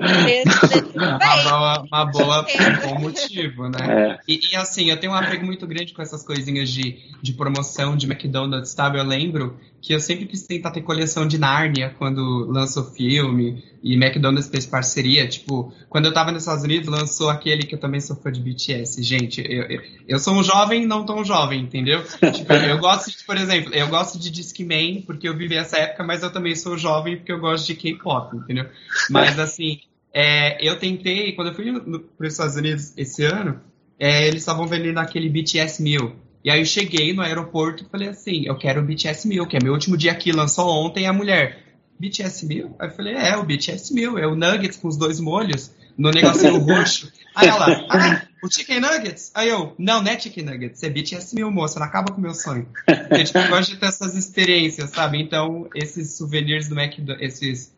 uma 0.95 1.17
boa, 1.17 1.83
uma 1.83 2.05
boa 2.05 2.41
um 2.41 2.87
bom 2.87 2.99
motivo, 2.99 3.69
né? 3.69 3.79
É. 3.89 4.19
E, 4.27 4.51
e 4.51 4.55
assim, 4.55 4.89
eu 4.89 4.99
tenho 4.99 5.13
um 5.13 5.15
apego 5.15 5.45
muito 5.45 5.68
grande 5.69 5.93
com 5.93 6.01
essas 6.01 6.23
coisinhas 6.23 6.69
de, 6.69 6.97
de 7.21 7.33
promoção 7.33 7.95
de 7.95 8.05
McDonald's, 8.05 8.71
sabe? 8.71 8.99
Eu 8.99 9.03
lembro 9.03 9.57
que 9.81 9.93
eu 9.93 9.99
sempre 9.99 10.25
quis 10.25 10.45
tentar 10.45 10.71
ter 10.71 10.81
coleção 10.81 11.25
de 11.25 11.37
Nárnia 11.37 11.95
quando 11.97 12.45
lançou 12.51 12.83
filme 12.83 13.63
e 13.81 13.93
McDonald's 13.93 14.49
fez 14.49 14.65
parceria. 14.65 15.27
Tipo, 15.27 15.73
quando 15.87 16.05
eu 16.05 16.13
tava 16.13 16.31
nos 16.31 16.43
Estados 16.43 16.63
Unidos, 16.63 16.89
lançou 16.89 17.29
aquele 17.29 17.63
que 17.63 17.75
eu 17.75 17.79
também 17.79 18.01
sou 18.01 18.15
fã 18.15 18.31
de 18.31 18.41
BTS. 18.41 19.01
Gente, 19.01 19.41
eu, 19.41 19.63
eu, 19.63 19.81
eu 20.07 20.19
sou 20.19 20.33
um 20.33 20.43
jovem 20.43 20.85
não 20.85 21.05
tão 21.05 21.23
jovem, 21.23 21.61
entendeu? 21.61 22.03
Tipo, 22.33 22.53
eu 22.53 22.77
gosto, 22.79 23.09
de, 23.09 23.23
por 23.23 23.37
exemplo, 23.37 23.73
eu 23.73 23.87
gosto 23.87 24.19
de 24.19 24.29
Discman 24.29 25.01
porque 25.03 25.29
eu 25.29 25.37
vivi 25.37 25.55
essa 25.55 25.77
época, 25.77 26.03
mas 26.03 26.23
eu 26.23 26.31
também 26.31 26.55
sou 26.55 26.77
jovem 26.77 27.17
porque 27.17 27.31
eu 27.31 27.39
gosto 27.39 27.67
de 27.67 27.75
K-pop, 27.75 28.35
entendeu? 28.35 28.65
Mas 29.09 29.39
assim, 29.39 29.79
é, 30.13 30.57
eu 30.67 30.77
tentei, 30.77 31.33
quando 31.33 31.49
eu 31.49 31.53
fui 31.53 31.71
para 32.17 32.27
os 32.27 32.33
Estados 32.33 32.55
Unidos 32.55 32.93
esse 32.97 33.23
ano, 33.23 33.61
é, 33.99 34.27
eles 34.27 34.41
estavam 34.41 34.65
vendendo 34.65 34.97
aquele 34.97 35.29
BTS 35.29 35.83
1000. 35.83 36.15
E 36.43 36.49
aí 36.49 36.61
eu 36.61 36.65
cheguei 36.65 37.13
no 37.13 37.21
aeroporto 37.21 37.83
e 37.83 37.89
falei 37.89 38.07
assim, 38.07 38.45
eu 38.45 38.57
quero 38.57 38.81
o 38.81 38.85
BTS 38.85 39.27
1000, 39.27 39.45
que 39.45 39.57
é 39.57 39.59
meu 39.61 39.73
último 39.73 39.97
dia 39.97 40.13
aqui, 40.13 40.31
lançou 40.31 40.69
ontem, 40.69 41.05
a 41.05 41.11
mulher, 41.11 41.63
BTS 41.99 42.45
1000? 42.45 42.75
Aí 42.79 42.87
eu 42.87 42.93
falei, 42.93 43.13
é, 43.15 43.35
o 43.35 43.43
BTS 43.43 43.93
1000, 43.93 44.17
é 44.17 44.25
o 44.25 44.35
Nuggets 44.35 44.77
com 44.77 44.87
os 44.87 44.95
dois 44.95 45.19
molhos, 45.19 45.71
no 45.97 46.11
negocinho 46.11 46.57
roxo. 46.63 47.11
Aí 47.35 47.49
ela, 47.49 47.85
ah, 47.89 48.21
o 48.41 48.49
Chicken 48.49 48.79
Nuggets? 48.79 49.31
Aí 49.35 49.49
eu, 49.49 49.75
não, 49.77 50.01
não 50.01 50.11
é 50.11 50.17
Chicken 50.17 50.45
Nuggets, 50.45 50.81
é 50.81 50.89
BTS 50.89 51.35
1000, 51.35 51.51
moça, 51.51 51.77
não 51.77 51.87
acaba 51.87 52.13
com 52.13 52.19
o 52.19 52.21
meu 52.21 52.33
sonho. 52.33 52.67
Porque, 52.85 53.25
tipo, 53.25 53.37
eu 53.37 53.49
gosto 53.49 53.71
de 53.71 53.77
ter 53.77 53.87
essas 53.87 54.15
experiências, 54.15 54.91
sabe? 54.91 55.21
Então, 55.21 55.69
esses 55.75 56.15
souvenirs 56.15 56.69
do 56.69 56.79
McDonald's, 56.79 57.21
esses, 57.21 57.75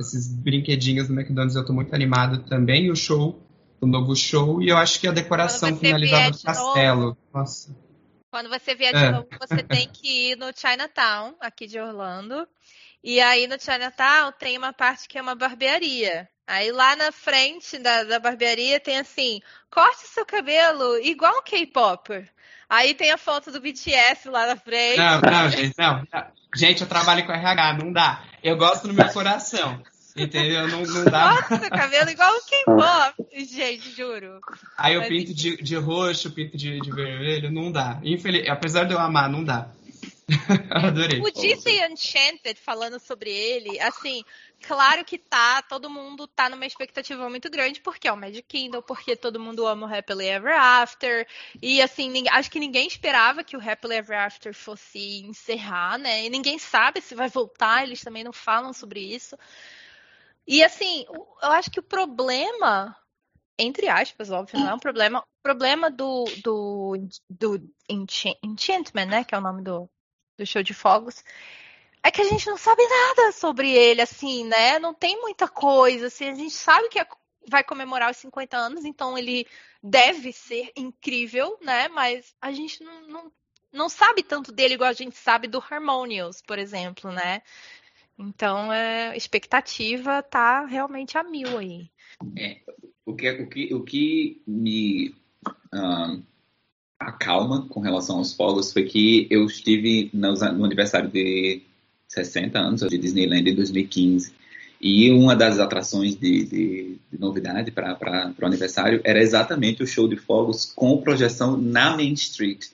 esses 0.00 0.26
brinquedinhos 0.26 1.06
do 1.06 1.14
McDonald's, 1.14 1.54
eu 1.54 1.64
tô 1.64 1.72
muito 1.72 1.94
animado 1.94 2.42
também, 2.48 2.90
o 2.90 2.96
show 2.96 3.40
o 3.80 3.86
novo 3.86 4.14
show 4.14 4.60
e 4.62 4.68
eu 4.68 4.76
acho 4.76 5.00
que 5.00 5.08
a 5.08 5.12
decoração 5.12 5.76
finalizada 5.76 6.30
do 6.30 6.42
castelo. 6.42 7.16
Nossa. 7.32 7.74
Quando 8.30 8.48
você 8.48 8.74
vier 8.74 8.92
de 8.92 9.04
é. 9.04 9.10
novo, 9.10 9.28
você 9.40 9.62
tem 9.62 9.88
que 9.88 10.30
ir 10.30 10.36
no 10.36 10.52
Chinatown, 10.54 11.34
aqui 11.40 11.66
de 11.66 11.80
Orlando. 11.80 12.46
E 13.02 13.20
aí 13.20 13.46
no 13.46 13.58
Chinatown 13.58 14.32
tem 14.38 14.58
uma 14.58 14.72
parte 14.72 15.08
que 15.08 15.18
é 15.18 15.22
uma 15.22 15.34
barbearia. 15.34 16.28
Aí 16.46 16.70
lá 16.70 16.94
na 16.94 17.10
frente 17.10 17.78
da, 17.78 18.04
da 18.04 18.18
barbearia 18.18 18.78
tem 18.78 18.98
assim, 18.98 19.40
corte 19.70 20.06
seu 20.06 20.26
cabelo 20.26 20.98
igual 20.98 21.38
um 21.38 21.42
K-Popper. 21.42 22.30
Aí 22.68 22.94
tem 22.94 23.10
a 23.10 23.18
foto 23.18 23.50
do 23.50 23.60
BTS 23.60 24.28
lá 24.28 24.46
na 24.46 24.56
frente. 24.56 24.98
Não, 24.98 25.20
não, 25.20 25.48
gente, 25.48 25.74
não. 25.76 26.06
Gente, 26.54 26.82
eu 26.82 26.88
trabalho 26.88 27.26
com 27.26 27.32
RH, 27.32 27.72
não 27.74 27.92
dá. 27.92 28.22
Eu 28.42 28.56
gosto 28.56 28.86
no 28.86 28.94
meu 28.94 29.08
coração. 29.08 29.82
Entendeu? 30.16 30.68
Não, 30.68 30.82
não 30.82 31.04
dá. 31.04 31.34
Nossa, 31.34 31.70
cabelo 31.70 32.10
igual 32.10 32.34
o 32.34 32.40
K-pop, 32.42 33.44
gente, 33.44 33.90
juro. 33.90 34.40
Aí 34.76 34.94
eu 34.94 35.00
Mas, 35.00 35.08
pinto 35.08 35.34
de, 35.34 35.56
de 35.62 35.76
roxo, 35.76 36.30
pinto 36.30 36.56
de, 36.56 36.80
de 36.80 36.90
vermelho, 36.90 37.50
não 37.50 37.70
dá. 37.70 38.00
Infeliz... 38.02 38.48
Apesar 38.48 38.84
de 38.84 38.92
eu 38.92 38.98
amar, 38.98 39.28
não 39.28 39.44
dá. 39.44 39.70
Adorei. 40.70 41.20
O 41.20 41.30
Disney 41.30 41.80
Enchanted, 41.84 42.58
falando 42.60 42.98
sobre 43.00 43.30
ele, 43.30 43.80
assim, 43.80 44.24
claro 44.62 45.04
que 45.04 45.18
tá, 45.18 45.62
todo 45.62 45.90
mundo 45.90 46.26
tá 46.26 46.48
numa 46.48 46.66
expectativa 46.66 47.28
muito 47.28 47.50
grande, 47.50 47.80
porque 47.80 48.06
é 48.06 48.12
o 48.12 48.16
Magic 48.16 48.42
Kingdom, 48.42 48.82
porque 48.82 49.16
todo 49.16 49.40
mundo 49.40 49.66
ama 49.66 49.86
o 49.86 49.94
Happily 49.94 50.26
Ever 50.26 50.58
After, 50.58 51.26
e 51.60 51.82
assim, 51.82 52.28
acho 52.30 52.50
que 52.50 52.60
ninguém 52.60 52.86
esperava 52.86 53.42
que 53.42 53.56
o 53.56 53.70
Happily 53.70 53.96
Ever 53.96 54.18
After 54.18 54.54
fosse 54.54 55.22
encerrar, 55.22 55.98
né, 55.98 56.24
e 56.24 56.30
ninguém 56.30 56.58
sabe 56.58 57.00
se 57.00 57.14
vai 57.14 57.28
voltar, 57.28 57.82
eles 57.82 58.02
também 58.02 58.24
não 58.24 58.32
falam 58.32 58.72
sobre 58.72 59.00
isso. 59.00 59.36
E 60.46 60.64
assim, 60.64 61.04
eu 61.08 61.50
acho 61.52 61.70
que 61.70 61.80
o 61.80 61.82
problema, 61.82 62.96
entre 63.58 63.88
aspas, 63.88 64.30
óbvio, 64.30 64.58
não 64.58 64.70
é 64.70 64.74
um 64.74 64.78
problema, 64.78 65.20
o 65.20 65.42
problema 65.42 65.90
do, 65.90 66.24
do, 66.42 67.08
do 67.28 67.74
Enchantment, 67.88 69.06
né, 69.06 69.24
que 69.24 69.34
é 69.34 69.38
o 69.38 69.42
nome 69.42 69.62
do, 69.62 69.88
do 70.36 70.46
show 70.46 70.62
de 70.62 70.74
fogos, 70.74 71.22
é 72.02 72.10
que 72.10 72.20
a 72.20 72.24
gente 72.24 72.46
não 72.46 72.56
sabe 72.56 72.82
nada 72.86 73.32
sobre 73.32 73.70
ele, 73.70 74.00
assim, 74.00 74.44
né? 74.44 74.78
Não 74.78 74.94
tem 74.94 75.20
muita 75.20 75.46
coisa, 75.46 76.06
assim, 76.06 76.28
a 76.28 76.34
gente 76.34 76.54
sabe 76.54 76.88
que 76.88 76.98
é, 76.98 77.06
vai 77.48 77.62
comemorar 77.62 78.10
os 78.10 78.16
50 78.16 78.56
anos, 78.56 78.84
então 78.84 79.18
ele 79.18 79.46
deve 79.82 80.32
ser 80.32 80.72
incrível, 80.76 81.58
né? 81.60 81.88
Mas 81.88 82.34
a 82.40 82.52
gente 82.52 82.82
não, 82.82 83.02
não, 83.02 83.32
não 83.72 83.88
sabe 83.88 84.22
tanto 84.22 84.50
dele 84.50 84.74
igual 84.74 84.88
a 84.88 84.94
gente 84.94 85.16
sabe 85.16 85.46
do 85.46 85.58
Harmonious, 85.58 86.40
por 86.40 86.58
exemplo, 86.58 87.12
né? 87.12 87.42
Então, 88.20 88.70
é, 88.70 89.08
a 89.08 89.16
expectativa 89.16 90.22
tá 90.22 90.66
realmente 90.66 91.16
a 91.16 91.24
mil 91.24 91.56
aí. 91.56 91.88
É, 92.36 92.58
o, 93.06 93.14
que, 93.14 93.30
o, 93.30 93.48
que, 93.48 93.74
o 93.74 93.82
que 93.82 94.42
me 94.46 95.14
um, 95.72 96.22
acalma 96.98 97.66
com 97.66 97.80
relação 97.80 98.18
aos 98.18 98.34
fogos 98.34 98.74
foi 98.74 98.84
que 98.84 99.26
eu 99.30 99.46
estive 99.46 100.10
no, 100.12 100.34
no 100.34 100.64
aniversário 100.66 101.08
de 101.08 101.62
60 102.08 102.58
anos 102.58 102.80
de 102.82 102.98
Disneyland 102.98 103.50
em 103.50 103.54
2015. 103.54 104.34
E 104.82 105.10
uma 105.10 105.34
das 105.34 105.58
atrações 105.58 106.14
de, 106.14 106.44
de, 106.44 106.98
de 107.10 107.18
novidade 107.18 107.70
para 107.70 108.34
o 108.38 108.46
aniversário 108.46 109.00
era 109.02 109.20
exatamente 109.20 109.82
o 109.82 109.86
show 109.86 110.06
de 110.06 110.16
fogos 110.16 110.66
com 110.74 111.00
projeção 111.00 111.56
na 111.56 111.96
Main 111.96 112.12
Street. 112.12 112.68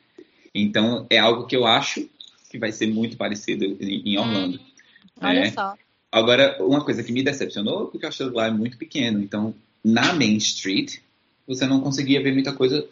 Então, 0.52 1.06
é 1.08 1.18
algo 1.18 1.46
que 1.46 1.56
eu 1.56 1.66
acho 1.66 2.08
que 2.50 2.58
vai 2.58 2.72
ser 2.72 2.86
muito 2.88 3.16
parecido 3.16 3.64
em, 3.64 4.02
em 4.12 4.18
Orlando. 4.18 4.58
Hum. 4.58 4.75
Olha 5.20 5.40
é. 5.40 5.50
só. 5.50 5.74
Agora, 6.10 6.56
uma 6.60 6.84
coisa 6.84 7.02
que 7.02 7.12
me 7.12 7.22
decepcionou, 7.22 7.84
porque 7.84 7.98
o 7.98 8.00
castelo 8.00 8.34
lá 8.34 8.46
é 8.46 8.50
muito 8.50 8.76
pequeno. 8.76 9.20
Então, 9.20 9.54
na 9.84 10.12
Main 10.12 10.36
Street, 10.36 10.98
você 11.46 11.66
não 11.66 11.80
conseguia 11.80 12.22
ver 12.22 12.32
muita 12.32 12.52
coisa 12.52 12.86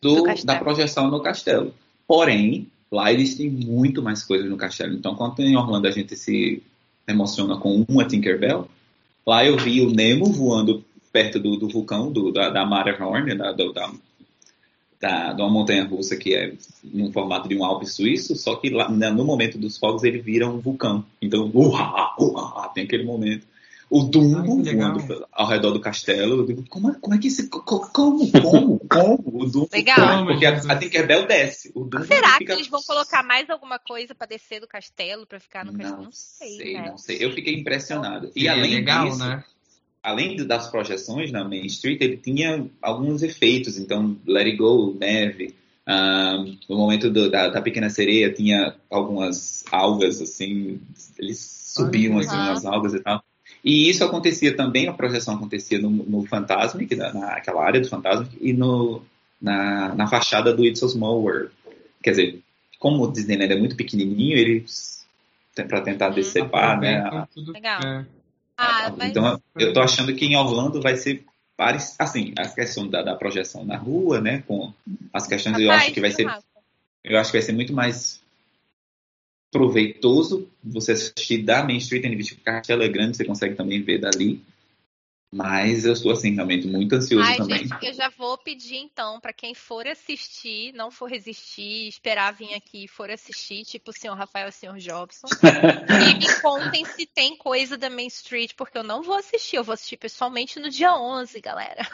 do, 0.00 0.22
do 0.22 0.44
da 0.44 0.56
projeção 0.56 1.10
no 1.10 1.22
castelo. 1.22 1.74
Porém, 2.06 2.68
lá 2.90 3.12
eles 3.12 3.34
têm 3.34 3.50
muito 3.50 4.02
mais 4.02 4.22
coisas 4.22 4.48
no 4.48 4.56
castelo. 4.56 4.94
Então, 4.94 5.14
quando 5.14 5.40
em 5.40 5.56
Orlando 5.56 5.86
a 5.86 5.90
gente 5.90 6.16
se 6.16 6.62
emociona 7.06 7.56
com 7.56 7.84
uma 7.88 8.04
Tinkerbell, 8.04 8.68
lá 9.26 9.44
eu 9.44 9.56
vi 9.56 9.80
o 9.80 9.90
Nemo 9.90 10.26
voando 10.26 10.84
perto 11.12 11.38
do, 11.38 11.56
do 11.56 11.68
vulcão, 11.68 12.12
do, 12.12 12.30
da, 12.32 12.50
da 12.50 12.66
Matterhorn, 12.66 13.34
da, 13.34 13.52
da, 13.52 13.92
da, 15.00 15.32
de 15.32 15.42
uma 15.42 15.50
montanha 15.50 15.84
russa 15.84 16.16
que 16.16 16.34
é 16.34 16.54
no 16.82 17.12
formato 17.12 17.48
de 17.48 17.56
um 17.56 17.64
Alpe 17.64 17.86
suíço, 17.86 18.34
só 18.36 18.56
que 18.56 18.70
lá, 18.70 18.88
no 18.88 19.24
momento 19.24 19.58
dos 19.58 19.76
fogos 19.76 20.04
ele 20.04 20.18
vira 20.18 20.48
um 20.48 20.58
vulcão. 20.58 21.04
Então, 21.20 21.50
uha, 21.54 22.14
uha, 22.18 22.68
tem 22.74 22.84
aquele 22.84 23.04
momento. 23.04 23.46
O 23.88 24.02
Dumbo 24.02 24.42
voando 24.42 25.26
ao 25.30 25.46
redor 25.46 25.70
do 25.70 25.80
castelo. 25.80 26.40
Eu 26.40 26.46
digo, 26.46 26.64
como, 26.68 26.92
como 26.98 27.14
é 27.14 27.18
que 27.18 27.28
isso. 27.28 27.48
Como? 27.48 27.88
Como? 27.90 28.80
Como? 28.88 29.22
O 29.26 29.46
Dumbo. 29.46 29.68
Legal. 29.72 30.26
Porque 30.26 30.44
a, 30.44 30.56
a 30.56 30.76
Tinkerbell 30.76 31.26
desce. 31.26 31.70
O 31.72 31.84
Dumbo 31.84 32.04
Será 32.04 32.32
fica... 32.32 32.46
que 32.46 32.52
eles 32.52 32.66
vão 32.66 32.82
colocar 32.82 33.22
mais 33.22 33.48
alguma 33.48 33.78
coisa 33.78 34.12
para 34.12 34.26
descer 34.26 34.60
do 34.60 34.66
castelo, 34.66 35.24
para 35.24 35.38
ficar 35.38 35.64
no 35.64 35.72
castelo? 35.72 36.02
Não 36.02 36.10
sei. 36.10 36.56
sei 36.56 36.74
né? 36.74 36.88
Não 36.88 36.98
sei. 36.98 37.18
Eu 37.20 37.32
fiquei 37.32 37.54
impressionado. 37.54 38.32
E, 38.34 38.42
e 38.42 38.48
além 38.48 38.72
é 38.72 38.76
legal, 38.78 39.08
disso, 39.08 39.20
né? 39.20 39.44
Além 40.06 40.36
das 40.46 40.68
projeções 40.68 41.32
na 41.32 41.42
Main 41.42 41.66
Street, 41.66 42.00
ele 42.00 42.16
tinha 42.16 42.64
alguns 42.80 43.24
efeitos. 43.24 43.76
Então, 43.76 44.16
Let 44.24 44.46
It 44.46 44.56
Go, 44.56 44.96
neve. 44.98 45.52
Um, 45.88 46.56
no 46.68 46.76
momento 46.76 47.10
do, 47.10 47.28
da, 47.28 47.48
da, 47.48 47.60
Pequena 47.60 47.90
Sereia, 47.90 48.32
tinha 48.32 48.76
algumas 48.88 49.64
algas, 49.70 50.20
assim, 50.20 50.80
eles 51.18 51.38
subiam 51.74 52.18
assim, 52.18 52.36
nas 52.36 52.64
algas 52.64 52.94
e 52.94 53.00
tal. 53.00 53.22
E 53.64 53.88
isso 53.88 54.04
acontecia 54.04 54.56
também, 54.56 54.86
a 54.86 54.92
projeção 54.92 55.34
acontecia 55.34 55.80
no, 55.80 55.90
no 55.90 56.24
Fantasmic, 56.24 56.94
naquela 56.94 57.64
área 57.64 57.80
do 57.80 57.88
Fantasmic, 57.88 58.36
e 58.40 58.52
no, 58.52 59.02
na, 59.42 59.92
na 59.94 60.06
fachada 60.06 60.54
do 60.54 60.64
It's 60.64 60.84
a 60.84 60.88
Small 60.88 61.20
World. 61.20 61.50
Quer 62.00 62.10
dizer, 62.10 62.40
como 62.78 63.02
o 63.02 63.12
Disneyland 63.12 63.52
é 63.52 63.58
muito 63.58 63.76
pequenininho, 63.76 64.36
eles, 64.36 65.04
para 65.54 65.80
tentar 65.80 66.10
uhum. 66.10 66.14
decepar, 66.14 66.80
né? 66.80 67.02
Legal. 67.36 67.80
É. 67.84 68.15
Ah, 68.56 68.92
mas... 68.96 69.10
Então, 69.10 69.40
eu 69.58 69.72
tô 69.72 69.80
achando 69.80 70.14
que 70.14 70.24
em 70.24 70.36
Orlando 70.36 70.80
vai 70.80 70.96
ser 70.96 71.24
assim, 71.98 72.34
a 72.38 72.46
questão 72.48 72.86
da, 72.86 73.02
da 73.02 73.14
projeção 73.14 73.64
na 73.64 73.76
rua, 73.76 74.20
né, 74.20 74.42
com 74.46 74.72
as 75.12 75.26
questões, 75.26 75.52
Rapaz, 75.52 75.64
eu 75.64 75.72
acho 75.72 75.92
que 75.92 76.00
vai 76.00 76.10
ser 76.10 76.26
eu 77.02 77.18
acho 77.18 77.30
que 77.30 77.38
vai 77.38 77.42
ser 77.42 77.52
muito 77.52 77.72
mais 77.72 78.20
proveitoso 79.50 80.48
você 80.62 80.92
assistir 80.92 81.38
da 81.38 81.62
Main 81.62 81.76
Street 81.76 82.04
o 82.04 82.40
Castelo 82.40 82.82
é 82.82 82.88
grande, 82.88 83.16
você 83.16 83.24
consegue 83.24 83.54
também 83.54 83.80
ver 83.80 84.00
dali. 84.00 84.42
Mas 85.36 85.84
eu 85.84 85.92
estou, 85.92 86.12
assim, 86.12 86.34
realmente 86.34 86.66
muito 86.66 86.94
ansioso 86.94 87.28
Ai, 87.28 87.36
também. 87.36 87.58
Gente, 87.58 87.86
eu 87.86 87.92
já 87.92 88.10
vou 88.16 88.38
pedir, 88.38 88.76
então, 88.76 89.20
para 89.20 89.34
quem 89.34 89.54
for 89.54 89.86
assistir, 89.86 90.72
não 90.72 90.90
for 90.90 91.10
resistir, 91.10 91.88
esperar 91.88 92.32
vir 92.32 92.54
aqui 92.54 92.88
for 92.88 93.10
assistir, 93.10 93.64
tipo 93.64 93.90
o 93.90 93.92
senhor 93.92 94.14
Rafael 94.14 94.46
e 94.46 94.48
o 94.48 94.52
senhor 94.52 94.78
Jobson, 94.78 95.26
e 95.42 96.14
me 96.14 96.40
contem 96.40 96.84
se 96.86 97.04
tem 97.04 97.36
coisa 97.36 97.76
da 97.76 97.90
Main 97.90 98.06
Street, 98.06 98.52
porque 98.56 98.78
eu 98.78 98.82
não 98.82 99.02
vou 99.02 99.16
assistir, 99.16 99.56
eu 99.56 99.64
vou 99.64 99.74
assistir 99.74 99.98
pessoalmente 99.98 100.58
no 100.58 100.70
dia 100.70 100.94
11, 100.96 101.38
galera. 101.40 101.86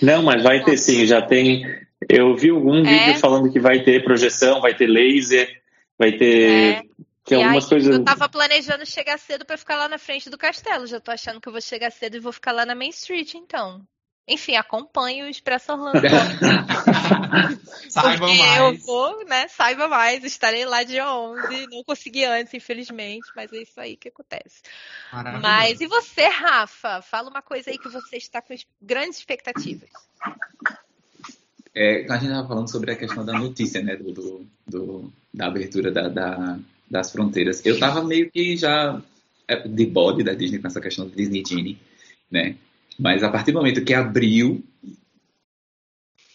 Não, 0.00 0.22
mas 0.22 0.42
vai 0.42 0.64
ter 0.64 0.78
sim, 0.78 1.04
já 1.04 1.20
tem. 1.20 1.62
Eu 2.08 2.34
vi 2.36 2.48
algum 2.48 2.86
é? 2.86 3.06
vídeo 3.06 3.20
falando 3.20 3.52
que 3.52 3.60
vai 3.60 3.82
ter 3.82 4.02
projeção, 4.02 4.62
vai 4.62 4.74
ter 4.74 4.86
laser, 4.86 5.60
vai 5.98 6.12
ter. 6.12 6.50
É. 6.50 6.82
Tem 7.28 7.42
algumas 7.42 7.64
aí, 7.64 7.70
coisas. 7.70 7.94
Eu 7.94 8.04
tava 8.04 8.28
planejando 8.28 8.86
chegar 8.86 9.18
cedo 9.18 9.44
para 9.44 9.58
ficar 9.58 9.76
lá 9.76 9.88
na 9.88 9.98
frente 9.98 10.30
do 10.30 10.38
castelo. 10.38 10.86
Já 10.86 10.98
tô 10.98 11.10
achando 11.10 11.40
que 11.40 11.48
eu 11.48 11.52
vou 11.52 11.60
chegar 11.60 11.90
cedo 11.90 12.16
e 12.16 12.20
vou 12.20 12.32
ficar 12.32 12.52
lá 12.52 12.64
na 12.64 12.74
Main 12.74 12.88
Street, 12.88 13.34
então. 13.34 13.86
Enfim, 14.26 14.56
acompanhe 14.56 15.22
o 15.22 15.28
Expresso 15.28 15.72
Orlando. 15.72 16.00
saiba 17.88 18.26
Porque 18.26 18.38
mais. 18.38 18.58
eu 18.58 18.78
vou, 18.84 19.24
né? 19.24 19.48
Saiba 19.48 19.88
mais. 19.88 20.22
Estarei 20.22 20.66
lá 20.66 20.82
dia 20.82 21.10
11. 21.10 21.66
Não 21.68 21.82
consegui 21.82 22.24
antes, 22.24 22.52
infelizmente, 22.52 23.26
mas 23.34 23.50
é 23.52 23.62
isso 23.62 23.80
aí 23.80 23.96
que 23.96 24.08
acontece. 24.08 24.60
Mas 25.40 25.80
e 25.80 25.86
você, 25.86 26.26
Rafa? 26.26 27.00
Fala 27.00 27.30
uma 27.30 27.40
coisa 27.40 27.70
aí 27.70 27.78
que 27.78 27.88
você 27.88 28.18
está 28.18 28.42
com 28.42 28.54
grandes 28.82 29.18
expectativas. 29.18 29.88
É, 31.74 32.04
a 32.10 32.14
gente 32.18 32.26
estava 32.26 32.48
falando 32.48 32.70
sobre 32.70 32.92
a 32.92 32.96
questão 32.96 33.24
da 33.24 33.32
notícia, 33.32 33.82
né? 33.82 33.96
Do, 33.96 34.12
do, 34.12 34.46
do 34.66 35.12
da 35.32 35.46
abertura 35.46 35.90
da, 35.90 36.08
da 36.08 36.58
das 36.90 37.12
fronteiras. 37.12 37.64
Eu 37.64 37.78
tava 37.78 38.02
meio 38.02 38.30
que 38.30 38.56
já 38.56 39.00
é, 39.46 39.66
de 39.66 39.86
bode 39.86 40.22
da 40.22 40.34
Disney 40.34 40.58
com 40.58 40.66
essa 40.66 40.80
questão 40.80 41.06
do 41.06 41.14
Disney 41.14 41.42
Genie, 41.46 41.78
né? 42.30 42.56
Mas 42.98 43.22
a 43.22 43.30
partir 43.30 43.52
do 43.52 43.58
momento 43.58 43.84
que 43.84 43.94
abriu, 43.94 44.62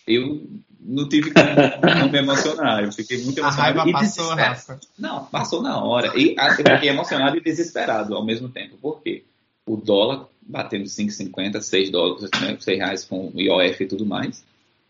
eu 0.07 0.47
não 0.79 1.07
tive 1.07 1.31
como 1.31 2.11
me 2.11 2.17
emocionar. 2.17 2.83
Eu 2.83 2.91
fiquei 2.91 3.23
muito 3.23 3.39
emocionado. 3.41 3.79
A 3.79 3.83
raiva 3.83 3.99
passou, 3.99 4.29
Rafa. 4.35 4.79
Não, 4.97 5.25
passou 5.25 5.61
na 5.61 5.83
hora. 5.83 6.11
E 6.17 6.35
eu 6.37 6.55
fiquei 6.55 6.89
emocionado 6.89 7.37
e 7.37 7.41
desesperado 7.41 8.15
ao 8.15 8.25
mesmo 8.25 8.49
tempo. 8.49 8.77
Por 8.77 9.01
quê? 9.01 9.23
O 9.65 9.77
dólar 9.77 10.27
batendo 10.41 10.85
5,50, 10.85 11.61
6 11.61 11.89
dólares, 11.89 12.29
né, 12.41 12.57
6 12.59 12.77
reais 12.77 13.05
com 13.05 13.31
o 13.33 13.41
IOF 13.41 13.83
e 13.83 13.87
tudo 13.87 14.05
mais. 14.05 14.43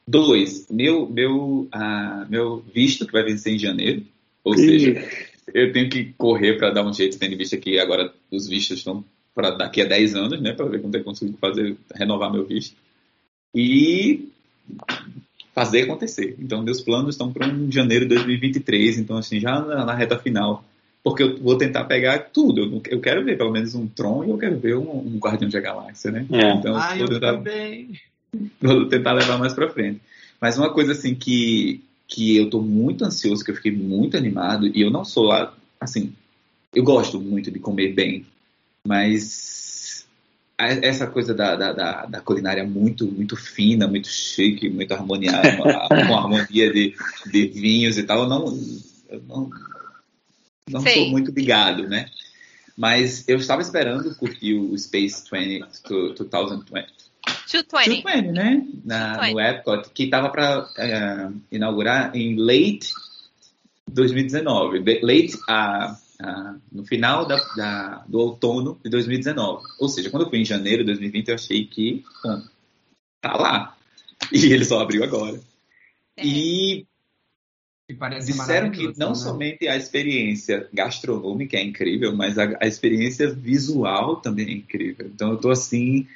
Dois, 0.08 0.68
meu, 0.70 1.08
meu, 1.08 1.70
uh, 1.74 2.30
meu 2.30 2.64
visto 2.74 3.06
que 3.06 3.14
vai 3.14 3.24
vencer 3.24 3.54
em 3.54 3.60
janeiro. 3.60 4.04
Ou 4.44 4.58
seja, 4.58 5.08
eu 5.54 5.72
tenho 5.72 5.90
que 5.90 6.14
correr 6.18 6.58
para 6.58 6.72
dar 6.72 6.86
um 6.86 6.94
jeito, 6.94 7.18
tendo 7.18 7.34
em 7.34 7.38
vista 7.38 7.58
que 7.58 7.80
agora 7.80 8.14
os 8.32 8.48
vistos 8.48 8.80
estão 8.80 9.04
para 9.34 9.52
daqui 9.52 9.82
a 9.82 9.86
10 9.86 10.16
anos, 10.16 10.42
né, 10.42 10.54
para 10.54 10.66
ver 10.66 10.82
quando 10.82 10.96
eu 10.96 11.04
consigo 11.04 11.36
fazer, 11.40 11.76
renovar 11.94 12.32
meu 12.32 12.46
visto. 12.46 12.76
E 13.56 14.30
fazer 15.54 15.84
acontecer. 15.84 16.36
Então, 16.40 16.62
meus 16.62 16.82
planos 16.82 17.16
estão 17.16 17.32
para 17.32 17.48
um 17.48 17.72
janeiro 17.72 18.06
de 18.06 18.16
2023, 18.16 19.00
então, 19.00 19.18
assim, 19.18 19.40
já 19.40 19.60
na, 19.60 19.86
na, 19.86 19.94
reta 19.94 20.18
final 20.18 20.64
porque 21.04 21.22
eu 21.22 21.38
vou 21.38 21.58
tentar 21.58 21.84
pegar 21.84 22.18
tudo. 22.32 22.62
Eu, 22.62 22.82
eu 22.90 23.02
quero 23.02 23.26
ver 23.26 23.38
pelo 23.38 23.52
menos 23.52 23.76
um 23.76 23.86
Tron 23.86 24.24
e 24.24 24.30
eu 24.30 24.38
quero 24.38 24.58
ver 24.58 24.78
um, 24.78 25.00
um 25.00 25.20
Guardião 25.20 25.50
da 25.50 25.60
Galáxia, 25.60 26.12
né? 26.12 26.26
É. 26.32 26.54
Então, 26.54 26.76
ah, 26.78 26.98
eu 26.98 27.08
tentar, 27.10 27.34
também. 27.34 28.00
Vou 28.62 28.88
tentar 28.88 29.12
levar 29.12 29.38
mais 29.38 29.54
pra 29.54 29.70
frente. 29.70 30.00
Mas 30.40 30.58
uma 30.58 30.74
coisa 30.74 30.94
assim 30.94 31.14
que, 31.14 31.84
que 32.14 32.38
eu 32.38 32.48
tô 32.48 32.62
muito 32.62 33.04
ansioso, 33.04 33.44
que 33.44 33.50
eu 33.50 33.56
fiquei 33.56 33.72
muito 33.72 34.16
animado, 34.16 34.68
e 34.68 34.82
eu 34.82 34.92
não 34.92 35.04
sou 35.04 35.24
lá, 35.24 35.52
assim, 35.82 36.14
eu 36.72 36.84
gosto 36.84 37.20
muito 37.20 37.50
de 37.50 37.58
comer 37.58 37.92
bem, 37.94 38.24
mas 38.88 40.06
essa 40.56 41.08
coisa 41.08 41.34
da, 41.34 41.56
da, 41.56 41.74
da, 41.74 42.06
da 42.06 42.22
culinária 42.22 42.64
muito 42.64 43.08
muito 43.12 43.36
fina, 43.36 43.88
muito 43.88 44.08
chique, 44.08 44.70
muito 44.70 44.94
harmoniada, 44.94 45.58
com 45.58 46.14
harmonia 46.16 46.72
de, 46.72 46.96
de 47.26 47.48
vinhos 47.48 47.98
e 47.98 48.04
tal, 48.04 48.20
eu 48.20 48.30
não, 48.30 48.46
eu 49.10 49.24
não 49.28 49.50
não 50.70 50.82
sou 50.82 51.10
muito 51.10 51.32
ligado, 51.32 51.90
né? 51.90 52.12
Mas 52.78 53.28
eu 53.28 53.38
estava 53.38 53.64
esperando 53.64 54.16
curtir 54.16 54.54
o 54.54 54.78
Space 54.78 55.24
20, 55.32 55.66
2020. 56.30 57.03
220. 57.54 58.04
220, 58.04 58.32
né? 58.32 58.68
Na, 58.84 59.14
220. 59.14 59.34
No 59.34 59.40
Epcot, 59.40 59.90
que 59.94 60.04
estava 60.04 60.30
para 60.30 60.64
uh, 60.64 60.68
é, 60.78 61.32
inaugurar 61.52 62.16
em 62.16 62.36
late 62.36 62.92
2019. 63.88 64.80
Late 64.80 65.36
uh, 65.50 65.94
uh, 66.26 66.62
no 66.72 66.84
final 66.86 67.28
da, 67.28 67.38
da, 67.56 68.04
do 68.08 68.20
outono 68.20 68.80
de 68.84 68.90
2019. 68.90 69.64
Ou 69.80 69.88
seja, 69.88 70.10
quando 70.10 70.24
eu 70.24 70.30
fui 70.30 70.40
em 70.40 70.46
janeiro 70.46 70.84
de 70.84 70.88
2020, 70.88 71.28
eu 71.28 71.36
achei 71.36 71.66
que 71.66 72.04
bom, 72.24 72.42
tá 73.22 73.38
lá. 73.38 73.78
E 74.32 74.52
ele 74.52 74.66
só 74.66 74.82
abriu 74.82 75.04
agora. 75.04 75.40
É. 76.18 76.26
E 76.26 76.88
Disseram 78.26 78.72
que 78.72 78.98
não 78.98 79.10
né? 79.10 79.16
somente 79.16 79.68
a 79.68 79.76
experiência 79.76 80.68
gastronômica 80.74 81.58
é 81.58 81.64
incrível, 81.64 82.16
mas 82.16 82.40
a, 82.40 82.58
a, 82.62 82.66
experiência 82.66 83.30
visual 83.30 84.16
também 84.16 84.48
é 84.48 84.52
incrível. 84.54 85.06
Então 85.14 85.32
eu 85.32 85.38
tô 85.38 85.52
assim. 85.52 86.08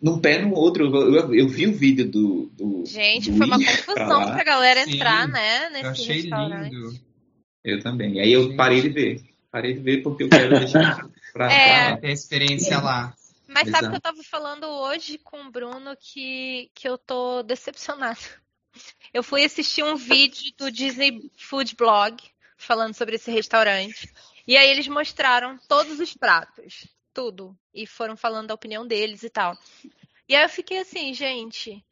Num 0.00 0.20
pé 0.20 0.40
no 0.40 0.54
outro. 0.54 0.84
Eu, 0.84 1.14
eu, 1.14 1.34
eu 1.34 1.48
vi 1.48 1.66
o 1.66 1.72
vídeo 1.72 2.10
do. 2.10 2.50
do 2.52 2.84
Gente, 2.86 3.30
do 3.30 3.36
foi 3.36 3.46
uma 3.46 3.58
confusão 3.58 4.24
pra, 4.24 4.32
pra 4.32 4.44
galera 4.44 4.84
Sim, 4.84 4.94
entrar, 4.94 5.28
né? 5.28 5.70
Nesse 5.70 5.84
eu 5.84 5.90
achei 5.90 6.20
restaurante. 6.20 6.74
lindo. 6.74 7.00
Eu 7.64 7.82
também. 7.82 8.14
E 8.14 8.20
aí 8.20 8.32
eu 8.32 8.56
parei 8.56 8.80
de 8.80 8.88
ver. 8.88 9.22
Parei 9.50 9.74
de 9.74 9.80
ver 9.80 10.02
porque 10.02 10.24
eu 10.24 10.28
quero 10.28 10.58
deixar 10.58 11.08
pra, 11.32 11.52
é, 11.52 11.88
pra... 11.88 11.96
ter 11.98 12.06
a 12.08 12.12
experiência 12.12 12.78
lá. 12.78 13.14
Mas 13.46 13.66
Exato. 13.66 13.84
sabe 13.84 13.90
que 13.90 13.96
eu 13.96 14.00
tava 14.00 14.22
falando 14.24 14.64
hoje 14.66 15.18
com 15.18 15.40
o 15.40 15.50
Bruno 15.50 15.96
que, 15.98 16.70
que 16.74 16.88
eu 16.88 16.98
tô 16.98 17.42
decepcionado 17.42 18.20
eu 19.12 19.22
fui 19.22 19.44
assistir 19.44 19.82
um 19.82 19.96
vídeo 19.96 20.52
do 20.56 20.70
Disney 20.70 21.30
Food 21.36 21.74
Blog 21.76 22.22
falando 22.56 22.94
sobre 22.94 23.16
esse 23.16 23.30
restaurante. 23.30 24.12
E 24.46 24.56
aí 24.56 24.70
eles 24.70 24.88
mostraram 24.88 25.58
todos 25.68 26.00
os 26.00 26.14
pratos, 26.14 26.86
tudo. 27.18 27.58
E 27.74 27.84
foram 27.84 28.16
falando 28.16 28.46
da 28.46 28.54
opinião 28.54 28.86
deles 28.86 29.24
e 29.24 29.28
tal. 29.28 29.58
E 30.28 30.36
aí 30.36 30.44
eu 30.44 30.48
fiquei 30.48 30.78
assim, 30.78 31.12
gente, 31.12 31.84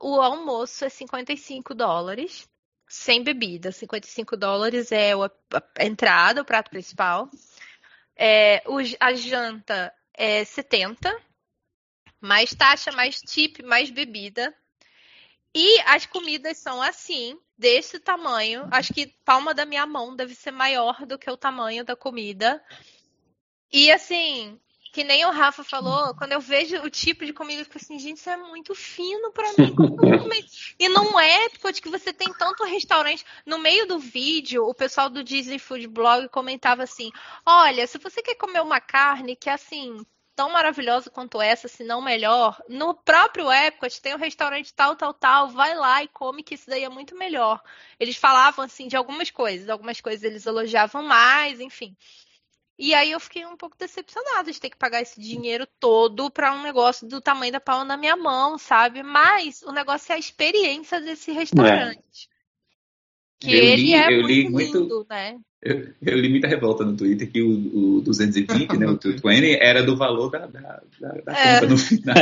o 0.00 0.20
almoço 0.20 0.84
é 0.84 0.88
55 0.88 1.74
dólares, 1.74 2.48
sem 2.88 3.24
bebida. 3.24 3.72
55 3.72 4.36
dólares 4.36 4.92
é 4.92 5.14
a 5.14 5.84
entrada, 5.84 6.42
o 6.42 6.44
prato 6.44 6.70
principal. 6.70 7.28
É, 8.14 8.62
a 9.00 9.14
janta 9.14 9.92
é 10.14 10.44
70, 10.44 11.20
mais 12.20 12.54
taxa, 12.54 12.92
mais 12.92 13.20
tip, 13.20 13.64
mais 13.64 13.90
bebida. 13.90 14.54
E 15.52 15.80
as 15.80 16.06
comidas 16.06 16.58
são 16.58 16.80
assim, 16.80 17.36
desse 17.58 17.98
tamanho. 17.98 18.68
Acho 18.70 18.94
que 18.94 19.08
palma 19.24 19.52
da 19.52 19.66
minha 19.66 19.86
mão 19.86 20.14
deve 20.14 20.36
ser 20.36 20.52
maior 20.52 21.04
do 21.04 21.18
que 21.18 21.28
o 21.28 21.36
tamanho 21.36 21.84
da 21.84 21.96
comida. 21.96 22.62
E 23.72 23.90
assim, 23.90 24.58
que 24.96 25.04
nem 25.04 25.26
o 25.26 25.30
Rafa 25.30 25.62
falou, 25.62 26.14
quando 26.14 26.32
eu 26.32 26.40
vejo 26.40 26.76
o 26.82 26.88
tipo 26.88 27.26
de 27.26 27.32
comida, 27.32 27.60
eu 27.60 27.66
fico 27.66 27.76
assim, 27.76 27.98
gente, 27.98 28.16
isso 28.16 28.30
é 28.30 28.36
muito 28.38 28.74
fino 28.74 29.30
para 29.30 29.52
mim. 29.58 29.74
e 30.78 30.88
não 30.88 31.20
é 31.20 31.50
porque 31.50 31.82
que 31.82 31.90
você 31.90 32.14
tem 32.14 32.32
tanto 32.32 32.64
restaurante. 32.64 33.22
No 33.44 33.58
meio 33.58 33.86
do 33.86 33.98
vídeo, 33.98 34.64
o 34.66 34.74
pessoal 34.74 35.10
do 35.10 35.22
Disney 35.22 35.58
Food 35.58 35.86
Blog 35.88 36.28
comentava 36.30 36.82
assim: 36.82 37.10
olha, 37.44 37.86
se 37.86 37.98
você 37.98 38.22
quer 38.22 38.36
comer 38.36 38.62
uma 38.62 38.80
carne 38.80 39.36
que 39.36 39.50
é 39.50 39.52
assim, 39.52 39.98
tão 40.36 40.50
maravilhosa 40.50 41.10
quanto 41.10 41.40
essa, 41.42 41.66
se 41.66 41.82
não 41.82 42.00
melhor, 42.00 42.62
no 42.68 42.94
próprio 42.94 43.50
Epcot 43.50 44.00
tem 44.00 44.14
um 44.14 44.18
restaurante 44.18 44.72
tal, 44.72 44.94
tal, 44.94 45.12
tal, 45.14 45.48
vai 45.48 45.74
lá 45.74 46.02
e 46.04 46.08
come 46.08 46.42
que 46.42 46.54
isso 46.54 46.68
daí 46.68 46.84
é 46.84 46.88
muito 46.88 47.16
melhor. 47.16 47.62
Eles 47.98 48.16
falavam 48.16 48.64
assim 48.64 48.86
de 48.86 48.96
algumas 48.96 49.30
coisas, 49.30 49.68
algumas 49.68 50.00
coisas 50.00 50.22
eles 50.22 50.44
elogiavam 50.44 51.02
mais, 51.02 51.58
enfim. 51.58 51.96
E 52.78 52.92
aí 52.94 53.10
eu 53.10 53.20
fiquei 53.20 53.46
um 53.46 53.56
pouco 53.56 53.76
decepcionada 53.78 54.52
de 54.52 54.60
ter 54.60 54.68
que 54.68 54.76
pagar 54.76 55.00
esse 55.00 55.18
dinheiro 55.18 55.66
todo 55.80 56.30
para 56.30 56.52
um 56.52 56.62
negócio 56.62 57.08
do 57.08 57.20
tamanho 57.20 57.52
da 57.52 57.60
palma 57.60 57.84
na 57.84 57.96
minha 57.96 58.16
mão, 58.16 58.58
sabe? 58.58 59.02
Mas 59.02 59.62
o 59.62 59.72
negócio 59.72 60.12
é 60.12 60.16
a 60.16 60.18
experiência 60.18 61.00
desse 61.00 61.32
restaurante. 61.32 62.28
É. 62.30 62.36
Que 63.38 63.54
eu 63.54 63.64
ele 63.64 63.82
li, 63.82 63.94
é 63.94 64.10
muito 64.10 64.26
lindo, 64.26 64.50
muito, 64.50 65.06
né? 65.08 65.38
Eu, 65.66 65.88
eu, 66.00 66.16
li 66.16 66.28
muita 66.28 66.46
revolta 66.46 66.84
no 66.84 66.96
Twitter 66.96 67.28
que 67.28 67.42
o, 67.42 67.96
o 67.98 68.00
220, 68.02 68.78
né, 68.78 68.86
o 68.86 68.94
220, 69.02 69.58
era 69.60 69.82
do 69.82 69.96
valor 69.96 70.30
da, 70.30 70.46
da, 70.46 70.80
da, 71.00 71.08
da 71.24 71.32
é. 71.32 71.54
conta 71.54 71.66
no 71.66 71.76
final. 71.76 72.14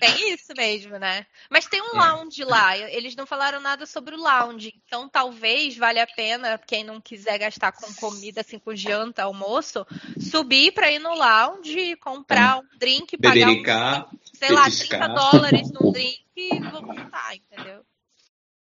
tem 0.00 0.32
isso 0.32 0.54
mesmo, 0.56 0.98
né? 0.98 1.26
Mas 1.50 1.66
tem 1.66 1.82
um 1.82 2.00
é. 2.00 2.06
lounge 2.06 2.42
lá, 2.42 2.78
eles 2.78 3.14
não 3.14 3.26
falaram 3.26 3.60
nada 3.60 3.84
sobre 3.84 4.14
o 4.14 4.18
lounge, 4.18 4.74
então 4.86 5.08
talvez 5.08 5.76
valha 5.76 6.04
a 6.04 6.06
pena, 6.06 6.58
quem 6.66 6.84
não 6.84 7.00
quiser 7.00 7.38
gastar 7.38 7.72
com 7.72 7.92
comida, 7.94 8.40
assim, 8.40 8.58
com 8.58 8.74
janta, 8.74 9.24
almoço, 9.24 9.86
subir 10.18 10.72
para 10.72 10.90
ir 10.90 10.98
no 10.98 11.14
lounge, 11.14 11.96
comprar 11.96 12.60
um 12.60 12.78
drink, 12.78 13.18
pagar, 13.18 14.08
um, 14.10 14.18
sei 14.32 14.50
lá, 14.50 14.70
30 14.70 15.08
dólares 15.08 15.70
num 15.70 15.92
drink 15.92 16.24
e 16.34 16.58
voltar, 16.60 17.34
entendeu? 17.34 17.84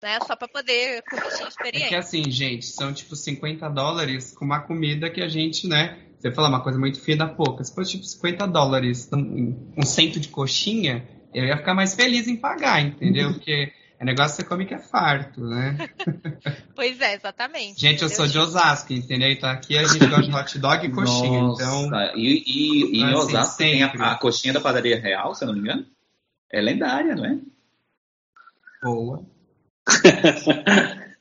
Né? 0.04 0.18
Só 0.26 0.36
para 0.36 0.46
poder 0.46 1.02
curtir 1.02 1.42
a 1.42 1.48
experiência. 1.48 1.86
É 1.86 1.88
que 1.88 1.96
assim, 1.96 2.30
gente, 2.30 2.66
são 2.66 2.92
tipo 2.92 3.16
50 3.16 3.68
dólares 3.70 4.32
com 4.32 4.44
uma 4.44 4.60
comida 4.60 5.08
que 5.08 5.22
a 5.22 5.28
gente, 5.28 5.66
né? 5.66 5.98
Você 6.18 6.30
fala 6.30 6.48
uma 6.48 6.62
coisa 6.62 6.78
muito 6.78 7.00
fina, 7.00 7.26
pouca. 7.26 7.64
Se 7.64 7.74
fosse 7.74 7.92
tipo 7.92 8.04
50 8.04 8.46
dólares, 8.46 9.08
um, 9.12 9.72
um 9.76 9.82
cento 9.82 10.20
de 10.20 10.28
coxinha, 10.28 11.08
eu 11.32 11.44
ia 11.44 11.56
ficar 11.56 11.74
mais 11.74 11.94
feliz 11.94 12.28
em 12.28 12.36
pagar, 12.36 12.82
entendeu? 12.82 13.32
Porque 13.34 13.72
é 13.98 14.04
negócio 14.04 14.36
que 14.36 14.42
você 14.42 14.48
come 14.48 14.66
que 14.66 14.74
é 14.74 14.78
farto, 14.78 15.40
né? 15.40 15.88
Pois 16.76 17.00
é, 17.00 17.14
exatamente. 17.14 17.80
Gente, 17.80 18.02
eu 18.02 18.08
sou 18.10 18.26
de 18.26 18.38
Osasco, 18.38 18.92
entendeu? 18.92 19.30
Então 19.30 19.48
aqui 19.48 19.78
a 19.78 19.84
gente 19.84 20.06
gosta 20.06 20.22
de 20.22 20.34
hot 20.34 20.58
dog 20.58 20.86
e 20.86 20.90
coxinha. 20.90 21.40
Nossa. 21.40 21.62
Então, 21.62 22.16
e, 22.16 22.44
e, 22.46 22.96
e 22.96 23.00
em 23.00 23.04
assim, 23.04 23.14
Osasco 23.14 23.58
tem 23.58 23.82
a, 23.82 23.86
a, 23.86 24.14
coxinha 24.16 24.52
da 24.52 24.60
padaria 24.60 25.00
real, 25.00 25.34
se 25.34 25.44
eu 25.44 25.48
não 25.48 25.54
me 25.54 25.60
engano? 25.60 25.86
É 26.52 26.60
lendária, 26.60 27.14
não 27.14 27.24
é? 27.24 27.38
Boa. 28.82 29.33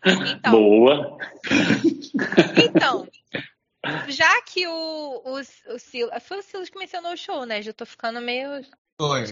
Então, 0.06 0.52
Boa. 0.52 1.18
Então, 2.58 3.08
já 4.08 4.42
que 4.42 4.68
o, 4.68 5.22
o, 5.26 5.40
o 5.40 5.80
Silas. 5.80 6.24
Foi 6.24 6.40
o 6.40 6.44
Silas 6.44 6.70
que 6.70 6.80
mencionou 6.80 7.14
o 7.14 7.18
show, 7.18 7.46
né? 7.46 7.62
Já 7.62 7.74
tô 7.74 7.86
ficando 7.86 8.22
meio. 8.22 8.66
Foi. 8.98 9.26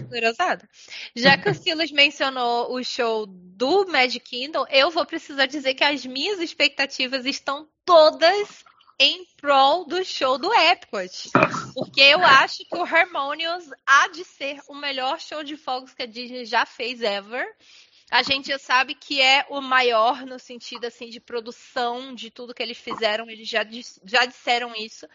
Já 1.14 1.38
que 1.38 1.48
o 1.48 1.54
Silas 1.54 1.90
mencionou 1.92 2.74
o 2.74 2.82
show 2.82 3.26
do 3.26 3.86
Magic 3.86 4.20
Kingdom, 4.28 4.66
eu 4.68 4.90
vou 4.90 5.06
precisar 5.06 5.46
dizer 5.46 5.74
que 5.74 5.84
as 5.84 6.04
minhas 6.04 6.40
expectativas 6.40 7.24
estão 7.24 7.68
todas 7.84 8.64
em 8.98 9.24
prol 9.40 9.86
do 9.86 10.04
show 10.04 10.36
do 10.36 10.52
Epcot. 10.52 11.30
Porque 11.74 12.00
eu 12.00 12.22
acho 12.22 12.58
que 12.58 12.76
o 12.76 12.84
Harmonious 12.84 13.70
há 13.86 14.08
de 14.08 14.24
ser 14.24 14.60
o 14.68 14.74
melhor 14.74 15.20
show 15.20 15.42
de 15.42 15.56
fogos 15.56 15.94
que 15.94 16.02
a 16.02 16.06
Disney 16.06 16.44
já 16.44 16.66
fez 16.66 17.00
ever 17.00 17.46
a 18.12 18.22
gente 18.22 18.48
já 18.48 18.58
sabe 18.58 18.94
que 18.94 19.22
é 19.22 19.46
o 19.48 19.62
maior 19.62 20.26
no 20.26 20.38
sentido 20.38 20.84
assim 20.84 21.08
de 21.08 21.18
produção 21.18 22.14
de 22.14 22.30
tudo 22.30 22.52
que 22.52 22.62
eles 22.62 22.76
fizeram, 22.76 23.28
eles 23.30 23.48
já, 23.48 23.66
já 24.04 24.26
disseram 24.26 24.74
isso. 24.76 25.06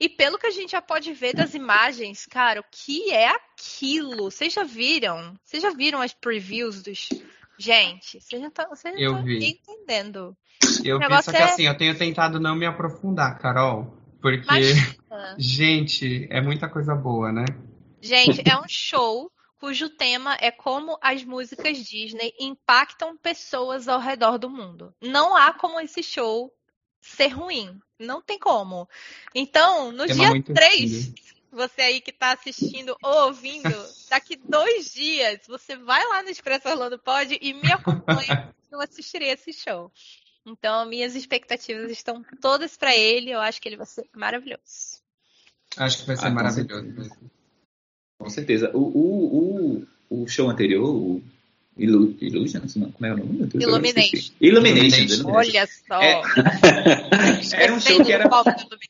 E 0.00 0.08
pelo 0.08 0.38
que 0.38 0.46
a 0.46 0.50
gente 0.50 0.70
já 0.70 0.80
pode 0.80 1.12
ver 1.12 1.34
das 1.34 1.52
imagens, 1.52 2.24
cara, 2.24 2.60
o 2.60 2.64
que 2.70 3.12
é 3.12 3.28
aquilo? 3.28 4.30
Vocês 4.30 4.54
já 4.54 4.64
viram? 4.64 5.38
Vocês 5.44 5.62
já 5.62 5.68
viram 5.68 6.00
as 6.00 6.14
previews 6.14 6.82
dos. 6.82 7.10
Gente, 7.58 8.18
vocês 8.18 8.40
já 8.40 8.48
estão 8.48 8.72
entendendo. 9.28 10.34
Eu 10.82 10.98
vi, 10.98 11.22
só 11.22 11.30
que 11.30 11.36
é... 11.36 11.42
assim, 11.42 11.66
eu 11.66 11.76
tenho 11.76 11.98
tentado 11.98 12.40
não 12.40 12.56
me 12.56 12.64
aprofundar, 12.64 13.38
Carol. 13.38 13.98
Porque, 14.22 14.40
Imagina. 14.44 14.96
gente, 15.38 16.26
é 16.30 16.40
muita 16.40 16.70
coisa 16.70 16.94
boa, 16.94 17.30
né? 17.30 17.44
Gente, 18.00 18.42
é 18.48 18.58
um 18.58 18.66
show 18.66 19.30
cujo 19.60 19.90
tema 19.90 20.36
é 20.40 20.50
como 20.50 20.98
as 21.02 21.22
músicas 21.22 21.76
Disney 21.78 22.32
impactam 22.40 23.16
pessoas 23.16 23.86
ao 23.86 24.00
redor 24.00 24.38
do 24.38 24.48
mundo. 24.48 24.94
Não 25.02 25.36
há 25.36 25.52
como 25.52 25.78
esse 25.78 26.02
show 26.02 26.50
ser 27.00 27.28
ruim. 27.28 27.78
Não 27.98 28.22
tem 28.22 28.38
como. 28.38 28.88
Então, 29.34 29.92
no 29.92 30.06
tema 30.06 30.40
dia 30.40 30.54
3, 30.54 31.12
você 31.52 31.82
aí 31.82 32.00
que 32.00 32.10
está 32.10 32.32
assistindo 32.32 32.96
ou 33.02 33.26
ouvindo, 33.26 33.70
daqui 34.08 34.36
dois 34.36 34.92
dias, 34.92 35.40
você 35.46 35.76
vai 35.76 36.02
lá 36.08 36.22
no 36.22 36.30
Expresso 36.30 36.68
Orlando 36.68 36.98
Pod 36.98 37.38
e 37.38 37.52
me 37.52 37.70
acompanha. 37.70 38.54
eu 38.72 38.80
assistirei 38.80 39.28
esse 39.28 39.52
show. 39.52 39.92
Então, 40.46 40.86
minhas 40.86 41.14
expectativas 41.14 41.90
estão 41.90 42.24
todas 42.40 42.78
para 42.78 42.96
ele. 42.96 43.30
Eu 43.30 43.40
acho 43.40 43.60
que 43.60 43.68
ele 43.68 43.76
vai 43.76 43.86
ser 43.86 44.08
maravilhoso. 44.16 45.02
Acho 45.76 45.98
que 45.98 46.06
vai 46.06 46.16
ser 46.16 46.26
ah, 46.26 46.30
maravilhoso. 46.30 47.30
Com, 48.20 48.28
certeza. 48.28 48.70
O, 48.74 48.78
o, 48.78 49.86
o, 50.10 50.22
o 50.22 50.28
show 50.28 50.50
anterior, 50.50 50.84
o 50.84 51.22
Ilu 51.76 52.14
Illusions? 52.20 52.76
Não, 52.76 52.92
como 52.92 53.06
é 53.06 53.14
o 53.14 53.16
nome? 53.16 53.48
Illumination. 53.54 54.32
Illumination. 54.40 55.30
Olha 55.30 55.66
só. 55.66 56.00
É... 56.00 56.22
era 57.64 57.72
um 57.72 57.80
show 57.80 58.04
que 58.04 58.12
era. 58.12 58.28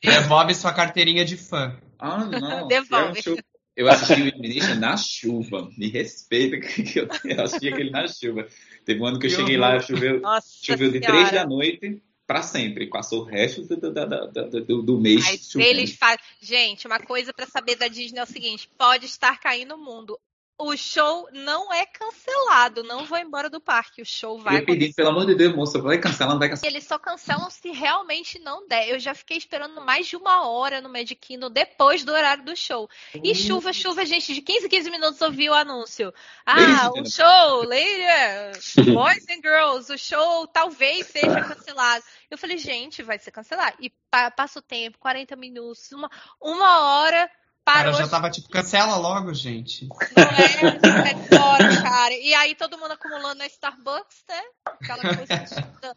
Devolve 0.03 0.53
sua 0.53 0.73
carteirinha 0.73 1.23
de 1.23 1.37
fã. 1.37 1.75
Ah, 1.97 2.25
não. 2.25 2.67
Devolve. 2.67 3.19
Um 3.19 3.23
show... 3.23 3.37
Eu 3.75 3.89
assisti 3.89 4.21
o 4.21 4.27
Illumination 4.27 4.75
na 4.75 4.97
chuva. 4.97 5.69
Me 5.77 5.87
respeita 5.89 6.59
que 6.59 6.99
eu 6.99 7.43
assisti 7.43 7.69
aquele 7.69 7.89
na 7.89 8.07
chuva. 8.07 8.47
Teve 8.85 8.99
um 8.99 9.05
ano 9.05 9.19
que 9.19 9.27
eu 9.27 9.31
cheguei 9.31 9.57
lá, 9.57 9.79
choveu, 9.79 10.21
choveu 10.61 10.91
de 10.91 10.99
três 10.99 11.31
da 11.31 11.47
noite 11.47 12.01
para 12.31 12.43
sempre. 12.43 12.87
Passou 12.87 13.23
o 13.23 13.25
resto 13.25 13.63
do, 13.63 13.75
do, 13.75 14.61
do, 14.61 14.81
do, 14.81 14.97
mês. 14.97 15.25
Mas 15.25 15.55
eles 15.55 15.97
fazem. 15.97 16.19
Gente, 16.39 16.87
uma 16.87 16.99
coisa 16.99 17.33
para 17.33 17.45
saber 17.45 17.75
da 17.75 17.89
Disney 17.89 18.19
é 18.19 18.23
o 18.23 18.27
seguinte: 18.27 18.69
pode 18.77 19.05
estar 19.05 19.37
caindo 19.37 19.75
o 19.75 19.77
mundo 19.77 20.17
o 20.61 20.77
show 20.77 21.27
não 21.31 21.73
é 21.73 21.85
cancelado. 21.85 22.83
Não 22.83 23.05
vou 23.05 23.17
embora 23.17 23.49
do 23.49 23.59
parque. 23.59 24.01
O 24.01 24.05
show 24.05 24.39
vai. 24.39 24.57
Eu 24.59 24.65
pedi, 24.65 24.93
pelo 24.93 25.09
amor 25.09 25.25
de 25.25 25.35
Deus, 25.35 25.55
moça, 25.55 25.81
vai 25.81 25.97
cancelar, 25.97 26.33
não 26.33 26.39
vai 26.39 26.49
cancelar. 26.49 26.71
Eles 26.71 26.85
só 26.85 26.99
cancelam 26.99 27.49
se 27.49 27.71
realmente 27.71 28.39
não 28.39 28.67
der. 28.67 28.89
Eu 28.89 28.99
já 28.99 29.13
fiquei 29.13 29.37
esperando 29.37 29.81
mais 29.81 30.07
de 30.07 30.15
uma 30.15 30.47
hora 30.47 30.79
no 30.79 30.89
Magic 30.89 31.15
Kingdom 31.15 31.49
depois 31.49 32.03
do 32.03 32.11
horário 32.11 32.43
do 32.43 32.55
show. 32.55 32.89
E 33.23 33.33
chuva, 33.33 33.73
chuva, 33.73 34.05
gente, 34.05 34.33
de 34.33 34.41
15 34.41 34.69
15 34.69 34.91
minutos 34.91 35.21
ouvi 35.21 35.49
o 35.49 35.53
anúncio. 35.53 36.13
Ah, 36.45 36.91
o 36.95 37.05
show, 37.05 37.63
ladies, 37.63 38.75
boys 38.93 39.25
and 39.29 39.41
girls, 39.41 39.91
o 39.91 39.97
show 39.97 40.47
talvez 40.47 41.07
seja 41.07 41.41
cancelado. 41.41 42.03
Eu 42.29 42.37
falei, 42.37 42.57
gente, 42.57 43.01
vai 43.01 43.17
ser 43.17 43.31
cancelado. 43.31 43.77
E 43.79 43.91
passa 44.35 44.59
o 44.59 44.61
tempo, 44.61 44.99
40 44.99 45.35
minutos, 45.35 45.91
uma, 45.91 46.09
uma 46.39 46.81
hora 46.81 47.29
Parou, 47.63 47.93
cara 47.93 48.03
já 48.03 48.09
tava 48.09 48.29
tipo, 48.29 48.49
cancela 48.49 48.95
logo, 48.97 49.33
gente. 49.33 49.87
Não 49.87 49.95
é, 49.95 51.11
é 51.11 51.37
fora, 51.37 51.81
cara. 51.81 52.13
E 52.15 52.33
aí 52.33 52.55
todo 52.55 52.77
mundo 52.77 52.91
acumulando 52.91 53.35
na 53.35 53.45
Starbucks, 53.45 54.23
né? 54.27 54.41
Aquela 54.65 55.15
coisa. 55.15 55.95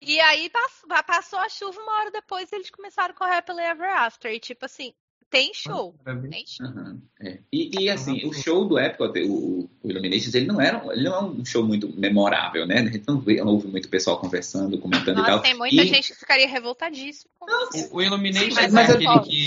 e 0.00 0.20
aí 0.20 0.50
passou 1.06 1.38
a 1.38 1.48
chuva, 1.48 1.80
uma 1.80 2.00
hora 2.00 2.10
depois 2.10 2.52
eles 2.52 2.70
começaram 2.70 3.14
a 3.14 3.16
correr 3.16 3.42
pelo 3.42 3.60
Ever 3.60 3.90
After. 3.96 4.30
E 4.30 4.38
tipo 4.38 4.66
assim, 4.66 4.92
tem 5.30 5.52
show. 5.52 5.94
Tem 6.30 6.44
show. 6.46 6.66
Uhum, 6.66 7.00
é. 7.20 7.38
e, 7.52 7.84
e, 7.84 7.90
assim, 7.90 8.24
o 8.26 8.32
show 8.32 8.64
do 8.64 8.78
Epcot, 8.78 9.18
o, 9.22 9.68
o 9.82 9.90
Illuminations, 9.90 10.34
ele 10.34 10.46
não, 10.46 10.60
era, 10.60 10.82
ele 10.92 11.08
não 11.08 11.14
é 11.14 11.22
um 11.24 11.44
show 11.44 11.64
muito 11.64 11.88
memorável, 11.98 12.66
né? 12.66 12.78
A 12.78 12.84
gente 12.84 13.02
não, 13.08 13.18
vê, 13.20 13.36
não 13.36 13.54
ouve 13.54 13.68
muito 13.68 13.88
pessoal 13.88 14.18
conversando, 14.18 14.78
comentando 14.78 15.16
Nossa, 15.16 15.30
e 15.30 15.32
tal. 15.32 15.42
Tem 15.42 15.54
muita 15.54 15.82
e... 15.82 15.86
gente 15.86 16.12
que 16.12 16.18
ficaria 16.18 16.46
revoltadíssimo 16.46 17.30
com 17.38 17.46
isso. 17.50 17.88
O, 17.92 17.96
o 17.96 18.02
Illuminations 18.02 18.54
Sim, 18.54 18.60
mas, 18.60 18.72
é 18.72 18.74
mas 18.74 18.90
aquele 18.90 19.20
que 19.20 19.46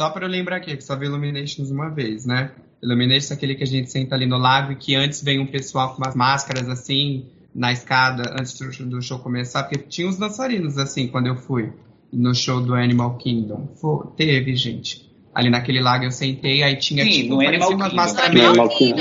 só 0.00 0.08
para 0.08 0.24
eu 0.24 0.30
lembrar 0.30 0.56
aqui, 0.56 0.74
que 0.74 0.82
só 0.82 0.96
vi 0.96 1.04
Illuminations 1.04 1.70
uma 1.70 1.90
vez, 1.90 2.24
né? 2.24 2.52
Illuminations 2.82 3.32
é 3.32 3.34
aquele 3.34 3.54
que 3.54 3.64
a 3.64 3.66
gente 3.66 3.90
senta 3.90 4.14
ali 4.14 4.24
no 4.24 4.38
lago 4.38 4.72
e 4.72 4.76
que 4.76 4.94
antes 4.94 5.22
vem 5.22 5.38
um 5.38 5.46
pessoal 5.46 5.90
com 5.90 6.02
umas 6.02 6.14
máscaras 6.14 6.70
assim, 6.70 7.26
na 7.54 7.70
escada, 7.70 8.34
antes 8.40 8.58
do 8.58 9.02
show 9.02 9.18
começar, 9.18 9.64
porque 9.64 9.76
tinha 9.76 10.08
os 10.08 10.16
dançarinos 10.16 10.78
assim, 10.78 11.06
quando 11.06 11.26
eu 11.26 11.36
fui 11.36 11.70
no 12.10 12.34
show 12.34 12.62
do 12.62 12.74
Animal 12.74 13.18
Kingdom. 13.18 13.74
Foi, 13.78 14.06
teve, 14.16 14.56
gente. 14.56 15.06
Ali 15.34 15.50
naquele 15.50 15.82
lago 15.82 16.02
eu 16.02 16.10
sentei, 16.10 16.62
aí 16.62 16.76
tinha 16.76 17.04
sim, 17.04 17.10
tipo, 17.10 17.34
no 17.34 17.46
Animal 17.46 17.74
umas 17.74 17.92
máscaras 17.92 18.32
meio... 18.32 18.54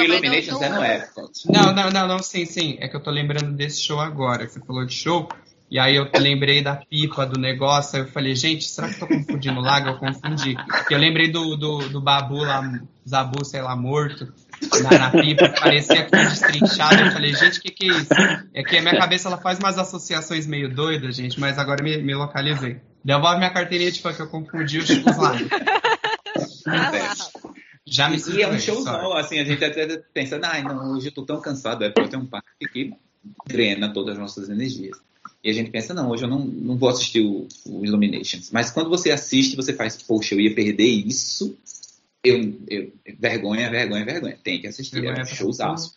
Illuminations 0.04 0.62
é 0.62 0.68
no 0.68 0.84
Epcot. 0.84 1.32
Não, 1.50 1.74
não, 1.74 1.90
não, 1.90 2.08
não, 2.10 2.20
sim, 2.20 2.44
sim. 2.44 2.76
É 2.82 2.90
que 2.90 2.96
eu 2.98 3.00
tô 3.00 3.10
lembrando 3.10 3.54
desse 3.54 3.82
show 3.82 4.02
agora. 4.02 4.46
Você 4.50 4.60
falou 4.60 4.86
de 4.86 4.94
show. 4.94 5.30
E 5.72 5.78
aí 5.78 5.96
eu 5.96 6.10
lembrei 6.20 6.64
da 6.64 6.76
pipa 6.76 7.26
do 7.26 7.40
negócio, 7.40 7.98
aí 7.98 8.02
eu 8.06 8.12
falei, 8.12 8.36
gente, 8.36 8.66
será 8.66 8.90
que 8.90 8.96
eu 8.96 9.00
tô 9.00 9.08
confundindo 9.08 9.60
o 9.60 9.64
lago? 9.64 9.90
Eu 9.90 9.98
confundi. 9.98 10.56
E 10.90 10.94
eu 10.94 10.98
lembrei 10.98 11.32
do, 11.32 11.56
do, 11.56 11.90
do 11.90 12.02
babu 12.02 12.38
lá, 12.38 12.64
Zabu, 13.08 13.46
sei 13.46 13.62
lá, 13.62 13.76
morto, 13.76 14.34
na, 14.82 14.98
na 14.98 15.12
pipa, 15.12 15.48
que 15.50 15.62
parecia 15.62 16.06
que 16.06 16.10
foi 16.10 16.26
destrinchado. 16.26 17.04
Eu 17.04 17.12
falei, 17.12 17.36
gente, 17.36 17.60
o 17.60 17.62
que, 17.62 17.72
que 17.72 17.86
é 17.86 17.98
isso? 17.98 18.14
É 18.54 18.64
que 18.64 18.78
a 18.78 18.82
minha 18.82 18.98
cabeça 18.98 19.28
ela 19.28 19.38
faz 19.38 19.60
umas 19.60 19.78
associações 19.78 20.48
meio 20.48 20.74
doidas, 20.74 21.16
gente, 21.16 21.40
mas 21.40 21.60
agora 21.60 21.84
me, 21.84 21.98
me 21.98 22.16
localizei. 22.16 22.82
Devolve 23.04 23.38
minha 23.38 23.52
carteirinha 23.52 23.92
de 23.92 24.02
fã 24.02 24.12
que 24.12 24.22
eu 24.22 24.28
confundi 24.28 24.80
os, 24.80 24.90
os 24.90 25.18
lagos. 25.18 25.48
Já 27.86 28.10
me 28.10 28.18
E 28.18 28.42
é 28.42 28.48
um 28.48 28.60
showzão, 28.60 29.14
assim, 29.14 29.40
a 29.40 29.44
gente 29.44 29.64
até 29.64 29.98
pensa, 30.14 30.40
ai, 30.44 30.64
não, 30.64 30.94
hoje 30.94 31.08
eu 31.08 31.12
tô 31.12 31.26
tão 31.26 31.42
cansado, 31.42 31.84
é 31.84 31.90
porque 31.90 32.02
eu 32.02 32.10
tenho 32.10 32.24
um 32.24 32.28
parque 32.28 32.68
que 32.72 32.94
drena 33.48 33.92
todas 33.92 34.14
as 34.14 34.20
nossas 34.20 34.50
energias. 34.50 34.98
E 35.44 35.50
a 35.50 35.54
gente 35.54 35.72
pensa, 35.72 35.94
não, 35.94 36.10
hoje 36.10 36.24
eu 36.24 36.30
não, 36.30 36.40
não 36.40 36.78
vou 36.78 36.90
assistir 36.90 37.22
o, 37.22 37.48
o 37.66 37.86
Illuminations. 37.86 38.52
Mas 38.52 38.72
quando 38.72 38.90
você 38.90 39.12
assiste, 39.12 39.56
você 39.56 39.74
faz, 39.74 40.02
poxa, 40.02 40.36
eu 40.36 40.42
ia 40.42 40.54
perder 40.54 40.88
isso. 40.88 41.58
Eu, 42.22 42.54
eu, 42.68 42.92
vergonha, 43.18 43.70
vergonha, 43.70 44.04
vergonha. 44.04 44.38
Tem 44.44 44.60
que 44.60 44.68
assistir, 44.68 45.06
era 45.06 45.22
um 45.22 45.26
showzaço. 45.26 45.96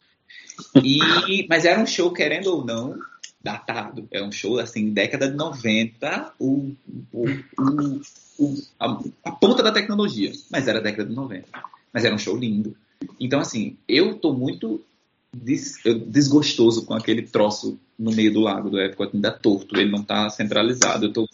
E, 0.85 1.47
mas 1.49 1.65
era 1.65 1.81
um 1.81 1.87
show, 1.87 2.13
querendo 2.13 2.49
ou 2.49 2.65
não, 2.65 2.97
datado. 3.43 4.07
É 4.13 4.23
um 4.23 4.31
show, 4.31 4.59
assim, 4.61 4.91
década 4.91 5.29
de 5.29 5.37
90, 5.37 6.35
o, 6.39 6.73
o, 7.13 7.25
o, 7.59 8.01
o 8.39 8.63
a, 8.79 9.01
a, 9.25 9.33
ponta 9.33 9.63
da 9.63 9.73
tecnologia. 9.73 10.31
Mas 10.51 10.69
era 10.69 10.81
década 10.81 11.09
de 11.09 11.15
90. 11.17 11.49
Mas 11.93 12.05
era 12.05 12.15
um 12.15 12.19
show 12.19 12.37
lindo. 12.37 12.77
Então, 13.19 13.41
assim, 13.41 13.77
eu 13.89 14.15
tô 14.15 14.33
muito 14.33 14.81
des, 15.35 15.79
desgostoso 16.07 16.85
com 16.85 16.95
aquele 16.95 17.23
troço 17.23 17.79
no 17.99 18.13
meio 18.13 18.33
do 18.33 18.41
lago 18.41 18.71
do 18.71 18.81
Epcot, 18.81 19.11
ainda 19.15 19.31
torto, 19.31 19.77
ele 19.79 19.91
não 19.91 20.03
tá 20.03 20.29
centralizado. 20.31 21.07
Eu 21.07 21.13
tô 21.13 21.29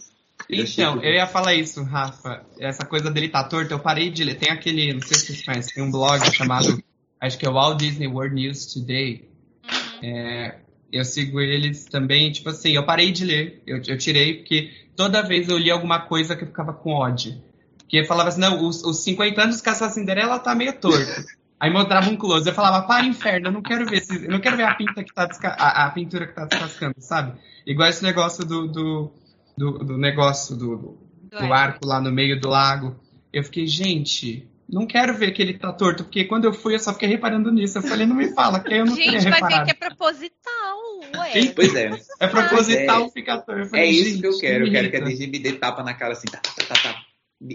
então, 0.49 1.03
eu 1.03 1.14
ia 1.14 1.26
falar 1.26 1.55
isso, 1.55 1.82
Rafa. 1.82 2.42
Essa 2.59 2.86
coisa 2.86 3.11
dele 3.11 3.28
tá 3.28 3.44
torto, 3.44 3.74
eu 3.74 3.78
parei 3.78 4.09
de 4.11 4.24
ler. 4.24 4.36
Tem 4.36 4.51
aquele, 4.51 4.94
não 4.94 5.01
sei 5.01 5.18
se 5.18 5.26
vocês 5.26 5.44
conhecem, 5.44 5.74
tem 5.74 5.84
um 5.84 5.90
blog 5.90 6.24
chamado, 6.34 6.82
acho 7.20 7.36
que 7.36 7.44
é 7.44 7.51
o 7.51 7.55
Walt 7.55 7.78
Disney 7.78 8.07
World 8.07 8.34
News 8.34 8.66
Today. 8.66 9.28
Uhum. 9.64 10.09
É, 10.09 10.59
eu 10.92 11.05
sigo 11.05 11.40
eles 11.40 11.84
também, 11.84 12.30
tipo 12.32 12.49
assim, 12.49 12.72
eu 12.72 12.86
parei 12.86 13.11
de 13.11 13.24
ler, 13.24 13.62
eu, 13.66 13.82
eu 13.86 13.99
tirei, 13.99 14.36
porque 14.36 14.70
toda 14.96 15.22
vez 15.22 15.49
eu 15.49 15.59
li 15.59 15.70
alguma 15.70 16.01
coisa 16.01 16.34
que 16.34 16.44
eu 16.44 16.49
ficava 16.49 16.72
com 16.72 16.92
ódio. 16.92 17.42
Porque 17.78 18.05
falava 18.05 18.28
assim, 18.28 18.40
não, 18.40 18.66
os, 18.66 18.82
os 18.84 19.03
50 19.03 19.42
anos 19.42 19.57
de 19.57 19.62
Caça 19.62 19.88
Cinderela 19.90 20.38
tá 20.38 20.55
meio 20.55 20.72
torto. 20.74 21.24
Aí 21.61 21.72
mostrava 21.72 22.09
um 22.09 22.16
close. 22.16 22.48
Eu 22.48 22.54
falava, 22.54 22.86
para 22.86 23.04
inferno, 23.04 23.48
eu 23.48 23.52
não 23.52 23.62
quero 23.62 23.84
ver, 23.84 24.02
eu 24.11 24.30
não 24.30 24.40
quero 24.40 24.56
ver 24.56 24.64
a, 24.64 24.74
pinta 24.74 25.02
que 25.02 25.12
tá 25.12 25.26
desca... 25.26 25.48
a, 25.48 25.86
a, 25.86 25.90
pintura 25.90 26.26
que 26.26 26.34
tá 26.34 26.44
descascando, 26.44 26.94
sabe? 26.98 27.38
Igual 27.66 27.88
esse 27.88 28.02
negócio 28.02 28.44
do, 28.44 28.68
do, 28.68 29.12
do, 29.56 29.78
do 29.78 29.98
negócio 29.98 30.56
do, 30.56 30.98
do 31.30 31.52
arco 31.52 31.86
lá 31.86 32.00
no 32.00 32.12
meio 32.12 32.40
do 32.40 32.48
lago. 32.48 32.96
Eu 33.32 33.42
fiquei, 33.42 33.66
gente, 33.66 34.48
não 34.68 34.86
quero 34.86 35.16
ver 35.16 35.32
que 35.32 35.42
ele 35.42 35.59
tá 35.59 35.72
torto, 35.72 36.04
porque 36.04 36.24
quando 36.24 36.44
eu 36.44 36.52
fui 36.52 36.74
eu 36.74 36.78
só 36.78 36.92
fiquei 36.92 37.09
reparando 37.09 37.50
nisso. 37.50 37.78
Eu 37.78 37.82
falei, 37.82 38.06
não 38.06 38.14
me 38.14 38.32
fala, 38.34 38.61
que 38.61 38.72
eu 38.72 38.84
não 38.84 38.94
gente, 38.94 39.20
Gente, 39.20 39.40
mas 39.40 39.64
que 39.64 39.70
é 39.70 39.74
proposital, 39.74 40.78
ué. 41.16 41.52
Pois 41.54 41.74
é. 41.74 41.90
É 42.20 42.26
proposital 42.28 43.04
é, 43.06 43.11
ficar 43.11 43.38
torto. 43.38 43.70
Falei, 43.70 43.84
é 43.84 43.90
isso 43.90 44.20
que 44.20 44.26
eu 44.26 44.38
quero. 44.38 44.66
Eu 44.66 44.72
quero 44.72 44.90
que 44.90 44.96
a 44.96 45.00
Disney 45.00 45.26
me 45.26 45.38
dê 45.38 45.52
tapa 45.54 45.82
na 45.82 45.94
cara 45.94 46.12
assim, 46.12 46.28
tá, 46.28 46.38
tá, 46.38 46.64
tá, 46.66 46.74
tá. 46.74 47.02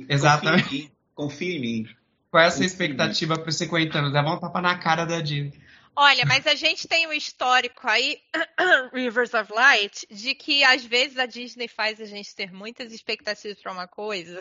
Exatamente. 0.10 0.91
Confia 1.16 1.56
em 1.56 1.62
mim. 1.62 1.86
Qual 2.34 2.42
é 2.42 2.48
a 2.48 2.50
sua 2.50 2.66
expectativa 2.66 3.38
para 3.38 3.48
os 3.48 3.56
50 3.58 3.96
anos? 3.96 4.12
Dá 4.12 4.22
um 4.22 4.40
tapa 4.40 4.60
na 4.60 4.76
cara 4.76 5.06
da 5.06 5.22
Disney. 5.22 5.54
Olha, 5.96 6.26
mas 6.26 6.48
a 6.48 6.56
gente 6.56 6.88
tem 6.88 7.06
um 7.06 7.14
histórico 7.14 7.88
aí, 7.88 8.18
Rivers 8.92 9.36
of 9.36 9.54
Light, 9.54 10.08
de 10.10 10.34
que 10.34 10.64
às 10.64 10.84
vezes 10.84 11.20
a 11.20 11.28
Disney 11.28 11.68
faz 11.68 12.02
a 12.02 12.06
gente 12.06 12.36
ter 12.36 12.52
muitas 12.52 12.92
expectativas 12.92 13.62
para 13.62 13.72
uma 13.72 13.88
coisa, 13.88 14.40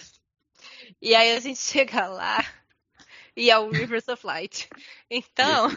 e 1.03 1.14
aí 1.14 1.36
a 1.36 1.40
gente 1.40 1.61
chega 1.61 2.07
lá 2.07 2.43
e 3.36 3.51
é 3.51 3.59
o 3.59 3.70
Rivers 3.70 4.09
of 4.09 4.26
Light. 4.26 4.70
Então. 5.11 5.70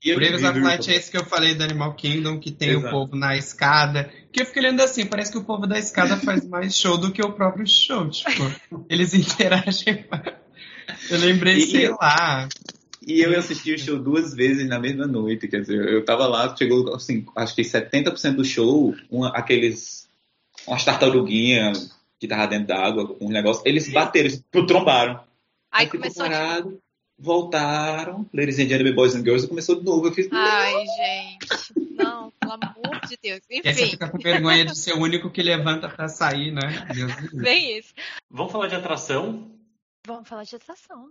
E 0.00 0.14
o 0.14 0.18
Rivers 0.20 0.44
of 0.44 0.60
Light 0.60 0.88
é 0.88 0.94
esse 0.94 1.10
que 1.10 1.16
eu 1.16 1.24
falei 1.24 1.56
do 1.56 1.64
Animal 1.64 1.92
Kingdom, 1.96 2.38
que 2.38 2.52
tem 2.52 2.68
Exato. 2.68 2.86
o 2.86 2.90
povo 2.90 3.16
na 3.16 3.36
escada. 3.36 4.12
Que 4.32 4.42
eu 4.42 4.46
fiquei 4.46 4.62
olhando 4.62 4.80
assim, 4.80 5.04
parece 5.04 5.32
que 5.32 5.38
o 5.38 5.44
povo 5.44 5.66
da 5.66 5.76
escada 5.76 6.16
faz 6.18 6.46
mais 6.46 6.78
show 6.78 6.96
do 6.96 7.10
que 7.10 7.20
o 7.20 7.32
próprio 7.32 7.66
show. 7.66 8.08
Tipo, 8.08 8.30
eles 8.88 9.12
interagem. 9.12 10.06
Eu 11.10 11.18
lembrei, 11.18 11.56
e, 11.56 11.66
sei 11.66 11.88
lá. 11.88 12.48
E 13.06 13.20
eu 13.20 13.38
assisti 13.38 13.72
o 13.72 13.78
show 13.78 13.98
duas 13.98 14.34
vezes 14.34 14.68
na 14.68 14.78
mesma 14.78 15.06
noite, 15.06 15.48
quer 15.48 15.62
dizer, 15.62 15.88
eu 15.88 16.04
tava 16.04 16.26
lá, 16.26 16.54
chegou 16.56 16.94
assim, 16.94 17.24
acho 17.34 17.54
que 17.54 17.62
70% 17.62 18.36
do 18.36 18.44
show, 18.44 18.94
uma, 19.10 19.28
aqueles, 19.30 20.08
umas 20.66 20.84
tartaruguinhas 20.84 21.96
que 22.20 22.28
tava 22.28 22.46
dentro 22.46 22.68
d'água, 22.68 23.16
um 23.20 23.30
negócio, 23.30 23.62
eles 23.64 23.90
bateram, 23.90 24.26
eles 24.26 24.44
trombaram. 24.66 25.20
Aí, 25.70 25.84
Aí 25.84 25.86
começou 25.86 26.24
parado, 26.24 26.78
voltaram, 27.18 28.26
Ladies 28.32 28.58
and 28.58 28.68
Gentlemen, 28.68 28.94
Boys 28.94 29.14
and 29.14 29.24
Girls, 29.24 29.46
e 29.46 29.48
começou 29.48 29.76
de 29.76 29.84
novo. 29.84 30.06
Eu 30.06 30.12
fiz, 30.12 30.28
Ai, 30.30 30.74
gente, 30.96 31.88
não, 31.96 32.32
pelo 32.38 32.52
amor 32.52 33.00
de 33.08 33.16
Deus. 33.22 33.40
Enfim. 33.50 33.68
E 33.68 33.74
você 33.74 33.86
fica 33.86 34.08
com 34.08 34.18
vergonha 34.18 34.64
de 34.64 34.76
ser 34.76 34.94
o 34.94 35.00
único 35.00 35.30
que 35.30 35.42
levanta 35.42 35.88
pra 35.88 36.08
sair, 36.08 36.52
né? 36.52 36.86
Deus 36.94 37.12
Bem 37.32 37.78
isso. 37.78 37.94
Vamos 38.30 38.52
falar 38.52 38.68
de 38.68 38.74
atração? 38.74 39.57
Vamos 40.08 40.26
falar 40.26 40.44
de 40.44 40.56
atração. 40.56 41.10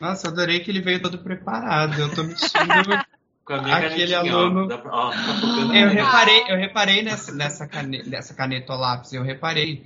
Nossa, 0.00 0.28
adorei 0.28 0.60
que 0.60 0.70
ele 0.70 0.80
veio 0.80 1.02
todo 1.02 1.24
preparado. 1.24 2.00
Eu 2.00 2.14
tô 2.14 2.22
me 2.22 2.38
sentindo 2.38 2.94
aquele 3.50 4.14
aluno. 4.14 4.68
Pra... 4.68 4.94
Ó, 4.94 5.10
tá 5.10 5.76
eu 5.76 5.88
reparei, 5.88 6.44
eu 6.48 6.56
reparei 6.56 7.02
nessa, 7.02 7.34
nessa, 7.34 7.66
caneta, 7.66 8.08
nessa 8.08 8.34
caneta 8.34 8.76
lápis, 8.76 9.12
eu 9.12 9.24
reparei. 9.24 9.84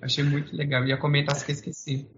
Achei 0.00 0.24
muito 0.24 0.56
legal. 0.56 0.80
Eu 0.80 0.88
ia 0.88 0.96
comentar, 0.96 1.36
se 1.36 1.44
que 1.44 1.52
esqueci. 1.52 2.08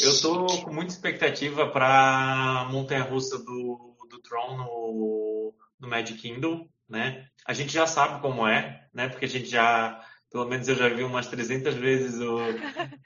Eu 0.00 0.18
tô 0.22 0.46
com 0.62 0.72
muita 0.72 0.94
expectativa 0.94 1.68
para 1.68 2.66
montanha 2.70 3.02
russa 3.02 3.36
do, 3.40 3.94
do 4.08 4.18
Tron 4.22 4.56
no, 4.56 5.54
no 5.78 5.86
Magic 5.86 6.18
Kingdom, 6.18 6.66
né? 6.88 7.26
A 7.44 7.52
gente 7.52 7.74
já 7.74 7.86
sabe 7.86 8.22
como 8.22 8.46
é, 8.46 8.86
né? 8.94 9.10
Porque 9.10 9.26
a 9.26 9.28
gente 9.28 9.50
já, 9.50 10.02
pelo 10.32 10.48
menos 10.48 10.66
eu 10.66 10.74
já 10.74 10.88
vi 10.88 11.04
umas 11.04 11.26
300 11.26 11.74
vezes 11.74 12.18
o, 12.20 12.38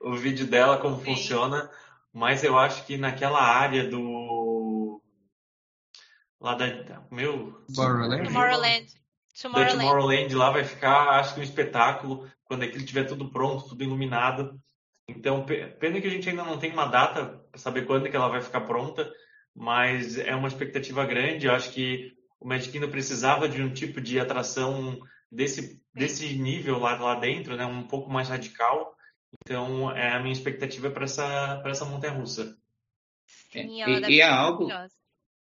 o 0.01 0.17
vídeo 0.17 0.47
dela, 0.47 0.79
como 0.79 0.97
Sim. 0.99 1.05
funciona. 1.05 1.71
Mas 2.13 2.45
eu 2.45 2.57
acho 2.57 2.87
que 2.87 2.97
naquela 2.97 3.43
área 3.43 3.89
do. 3.89 5.03
Lá 6.41 6.55
da. 6.55 6.67
Meu. 7.11 7.63
Tomorrowland. 7.75 8.25
Tomorrowland. 8.29 8.87
Da 9.53 9.67
Tomorrowland 9.67 10.35
lá 10.35 10.51
vai 10.51 10.65
ficar, 10.65 11.11
acho 11.21 11.35
que 11.35 11.41
um 11.41 11.43
espetáculo, 11.43 12.27
quando 12.45 12.63
aquilo 12.63 12.79
estiver 12.79 13.05
tudo 13.05 13.31
pronto, 13.31 13.69
tudo 13.69 13.85
iluminado. 13.85 14.59
Então, 15.07 15.45
pena 15.45 16.01
que 16.01 16.07
a 16.07 16.11
gente 16.11 16.29
ainda 16.29 16.43
não 16.43 16.59
tem 16.59 16.73
uma 16.73 16.87
data 16.87 17.45
para 17.51 17.61
saber 17.61 17.85
quando 17.85 18.09
que 18.09 18.17
ela 18.17 18.29
vai 18.29 18.41
ficar 18.41 18.63
pronta, 18.63 19.13
mas 19.55 20.17
é 20.17 20.35
uma 20.35 20.49
expectativa 20.49 21.05
grande. 21.05 21.47
Eu 21.47 21.53
acho 21.53 21.71
que 21.71 22.13
o 22.41 22.49
Magic 22.49 22.73
Kingdom 22.73 22.91
precisava 22.91 23.47
de 23.47 23.63
um 23.63 23.73
tipo 23.73 24.01
de 24.01 24.19
atração 24.19 24.99
desse, 25.37 25.81
desse 25.95 26.35
nível 26.37 26.79
lá, 26.79 26.97
lá 26.97 27.15
dentro, 27.21 27.57
né? 27.57 27.65
um 27.67 27.83
pouco 27.83 28.11
mais 28.11 28.29
radical. 28.29 28.97
Então, 29.45 29.91
é 29.93 30.13
a 30.13 30.21
minha 30.21 30.33
expectativa 30.33 30.91
para 30.91 31.05
essa, 31.05 31.63
essa 31.67 31.85
montanha-russa. 31.85 32.57
Sim, 33.53 33.83
e, 33.83 34.15
e 34.15 34.21
é 34.21 34.29
algo, 34.29 34.69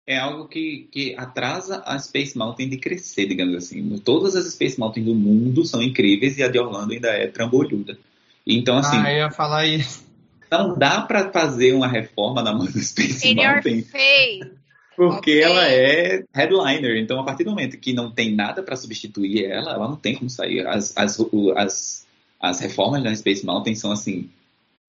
é 0.06 0.18
algo 0.18 0.48
que, 0.48 0.90
que 0.92 1.16
atrasa 1.18 1.82
a 1.86 1.98
Space 1.98 2.38
Mountain 2.38 2.70
de 2.70 2.78
crescer, 2.78 3.28
digamos 3.28 3.56
assim. 3.56 3.98
Todas 4.00 4.36
as 4.36 4.52
Space 4.54 4.80
Mountain 4.80 5.06
do 5.06 5.16
mundo 5.16 5.66
são 5.66 5.82
incríveis 5.82 6.38
e 6.38 6.44
a 6.44 6.50
de 6.50 6.60
Orlando 6.60 6.94
ainda 6.94 7.10
é 7.10 7.28
trambolhuda. 7.28 7.98
Então, 8.46 8.78
assim. 8.78 8.98
Ah, 8.98 9.12
eu 9.12 9.18
ia 9.18 9.32
falar 9.32 9.66
isso. 9.66 10.06
Não 10.50 10.78
dá 10.78 11.02
para 11.02 11.32
fazer 11.32 11.74
uma 11.74 11.88
reforma 11.88 12.42
na 12.42 12.54
mão 12.54 12.66
do 12.66 12.80
Space 12.80 13.28
In 13.28 13.36
Mountain. 13.36 13.86
Porque 14.98 15.38
okay. 15.38 15.42
ela 15.44 15.70
é 15.70 16.24
headliner. 16.34 16.98
Então, 16.98 17.20
a 17.20 17.24
partir 17.24 17.44
do 17.44 17.52
momento 17.52 17.78
que 17.78 17.94
não 17.94 18.10
tem 18.10 18.34
nada 18.34 18.64
para 18.64 18.76
substituir 18.76 19.46
ela, 19.46 19.74
ela 19.74 19.88
não 19.88 19.96
tem 19.96 20.16
como 20.16 20.28
sair. 20.28 20.66
As, 20.66 20.98
as, 20.98 21.20
as, 21.56 22.08
as 22.40 22.60
reformas 22.60 23.04
da 23.04 23.16
Space 23.16 23.46
Mountain 23.46 23.76
são 23.76 23.92
assim. 23.92 24.28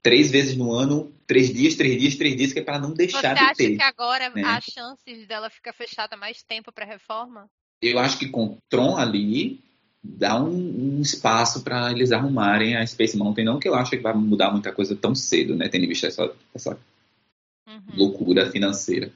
Três 0.02 0.30
vezes 0.30 0.56
no 0.56 0.72
ano, 0.72 1.12
três 1.26 1.52
dias, 1.52 1.74
três 1.74 2.00
dias, 2.00 2.16
três 2.16 2.34
dias, 2.34 2.54
que 2.54 2.60
é 2.60 2.62
para 2.62 2.78
não 2.78 2.94
deixar 2.94 3.20
Você 3.20 3.28
de 3.28 3.54
ter. 3.54 3.54
Você 3.54 3.64
acha 3.66 3.76
que 3.76 3.82
agora 3.82 4.30
né? 4.30 4.42
há 4.42 4.58
chances 4.62 5.26
dela 5.26 5.50
ficar 5.50 5.74
fechada 5.74 6.16
mais 6.16 6.42
tempo 6.42 6.72
para 6.72 6.86
reforma? 6.86 7.46
Eu 7.82 7.98
acho 7.98 8.18
que 8.18 8.30
com 8.30 8.56
Tron 8.70 8.96
ali, 8.96 9.60
dá 10.02 10.42
um, 10.42 10.96
um 10.96 11.02
espaço 11.02 11.62
para 11.62 11.92
eles 11.92 12.12
arrumarem 12.12 12.76
a 12.76 12.86
Space 12.86 13.14
Mountain. 13.14 13.44
Não 13.44 13.58
que 13.58 13.68
eu 13.68 13.74
acho 13.74 13.90
que 13.90 13.98
vai 13.98 14.14
mudar 14.14 14.50
muita 14.50 14.72
coisa 14.72 14.96
tão 14.96 15.14
cedo, 15.14 15.54
né? 15.54 15.68
Tendo 15.68 15.86
visto 15.86 16.06
essa, 16.06 16.32
essa 16.54 16.78
uhum. 17.66 17.82
loucura 17.94 18.50
financeira. 18.50 19.12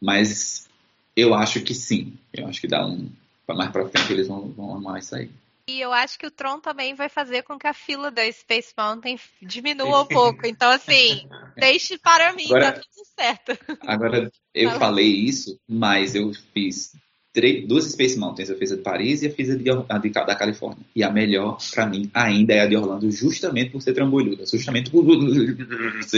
Mas 0.00 0.68
eu 1.16 1.34
acho 1.34 1.60
que 1.62 1.74
sim. 1.74 2.14
Eu 2.32 2.46
acho 2.46 2.60
que 2.60 2.68
dá 2.68 2.86
um. 2.86 3.10
Mais 3.48 3.70
para 3.70 3.88
frente 3.88 4.12
eles 4.12 4.28
vão, 4.28 4.48
vão 4.50 4.72
arrumar 4.72 4.98
isso 4.98 5.14
aí. 5.14 5.30
E 5.68 5.80
eu 5.80 5.92
acho 5.92 6.18
que 6.18 6.26
o 6.26 6.30
Tron 6.30 6.60
também 6.60 6.94
vai 6.94 7.10
fazer 7.10 7.42
com 7.42 7.58
que 7.58 7.66
a 7.66 7.74
fila 7.74 8.10
da 8.10 8.30
Space 8.32 8.72
Mountain 8.76 9.18
diminua 9.42 10.02
um 10.02 10.06
pouco. 10.08 10.46
Então, 10.46 10.70
assim, 10.70 11.28
deixe 11.56 11.98
para 11.98 12.32
mim, 12.32 12.46
agora, 12.46 12.72
tá 12.72 12.80
tudo 12.80 13.06
certo. 13.18 13.78
Agora, 13.86 14.32
eu 14.54 14.70
falei 14.78 15.06
isso, 15.06 15.58
mas 15.68 16.14
eu 16.14 16.32
fiz 16.54 16.94
três, 17.34 17.66
duas 17.68 17.84
Space 17.84 18.18
Mountains. 18.18 18.48
Eu 18.48 18.56
fiz 18.56 18.72
a 18.72 18.76
de 18.76 18.82
Paris 18.82 19.22
e 19.22 19.26
eu 19.26 19.32
fiz 19.32 19.50
a, 19.50 19.56
de, 19.56 19.70
a 19.70 19.98
de, 19.98 20.08
da 20.08 20.34
Califórnia. 20.34 20.84
E 20.96 21.02
a 21.02 21.10
melhor, 21.10 21.58
para 21.74 21.86
mim, 21.86 22.10
ainda 22.14 22.54
é 22.54 22.60
a 22.60 22.66
de 22.66 22.74
Orlando, 22.74 23.10
justamente 23.10 23.70
por 23.70 23.82
ser 23.82 23.92
trambolhuda. 23.92 24.46
Justamente 24.46 24.90
por 24.90 25.04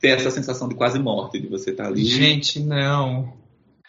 ter 0.00 0.08
essa 0.08 0.30
sensação 0.30 0.68
de 0.68 0.74
quase 0.74 0.98
morte, 0.98 1.38
de 1.38 1.46
você 1.46 1.70
estar 1.70 1.84
tá 1.84 1.90
ali. 1.90 2.04
Gente, 2.04 2.60
não. 2.60 3.36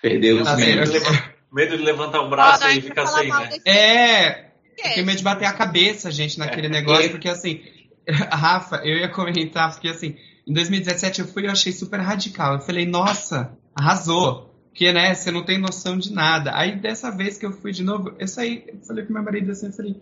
Perdeu 0.02 0.42
os 0.42 0.48
assim, 0.48 0.76
Medo 1.52 1.78
de 1.78 1.84
levantar 1.84 2.22
o 2.22 2.30
braço 2.30 2.66
e 2.70 2.82
ficar 2.82 3.06
sem, 3.08 3.28
né? 3.28 3.50
É, 3.66 4.46
eu 4.78 4.94
tenho 4.94 5.06
medo 5.06 5.18
de 5.18 5.24
bater 5.24 5.46
a 5.46 5.54
cabeça, 5.54 6.10
gente, 6.10 6.40
naquele 6.40 6.68
é. 6.68 6.70
negócio, 6.70 7.12
porque 7.12 7.28
assim, 7.28 7.62
Rafa, 8.08 8.78
eu 8.86 8.98
ia 8.98 9.10
comentar, 9.10 9.70
porque 9.72 9.90
assim, 9.90 10.16
em 10.48 10.54
2017 10.54 11.22
eu 11.22 11.28
fui 11.28 11.44
e 11.44 11.46
eu 11.48 11.52
achei 11.52 11.74
super 11.74 12.00
radical. 12.00 12.56
Eu 12.56 12.62
falei, 12.62 12.86
nossa, 12.86 13.58
arrasou. 13.76 14.50
Porque, 14.70 14.92
né, 14.94 15.14
você 15.14 15.32
não 15.32 15.44
tem 15.44 15.58
noção 15.58 15.98
de 15.98 16.14
nada. 16.14 16.52
Aí, 16.56 16.80
dessa 16.80 17.12
vez 17.12 17.38
que 17.38 17.46
eu 17.46 17.52
fui 17.52 17.74
de 17.74 17.84
novo, 17.84 18.16
eu 18.18 18.28
saí, 18.28 18.64
eu 18.68 18.80
falei 18.80 19.06
com 19.06 19.12
meu 19.12 19.22
marido 19.22 19.52
assim, 19.52 19.68
eu 19.68 19.74
falei, 19.74 20.02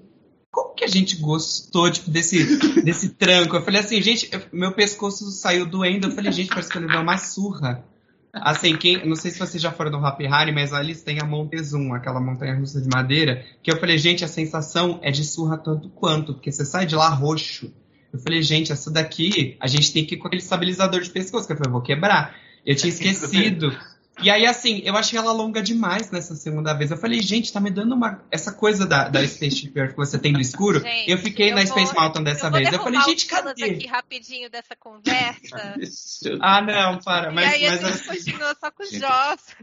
como 0.52 0.74
que 0.74 0.84
a 0.84 0.88
gente 0.88 1.18
gostou, 1.18 1.90
tipo, 1.92 2.10
desse, 2.10 2.58
desse 2.84 3.10
tranco? 3.10 3.56
Eu 3.56 3.62
falei 3.62 3.82
assim, 3.82 4.02
gente, 4.02 4.30
eu, 4.32 4.42
meu 4.52 4.72
pescoço 4.72 5.30
saiu 5.32 5.66
doendo. 5.66 6.08
Eu 6.08 6.12
falei, 6.12 6.32
gente, 6.32 6.50
parece 6.50 6.70
que 6.70 6.78
eu 6.78 6.82
levei 6.82 6.98
uma 6.98 7.18
surra. 7.18 7.84
Assim, 8.32 8.76
quem, 8.78 9.06
não 9.08 9.16
sei 9.16 9.32
se 9.32 9.40
vocês 9.40 9.62
já 9.62 9.72
foram 9.72 9.92
no 9.92 10.06
Happy 10.06 10.28
Harry, 10.28 10.52
mas 10.52 10.72
ali 10.72 10.96
tem 10.96 11.20
a 11.20 11.26
Montezum, 11.26 11.94
aquela 11.94 12.22
montanha 12.22 12.56
russa 12.56 12.80
de 12.80 12.88
madeira, 12.88 13.44
que 13.64 13.72
eu 13.72 13.80
falei, 13.80 13.98
gente, 13.98 14.24
a 14.24 14.28
sensação 14.28 15.00
é 15.02 15.10
de 15.10 15.24
surra 15.24 15.58
tanto 15.58 15.90
quanto, 15.90 16.36
porque 16.36 16.52
você 16.52 16.64
sai 16.64 16.86
de 16.86 16.96
lá 16.96 17.10
roxo. 17.10 17.74
Eu 18.14 18.20
falei, 18.20 18.42
gente, 18.42 18.72
essa 18.72 18.92
daqui, 18.92 19.58
a 19.60 19.68
gente 19.68 19.92
tem 19.92 20.06
que 20.06 20.16
ir 20.16 20.18
com 20.18 20.28
aquele 20.28 20.42
estabilizador 20.42 21.02
de 21.02 21.10
pescoço, 21.10 21.48
que 21.48 21.54
eu 21.54 21.58
falei, 21.58 21.72
vou 21.72 21.82
quebrar. 21.82 22.36
Eu 22.66 22.76
tinha 22.76 22.90
esquecido. 22.94 23.76
E 24.22 24.30
aí, 24.30 24.46
assim, 24.46 24.82
eu 24.84 24.96
achei 24.98 25.18
ela 25.18 25.32
longa 25.32 25.62
demais 25.62 26.12
nessa 26.12 26.36
segunda 26.36 26.74
vez. 26.74 26.92
Eu 26.92 26.98
falei, 26.98 27.22
gente, 27.22 27.54
tá 27.54 27.60
me 27.60 27.72
dando 27.72 27.96
uma. 27.96 28.24
Essa 28.30 28.52
coisa 28.52 28.86
da, 28.86 29.08
da 29.08 29.26
Spaceship 29.26 29.72
Earth 29.76 29.92
que 29.92 29.98
você 29.98 30.20
tem 30.20 30.34
no 30.34 30.42
escuro. 30.42 30.80
Gente, 30.90 31.10
eu 31.10 31.18
fiquei 31.18 31.52
eu 31.52 31.56
na 31.56 31.64
vou, 31.64 31.72
Space 31.72 31.96
Mountain 31.96 32.24
dessa 32.24 32.48
eu 32.48 32.52
vez. 32.52 32.72
Eu 32.72 32.80
falei, 32.80 33.02
gente, 33.02 33.28
cadê? 33.28 33.64
aqui 33.64 33.88
rapidinho 33.88 34.50
dessa 34.50 34.76
conversa. 34.76 35.76
ah, 36.42 36.62
não, 36.62 37.00
para. 37.00 37.32
Mas, 37.32 37.46
e 37.46 37.66
aí 37.66 37.70
mas, 37.70 37.84
a 37.84 37.92
gente 37.92 38.10
assim, 38.10 38.18
continua 38.18 38.56
só 38.60 38.72
com 38.72 38.84
o 38.84 38.86
Joss. 38.86 39.56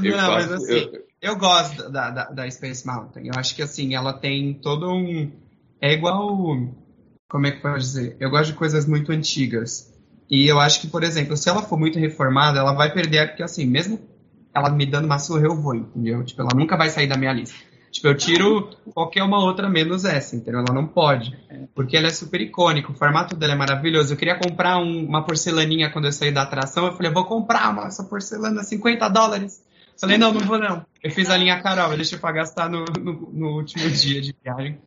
Não, 0.00 0.30
mas 0.32 0.52
assim, 0.52 0.74
eu... 0.74 1.06
eu 1.20 1.36
gosto 1.36 1.90
da, 1.90 2.10
da, 2.10 2.24
da 2.30 2.50
Space 2.50 2.86
Mountain. 2.86 3.28
Eu 3.28 3.34
acho 3.36 3.54
que 3.54 3.62
assim, 3.62 3.94
ela 3.94 4.12
tem 4.12 4.54
todo 4.54 4.90
um. 4.92 5.32
É 5.80 5.92
igual. 5.92 6.74
Como 7.28 7.46
é 7.46 7.50
que 7.50 7.60
pode 7.60 7.82
dizer? 7.82 8.16
Eu 8.18 8.30
gosto 8.30 8.52
de 8.52 8.58
coisas 8.58 8.86
muito 8.86 9.12
antigas. 9.12 9.92
E 10.30 10.46
eu 10.46 10.60
acho 10.60 10.80
que, 10.80 10.86
por 10.86 11.02
exemplo, 11.02 11.36
se 11.36 11.48
ela 11.48 11.62
for 11.62 11.78
muito 11.78 11.98
reformada, 11.98 12.58
ela 12.58 12.72
vai 12.72 12.92
perder, 12.92 13.28
porque 13.28 13.42
assim, 13.42 13.64
mesmo 13.64 13.98
ela 14.54 14.70
me 14.70 14.84
dando 14.84 15.06
uma 15.06 15.18
surra, 15.18 15.44
eu 15.46 15.56
vou, 15.56 15.74
entendeu? 15.74 16.22
Tipo, 16.24 16.42
ela 16.42 16.50
nunca 16.54 16.76
vai 16.76 16.90
sair 16.90 17.06
da 17.06 17.16
minha 17.16 17.32
lista. 17.32 17.56
Tipo, 17.90 18.08
eu 18.08 18.16
tiro 18.16 18.70
qualquer 18.92 19.22
uma 19.22 19.42
outra 19.42 19.68
menos 19.68 20.04
essa, 20.04 20.36
entendeu? 20.36 20.60
Ela 20.60 20.74
não 20.74 20.86
pode. 20.86 21.36
Porque 21.74 21.96
ela 21.96 22.08
é 22.08 22.10
super 22.10 22.40
icônica, 22.40 22.92
o 22.92 22.94
formato 22.94 23.34
dela 23.34 23.54
é 23.54 23.56
maravilhoso. 23.56 24.12
Eu 24.12 24.16
queria 24.16 24.38
comprar 24.38 24.78
um, 24.78 25.06
uma 25.06 25.24
porcelaninha 25.24 25.90
quando 25.90 26.04
eu 26.04 26.12
saí 26.12 26.30
da 26.30 26.42
atração. 26.42 26.86
Eu 26.86 26.92
falei, 26.92 27.10
vou 27.10 27.24
comprar 27.24 27.70
uma, 27.70 27.86
essa 27.86 28.04
porcelana, 28.04 28.62
50 28.62 29.08
dólares. 29.08 29.62
Falei, 29.98 30.18
não, 30.18 30.32
não 30.32 30.40
vou 30.40 30.58
não. 30.58 30.84
Eu 31.02 31.10
fiz 31.10 31.28
a 31.30 31.36
linha 31.36 31.60
Carol, 31.60 31.96
deixa 31.96 32.14
eu 32.14 32.32
gastar 32.32 32.68
no, 32.68 32.84
no, 32.84 33.30
no 33.32 33.48
último 33.56 33.90
dia 33.90 34.20
de 34.20 34.34
viagem. 34.44 34.78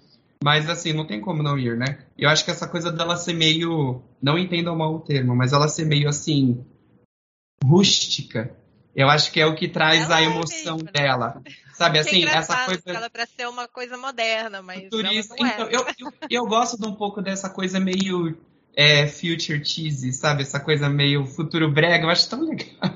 Mas 0.44 0.70
assim, 0.70 0.92
não 0.92 1.06
tem 1.06 1.22
como 1.22 1.44
não 1.44 1.58
ir, 1.58 1.78
né? 1.78 2.00
Eu 2.18 2.30
acho 2.30 2.44
que 2.44 2.52
essa 2.52 2.68
coisa 2.68 2.92
dela 2.92 3.16
ser 3.16 3.34
meio. 3.34 4.02
Não 4.22 4.38
entendam 4.38 4.76
mal 4.76 4.96
o 4.96 5.00
termo, 5.00 5.36
mas 5.36 5.54
ela 5.54 5.68
ser 5.68 5.86
meio 5.86 6.10
assim. 6.10 6.66
rústica. 7.64 8.56
Eu 8.96 9.10
acho 9.10 9.32
que 9.32 9.40
é 9.40 9.46
o 9.46 9.56
que 9.56 9.70
traz 9.70 10.04
ela 10.06 10.16
a 10.18 10.22
é 10.22 10.26
emoção 10.26 10.78
é 10.80 10.92
dela. 10.92 11.42
Sabe 11.74 12.00
assim, 12.00 12.26
essa 12.26 12.66
coisa. 12.66 12.82
Ela 12.86 13.10
para 13.10 13.26
ser 13.26 13.48
uma 13.48 13.68
coisa 13.68 13.98
moderna, 13.98 14.62
mas. 14.62 14.90
Turista. 14.90 15.36
É. 15.36 15.48
Então, 15.48 15.68
eu, 15.70 15.86
eu, 16.00 16.14
eu, 16.30 16.46
gosto 16.46 16.78
de 16.78 16.88
um 16.88 16.96
pouco 16.96 17.22
dessa 17.22 17.50
coisa 17.50 17.80
meio 17.80 18.38
é, 18.76 19.08
future 19.08 19.64
cheesy, 19.64 20.12
sabe? 20.12 20.42
Essa 20.42 20.60
coisa 20.60 20.90
meio 20.90 21.26
futuro 21.26 21.72
brega. 21.72 22.06
Eu 22.06 22.10
acho 22.10 22.30
tão 22.30 22.42
legal. 22.42 22.91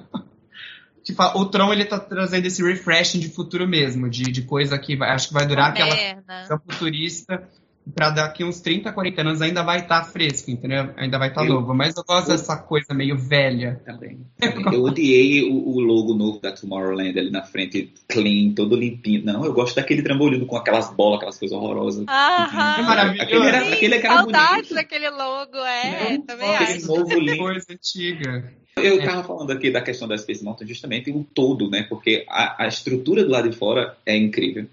Tipo, 1.05 1.23
o 1.39 1.45
Tron 1.45 1.71
ele 1.71 1.85
tá 1.85 1.99
trazendo 1.99 2.47
esse 2.47 2.63
refreshing 2.63 3.19
de 3.19 3.29
futuro 3.29 3.67
mesmo, 3.67 4.09
de, 4.09 4.23
de 4.23 4.41
coisa 4.41 4.75
que 4.79 4.95
vai, 4.95 5.11
acho 5.11 5.27
que 5.27 5.35
vai 5.35 5.45
durar 5.45 5.69
Moderna. 5.69 6.23
aquela 6.27 6.59
futurista 6.59 7.47
para 7.93 8.09
daqui 8.09 8.43
uns 8.43 8.61
30, 8.61 8.91
40 8.91 9.21
anos 9.21 9.41
ainda 9.41 9.63
vai 9.63 9.79
estar 9.79 10.01
tá 10.01 10.07
fresco, 10.07 10.49
entendeu? 10.49 10.89
Ainda 10.97 11.19
vai 11.19 11.29
estar 11.29 11.41
tá 11.41 11.47
novo. 11.47 11.73
Mas 11.73 11.95
eu 11.95 12.03
gosto 12.03 12.29
eu, 12.29 12.37
dessa 12.37 12.57
coisa 12.57 12.93
meio 12.93 13.17
velha. 13.17 13.81
Também. 13.85 14.25
também. 14.39 14.73
Eu 14.73 14.83
odiei 14.83 15.43
o, 15.43 15.53
o, 15.53 15.79
logo 15.79 16.13
novo 16.15 16.39
da 16.39 16.51
Tomorrowland 16.51 17.17
ali 17.17 17.29
na 17.29 17.43
frente, 17.43 17.93
clean, 18.07 18.53
todo 18.55 18.75
limpinho. 18.75 19.23
Não, 19.23 19.45
eu 19.45 19.53
gosto 19.53 19.75
daquele 19.75 20.01
trambolino 20.01 20.45
com 20.45 20.57
aquelas 20.57 20.91
bolas, 20.93 21.17
aquelas 21.17 21.37
coisas 21.37 21.57
horrorosas. 21.57 22.05
Aham. 22.07 22.75
É 22.79 22.81
maravilhoso. 22.81 23.23
Aquele 23.23 23.47
era, 23.47 23.73
aquele 23.73 23.95
era 23.95 24.13
Saudades 24.13 24.71
daquele 24.71 25.09
logo, 25.09 25.57
é. 25.57 26.13
Não, 26.13 26.21
também 26.21 26.55
aquele 26.55 26.77
acho. 26.79 26.87
novo 26.87 27.19
lindo. 27.19 27.37
Coisa 27.37 27.65
antiga. 27.69 28.53
Eu 28.77 28.99
estava 28.99 29.23
falando 29.23 29.51
aqui 29.51 29.71
da 29.71 29.81
questão 29.81 30.07
da 30.07 30.17
Space 30.17 30.43
Mountain 30.43 30.67
justamente 30.67 31.09
o 31.09 31.23
todo, 31.23 31.69
né? 31.69 31.83
Porque 31.83 32.25
a, 32.27 32.63
a 32.65 32.67
estrutura 32.67 33.23
do 33.23 33.29
lado 33.29 33.49
de 33.49 33.55
fora 33.55 33.95
é 34.05 34.17
incrível. 34.17 34.67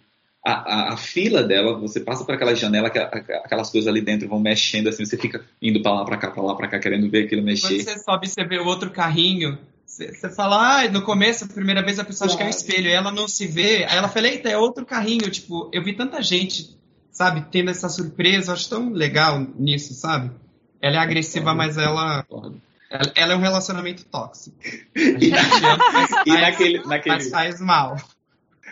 A, 0.44 0.52
a, 0.52 0.92
a, 0.94 0.96
fila 0.96 1.42
dela, 1.44 1.78
você 1.78 2.00
passa 2.00 2.24
por 2.24 2.34
aquela 2.34 2.54
janela, 2.54 2.88
aquelas 2.88 3.70
coisas 3.70 3.86
ali 3.86 4.00
dentro 4.00 4.28
vão 4.28 4.40
mexendo, 4.40 4.88
assim, 4.88 5.04
você 5.04 5.16
fica 5.16 5.44
indo 5.60 5.80
para 5.80 5.92
lá, 5.92 6.04
para 6.04 6.16
cá, 6.16 6.30
para 6.32 6.42
lá, 6.42 6.56
para 6.56 6.66
cá, 6.66 6.78
querendo 6.80 7.08
ver 7.08 7.26
aquilo 7.26 7.42
mexer. 7.42 7.68
Quando 7.68 7.84
você 7.84 7.98
sobe, 8.00 8.28
você 8.28 8.44
vê 8.44 8.58
o 8.58 8.66
outro 8.66 8.90
carrinho, 8.90 9.56
Você 9.86 10.30
fala, 10.30 10.80
ah, 10.80 10.88
no 10.88 11.02
começo, 11.02 11.44
a 11.44 11.48
primeira 11.48 11.80
vez 11.80 11.98
a 12.00 12.04
pessoa 12.04 12.26
claro. 12.28 12.32
acha 12.32 12.38
que 12.38 12.42
é 12.42 12.46
um 12.46 12.50
espelho, 12.50 12.88
e 12.88 12.92
ela 12.92 13.12
não 13.12 13.28
se 13.28 13.46
vê, 13.46 13.84
aí 13.84 13.96
ela 13.96 14.08
fala, 14.08 14.26
eita, 14.26 14.48
é 14.48 14.56
outro 14.56 14.84
carrinho. 14.84 15.30
Tipo, 15.30 15.70
eu 15.72 15.82
vi 15.84 15.92
tanta 15.92 16.20
gente, 16.20 16.76
sabe, 17.12 17.44
tendo 17.52 17.70
essa 17.70 17.88
surpresa, 17.88 18.50
eu 18.50 18.54
acho 18.54 18.68
tão 18.68 18.90
legal 18.90 19.46
nisso, 19.56 19.94
sabe? 19.94 20.30
Ela 20.80 20.96
é 20.96 20.98
agressiva, 20.98 21.54
mas 21.54 21.78
ela, 21.78 22.26
ela, 22.90 23.12
ela 23.14 23.32
é 23.32 23.36
um 23.36 23.40
relacionamento 23.40 24.04
tóxico. 24.06 24.56
E, 24.96 25.32
ama, 25.32 26.22
e 26.26 26.32
naquele, 26.32 26.78
naquele, 26.84 27.14
mas 27.14 27.30
faz 27.30 27.60
mal. 27.60 27.96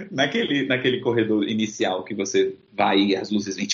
Naquele, 0.11 0.67
naquele 0.67 1.01
corredor 1.01 1.49
inicial 1.49 2.05
que 2.05 2.15
você 2.15 2.57
vai 2.73 2.99
e 2.99 3.17
as 3.17 3.31
luzes 3.31 3.57
vêm, 3.57 3.69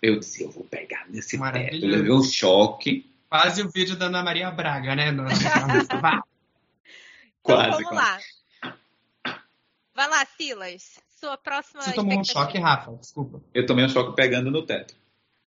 eu 0.00 0.18
disse, 0.18 0.42
eu 0.42 0.50
vou 0.50 0.64
pegar 0.64 1.06
nesse 1.08 1.38
teto. 1.38 1.76
Eu 1.76 1.88
levei 1.88 2.12
um 2.12 2.22
choque. 2.22 3.10
Quase 3.28 3.62
o 3.62 3.70
vídeo 3.70 3.96
da 3.96 4.06
Ana 4.06 4.22
Maria 4.22 4.50
Braga, 4.50 4.94
né? 4.94 5.10
No, 5.10 5.24
Então, 7.44 7.56
quase, 7.56 7.70
vamos 7.70 7.88
quase. 7.88 8.24
lá. 8.64 8.74
Vai 9.94 10.08
lá, 10.08 10.26
Silas. 10.36 11.00
Sua 11.18 11.36
próxima. 11.36 11.82
Você 11.82 11.92
tomou 11.92 12.20
um 12.20 12.24
choque, 12.24 12.58
Rafa? 12.58 12.92
Desculpa. 12.92 13.40
Eu 13.52 13.66
tomei 13.66 13.84
um 13.84 13.88
choque 13.88 14.14
pegando 14.14 14.50
no 14.50 14.64
teto. 14.64 14.94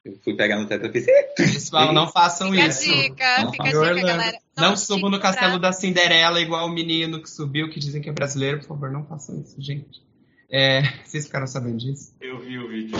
Eu 0.06 0.16
fui 0.22 0.36
pegar 0.36 0.56
no 0.56 0.66
teto 0.66 0.86
e 0.86 0.92
fiz. 0.92 1.06
Pessoal, 1.36 1.92
não 1.92 2.06
façam 2.06 2.52
fica 2.52 2.66
isso. 2.66 2.84
Dica, 2.84 3.42
não 3.42 3.50
fica 3.50 3.64
a 3.64 3.66
dica, 3.66 4.06
galera. 4.06 4.38
Não, 4.56 4.68
não 4.68 4.76
subo 4.76 5.10
no 5.10 5.18
castelo 5.18 5.58
da 5.58 5.72
Cinderela 5.72 6.40
igual 6.40 6.66
o 6.66 6.72
menino 6.72 7.20
que 7.20 7.28
subiu, 7.28 7.68
que 7.68 7.80
dizem 7.80 8.00
que 8.00 8.08
é 8.08 8.12
brasileiro. 8.12 8.60
Por 8.60 8.68
favor, 8.68 8.92
não 8.92 9.04
façam 9.04 9.40
isso, 9.40 9.60
gente. 9.60 10.00
É, 10.48 10.82
vocês 11.04 11.26
ficaram 11.26 11.48
sabendo 11.48 11.78
disso? 11.78 12.14
Eu 12.20 12.38
vi 12.38 12.56
o 12.56 12.68
vídeo. 12.68 12.96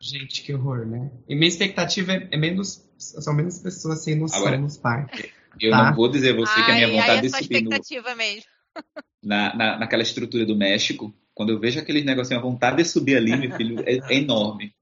Gente, 0.00 0.42
que 0.42 0.52
horror, 0.52 0.84
né? 0.84 1.12
E 1.28 1.36
minha 1.36 1.46
expectativa 1.46 2.14
é, 2.14 2.28
é 2.32 2.36
menos. 2.36 2.84
São 2.98 3.32
menos 3.32 3.60
pessoas 3.60 4.02
sem 4.02 4.16
noção 4.16 4.40
Agora, 4.40 4.58
nos 4.58 4.76
parques. 4.76 5.30
Eu 5.60 5.70
tá? 5.70 5.84
não 5.84 5.94
vou 5.94 6.10
dizer 6.10 6.34
você 6.34 6.52
ai, 6.56 6.64
que 6.64 6.70
a 6.72 6.74
minha 6.74 6.88
vontade 6.88 7.10
ai, 7.12 7.20
de 7.20 7.30
subir 7.30 7.44
expectativa 7.44 8.10
no, 8.10 8.16
mesmo. 8.16 8.50
Na, 9.22 9.54
na, 9.54 9.78
naquela 9.78 10.02
estrutura 10.02 10.44
do 10.44 10.56
México, 10.56 11.14
quando 11.32 11.50
eu 11.50 11.60
vejo 11.60 11.78
aqueles 11.78 12.04
negocinhos, 12.04 12.42
a 12.42 12.46
vontade 12.46 12.78
de 12.78 12.84
subir 12.84 13.16
ali, 13.16 13.36
meu 13.36 13.52
filho, 13.56 13.80
é, 13.86 14.00
é 14.12 14.18
enorme. 14.18 14.74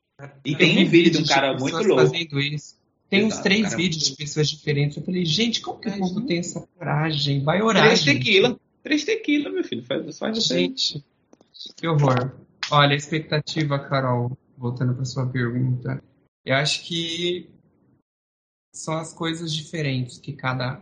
E 0.44 0.56
tem 0.56 0.84
um 0.84 0.88
vídeo 0.88 1.12
de 1.12 1.18
um 1.18 1.26
cara 1.26 1.56
muito 1.56 1.76
louco. 1.76 2.02
Fazendo 2.02 2.40
isso. 2.40 2.76
Tem 3.08 3.20
Exato, 3.20 3.34
uns 3.34 3.42
três 3.42 3.74
vídeos 3.74 4.04
de 4.04 4.16
pessoas 4.16 4.48
diferentes. 4.48 4.96
Eu 4.96 5.02
falei, 5.02 5.24
gente, 5.24 5.60
como 5.60 5.80
que 5.80 5.88
o 5.88 5.98
povo 5.98 6.20
tem 6.22 6.38
essa 6.38 6.60
coragem? 6.76 7.42
Vai 7.42 7.62
orar. 7.62 7.84
Três 7.84 8.00
gente. 8.00 8.18
tequila. 8.18 8.60
Três 8.82 9.04
tequila, 9.04 9.50
meu 9.50 9.64
filho. 9.64 9.84
Faz, 9.84 10.18
faz 10.18 10.44
gente, 10.44 11.04
que 11.76 11.86
horror. 11.86 12.32
Olha, 12.70 12.92
a 12.92 12.96
expectativa, 12.96 13.78
Carol, 13.78 14.36
voltando 14.56 14.94
para 14.94 15.04
sua 15.04 15.26
pergunta, 15.26 16.02
eu 16.44 16.54
acho 16.54 16.84
que 16.84 17.48
são 18.74 18.96
as 18.98 19.12
coisas 19.12 19.52
diferentes 19.52 20.18
que 20.18 20.32
cada 20.32 20.80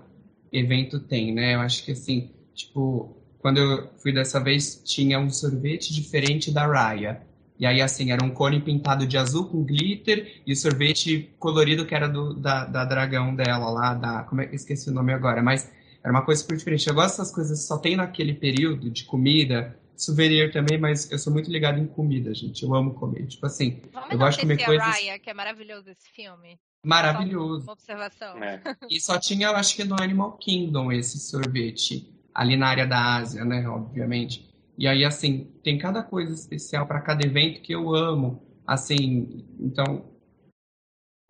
evento 0.52 0.98
tem, 0.98 1.32
né? 1.32 1.54
Eu 1.54 1.60
acho 1.60 1.84
que 1.84 1.92
assim, 1.92 2.30
tipo, 2.54 3.16
quando 3.38 3.58
eu 3.58 3.88
fui 3.98 4.12
dessa 4.12 4.40
vez, 4.40 4.82
tinha 4.84 5.18
um 5.18 5.30
sorvete 5.30 5.94
diferente 5.94 6.50
da 6.50 6.66
Raya. 6.66 7.25
E 7.58 7.64
aí, 7.64 7.80
assim, 7.80 8.12
era 8.12 8.24
um 8.24 8.30
cone 8.30 8.60
pintado 8.60 9.06
de 9.06 9.16
azul 9.16 9.46
com 9.46 9.64
glitter 9.64 10.42
e 10.46 10.52
o 10.52 10.56
sorvete 10.56 11.34
colorido 11.38 11.86
que 11.86 11.94
era 11.94 12.08
do, 12.08 12.34
da, 12.34 12.64
da 12.66 12.84
dragão 12.84 13.34
dela 13.34 13.70
lá, 13.70 13.94
da. 13.94 14.22
Como 14.24 14.42
é 14.42 14.46
que 14.46 14.56
esqueci 14.56 14.90
o 14.90 14.92
nome 14.92 15.12
agora? 15.12 15.42
Mas 15.42 15.70
era 16.02 16.12
uma 16.12 16.22
coisa 16.22 16.42
super 16.42 16.56
diferente. 16.56 16.86
Eu 16.86 16.94
gosto 16.94 17.18
dessas 17.18 17.34
coisas 17.34 17.66
só 17.66 17.78
tem 17.78 17.96
naquele 17.96 18.34
período 18.34 18.90
de 18.90 19.04
comida, 19.04 19.78
souvenir 19.96 20.52
também, 20.52 20.78
mas 20.78 21.10
eu 21.10 21.18
sou 21.18 21.32
muito 21.32 21.50
ligado 21.50 21.80
em 21.80 21.86
comida, 21.86 22.34
gente. 22.34 22.62
Eu 22.62 22.74
amo 22.74 22.94
comer. 22.94 23.26
Tipo 23.26 23.46
assim, 23.46 23.82
Vamos 23.92 24.10
eu 24.10 24.18
gosto 24.18 24.38
de 24.38 24.42
comer 24.42 24.64
coisas. 24.64 24.86
Raya, 24.86 25.18
que 25.18 25.30
é 25.30 25.34
maravilhoso 25.34 25.90
esse 25.90 26.08
filme. 26.10 26.58
Maravilhoso. 26.84 27.64
Uma 27.64 27.72
observação. 27.72 28.42
É. 28.42 28.62
E 28.88 29.00
só 29.00 29.18
tinha, 29.18 29.48
eu 29.48 29.56
acho 29.56 29.74
que 29.74 29.82
no 29.82 30.00
Animal 30.00 30.36
Kingdom 30.38 30.92
esse 30.92 31.18
sorvete. 31.18 32.12
Ali 32.32 32.56
na 32.56 32.68
área 32.68 32.86
da 32.86 33.16
Ásia, 33.16 33.44
né? 33.44 33.66
Obviamente. 33.66 34.46
E 34.78 34.86
aí, 34.86 35.04
assim, 35.04 35.50
tem 35.62 35.78
cada 35.78 36.02
coisa 36.02 36.34
especial 36.34 36.86
para 36.86 37.00
cada 37.00 37.26
evento 37.26 37.62
que 37.62 37.72
eu 37.72 37.94
amo. 37.94 38.42
Assim, 38.66 39.44
então. 39.58 40.04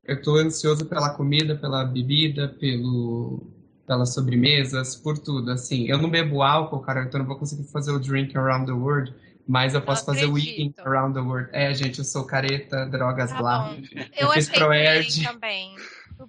Eu 0.05 0.17
estou 0.17 0.37
ansioso 0.37 0.87
pela 0.87 1.11
comida, 1.11 1.57
pela 1.57 1.85
bebida, 1.85 2.49
pelo, 2.61 3.51
pelas 3.87 4.15
sobremesas, 4.15 4.95
por 4.95 5.19
tudo. 5.19 5.51
Assim, 5.51 5.87
eu 5.89 5.99
não 5.99 6.09
bebo 6.09 6.43
álcool, 6.43 6.81
cara, 6.81 7.05
então 7.05 7.19
não 7.19 7.27
vou 7.27 7.37
conseguir 7.37 7.65
fazer 7.65 7.91
o 7.91 7.99
drink 7.99 8.37
around 8.37 8.67
the 8.67 8.73
world. 8.73 9.13
Mas 9.49 9.75
eu 9.75 9.81
posso 9.81 10.05
fazer 10.05 10.27
o 10.27 10.37
Eating 10.37 10.75
Around 10.79 11.15
the 11.15 11.21
World. 11.21 11.49
É, 11.53 11.73
gente, 11.73 12.01
eu 12.01 12.05
sou 12.05 12.25
careta, 12.25 12.85
drogas 12.87 13.31
tá 13.31 13.41
lá. 13.41 13.77
Eu, 14.17 14.27
eu 14.27 14.31
fiz 14.33 14.49
Proerd. 14.49 15.23
também. 15.23 15.76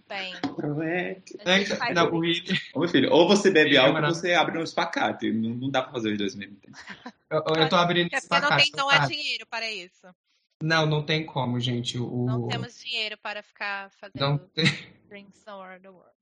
Bem. 0.08 0.34
É, 1.46 1.94
não, 1.94 2.12
o 2.14 2.24
Eating. 2.24 2.58
Ô, 2.74 2.80
meu 2.80 2.90
filho, 2.90 3.12
ou 3.12 3.28
você 3.28 3.52
bebe 3.52 3.78
álcool 3.78 4.02
ou 4.06 4.14
você 4.14 4.34
abre 4.34 4.58
um 4.58 4.64
espacate. 4.64 5.32
Não, 5.32 5.50
não 5.50 5.70
dá 5.70 5.82
pra 5.82 5.92
fazer 5.92 6.14
os 6.14 6.18
dois 6.18 6.36
mesmo 6.36 6.56
tempo. 6.56 6.78
Eu, 7.30 7.44
eu 7.58 7.68
tô 7.68 7.76
abrindo 7.76 8.08
é 8.14 8.18
espacate. 8.18 8.50
Não, 8.50 8.58
tem, 8.58 8.72
não 8.74 8.90
há 8.90 9.06
dinheiro 9.06 9.46
para 9.48 9.70
isso. 9.70 10.08
Não, 10.64 10.86
não 10.86 11.04
tem 11.04 11.26
como, 11.26 11.60
gente. 11.60 12.00
O... 12.00 12.26
Não 12.26 12.48
temos 12.48 12.80
dinheiro 12.82 13.18
para 13.22 13.44
ficar 13.44 13.92
fazendo 14.00 14.18
não 14.18 14.38
tem... 14.38 14.64
drinks 15.10 15.46
around 15.46 15.82
the 15.82 15.90
world. 15.90 16.16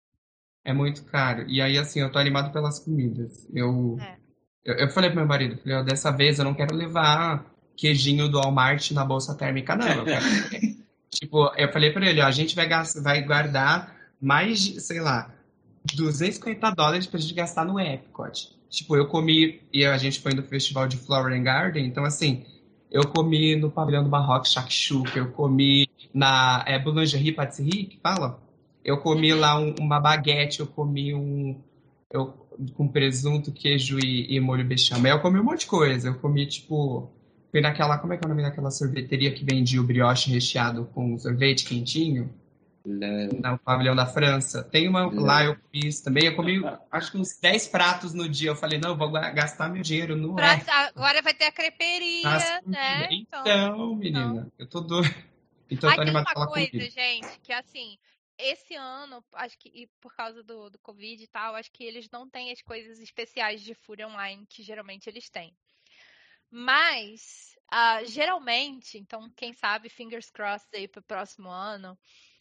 É 0.64 0.74
muito 0.74 1.06
caro. 1.06 1.48
E 1.48 1.62
aí, 1.62 1.78
assim, 1.78 2.00
eu 2.00 2.12
tô 2.12 2.18
animado 2.18 2.52
pelas 2.52 2.80
comidas. 2.80 3.48
Eu... 3.54 4.00
É 4.02 4.18
eu, 4.66 4.74
eu 4.74 4.90
falei 4.90 5.12
pro 5.12 5.20
meu 5.20 5.28
marido, 5.28 5.58
falei, 5.62 5.84
dessa 5.84 6.12
vez 6.12 6.40
eu 6.40 6.46
não 6.46 6.56
quero 6.56 6.76
levar 6.76 7.46
queijinho 7.78 8.28
do 8.28 8.40
Walmart 8.40 8.92
na 8.92 9.06
bolsa 9.06 9.38
térmica, 9.38 9.76
não. 9.76 9.88
Eu 9.88 10.04
quero... 10.04 10.26
tipo, 11.16 11.51
eu 11.57 11.72
falei 11.72 11.91
para 11.91 12.07
ele, 12.09 12.22
ó, 12.22 12.26
a 12.26 12.32
gente 12.32 12.55
vai, 12.55 12.68
gastar, 12.68 13.01
vai 13.01 13.22
guardar 13.24 13.95
mais, 14.22 14.59
de, 14.59 14.82
sei 14.82 14.99
lá, 14.99 15.34
250 15.93 16.72
dólares 16.72 17.07
pra 17.07 17.20
gente 17.20 17.34
gastar 17.34 17.66
no 17.66 17.80
Epcot. 17.80 18.53
Tipo, 18.70 18.95
eu 18.95 19.07
comi, 19.07 19.61
e 19.72 19.86
a 19.86 19.97
gente 19.97 20.20
foi 20.20 20.34
no 20.34 20.43
festival 20.43 20.88
de 20.88 20.97
Flower 20.97 21.34
and 21.34 21.43
Garden, 21.43 21.86
então 21.86 22.03
assim, 22.03 22.45
eu 22.91 23.07
comi 23.07 23.55
no 23.55 23.72
pavilhão 23.72 24.03
do 24.03 24.09
Barroco 24.09 24.47
Shakshuka, 24.47 25.18
eu 25.18 25.32
comi 25.32 25.88
na 26.13 26.63
é, 26.68 26.78
Boulangerie 26.78 27.32
Patisserie, 27.32 27.86
que 27.86 27.99
fala? 27.99 28.39
Eu 28.84 28.97
comi 28.97 29.34
lá 29.34 29.57
um, 29.57 29.74
uma 29.80 29.99
baguete, 29.99 30.59
eu 30.59 30.68
comi 30.68 31.13
um... 31.13 31.59
Eu 32.11 32.45
com 32.74 32.88
presunto, 32.88 33.51
queijo 33.51 33.99
e, 33.99 34.34
e, 34.34 34.39
molho 34.39 34.66
bechamel. 34.66 35.18
Eu 35.18 35.22
comi 35.22 35.39
um 35.39 35.43
monte 35.43 35.61
de 35.61 35.66
coisa. 35.68 36.07
Eu 36.07 36.16
comi, 36.16 36.45
tipo, 36.45 37.11
fui 37.56 37.62
naquela, 37.62 37.97
como 37.97 38.12
é 38.12 38.18
que 38.18 38.26
é 38.26 38.28
o 38.28 38.30
nome 38.30 38.43
daquela 38.43 38.70
sorveteria 38.70 39.34
que 39.34 39.45
vendia 39.45 39.80
o 39.80 39.84
brioche 39.86 40.30
recheado 40.30 40.86
com 40.93 41.18
sorvete 41.18 41.64
quentinho? 41.64 42.30
No 42.86 43.58
pavilhão 43.58 43.95
da 43.95 44.06
França. 44.06 44.62
Tem 44.62 44.89
uma 44.89 45.10
lá, 45.10 45.45
eu 45.45 45.58
fiz 45.72 46.01
também. 46.01 46.26
Eu 46.26 46.36
comi, 46.36 46.62
acho 46.91 47.12
que 47.14 47.18
uns 47.18 47.39
10 47.39 47.70
pratos 47.70 48.14
no 48.14 48.28
dia. 48.28 48.49
Eu 48.49 48.58
falei, 48.58 48.78
não, 48.78 48.89
eu 48.89 48.97
vou 48.97 49.10
gastar 49.10 49.70
meu 49.70 49.82
dinheiro 49.82 50.18
no. 50.18 50.36
Pra, 50.36 50.62
agora 50.93 51.22
vai 51.22 51.34
ter 51.34 51.45
a 51.45 51.51
creperia, 51.51 52.30
né? 52.66 53.08
Então, 53.10 53.41
então 53.41 53.95
menina, 53.95 54.26
então. 54.26 54.51
eu 54.60 54.68
tô 54.68 54.82
doido. 54.82 55.16
Então, 55.72 55.89
eu 55.89 55.95
tô 55.95 56.01
animado 56.01 56.28
uma 56.36 56.47
coisa, 56.47 56.70
comida. 56.70 56.91
gente, 56.91 57.39
que 57.41 57.53
assim, 57.53 57.97
esse 58.38 58.76
ano, 58.76 59.24
acho 59.34 59.58
que 59.58 59.70
e 59.70 59.88
por 60.01 60.14
causa 60.14 60.43
do, 60.43 60.70
do 60.70 60.78
Covid 60.80 61.24
e 61.24 61.28
tal, 61.28 61.56
acho 61.56 61.72
que 61.72 61.86
eles 61.86 62.10
não 62.12 62.30
têm 62.30 62.51
as 62.51 62.62
coisas 62.62 62.99
especiais 62.99 63.62
de 63.62 63.74
Fúria 63.74 64.08
Online 64.10 64.45
que 64.47 64.62
geralmente 64.62 65.08
eles 65.08 65.30
têm. 65.30 65.56
Mas, 66.50 67.56
uh, 67.74 68.06
geralmente, 68.06 68.98
então, 68.98 69.30
quem 69.36 69.54
sabe, 69.54 69.89
fingers 69.89 70.30
crossed 70.30 70.70
aí 70.74 70.88
pro 70.88 71.02
próximo 71.02 71.50
ano, 71.50 71.98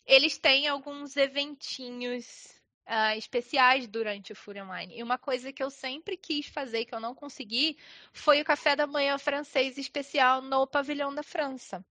eles 0.06 0.38
têm 0.38 0.68
alguns 0.68 1.16
eventinhos 1.16 2.54
uh, 2.86 3.16
especiais 3.16 3.86
durante 3.88 4.32
o 4.32 4.36
Fúria 4.36 4.64
Online. 4.64 4.98
E 4.98 5.02
uma 5.02 5.18
coisa 5.18 5.52
que 5.52 5.62
eu 5.62 5.70
sempre 5.70 6.16
quis 6.16 6.46
fazer 6.46 6.84
que 6.84 6.94
eu 6.94 7.00
não 7.00 7.14
consegui 7.14 7.76
foi 8.12 8.40
o 8.40 8.44
café 8.44 8.76
da 8.76 8.86
manhã 8.86 9.18
francês 9.18 9.78
especial 9.78 10.42
no 10.42 10.66
Pavilhão 10.66 11.14
da 11.14 11.22
França. 11.22 11.84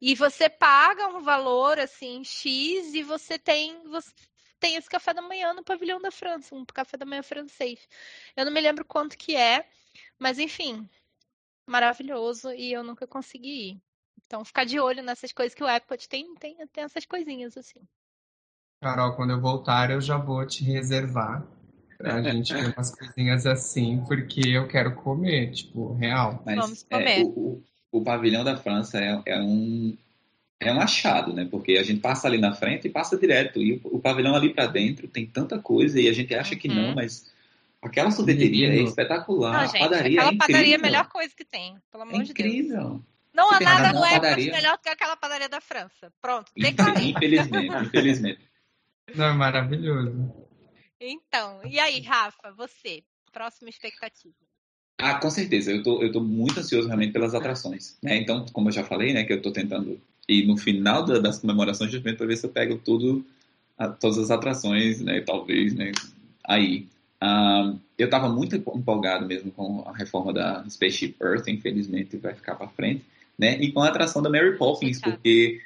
E 0.00 0.14
você 0.14 0.50
paga 0.50 1.06
um 1.08 1.20
valor 1.20 1.78
assim 1.78 2.24
X 2.24 2.92
e 2.94 3.02
você 3.02 3.38
tem 3.38 3.82
você 3.84 4.12
tem 4.58 4.76
esse 4.76 4.88
café 4.88 5.12
da 5.12 5.20
manhã 5.20 5.52
no 5.52 5.64
pavilhão 5.64 6.00
da 6.00 6.12
França, 6.12 6.54
um 6.54 6.64
café 6.64 6.96
da 6.96 7.04
manhã 7.04 7.22
francês. 7.22 7.88
Eu 8.36 8.44
não 8.44 8.52
me 8.52 8.60
lembro 8.60 8.84
quanto 8.84 9.18
que 9.18 9.34
é, 9.34 9.68
mas 10.20 10.38
enfim, 10.38 10.88
maravilhoso 11.66 12.52
e 12.52 12.72
eu 12.72 12.82
nunca 12.82 13.06
consegui 13.06 13.70
ir. 13.70 13.82
Então 14.26 14.44
ficar 14.44 14.64
de 14.64 14.80
olho 14.80 15.02
nessas 15.02 15.32
coisas 15.32 15.54
que 15.54 15.62
o 15.62 15.68
Epcot 15.68 16.08
tem, 16.08 16.34
tem, 16.36 16.56
tem 16.72 16.84
essas 16.84 17.04
coisinhas 17.04 17.56
assim. 17.56 17.80
Carol, 18.80 19.14
quando 19.14 19.30
eu 19.30 19.40
voltar 19.40 19.90
eu 19.90 20.00
já 20.00 20.16
vou 20.16 20.46
te 20.46 20.64
reservar 20.64 21.46
pra 22.02 22.22
gente 22.22 22.52
ter 22.52 22.74
umas 22.74 22.90
coisinhas 22.96 23.46
assim, 23.46 24.02
porque 24.06 24.40
eu 24.48 24.66
quero 24.66 24.94
comer, 24.96 25.52
tipo, 25.52 25.94
real. 25.94 26.42
Mas, 26.44 26.56
Vamos 26.56 26.82
comer. 26.82 27.20
É, 27.20 27.24
o, 27.24 27.62
o 27.92 28.02
pavilhão 28.02 28.42
da 28.42 28.56
França 28.56 28.98
é, 28.98 29.22
é, 29.26 29.40
um 29.40 29.96
é 30.58 30.72
um 30.72 30.80
achado, 30.80 31.32
né? 31.32 31.46
Porque 31.50 31.72
a 31.72 31.82
gente 31.82 32.00
passa 32.00 32.26
ali 32.26 32.38
na 32.38 32.52
frente 32.52 32.86
e 32.86 32.90
passa 32.90 33.16
direto. 33.16 33.60
E 33.60 33.80
o, 33.84 33.96
o 33.96 34.00
pavilhão 34.00 34.34
ali 34.34 34.52
para 34.52 34.66
dentro 34.66 35.06
tem 35.06 35.26
tanta 35.26 35.58
coisa 35.58 36.00
e 36.00 36.08
a 36.08 36.12
gente 36.12 36.34
acha 36.34 36.56
que 36.56 36.68
não, 36.68 36.88
uhum. 36.88 36.94
mas 36.94 37.30
aquela 37.82 38.10
sorveteria 38.10 38.68
é 38.68 38.82
espetacular. 38.82 39.52
Não, 39.52 39.66
gente, 39.66 39.76
a 39.76 39.88
padaria 39.88 40.20
aquela 40.20 40.34
é 40.34 40.38
padaria 40.38 40.74
é 40.74 40.78
a 40.78 40.82
melhor 40.82 41.08
coisa 41.08 41.34
que 41.36 41.44
tem, 41.44 41.76
pelo 41.90 42.04
amor 42.04 42.20
é 42.20 42.24
de 42.24 42.32
Deus. 42.32 42.48
Incrível. 42.48 43.04
Não 43.34 43.50
há 43.50 43.60
nada 43.60 43.92
no 43.92 44.04
Epcot 44.04 44.50
melhor 44.50 44.76
do 44.76 44.82
que 44.82 44.88
aquela 44.88 45.16
padaria 45.16 45.48
da 45.48 45.60
França. 45.60 46.12
Pronto, 46.20 46.52
declarei. 46.56 47.10
Infelizmente, 47.10 47.74
infelizmente. 47.86 48.40
Não, 49.14 49.26
é 49.26 49.32
maravilhoso. 49.32 50.32
Então, 51.00 51.60
e 51.64 51.80
aí, 51.80 52.00
Rafa, 52.00 52.52
você? 52.52 53.02
próxima 53.32 53.70
expectativa? 53.70 54.34
Ah, 54.98 55.14
com 55.14 55.30
certeza. 55.30 55.72
Eu 55.72 55.82
tô, 55.82 56.02
eu 56.02 56.12
tô 56.12 56.20
muito 56.20 56.60
ansioso 56.60 56.86
realmente 56.86 57.12
pelas 57.12 57.34
atrações. 57.34 57.96
Né? 58.02 58.18
Então, 58.18 58.46
como 58.52 58.68
eu 58.68 58.72
já 58.72 58.84
falei, 58.84 59.12
né, 59.12 59.24
que 59.24 59.32
eu 59.32 59.42
tô 59.42 59.50
tentando 59.50 60.00
ir 60.28 60.46
no 60.46 60.56
final 60.56 61.04
da, 61.04 61.18
das 61.18 61.40
comemorações 61.40 61.90
justamente 61.90 62.18
para 62.18 62.26
ver 62.26 62.36
se 62.36 62.46
eu 62.46 62.50
pego 62.50 62.78
tudo, 62.78 63.24
a, 63.76 63.88
todas 63.88 64.18
as 64.18 64.30
atrações, 64.30 65.00
né, 65.00 65.20
talvez, 65.22 65.74
né, 65.74 65.90
aí. 66.44 66.86
Uh, 67.22 67.78
eu 67.96 68.06
estava 68.06 68.28
muito 68.28 68.56
empolgado 68.56 69.24
mesmo 69.24 69.52
com 69.52 69.84
a 69.86 69.96
reforma 69.96 70.32
da 70.32 70.64
Spaceship 70.68 71.14
Earth, 71.22 71.46
infelizmente 71.46 72.16
vai 72.16 72.34
ficar 72.34 72.56
para 72.56 72.66
frente, 72.66 73.04
né? 73.38 73.56
E 73.60 73.70
com 73.70 73.80
a 73.80 73.88
atração 73.88 74.20
da 74.20 74.28
Mary 74.28 74.58
Poppins, 74.58 75.00
porque 75.00 75.60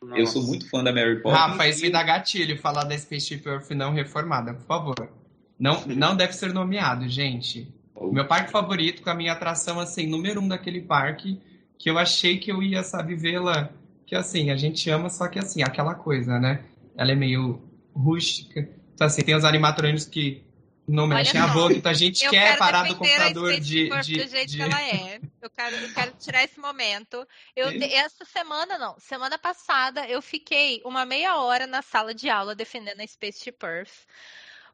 Nossa. 0.00 0.20
eu 0.20 0.26
sou 0.28 0.44
muito 0.44 0.70
fã 0.70 0.84
da 0.84 0.92
Mary 0.92 1.20
Poppins. 1.20 1.36
Rafa, 1.36 1.68
isso 1.68 1.82
me 1.82 1.90
dá 1.90 2.04
gatilho 2.04 2.56
falar 2.58 2.84
da 2.84 2.96
Spaceship 2.96 3.42
Earth 3.44 3.70
não 3.70 3.92
reformada, 3.92 4.54
por 4.54 4.64
favor. 4.66 5.10
Não, 5.58 5.84
não 5.88 6.16
deve 6.16 6.32
ser 6.32 6.54
nomeado, 6.54 7.08
gente. 7.08 7.66
O 7.96 8.12
meu 8.12 8.26
parque 8.26 8.52
favorito, 8.52 9.02
com 9.02 9.10
a 9.10 9.14
minha 9.14 9.32
atração, 9.32 9.80
assim, 9.80 10.06
número 10.06 10.40
um 10.40 10.46
daquele 10.46 10.80
parque, 10.80 11.40
que 11.76 11.90
eu 11.90 11.98
achei 11.98 12.38
que 12.38 12.52
eu 12.52 12.62
ia, 12.62 12.84
sabe, 12.84 13.16
vê-la, 13.16 13.70
que 14.06 14.14
assim, 14.14 14.50
a 14.50 14.56
gente 14.56 14.88
ama, 14.88 15.10
só 15.10 15.26
que 15.26 15.40
assim, 15.40 15.62
aquela 15.64 15.94
coisa, 15.94 16.38
né? 16.38 16.62
Ela 16.96 17.10
é 17.10 17.16
meio 17.16 17.60
rústica. 17.92 18.68
Então, 18.94 19.08
assim, 19.08 19.22
tem 19.22 19.34
os 19.34 19.44
animatrônicos 19.44 20.04
que 20.06 20.42
não 20.90 21.06
mexem 21.06 21.40
a 21.40 21.46
boca, 21.46 21.74
então 21.74 21.90
a 21.90 21.94
gente 21.94 22.28
quer 22.28 22.58
parar 22.58 22.84
do 22.84 22.96
computador 22.96 23.60
de, 23.60 23.88
de, 24.02 24.18
do 24.18 24.28
jeito 24.28 24.50
de... 24.50 24.56
que 24.56 24.62
ela 24.62 24.82
é. 24.82 25.20
Eu 25.40 25.48
quero, 25.48 25.76
eu 25.76 25.94
quero 25.94 26.12
tirar 26.18 26.44
esse 26.44 26.58
momento. 26.58 27.26
Eu, 27.54 27.68
essa 27.92 28.24
semana, 28.24 28.76
não, 28.76 28.98
semana 28.98 29.38
passada, 29.38 30.06
eu 30.08 30.20
fiquei 30.20 30.82
uma 30.84 31.06
meia 31.06 31.36
hora 31.36 31.66
na 31.66 31.80
sala 31.80 32.12
de 32.12 32.28
aula 32.28 32.54
defendendo 32.54 33.00
a 33.00 33.06
Space 33.06 33.52
Earth 33.62 34.06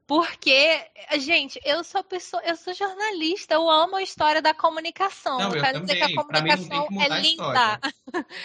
porque, 0.07 0.87
gente, 1.19 1.61
eu 1.65 1.83
sou 1.83 2.03
pessoa, 2.05 2.41
eu 2.45 2.55
sou 2.55 2.73
jornalista, 2.73 3.55
eu 3.55 3.69
amo 3.69 3.97
a 3.97 4.03
história 4.03 4.41
da 4.41 4.55
comunicação. 4.55 5.39
Não, 5.39 5.51
eu, 5.51 5.57
eu 5.57 5.63
quero 5.63 5.81
também. 5.81 5.95
dizer 5.95 6.07
que 6.07 6.13
a 6.13 6.23
comunicação 6.23 6.89
é 7.01 7.21
linda. 7.21 7.81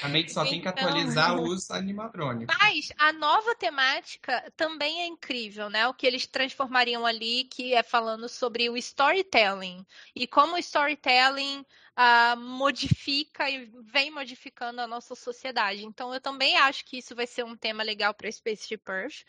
A 0.01 0.09
gente 0.09 0.33
só 0.33 0.43
tem 0.43 0.59
que 0.59 0.67
então... 0.67 0.87
atualizar 0.87 1.39
os 1.39 1.69
animatrônicos. 1.69 2.55
Mas 2.59 2.91
a 2.97 3.13
nova 3.13 3.53
temática 3.53 4.51
também 4.57 5.01
é 5.01 5.05
incrível, 5.05 5.69
né? 5.69 5.87
O 5.87 5.93
que 5.93 6.07
eles 6.07 6.25
transformariam 6.25 7.05
ali, 7.05 7.43
que 7.43 7.75
é 7.75 7.83
falando 7.83 8.27
sobre 8.27 8.67
o 8.67 8.75
storytelling. 8.75 9.85
E 10.15 10.25
como 10.25 10.55
o 10.55 10.57
storytelling 10.57 11.63
uh, 11.97 12.37
modifica 12.39 13.49
e 13.49 13.71
vem 13.83 14.09
modificando 14.09 14.81
a 14.81 14.87
nossa 14.87 15.13
sociedade. 15.13 15.85
Então, 15.85 16.13
eu 16.13 16.19
também 16.19 16.57
acho 16.57 16.85
que 16.85 16.97
isso 16.97 17.15
vai 17.15 17.27
ser 17.27 17.45
um 17.45 17.55
tema 17.55 17.83
legal 17.83 18.13
para 18.13 18.31
Spaceship 18.31 18.81
Earth. 18.87 19.23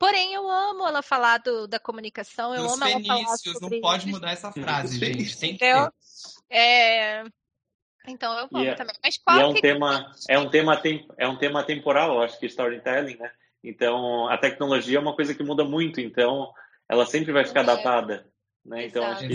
Porém, 0.00 0.32
eu 0.32 0.50
amo 0.50 0.88
ela 0.88 1.02
falar 1.02 1.36
do, 1.40 1.68
da 1.68 1.78
comunicação, 1.78 2.54
eu 2.54 2.62
amo 2.62 2.82
ela 2.82 3.04
falar 3.04 3.36
sobre... 3.36 3.76
não 3.76 3.80
pode 3.82 4.08
mudar 4.08 4.32
essa 4.32 4.50
frase, 4.50 4.98
gente. 4.98 5.38
Tem 5.38 5.52
que 5.52 5.58
ter. 5.58 5.92
É... 6.48 7.22
Então 8.08 8.32
eu 8.32 8.48
amo 8.50 8.64
é, 8.64 8.74
também. 8.74 8.96
Mas 9.04 9.18
qual 9.18 9.38
é 9.38 9.46
um 9.46 9.52
que... 9.52 9.60
tema, 9.60 10.10
é 10.26 10.38
um 10.38 10.48
tema 10.48 10.80
é 11.18 11.28
um 11.28 11.36
tema 11.36 11.62
temporal, 11.62 12.14
eu 12.14 12.22
acho 12.22 12.40
que 12.40 12.46
storytelling, 12.46 13.18
né? 13.18 13.30
Então 13.62 14.26
a 14.30 14.38
tecnologia 14.38 14.96
é 14.96 15.00
uma 15.02 15.14
coisa 15.14 15.34
que 15.34 15.42
muda 15.42 15.64
muito, 15.64 16.00
então 16.00 16.50
ela 16.88 17.04
sempre 17.04 17.30
vai 17.30 17.44
ficar 17.44 17.60
é. 17.60 17.64
datada, 17.64 18.26
né? 18.64 18.86
Então 18.86 19.04
acho 19.04 19.28
que... 19.28 19.34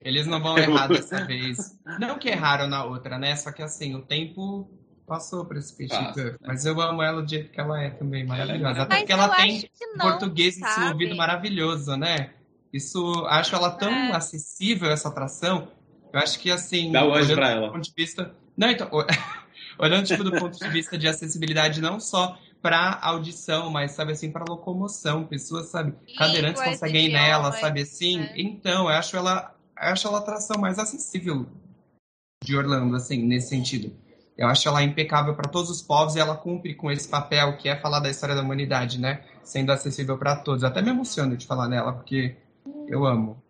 eles 0.00 0.26
não 0.26 0.42
vão 0.42 0.56
errar 0.56 0.86
dessa 0.86 1.22
vez. 1.26 1.78
Não 2.00 2.18
que 2.18 2.30
erraram 2.30 2.66
na 2.66 2.82
outra, 2.82 3.18
né? 3.18 3.36
Só 3.36 3.52
que 3.52 3.62
assim 3.62 3.94
o 3.94 4.00
tempo 4.00 4.70
passou 5.06 5.44
para 5.44 5.58
esse 5.58 5.72
peixe 5.72 5.94
né? 5.94 6.36
Mas 6.44 6.66
eu 6.66 6.80
amo 6.80 7.02
ela 7.02 7.22
do 7.22 7.28
jeito 7.28 7.50
que 7.50 7.60
ela 7.60 7.80
é 7.80 7.90
também, 7.90 8.22
é 8.22 8.26
maravilhosa. 8.26 8.82
Até 8.82 8.96
porque 8.98 9.12
ela 9.12 9.28
tem 9.36 9.70
não, 9.96 10.10
português 10.10 10.56
sabe? 10.56 10.74
desenvolvido 10.74 11.16
maravilhoso, 11.16 11.96
né? 11.96 12.30
Isso, 12.72 13.24
acho 13.26 13.54
ela 13.54 13.70
tão 13.70 13.90
é. 13.90 14.12
acessível, 14.12 14.90
essa 14.90 15.08
atração. 15.08 15.68
Eu 16.12 16.20
acho 16.20 16.38
que, 16.38 16.50
assim... 16.50 16.92
Dá 16.92 17.04
hoje 17.04 17.34
para 17.34 17.50
ela. 17.50 17.72
ponto 17.72 17.84
de 17.84 17.92
vista... 17.96 18.34
Não, 18.56 18.68
então... 18.68 18.90
olhando, 19.78 20.06
tipo, 20.06 20.24
do 20.24 20.32
ponto 20.32 20.58
de 20.58 20.68
vista 20.68 20.98
de 20.98 21.06
acessibilidade, 21.06 21.80
não 21.80 22.00
só 22.00 22.38
para 22.60 22.98
audição, 23.00 23.70
mas, 23.70 23.92
sabe, 23.92 24.12
assim, 24.12 24.30
para 24.30 24.44
locomoção. 24.48 25.24
Pessoas, 25.24 25.66
sabe, 25.66 25.94
cadeirantes 26.18 26.62
conseguem 26.62 27.06
ir 27.06 27.12
nela, 27.12 27.52
sabe, 27.52 27.82
assim. 27.82 28.20
É. 28.20 28.32
Então, 28.36 28.84
eu 28.84 28.96
acho 28.96 29.16
ela... 29.16 29.54
Eu 29.78 29.92
acho 29.92 30.08
ela 30.08 30.18
a 30.18 30.20
atração 30.20 30.58
mais 30.58 30.78
acessível 30.78 31.46
de 32.42 32.56
Orlando, 32.56 32.96
assim, 32.96 33.22
nesse 33.22 33.50
sentido. 33.50 33.94
Eu 34.36 34.48
acho 34.48 34.68
ela 34.68 34.82
impecável 34.82 35.34
para 35.34 35.50
todos 35.50 35.70
os 35.70 35.80
povos 35.80 36.14
e 36.14 36.20
ela 36.20 36.36
cumpre 36.36 36.74
com 36.74 36.90
esse 36.90 37.08
papel 37.08 37.56
que 37.56 37.68
é 37.68 37.76
falar 37.76 38.00
da 38.00 38.10
história 38.10 38.34
da 38.34 38.42
humanidade, 38.42 39.00
né? 39.00 39.24
Sendo 39.42 39.72
acessível 39.72 40.18
para 40.18 40.36
todos. 40.36 40.62
Até 40.62 40.82
me 40.82 40.90
emociono 40.90 41.36
de 41.36 41.46
falar 41.46 41.68
nela, 41.68 41.92
porque 41.92 42.36
eu 42.86 43.06
amo. 43.06 43.42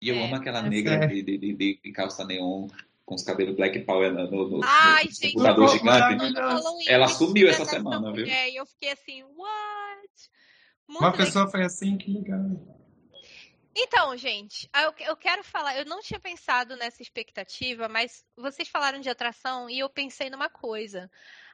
E 0.00 0.08
eu 0.08 0.14
é, 0.14 0.24
amo 0.24 0.36
aquela 0.36 0.62
negra 0.62 0.94
é. 0.94 1.06
de, 1.08 1.22
de, 1.22 1.38
de, 1.38 1.80
de, 1.82 1.92
calça 1.92 2.24
neon 2.24 2.68
com 3.04 3.14
os 3.16 3.22
cabelos 3.22 3.56
Black 3.56 3.80
Power 3.80 4.12
no, 4.12 4.30
no, 4.30 4.60
Ai, 4.62 5.04
no 5.04 5.10
gente, 5.10 5.32
computador 5.32 5.68
gigante. 5.70 6.88
Ela 6.88 7.08
sumiu 7.08 7.48
essa 7.48 7.64
semana, 7.64 8.12
viu? 8.12 8.26
É, 8.26 8.50
e 8.50 8.56
eu 8.56 8.66
fiquei 8.66 8.92
assim, 8.92 9.24
what? 9.24 10.08
Muito 10.86 11.00
Uma 11.00 11.12
pessoa 11.12 11.50
foi 11.50 11.64
assim, 11.64 11.96
que 11.96 12.12
legal. 12.12 12.77
Então, 13.80 14.16
gente, 14.16 14.68
eu, 14.74 15.06
eu 15.06 15.16
quero 15.16 15.44
falar. 15.44 15.78
Eu 15.78 15.84
não 15.84 16.00
tinha 16.00 16.18
pensado 16.18 16.76
nessa 16.76 17.00
expectativa, 17.00 17.88
mas 17.88 18.24
vocês 18.36 18.68
falaram 18.68 19.00
de 19.00 19.08
atração 19.08 19.70
e 19.70 19.78
eu 19.78 19.88
pensei 19.88 20.28
numa 20.28 20.50
coisa. 20.50 21.08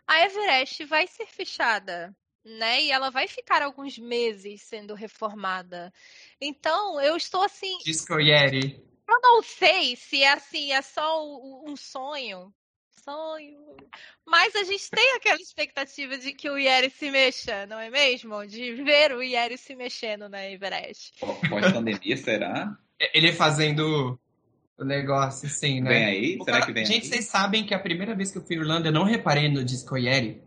A 0.06 0.24
Everest 0.24 0.84
vai 0.84 1.06
ser 1.06 1.26
fechada 1.26 2.16
né? 2.44 2.82
E 2.82 2.90
ela 2.90 3.10
vai 3.10 3.26
ficar 3.26 3.62
alguns 3.62 3.98
meses 3.98 4.62
sendo 4.62 4.94
reformada. 4.94 5.92
Então, 6.40 7.00
eu 7.00 7.16
estou 7.16 7.42
assim. 7.42 7.78
Disco 7.78 8.20
Yeti. 8.20 8.82
Eu 9.08 9.20
não 9.20 9.42
sei 9.42 9.96
se 9.96 10.22
é 10.22 10.32
assim, 10.32 10.72
é 10.72 10.82
só 10.82 11.22
um 11.66 11.76
sonho, 11.76 12.52
sonho. 13.04 13.76
Mas 14.26 14.54
a 14.56 14.64
gente 14.64 14.90
tem 14.90 15.14
aquela 15.16 15.40
expectativa 15.40 16.16
de 16.16 16.32
que 16.32 16.48
o 16.48 16.56
Yeri 16.56 16.90
se 16.90 17.10
mexa, 17.10 17.66
não 17.66 17.78
é 17.78 17.90
mesmo? 17.90 18.44
De 18.46 18.72
ver 18.82 19.12
o 19.12 19.22
Yeri 19.22 19.58
se 19.58 19.76
mexendo 19.76 20.28
na 20.28 20.48
Everest. 20.48 21.20
Pós-pandemia, 21.20 22.16
será? 22.16 22.76
Ele 23.12 23.32
fazendo 23.32 24.18
o 24.78 24.84
negócio, 24.84 25.48
sim, 25.48 25.80
né? 25.80 25.90
Vem 25.90 26.04
aí? 26.04 26.38
será 26.42 26.64
que 26.64 26.72
vem 26.72 26.86
Gente, 26.86 27.04
aí? 27.04 27.08
vocês 27.10 27.26
sabem 27.26 27.64
que 27.64 27.74
a 27.74 27.78
primeira 27.78 28.14
vez 28.14 28.32
que 28.32 28.38
eu 28.38 28.42
fui 28.42 28.56
em 28.56 28.60
Irlanda, 28.60 28.88
eu 28.88 28.92
não 28.92 29.04
reparei 29.04 29.48
no 29.48 29.62
disco 29.62 29.96
Yeri. 29.96 30.42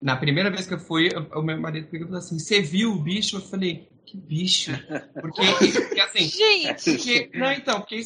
Na 0.00 0.16
primeira 0.16 0.50
vez 0.50 0.66
que 0.66 0.74
eu 0.74 0.78
fui, 0.78 1.08
o 1.34 1.42
meu 1.42 1.58
marido 1.58 1.88
falou 1.88 2.16
assim: 2.16 2.38
Você 2.38 2.60
viu 2.60 2.92
o 2.92 3.02
bicho? 3.02 3.36
Eu 3.36 3.40
falei: 3.40 3.88
Que 4.04 4.16
bicho? 4.16 4.72
Porque, 5.20 5.42
porque 5.72 6.00
assim. 6.00 6.28
Gente! 6.28 6.96
Porque, 6.96 7.30
não, 7.34 7.52
então, 7.52 7.80
porque 7.80 8.02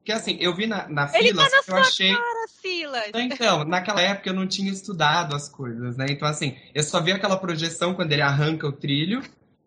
porque 0.00 0.12
assim, 0.12 0.36
eu 0.40 0.54
vi 0.54 0.66
na, 0.66 0.88
na 0.88 1.06
fila, 1.06 1.22
Ele 1.22 1.34
tá 1.34 1.44
na 1.44 1.62
eu 1.66 1.76
achei. 1.76 2.12
Cara, 2.12 2.48
Silas. 2.60 3.10
Então, 3.14 3.64
naquela 3.64 4.00
época 4.00 4.28
eu 4.28 4.34
não 4.34 4.46
tinha 4.46 4.70
estudado 4.70 5.34
as 5.34 5.48
coisas, 5.48 5.96
né? 5.96 6.06
Então, 6.08 6.26
assim, 6.26 6.56
eu 6.74 6.82
só 6.82 7.00
vi 7.00 7.12
aquela 7.12 7.36
projeção 7.36 7.94
quando 7.94 8.12
ele 8.12 8.22
arranca 8.22 8.66
o 8.66 8.72
trilho. 8.72 9.22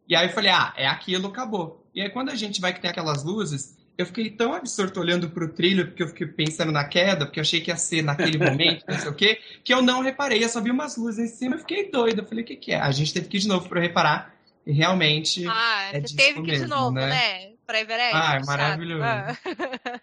E 0.08 0.16
aí 0.16 0.28
eu 0.28 0.34
falei, 0.34 0.52
ah, 0.52 0.74
é 0.76 0.88
aquilo, 0.88 1.28
acabou. 1.28 1.88
E 1.94 2.02
aí 2.02 2.10
quando 2.10 2.30
a 2.30 2.36
gente 2.36 2.60
vai 2.60 2.74
que 2.74 2.82
tem 2.82 2.90
aquelas 2.90 3.24
luzes, 3.24 3.78
eu 3.98 4.06
fiquei 4.06 4.30
tão 4.30 4.54
absorto 4.54 5.00
olhando 5.00 5.30
pro 5.30 5.54
trilho, 5.54 5.88
porque 5.88 6.04
eu 6.04 6.08
fiquei 6.08 6.28
pensando 6.28 6.72
na 6.72 6.84
queda, 6.84 7.26
porque 7.26 7.40
eu 7.40 7.44
achei 7.44 7.62
que 7.62 7.72
ia 7.72 7.78
ser 7.78 8.02
naquele 8.02 8.38
momento, 8.44 8.86
não 8.88 9.00
sei 9.00 9.10
o 9.10 9.14
quê, 9.14 9.40
que 9.64 9.74
eu 9.74 9.82
não 9.82 10.02
reparei, 10.02 10.44
eu 10.44 10.50
só 10.50 10.60
vi 10.60 10.72
umas 10.72 10.98
luzes 10.98 11.32
em 11.32 11.36
cima, 11.36 11.56
eu 11.56 11.60
fiquei 11.60 11.90
doido. 11.90 12.22
Eu 12.22 12.26
falei, 12.26 12.44
o 12.44 12.48
que, 12.48 12.56
que 12.56 12.72
é? 12.72 12.80
A 12.80 12.92
gente 12.92 13.14
teve 13.14 13.28
que 13.28 13.38
ir 13.38 13.42
de 13.42 13.48
novo 13.48 13.70
para 13.70 13.80
reparar. 13.80 14.34
E 14.66 14.72
realmente. 14.72 15.46
Ah, 15.48 15.90
é 15.92 16.02
você 16.02 16.16
teve 16.16 16.42
que 16.42 16.52
ir 16.52 16.60
de 16.60 16.68
novo, 16.68 16.92
né? 16.92 17.08
né? 17.08 17.53
Para 17.66 17.80
Everest. 17.80 18.16
Ai, 18.16 18.44
maravilhoso. 18.44 19.04
Ah. 19.04 19.38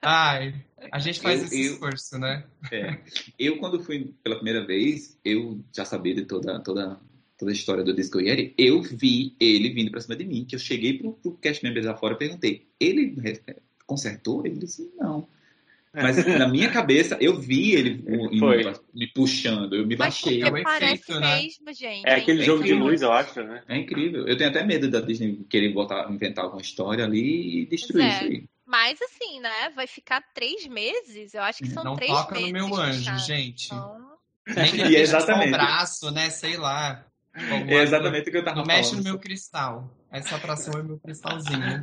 Ai, 0.02 0.54
a 0.90 0.98
gente 0.98 1.20
faz 1.20 1.40
eu, 1.40 1.46
esse 1.46 1.66
eu, 1.66 1.72
esforço, 1.72 2.18
né? 2.18 2.44
É. 2.70 2.98
Eu, 3.38 3.58
quando 3.58 3.82
fui 3.82 4.14
pela 4.22 4.36
primeira 4.36 4.64
vez, 4.64 5.18
eu 5.24 5.62
já 5.74 5.84
sabia 5.84 6.14
de 6.14 6.24
toda, 6.24 6.60
toda, 6.60 6.98
toda 7.38 7.50
a 7.50 7.54
história 7.54 7.84
do 7.84 7.94
Disco 7.94 8.20
Yeti. 8.20 8.54
Eu 8.56 8.82
vi 8.82 9.34
ele 9.38 9.70
vindo 9.70 9.90
para 9.90 10.00
cima 10.00 10.16
de 10.16 10.24
mim, 10.24 10.44
que 10.44 10.54
eu 10.54 10.58
cheguei 10.58 10.98
pro, 10.98 11.12
pro 11.14 11.36
cast 11.36 11.62
members 11.62 11.86
lá 11.86 11.96
fora 11.96 12.14
e 12.14 12.18
perguntei, 12.18 12.66
ele 12.78 13.14
consertou? 13.86 14.46
Ele 14.46 14.56
disse, 14.56 14.90
não. 14.98 15.28
Mas 15.92 16.24
na 16.24 16.46
minha 16.46 16.70
cabeça, 16.70 17.16
eu 17.20 17.38
vi 17.38 17.72
ele 17.72 18.04
me 18.94 19.06
puxando, 19.08 19.74
eu 19.74 19.86
me 19.86 19.96
baixei. 19.96 20.42
É 20.42 20.62
parece 20.62 21.12
né? 21.12 21.42
mesmo, 21.42 21.72
gente. 21.72 22.06
É 22.06 22.14
aquele 22.14 22.42
é 22.42 22.44
jogo 22.44 22.60
incrível. 22.60 22.78
de 22.78 22.90
luz, 22.90 23.02
eu 23.02 23.12
acho, 23.12 23.42
né? 23.42 23.62
É 23.68 23.76
incrível. 23.76 24.26
Eu 24.26 24.36
tenho 24.36 24.50
até 24.50 24.62
medo 24.64 24.88
da 24.88 25.00
Disney 25.00 25.44
querer 25.48 25.70
botar, 25.72 26.08
inventar 26.10 26.44
alguma 26.44 26.62
história 26.62 27.04
ali 27.04 27.62
e 27.62 27.66
destruir 27.66 28.04
é. 28.04 28.08
isso 28.08 28.24
aí. 28.24 28.44
Mas 28.64 29.02
assim, 29.02 29.40
né? 29.40 29.70
Vai 29.74 29.88
ficar 29.88 30.22
três 30.32 30.66
meses. 30.68 31.34
Eu 31.34 31.42
acho 31.42 31.58
que 31.58 31.70
são 31.70 31.82
Não 31.82 31.96
três 31.96 32.12
meses. 32.12 32.24
Não 32.24 32.34
toca 32.34 32.46
no 32.46 32.52
meu 32.52 32.74
anjo, 32.76 33.18
gente. 33.18 33.66
Então... 33.66 34.10
e 34.88 34.96
é 34.96 35.00
exatamente. 35.00 35.48
Um 35.48 35.52
braço, 35.52 36.10
né? 36.12 36.30
Sei 36.30 36.56
lá. 36.56 37.04
É 37.34 37.82
exatamente 37.82 38.28
o 38.28 38.32
que 38.32 38.38
eu 38.38 38.44
tava 38.44 38.58
não 38.58 38.64
falando. 38.64 38.78
mexe 38.78 38.96
no 38.96 39.02
meu 39.02 39.18
cristal. 39.18 39.90
Essa 40.10 40.36
atração 40.36 40.74
é 40.78 40.82
meu 40.82 40.98
cristalzinho. 40.98 41.82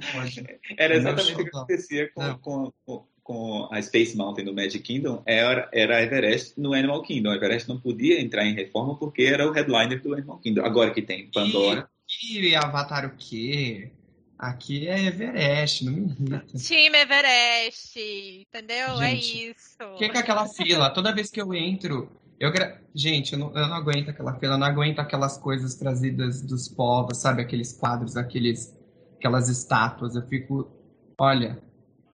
Era 0.78 0.96
exatamente 0.96 1.34
o 1.34 1.38
que 1.38 1.48
acontecia 1.48 2.12
com, 2.14 2.38
com, 2.40 2.74
com, 2.86 3.08
com 3.28 3.68
a 3.70 3.82
Space 3.82 4.16
Mountain 4.16 4.46
do 4.46 4.56
Magic 4.56 4.80
Kingdom 4.80 5.22
era, 5.26 5.68
era 5.74 5.98
a 5.98 6.02
Everest 6.02 6.58
no 6.58 6.74
Animal 6.74 7.04
Kingdom. 7.04 7.30
A 7.30 7.36
Everest 7.36 7.68
não 7.68 7.78
podia 7.78 8.22
entrar 8.22 8.46
em 8.46 8.54
reforma 8.54 8.98
porque 8.98 9.24
era 9.24 9.46
o 9.46 9.52
headliner 9.52 10.02
do 10.02 10.14
Animal 10.14 10.40
Kingdom. 10.40 10.64
Agora 10.64 10.92
que 10.92 11.02
tem 11.02 11.30
Pandora. 11.30 11.90
E, 12.24 12.48
e 12.48 12.56
Avatar 12.56 13.06
o 13.06 13.18
quê? 13.18 13.92
Aqui 14.40 14.88
é 14.88 15.08
Everest, 15.08 15.84
não 15.84 15.92
me 15.92 16.06
irrita. 16.06 16.58
Time 16.58 16.98
Everest, 16.98 18.00
entendeu? 18.00 19.02
É 19.02 19.10
Gente, 19.10 19.48
é 19.48 19.52
isso. 19.52 19.78
O 19.82 19.98
que, 19.98 20.08
que 20.08 20.18
é 20.18 20.22
aquela 20.22 20.48
fila? 20.48 20.90
Toda 20.90 21.14
vez 21.14 21.30
que 21.30 21.42
eu 21.42 21.54
entro, 21.54 22.10
eu 22.40 22.50
gra... 22.50 22.80
Gente, 22.96 23.34
eu 23.34 23.40
não, 23.40 23.48
eu 23.48 23.68
não, 23.68 23.76
aguento 23.76 24.08
aquela 24.08 24.40
fila, 24.40 24.54
eu 24.54 24.58
não 24.58 24.68
aguento 24.68 25.00
aquelas 25.00 25.38
coisas 25.38 25.76
trazidas 25.76 26.42
dos 26.42 26.70
povos, 26.70 27.18
sabe? 27.18 27.42
Aqueles 27.42 27.74
quadros, 27.74 28.16
aqueles, 28.16 28.74
aquelas 29.18 29.50
estátuas. 29.50 30.16
Eu 30.16 30.26
fico, 30.28 30.72
olha, 31.20 31.62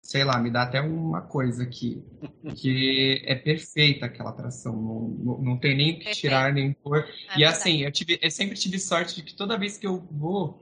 sei 0.03 0.25
lá, 0.25 0.39
me 0.39 0.51
dá 0.51 0.63
até 0.63 0.81
uma 0.81 1.21
coisa 1.21 1.63
aqui, 1.63 2.03
que 2.57 3.23
é 3.25 3.35
perfeita 3.35 4.07
aquela 4.07 4.31
atração, 4.31 4.73
não, 4.73 5.09
não, 5.09 5.39
não 5.43 5.57
tem 5.57 5.77
nem 5.77 5.93
o 5.93 5.99
que 5.99 6.11
tirar 6.11 6.53
nem 6.53 6.73
pôr. 6.73 7.07
É 7.35 7.39
e 7.39 7.45
assim, 7.45 7.83
eu, 7.83 7.93
tive, 7.93 8.19
eu 8.21 8.31
sempre 8.31 8.57
tive 8.57 8.79
sorte 8.79 9.15
de 9.15 9.23
que 9.23 9.35
toda 9.35 9.59
vez 9.59 9.79
que 9.79 9.87
eu 9.87 9.99
vou, 10.11 10.59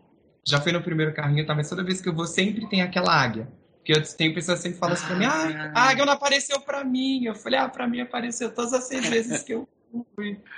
já 0.47 0.60
foi 0.60 0.73
no 0.73 0.82
primeiro 0.82 1.15
carrinho, 1.15 1.47
tá? 1.47 1.55
Mas 1.55 1.69
toda 1.69 1.85
vez 1.85 2.01
que 2.01 2.09
eu 2.09 2.15
vou, 2.15 2.27
sempre 2.27 2.69
tem 2.69 2.82
aquela 2.82 3.12
águia. 3.12 3.48
Porque 3.77 3.93
eu 3.93 4.02
tenho 4.16 4.35
pessoas 4.35 4.59
que 4.59 4.65
sempre 4.65 4.78
falam 4.78 4.94
assim 4.94 5.06
pra 5.06 5.16
mim, 5.16 5.24
ah, 5.24 5.73
a 5.74 5.89
águia 5.89 6.05
não 6.05 6.12
apareceu 6.12 6.60
pra 6.60 6.85
mim. 6.85 7.24
Eu 7.24 7.35
falei, 7.35 7.59
ah, 7.59 7.69
pra 7.69 7.86
mim 7.86 8.01
apareceu 8.01 8.55
todas 8.55 8.73
as 8.74 8.85
seis 8.85 9.09
vezes 9.09 9.43
que 9.43 9.55
eu 9.55 9.69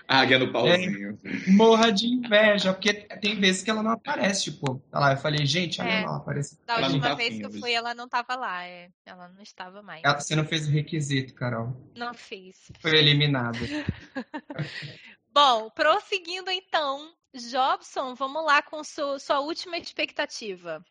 águia 0.06 0.38
no 0.38 0.52
pauzinho. 0.52 1.18
É, 1.24 1.50
morra 1.50 1.90
de 1.90 2.06
inveja, 2.06 2.72
porque 2.72 2.92
tem 2.92 3.38
vezes 3.38 3.62
que 3.62 3.70
ela 3.70 3.82
não 3.82 3.92
aparece, 3.92 4.44
tipo, 4.44 4.78
tá 4.90 4.98
lá, 4.98 5.12
eu 5.12 5.16
falei, 5.16 5.46
gente, 5.46 5.80
olha 5.80 5.90
é, 5.90 6.04
lá, 6.04 6.16
aparece. 6.16 6.58
Da 6.66 6.78
última 6.78 7.08
tá 7.08 7.14
vez 7.14 7.36
que 7.36 7.44
eu 7.44 7.52
fui, 7.52 7.72
ela 7.72 7.94
não 7.94 8.08
tava 8.08 8.36
lá, 8.36 8.64
é. 8.64 8.90
Ela 9.04 9.28
não 9.28 9.42
estava 9.42 9.82
mais. 9.82 10.02
Ela, 10.04 10.18
você 10.18 10.34
não 10.34 10.44
fez 10.44 10.66
o 10.66 10.70
requisito, 10.70 11.34
Carol. 11.34 11.76
Não 11.96 12.14
fiz. 12.14 12.70
Foi 12.80 12.96
eliminada. 12.96 13.58
Bom, 15.32 15.70
prosseguindo 15.70 16.50
então, 16.50 17.12
Jobson, 17.34 18.14
vamos 18.14 18.44
lá 18.44 18.62
com 18.62 18.82
sua, 18.82 19.18
sua 19.18 19.40
última 19.40 19.78
expectativa. 19.78 20.84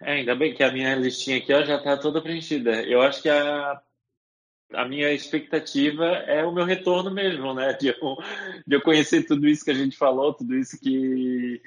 É, 0.00 0.12
ainda 0.12 0.34
bem 0.34 0.54
que 0.54 0.62
a 0.62 0.72
minha 0.72 0.94
listinha 0.94 1.38
aqui 1.38 1.52
ó, 1.52 1.62
já 1.64 1.76
está 1.76 1.96
toda 1.96 2.22
preenchida. 2.22 2.82
Eu 2.82 3.00
acho 3.02 3.22
que 3.22 3.28
a, 3.28 3.80
a 4.72 4.84
minha 4.84 5.12
expectativa 5.12 6.04
é 6.04 6.44
o 6.44 6.52
meu 6.52 6.64
retorno 6.64 7.10
mesmo, 7.10 7.54
né? 7.54 7.72
De 7.74 7.88
eu, 7.88 8.16
de 8.66 8.76
eu 8.76 8.80
conhecer 8.80 9.24
tudo 9.24 9.46
isso 9.48 9.64
que 9.64 9.70
a 9.70 9.74
gente 9.74 9.96
falou, 9.96 10.34
tudo 10.34 10.56
isso 10.56 10.80
que 10.80 11.60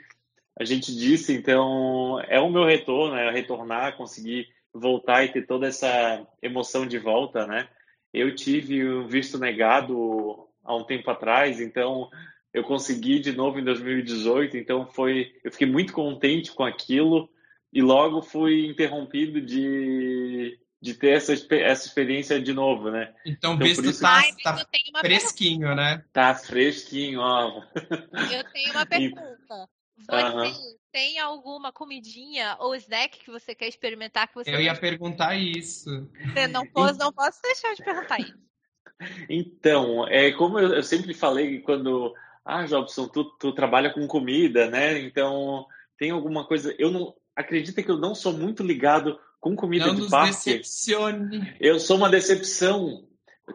a 0.58 0.64
gente 0.64 0.96
disse. 0.96 1.34
Então, 1.34 2.20
é 2.28 2.40
o 2.40 2.50
meu 2.50 2.66
retorno, 2.66 3.16
é 3.16 3.32
retornar, 3.32 3.96
conseguir 3.96 4.48
voltar 4.74 5.24
e 5.24 5.30
ter 5.30 5.46
toda 5.46 5.68
essa 5.68 6.26
emoção 6.42 6.86
de 6.86 6.98
volta, 6.98 7.48
né? 7.48 7.68
Eu 8.14 8.36
tive 8.36 8.84
o 8.84 9.08
visto 9.08 9.38
negado 9.38 10.48
há 10.64 10.76
um 10.76 10.84
tempo 10.84 11.10
atrás, 11.10 11.62
então 11.62 12.10
eu 12.54 12.64
consegui 12.64 13.20
de 13.20 13.32
novo 13.32 13.60
em 13.60 13.64
2018, 13.64 14.58
então 14.58 14.86
foi, 14.88 15.34
eu 15.44 15.52
fiquei 15.52 15.68
muito 15.68 15.94
contente 15.94 16.52
com 16.52 16.64
aquilo 16.64 17.30
e 17.72 17.82
logo 17.82 18.22
fui 18.22 18.66
interrompido 18.66 19.40
de, 19.40 20.60
de 20.82 20.94
ter 20.94 21.10
essa, 21.10 21.34
essa 21.34 21.88
experiência 21.88 22.42
de 22.42 22.54
novo, 22.54 22.90
né? 22.90 23.14
Então, 23.26 23.56
então 23.56 23.68
isso... 23.68 24.02
tá, 24.02 24.22
tá 24.44 24.66
fresquinho, 25.02 25.60
pergunta. 25.60 25.76
né? 25.76 26.06
Tá 26.14 26.36
fresquinho, 26.36 27.20
ó. 27.20 27.64
Eu 28.32 28.44
tenho 28.52 28.72
uma 28.72 28.86
pergunta. 28.88 29.70
Você 29.98 30.16
uh 30.16 30.36
-huh. 30.36 30.56
tem 30.94 31.20
alguma 31.20 31.74
comidinha 31.74 32.56
ou 32.60 32.74
snack 32.76 33.20
que 33.20 33.30
você 33.30 33.54
quer 33.54 33.68
experimentar 33.68 34.30
que 34.30 34.36
você 34.36 34.50
Eu 34.50 34.62
ia 34.62 34.74
perguntar 34.74 35.36
isso. 35.36 36.10
Você 36.34 36.48
não, 36.48 36.66
posso, 36.72 36.98
não 36.98 37.12
posso 37.12 37.42
deixar 37.42 37.74
de 37.76 37.84
perguntar 37.84 38.20
isso. 38.20 38.38
Então, 39.30 40.08
é 40.08 40.32
como 40.32 40.60
eu, 40.60 40.76
eu 40.76 40.84
sempre 40.84 41.14
falei 41.14 41.60
quando 41.60 42.14
ah, 42.46 42.66
Jobson, 42.66 43.08
tu, 43.08 43.26
tu 43.38 43.52
trabalha 43.54 43.94
com 43.94 44.08
comida, 44.08 44.70
né? 44.70 45.00
Então, 45.00 45.68
tem 45.98 46.12
alguma 46.12 46.46
coisa. 46.46 46.74
Eu 46.80 46.90
não. 46.90 47.14
Acredita 47.36 47.82
que 47.82 47.90
eu 47.90 47.98
não 47.98 48.14
sou 48.14 48.34
muito 48.34 48.64
ligado 48.64 49.18
com 49.40 49.56
comida 49.56 49.88
não 49.88 49.96
de 49.96 50.10
parque. 50.10 50.32
Decepcione. 50.32 51.56
Eu 51.60 51.80
sou 51.80 51.98
uma 51.98 52.10
decepção. 52.10 53.08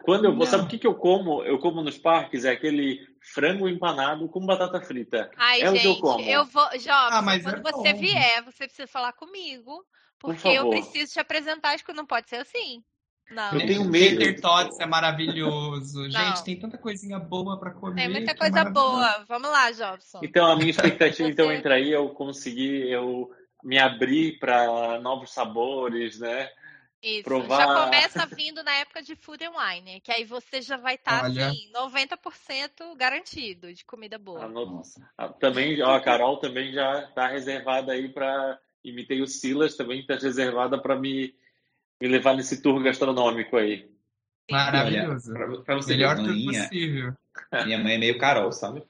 Quando 0.03 0.25
eu 0.25 0.35
vou, 0.35 0.45
sabe 0.45 0.65
o 0.65 0.67
que, 0.67 0.77
que 0.77 0.87
eu 0.87 0.95
como? 0.95 1.43
Eu 1.43 1.57
como 1.59 1.81
nos 1.81 1.97
parques 1.97 2.43
é 2.43 2.51
aquele 2.51 2.99
frango 3.33 3.67
empanado 3.67 4.27
com 4.27 4.45
batata 4.45 4.81
frita. 4.81 5.31
Ai, 5.37 5.61
é 5.61 5.67
gente, 5.67 5.77
o 5.77 5.81
que 5.81 5.87
eu 5.87 6.01
como. 6.01 6.23
Eu 6.23 6.45
vou, 6.45 6.69
Jobson, 6.71 6.89
ah, 6.89 7.23
quando 7.41 7.67
é 7.67 7.71
você 7.71 7.93
bom. 7.93 7.99
vier, 7.99 8.43
você 8.43 8.65
precisa 8.65 8.87
falar 8.87 9.13
comigo, 9.13 9.85
porque 10.19 10.41
Por 10.41 10.51
eu 10.51 10.69
preciso 10.69 11.13
te 11.13 11.19
apresentar, 11.19 11.73
acho 11.73 11.85
que 11.85 11.93
não 11.93 12.05
pode 12.05 12.29
ser 12.29 12.37
assim. 12.37 12.83
Não. 13.31 13.53
Eu 13.53 13.65
tenho 13.65 13.85
medo. 13.85 14.19
Peter 14.19 14.39
Tots 14.39 14.79
é 14.79 14.85
maravilhoso. 14.85 16.03
Não. 16.03 16.11
Gente, 16.11 16.43
tem 16.43 16.59
tanta 16.59 16.77
coisinha 16.77 17.17
boa 17.17 17.59
para 17.59 17.71
comer. 17.71 18.01
Tem 18.01 18.11
muita 18.11 18.35
coisa 18.35 18.59
é 18.59 18.69
boa. 18.69 19.25
Vamos 19.27 19.49
lá, 19.49 19.71
Jobson. 19.71 20.19
Então, 20.21 20.45
a 20.45 20.55
minha 20.55 20.69
expectativa, 20.69 21.27
então, 21.29 21.51
entra 21.51 21.75
aí, 21.75 21.91
eu 21.91 22.09
conseguir 22.09 22.87
eu 22.89 23.31
me 23.65 23.77
abrir 23.77 24.39
para 24.39 24.99
novos 24.99 25.31
sabores, 25.31 26.19
né? 26.19 26.49
Isso, 27.01 27.23
Provar... 27.23 27.59
já 27.59 27.83
começa 27.85 28.25
vindo 28.27 28.63
na 28.63 28.73
época 28.75 29.01
de 29.01 29.15
Food 29.15 29.43
and 29.43 29.51
Wine, 29.51 30.01
que 30.01 30.11
aí 30.11 30.23
você 30.23 30.61
já 30.61 30.77
vai 30.77 30.95
estar, 30.95 31.21
tá, 31.21 31.27
assim, 31.27 31.69
90% 31.73 32.95
garantido 32.95 33.73
de 33.73 33.83
comida 33.83 34.17
boa. 34.17 34.47
Nossa. 34.47 35.07
Ah, 35.17 35.29
também, 35.29 35.81
ó, 35.81 35.95
a 35.95 36.01
Carol 36.01 36.37
também 36.37 36.71
já 36.71 37.03
está 37.03 37.27
reservada 37.27 37.91
aí 37.91 38.07
para... 38.09 38.59
Imitei 38.83 39.19
o 39.19 39.27
Silas, 39.27 39.75
também 39.75 40.01
está 40.01 40.13
reservada 40.13 40.79
para 40.79 40.95
me 40.95 41.33
me 41.99 42.07
levar 42.07 42.35
nesse 42.35 42.61
tour 42.61 42.81
gastronômico 42.81 43.57
aí. 43.57 43.89
Maravilhoso. 44.49 45.33
Pra 45.63 45.75
você 45.75 45.93
Melhor 45.93 46.17
manhinha, 46.17 46.63
possível. 46.63 47.13
Minha 47.65 47.79
mãe 47.79 47.95
é 47.95 47.97
meio 47.97 48.17
Carol, 48.17 48.51
sabe? 48.51 48.83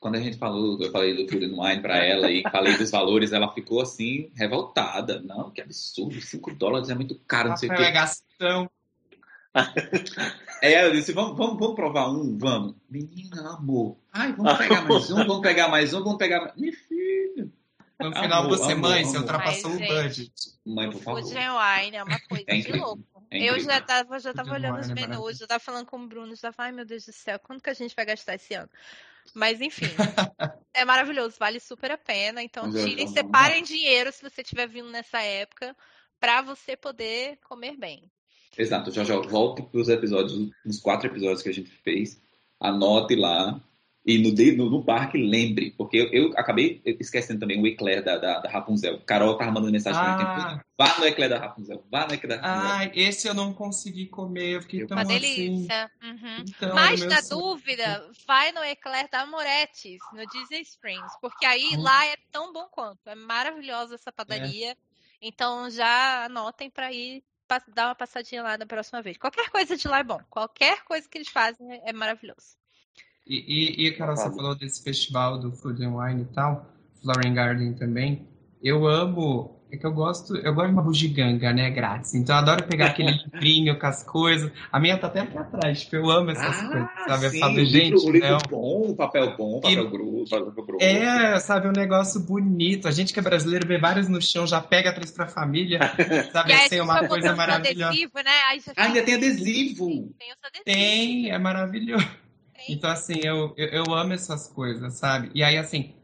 Quando 0.00 0.16
a 0.16 0.20
gente 0.20 0.36
falou, 0.36 0.80
eu 0.80 0.90
falei 0.90 1.14
do 1.14 1.30
Food 1.30 1.46
Wine 1.46 1.80
pra 1.80 2.04
ela 2.04 2.30
e 2.30 2.42
falei 2.50 2.76
dos 2.76 2.90
valores, 2.90 3.32
ela 3.32 3.52
ficou 3.52 3.80
assim, 3.80 4.30
revoltada. 4.34 5.20
Não, 5.20 5.50
que 5.50 5.60
absurdo, 5.60 6.20
5 6.20 6.54
dólares 6.54 6.90
é 6.90 6.94
muito 6.94 7.18
caro, 7.26 7.50
não 7.50 7.56
sei 7.56 7.70
o 7.70 7.74
quê. 7.74 7.90
gastão. 7.90 8.70
É, 10.62 10.86
eu 10.86 10.92
disse, 10.92 11.12
vamos, 11.12 11.36
vamos, 11.36 11.58
vamos 11.58 11.74
provar 11.74 12.08
um, 12.08 12.36
vamos. 12.36 12.74
Menina, 12.90 13.56
amor. 13.56 13.96
Ai, 14.12 14.32
vamos 14.32 14.56
pegar 14.56 14.82
mais 14.82 15.10
um, 15.10 15.16
vamos 15.16 15.40
pegar 15.40 15.68
mais 15.68 15.94
um, 15.94 16.02
vamos 16.02 16.18
pegar 16.18 16.40
mais... 16.40 16.56
Meu 16.56 16.72
filho, 16.72 17.52
no 17.98 18.12
final 18.12 18.42
amor, 18.42 18.58
você, 18.58 18.72
amor, 18.72 18.90
mãe, 18.90 19.00
amor. 19.00 19.10
você 19.10 19.18
ultrapassou 19.18 19.70
o 19.70 19.78
budget. 19.78 20.32
Mãe, 20.64 20.90
por 20.90 21.00
favor. 21.00 21.22
O 21.22 21.26
Wine 21.26 21.96
é 21.96 22.02
uma 22.02 22.20
coisa 22.20 22.44
é 22.46 22.58
de 22.58 22.72
louco. 22.72 23.02
É 23.30 23.50
eu 23.50 23.58
já 23.60 23.80
tava, 23.80 24.18
já 24.18 24.32
tava 24.32 24.52
olhando 24.52 24.78
os 24.78 24.90
é 24.90 24.94
menus, 24.94 25.38
já 25.38 25.46
tava 25.46 25.60
falando 25.60 25.86
com 25.86 25.96
o 25.96 26.06
Bruno, 26.06 26.34
já 26.34 26.52
tava, 26.52 26.54
ai 26.58 26.72
meu 26.72 26.84
Deus 26.84 27.06
do 27.06 27.12
céu, 27.12 27.38
quanto 27.38 27.62
que 27.62 27.70
a 27.70 27.74
gente 27.74 27.94
vai 27.94 28.04
gastar 28.04 28.34
esse 28.34 28.54
ano? 28.54 28.68
Mas 29.34 29.60
enfim, 29.60 29.86
é 30.74 30.84
maravilhoso, 30.84 31.36
vale 31.38 31.60
super 31.60 31.90
a 31.90 31.98
pena. 31.98 32.42
Então 32.42 32.70
tirem, 32.72 33.06
separem 33.06 33.62
dinheiro 33.62 34.12
se 34.12 34.22
você 34.22 34.42
estiver 34.42 34.68
vindo 34.68 34.90
nessa 34.90 35.20
época, 35.20 35.76
para 36.18 36.42
você 36.42 36.76
poder 36.76 37.38
comer 37.48 37.76
bem. 37.76 38.10
Exato, 38.56 38.90
já 38.90 39.04
já 39.04 39.16
volte 39.16 39.62
para 39.62 39.80
os 39.80 39.88
episódios, 39.88 40.50
nos 40.64 40.80
quatro 40.80 41.08
episódios 41.08 41.42
que 41.42 41.48
a 41.48 41.52
gente 41.52 41.70
fez, 41.70 42.20
anote 42.58 43.14
lá 43.14 43.60
e 44.06 44.18
no, 44.18 44.30
no, 44.56 44.70
no, 44.70 44.84
parque, 44.84 45.18
lembre, 45.18 45.72
porque 45.76 45.96
eu, 45.96 46.12
eu, 46.12 46.32
acabei 46.36 46.80
esquecendo 46.84 47.40
também 47.40 47.60
o 47.60 47.66
eclair 47.66 48.04
da, 48.04 48.16
da, 48.16 48.38
da 48.38 48.48
Rapunzel. 48.48 49.00
Carol 49.00 49.36
tava 49.36 49.50
mandando 49.50 49.72
mensagem 49.72 50.00
ah. 50.00 50.14
pra 50.14 50.54
mim. 50.54 50.60
Vá 50.78 50.98
no 51.00 51.06
eclair 51.06 51.28
da 51.28 51.38
Rapunzel, 51.40 51.84
vá 51.90 52.06
no 52.06 52.14
eclair 52.14 52.40
da 52.40 52.48
Rapunzel. 52.48 52.70
Ah, 52.70 52.90
esse 52.94 53.26
eu 53.26 53.34
não 53.34 53.52
consegui 53.52 54.06
comer, 54.06 54.56
eu 54.56 54.62
fiquei 54.62 54.82
eu... 54.84 54.86
tão 54.86 54.96
Uma 54.96 55.02
assim. 55.02 55.12
delícia. 55.12 55.90
Uhum. 56.00 56.44
Então, 56.48 56.74
Mas, 56.76 57.04
na 57.04 57.20
sonho. 57.20 57.40
dúvida, 57.40 58.08
vai 58.24 58.52
no 58.52 58.62
eclair 58.62 59.08
da 59.10 59.26
Moretti, 59.26 59.98
no 60.12 60.24
Disney 60.28 60.60
Springs, 60.60 61.12
porque 61.20 61.44
aí 61.44 61.70
hum. 61.74 61.82
lá 61.82 62.06
é 62.06 62.14
tão 62.30 62.52
bom 62.52 62.68
quanto. 62.70 63.08
É 63.08 63.16
maravilhosa 63.16 63.96
essa 63.96 64.12
padaria. 64.12 64.70
É. 64.70 64.76
Então, 65.20 65.68
já 65.68 66.26
anotem 66.26 66.70
para 66.70 66.92
ir 66.92 67.24
dar 67.74 67.88
uma 67.88 67.94
passadinha 67.96 68.42
lá 68.42 68.56
da 68.56 68.66
próxima 68.66 69.02
vez. 69.02 69.16
Qualquer 69.16 69.50
coisa 69.50 69.76
de 69.76 69.88
lá 69.88 69.98
é 69.98 70.04
bom. 70.04 70.20
Qualquer 70.30 70.84
coisa 70.84 71.08
que 71.08 71.18
eles 71.18 71.28
fazem 71.28 71.80
é 71.84 71.92
maravilhoso. 71.92 72.56
E, 73.26 73.82
e, 73.82 73.86
e 73.88 73.92
Carol, 73.92 74.16
você 74.16 74.30
falou 74.30 74.54
desse 74.54 74.82
festival 74.82 75.38
do 75.38 75.50
Food 75.50 75.84
and 75.84 75.96
Wine 75.96 76.22
e 76.22 76.26
tal, 76.26 76.64
Flowering 77.02 77.34
Garden 77.34 77.74
também. 77.74 78.24
Eu 78.62 78.86
amo, 78.86 79.60
é 79.70 79.76
que 79.76 79.84
eu 79.84 79.92
gosto, 79.92 80.36
eu 80.36 80.54
gosto 80.54 80.68
de 80.68 80.72
uma 80.74 80.82
bugiganga, 80.82 81.52
né, 81.52 81.68
grátis. 81.70 82.14
Então 82.14 82.36
eu 82.36 82.40
adoro 82.40 82.64
pegar 82.64 82.86
aquele 82.86 83.10
livrinho 83.34 83.76
com 83.78 83.86
as 83.86 84.04
coisas. 84.04 84.52
A 84.70 84.78
minha 84.78 84.96
tá 84.96 85.08
até 85.08 85.20
aqui 85.20 85.36
atrás, 85.36 85.80
tipo, 85.82 85.96
eu 85.96 86.08
amo 86.08 86.30
essas 86.30 86.56
ah, 86.56 86.68
coisas, 86.68 86.88
sabe? 87.08 87.30
Sim, 87.30 87.36
eu 87.36 87.40
falo, 87.40 87.64
gente, 87.64 88.06
o 88.06 88.10
livro 88.12 88.28
não. 88.28 88.38
bom, 88.48 88.94
papel 88.94 89.36
bom, 89.36 89.60
papel 89.60 89.84
e, 89.84 89.90
grosso, 89.90 90.30
papel 90.30 90.64
grosso. 90.64 90.84
É, 90.84 91.40
sabe, 91.40 91.68
um 91.68 91.72
negócio 91.72 92.20
bonito. 92.20 92.86
A 92.86 92.92
gente 92.92 93.12
que 93.12 93.18
é 93.18 93.22
brasileiro 93.22 93.66
vê 93.66 93.76
vários 93.76 94.08
no 94.08 94.22
chão, 94.22 94.46
já 94.46 94.60
pega 94.60 94.92
três 94.92 95.10
pra 95.10 95.26
família, 95.26 95.80
sabe? 96.32 96.52
Assim, 96.52 96.80
uma 96.80 97.08
coisa 97.08 97.34
maravilhosa. 97.34 97.88
Adesivo, 97.88 98.18
né? 98.24 98.30
ah, 98.76 98.84
ainda 98.84 99.02
tem 99.02 99.14
adesivo. 99.16 99.86
Tem, 99.86 100.14
tem, 100.52 100.64
tem 100.64 101.30
é 101.32 101.38
maravilhoso. 101.38 102.06
Então, 102.68 102.90
assim, 102.90 103.14
eu, 103.22 103.54
eu, 103.56 103.68
eu, 103.68 103.94
amo 103.94 104.12
essas 104.12 104.48
coisas, 104.48 104.94
sabe? 104.94 105.30
E 105.34 105.42
aí, 105.42 105.56
assim, 105.56 105.94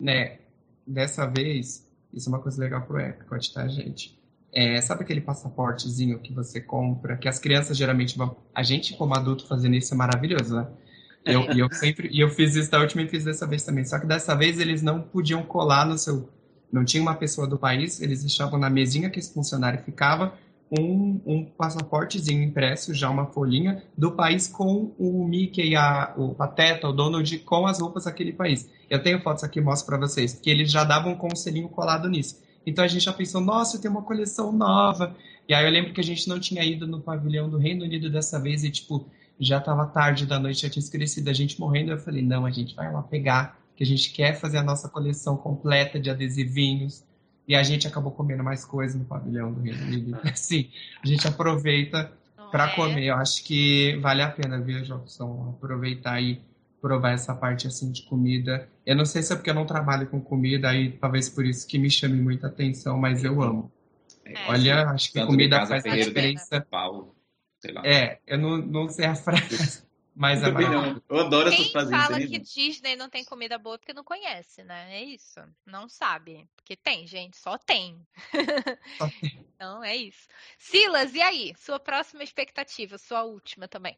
né, 0.00 0.38
dessa 0.86 1.26
vez, 1.26 1.86
isso 2.12 2.28
é 2.28 2.32
uma 2.32 2.40
coisa 2.40 2.60
legal 2.60 2.82
pro 2.82 3.00
Epcot, 3.00 3.52
tá, 3.52 3.66
gente? 3.68 4.18
É, 4.52 4.80
sabe 4.80 5.02
aquele 5.02 5.20
passaportezinho 5.20 6.18
que 6.18 6.32
você 6.32 6.60
compra, 6.60 7.16
que 7.16 7.28
as 7.28 7.38
crianças 7.38 7.76
geralmente 7.76 8.16
vão... 8.16 8.36
A 8.54 8.62
gente, 8.62 8.94
como 8.96 9.14
adulto, 9.14 9.46
fazendo 9.46 9.74
isso 9.74 9.92
é 9.92 9.96
maravilhoso, 9.96 10.56
né? 10.56 10.66
Eu, 11.24 11.42
e 11.52 11.58
eu 11.58 11.70
sempre... 11.72 12.08
E 12.10 12.20
eu 12.20 12.30
fiz 12.30 12.54
isso 12.54 12.70
da 12.70 12.80
última 12.80 13.02
e 13.02 13.08
fiz 13.08 13.24
dessa 13.24 13.46
vez 13.46 13.64
também. 13.64 13.84
Só 13.84 13.98
que 13.98 14.06
dessa 14.06 14.34
vez 14.34 14.58
eles 14.58 14.80
não 14.80 15.02
podiam 15.02 15.42
colar 15.42 15.84
no 15.84 15.98
seu 15.98 16.30
Não 16.72 16.84
tinha 16.84 17.02
uma 17.02 17.14
pessoa 17.14 17.46
do 17.46 17.58
país, 17.58 18.00
eles 18.00 18.20
deixavam 18.20 18.58
na 18.58 18.70
mesinha 18.70 19.10
que 19.10 19.18
esse 19.18 19.34
funcionário 19.34 19.82
ficava 19.84 20.38
um, 20.70 21.20
um 21.24 21.44
passaportezinho 21.44 22.42
impresso, 22.42 22.92
já 22.94 23.08
uma 23.08 23.26
folhinha, 23.26 23.82
do 23.96 24.12
país 24.12 24.48
com 24.48 24.92
o 24.98 25.26
Mickey, 25.26 25.76
a, 25.76 26.14
o 26.16 26.34
Pateta, 26.34 26.88
o 26.88 26.92
Donald, 26.92 27.38
com 27.40 27.66
as 27.66 27.80
roupas 27.80 28.04
daquele 28.04 28.32
país. 28.32 28.68
Eu 28.90 29.02
tenho 29.02 29.20
fotos 29.20 29.44
aqui, 29.44 29.60
mostro 29.60 29.86
para 29.86 30.06
vocês, 30.06 30.34
que 30.34 30.50
eles 30.50 30.70
já 30.70 30.84
davam 30.84 31.18
um 31.22 31.36
selinho 31.36 31.68
colado 31.68 32.08
nisso. 32.08 32.40
Então 32.66 32.84
a 32.84 32.88
gente 32.88 33.04
já 33.04 33.12
pensou, 33.12 33.40
nossa, 33.40 33.80
tem 33.80 33.90
uma 33.90 34.02
coleção 34.02 34.50
nova. 34.50 35.14
E 35.48 35.54
aí 35.54 35.64
eu 35.64 35.70
lembro 35.70 35.92
que 35.92 36.00
a 36.00 36.04
gente 36.04 36.28
não 36.28 36.40
tinha 36.40 36.64
ido 36.64 36.86
no 36.86 37.00
pavilhão 37.00 37.48
do 37.48 37.58
Reino 37.58 37.84
Unido 37.84 38.10
dessa 38.10 38.40
vez 38.40 38.64
e, 38.64 38.70
tipo, 38.70 39.06
já 39.38 39.58
estava 39.58 39.86
tarde 39.86 40.26
da 40.26 40.38
noite, 40.38 40.62
já 40.62 40.70
tinha 40.70 40.82
esquecido 40.82 41.28
a 41.28 41.32
gente 41.32 41.60
morrendo. 41.60 41.92
Eu 41.92 41.98
falei, 41.98 42.22
não, 42.22 42.44
a 42.44 42.50
gente 42.50 42.74
vai 42.74 42.92
lá 42.92 43.02
pegar, 43.02 43.56
que 43.76 43.84
a 43.84 43.86
gente 43.86 44.10
quer 44.12 44.34
fazer 44.34 44.58
a 44.58 44.62
nossa 44.64 44.88
coleção 44.88 45.36
completa 45.36 46.00
de 46.00 46.10
adesivinhos. 46.10 47.04
E 47.46 47.54
a 47.54 47.62
gente 47.62 47.86
acabou 47.86 48.12
comendo 48.12 48.42
mais 48.42 48.64
coisas 48.64 48.98
no 48.98 49.04
pavilhão 49.04 49.52
do 49.52 49.60
Reino 49.60 49.82
Unido. 49.84 50.18
Assim, 50.24 50.70
a 51.02 51.06
gente 51.06 51.26
aproveita 51.28 52.12
para 52.50 52.70
é? 52.70 52.74
comer. 52.74 53.04
Eu 53.04 53.16
acho 53.16 53.44
que 53.44 53.96
vale 53.96 54.22
a 54.22 54.30
pena, 54.30 54.60
viu, 54.60 54.82
Jobson? 54.82 55.54
Aproveitar 55.56 56.20
e 56.20 56.40
provar 56.80 57.12
essa 57.12 57.34
parte 57.34 57.66
assim 57.66 57.90
de 57.90 58.02
comida. 58.02 58.68
Eu 58.84 58.94
não 58.94 59.04
sei 59.04 59.22
se 59.22 59.32
é 59.32 59.36
porque 59.36 59.50
eu 59.50 59.54
não 59.54 59.66
trabalho 59.66 60.06
com 60.06 60.20
comida, 60.20 60.68
aí 60.68 60.92
talvez 60.92 61.28
por 61.28 61.44
isso 61.44 61.66
que 61.66 61.78
me 61.78 61.90
chame 61.90 62.20
muita 62.20 62.46
atenção, 62.46 62.96
mas 62.96 63.24
eu 63.24 63.42
amo. 63.42 63.72
É, 64.24 64.34
Olha, 64.48 64.82
sim. 64.82 64.90
acho 64.94 65.12
que 65.12 65.18
Tanto 65.18 65.28
comida 65.28 65.66
faz 65.66 65.84
a 65.84 65.96
diferença. 65.96 66.60
Paulo, 66.70 67.14
é, 67.84 68.18
eu 68.26 68.38
não, 68.38 68.58
não 68.58 68.88
sei 68.88 69.06
a 69.06 69.14
frase. 69.14 69.84
Mas 70.16 70.42
é 70.42 70.50
não. 70.50 71.02
Eu 71.10 71.20
adoro 71.20 71.50
Quem 71.50 71.60
essas 71.60 71.72
frases. 71.72 71.90
Quem 71.90 72.00
fala 72.00 72.20
que 72.20 72.38
Disney 72.38 72.96
não 72.96 73.10
tem 73.10 73.22
comida 73.22 73.58
boa 73.58 73.78
porque 73.78 73.92
não 73.92 74.02
conhece, 74.02 74.64
né? 74.64 74.96
É 74.96 75.04
isso. 75.04 75.38
Não 75.66 75.90
sabe. 75.90 76.48
Porque 76.56 76.74
tem, 76.74 77.06
gente. 77.06 77.36
Só 77.36 77.58
tem. 77.58 78.00
Só 78.96 79.06
tem. 79.20 79.44
então 79.54 79.84
é 79.84 79.94
isso. 79.94 80.26
Silas, 80.56 81.14
e 81.14 81.20
aí? 81.20 81.52
Sua 81.58 81.78
próxima 81.78 82.24
expectativa? 82.24 82.96
Sua 82.96 83.24
última 83.24 83.68
também. 83.68 83.94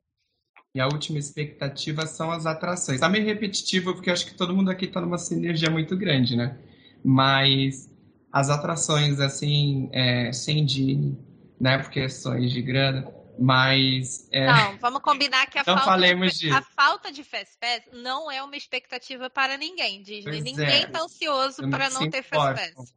E 0.75 0.81
a 0.81 0.87
última 0.87 1.21
expectativa 1.21 2.05
são 2.05 2.33
as 2.33 2.47
atrações. 2.47 2.99
Tá 2.99 3.09
meio 3.09 3.25
repetitivo, 3.25 3.95
porque 3.95 4.11
acho 4.11 4.27
que 4.27 4.35
todo 4.35 4.55
mundo 4.55 4.73
aqui 4.73 4.89
tá 4.89 5.01
numa 5.01 5.19
sinergia 5.19 5.71
muito 5.71 5.97
grande, 5.97 6.37
né? 6.37 6.59
Mas 7.05 7.89
as 8.33 8.51
atrações, 8.51 9.21
assim, 9.21 9.89
é, 9.93 10.33
sem 10.33 10.67
Dini, 10.67 11.17
né? 11.61 11.79
Por 11.79 11.91
questões 11.91 12.51
de 12.51 12.61
grana 12.61 13.18
mas. 13.39 14.29
É... 14.33 14.47
Não, 14.47 14.79
vamos 14.79 15.01
combinar 15.01 15.47
que 15.47 15.59
a, 15.59 15.65
não 15.67 15.79
falta, 15.79 16.15
de, 16.31 16.51
a 16.51 16.63
falta 16.63 17.13
de 17.13 17.23
Fast 17.23 17.57
Pass 17.59 17.83
não 17.93 18.31
é 18.31 18.43
uma 18.43 18.57
expectativa 18.57 19.31
para 19.31 19.57
ninguém, 19.57 20.03
Disney. 20.03 20.23
Pois 20.25 20.45
ninguém 20.45 20.83
está 20.85 20.99
é. 20.99 21.03
ansioso 21.03 21.69
para 21.71 21.91
não 21.91 22.09
ter 22.11 22.23
Fast 22.23 22.75
Pass. 22.75 22.95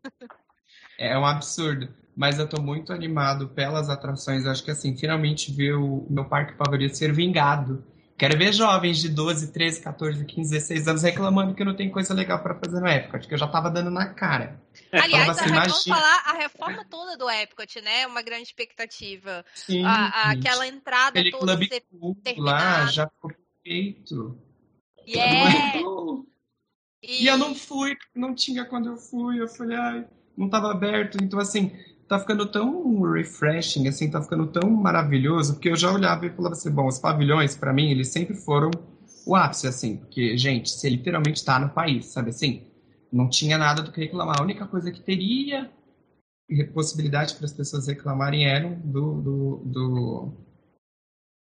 É 0.98 1.18
um 1.18 1.26
absurdo. 1.26 1.94
Mas 2.16 2.38
eu 2.38 2.46
estou 2.46 2.62
muito 2.62 2.92
animado 2.92 3.50
pelas 3.50 3.90
atrações. 3.90 4.46
Eu 4.46 4.52
acho 4.52 4.64
que 4.64 4.72
assim, 4.72 4.96
finalmente 4.98 5.52
ver 5.52 5.74
o 5.76 6.06
meu 6.10 6.26
parque 6.26 6.56
favorito 6.58 6.96
ser 6.96 7.14
vingado 7.14 7.84
Quero 8.22 8.38
ver 8.38 8.54
jovens 8.54 9.00
de 9.00 9.10
12, 9.10 9.52
13, 9.52 9.82
14, 9.82 10.26
15, 10.26 10.52
16 10.52 10.88
anos 10.88 11.02
reclamando 11.02 11.56
que 11.56 11.66
não 11.66 11.76
tem 11.76 11.90
coisa 11.90 12.14
legal 12.14 12.38
para 12.38 12.54
fazer 12.54 12.80
no 12.80 12.88
Epcot, 12.88 13.28
que 13.28 13.34
eu 13.34 13.38
já 13.40 13.48
tava 13.48 13.72
dando 13.72 13.90
na 13.90 14.14
cara. 14.14 14.62
Aliás, 14.92 15.28
assim, 15.30 15.50
vamos 15.50 15.84
falar 15.84 16.22
a 16.28 16.34
reforma 16.34 16.86
toda 16.86 17.18
do 17.18 17.28
Epcot, 17.28 17.82
né? 17.82 18.06
Uma 18.06 18.22
grande 18.22 18.44
expectativa. 18.44 19.44
Sim, 19.56 19.84
a, 19.84 19.90
a, 19.90 20.32
aquela 20.34 20.68
entrada 20.68 21.20
Aquele 21.20 21.32
toda 21.32 21.58
clube 21.58 21.82
lá 22.38 22.86
já 22.86 23.08
ficou 23.08 23.32
feito. 23.64 24.38
Yeah. 25.08 25.80
E... 27.02 27.24
e 27.24 27.28
eu 27.28 27.40
não 27.40 27.56
fui, 27.56 27.98
não 28.14 28.36
tinha 28.36 28.66
quando 28.66 28.86
eu 28.90 28.98
fui. 28.98 29.42
Eu 29.42 29.48
falei, 29.48 29.76
ai, 29.76 30.08
não 30.38 30.48
tava 30.48 30.70
aberto. 30.70 31.18
Então, 31.24 31.40
assim, 31.40 31.76
tá 32.12 32.20
ficando 32.20 32.46
tão 32.46 33.02
refreshing, 33.04 33.88
assim, 33.88 34.12
tá 34.12 34.22
ficando 34.22 34.46
tão 34.46 34.70
maravilhoso, 34.70 35.54
porque 35.54 35.70
eu 35.70 35.78
já 35.78 35.94
olhava 35.94 36.26
e 36.26 36.30
falava 36.30 36.56
assim, 36.56 36.70
bom, 36.70 36.86
os 36.86 37.00
pavilhões, 37.00 37.56
para 37.56 37.72
mim, 37.72 37.90
eles 37.90 38.10
sempre 38.10 38.36
foram 38.36 38.70
o 39.26 39.34
ápice, 39.34 39.66
assim, 39.66 39.96
porque, 39.96 40.38
gente, 40.38 40.70
você 40.70 40.90
literalmente 40.90 41.46
tá 41.46 41.58
no 41.58 41.70
país, 41.70 42.08
sabe 42.08 42.32
assim? 42.32 42.68
Não 43.14 43.30
tinha 43.30 43.58
nada 43.58 43.82
do 43.82 43.94
que 43.94 44.02
reclamar. 44.02 44.42
A 44.42 44.44
única 44.44 44.68
coisa 44.68 44.92
que 44.92 45.00
teria 45.00 45.72
possibilidade 46.74 47.36
para 47.36 47.46
as 47.46 47.54
pessoas 47.54 47.88
reclamarem 47.88 48.46
eram 48.46 48.74
do, 48.84 49.22
do, 49.22 49.62
do 49.64 50.34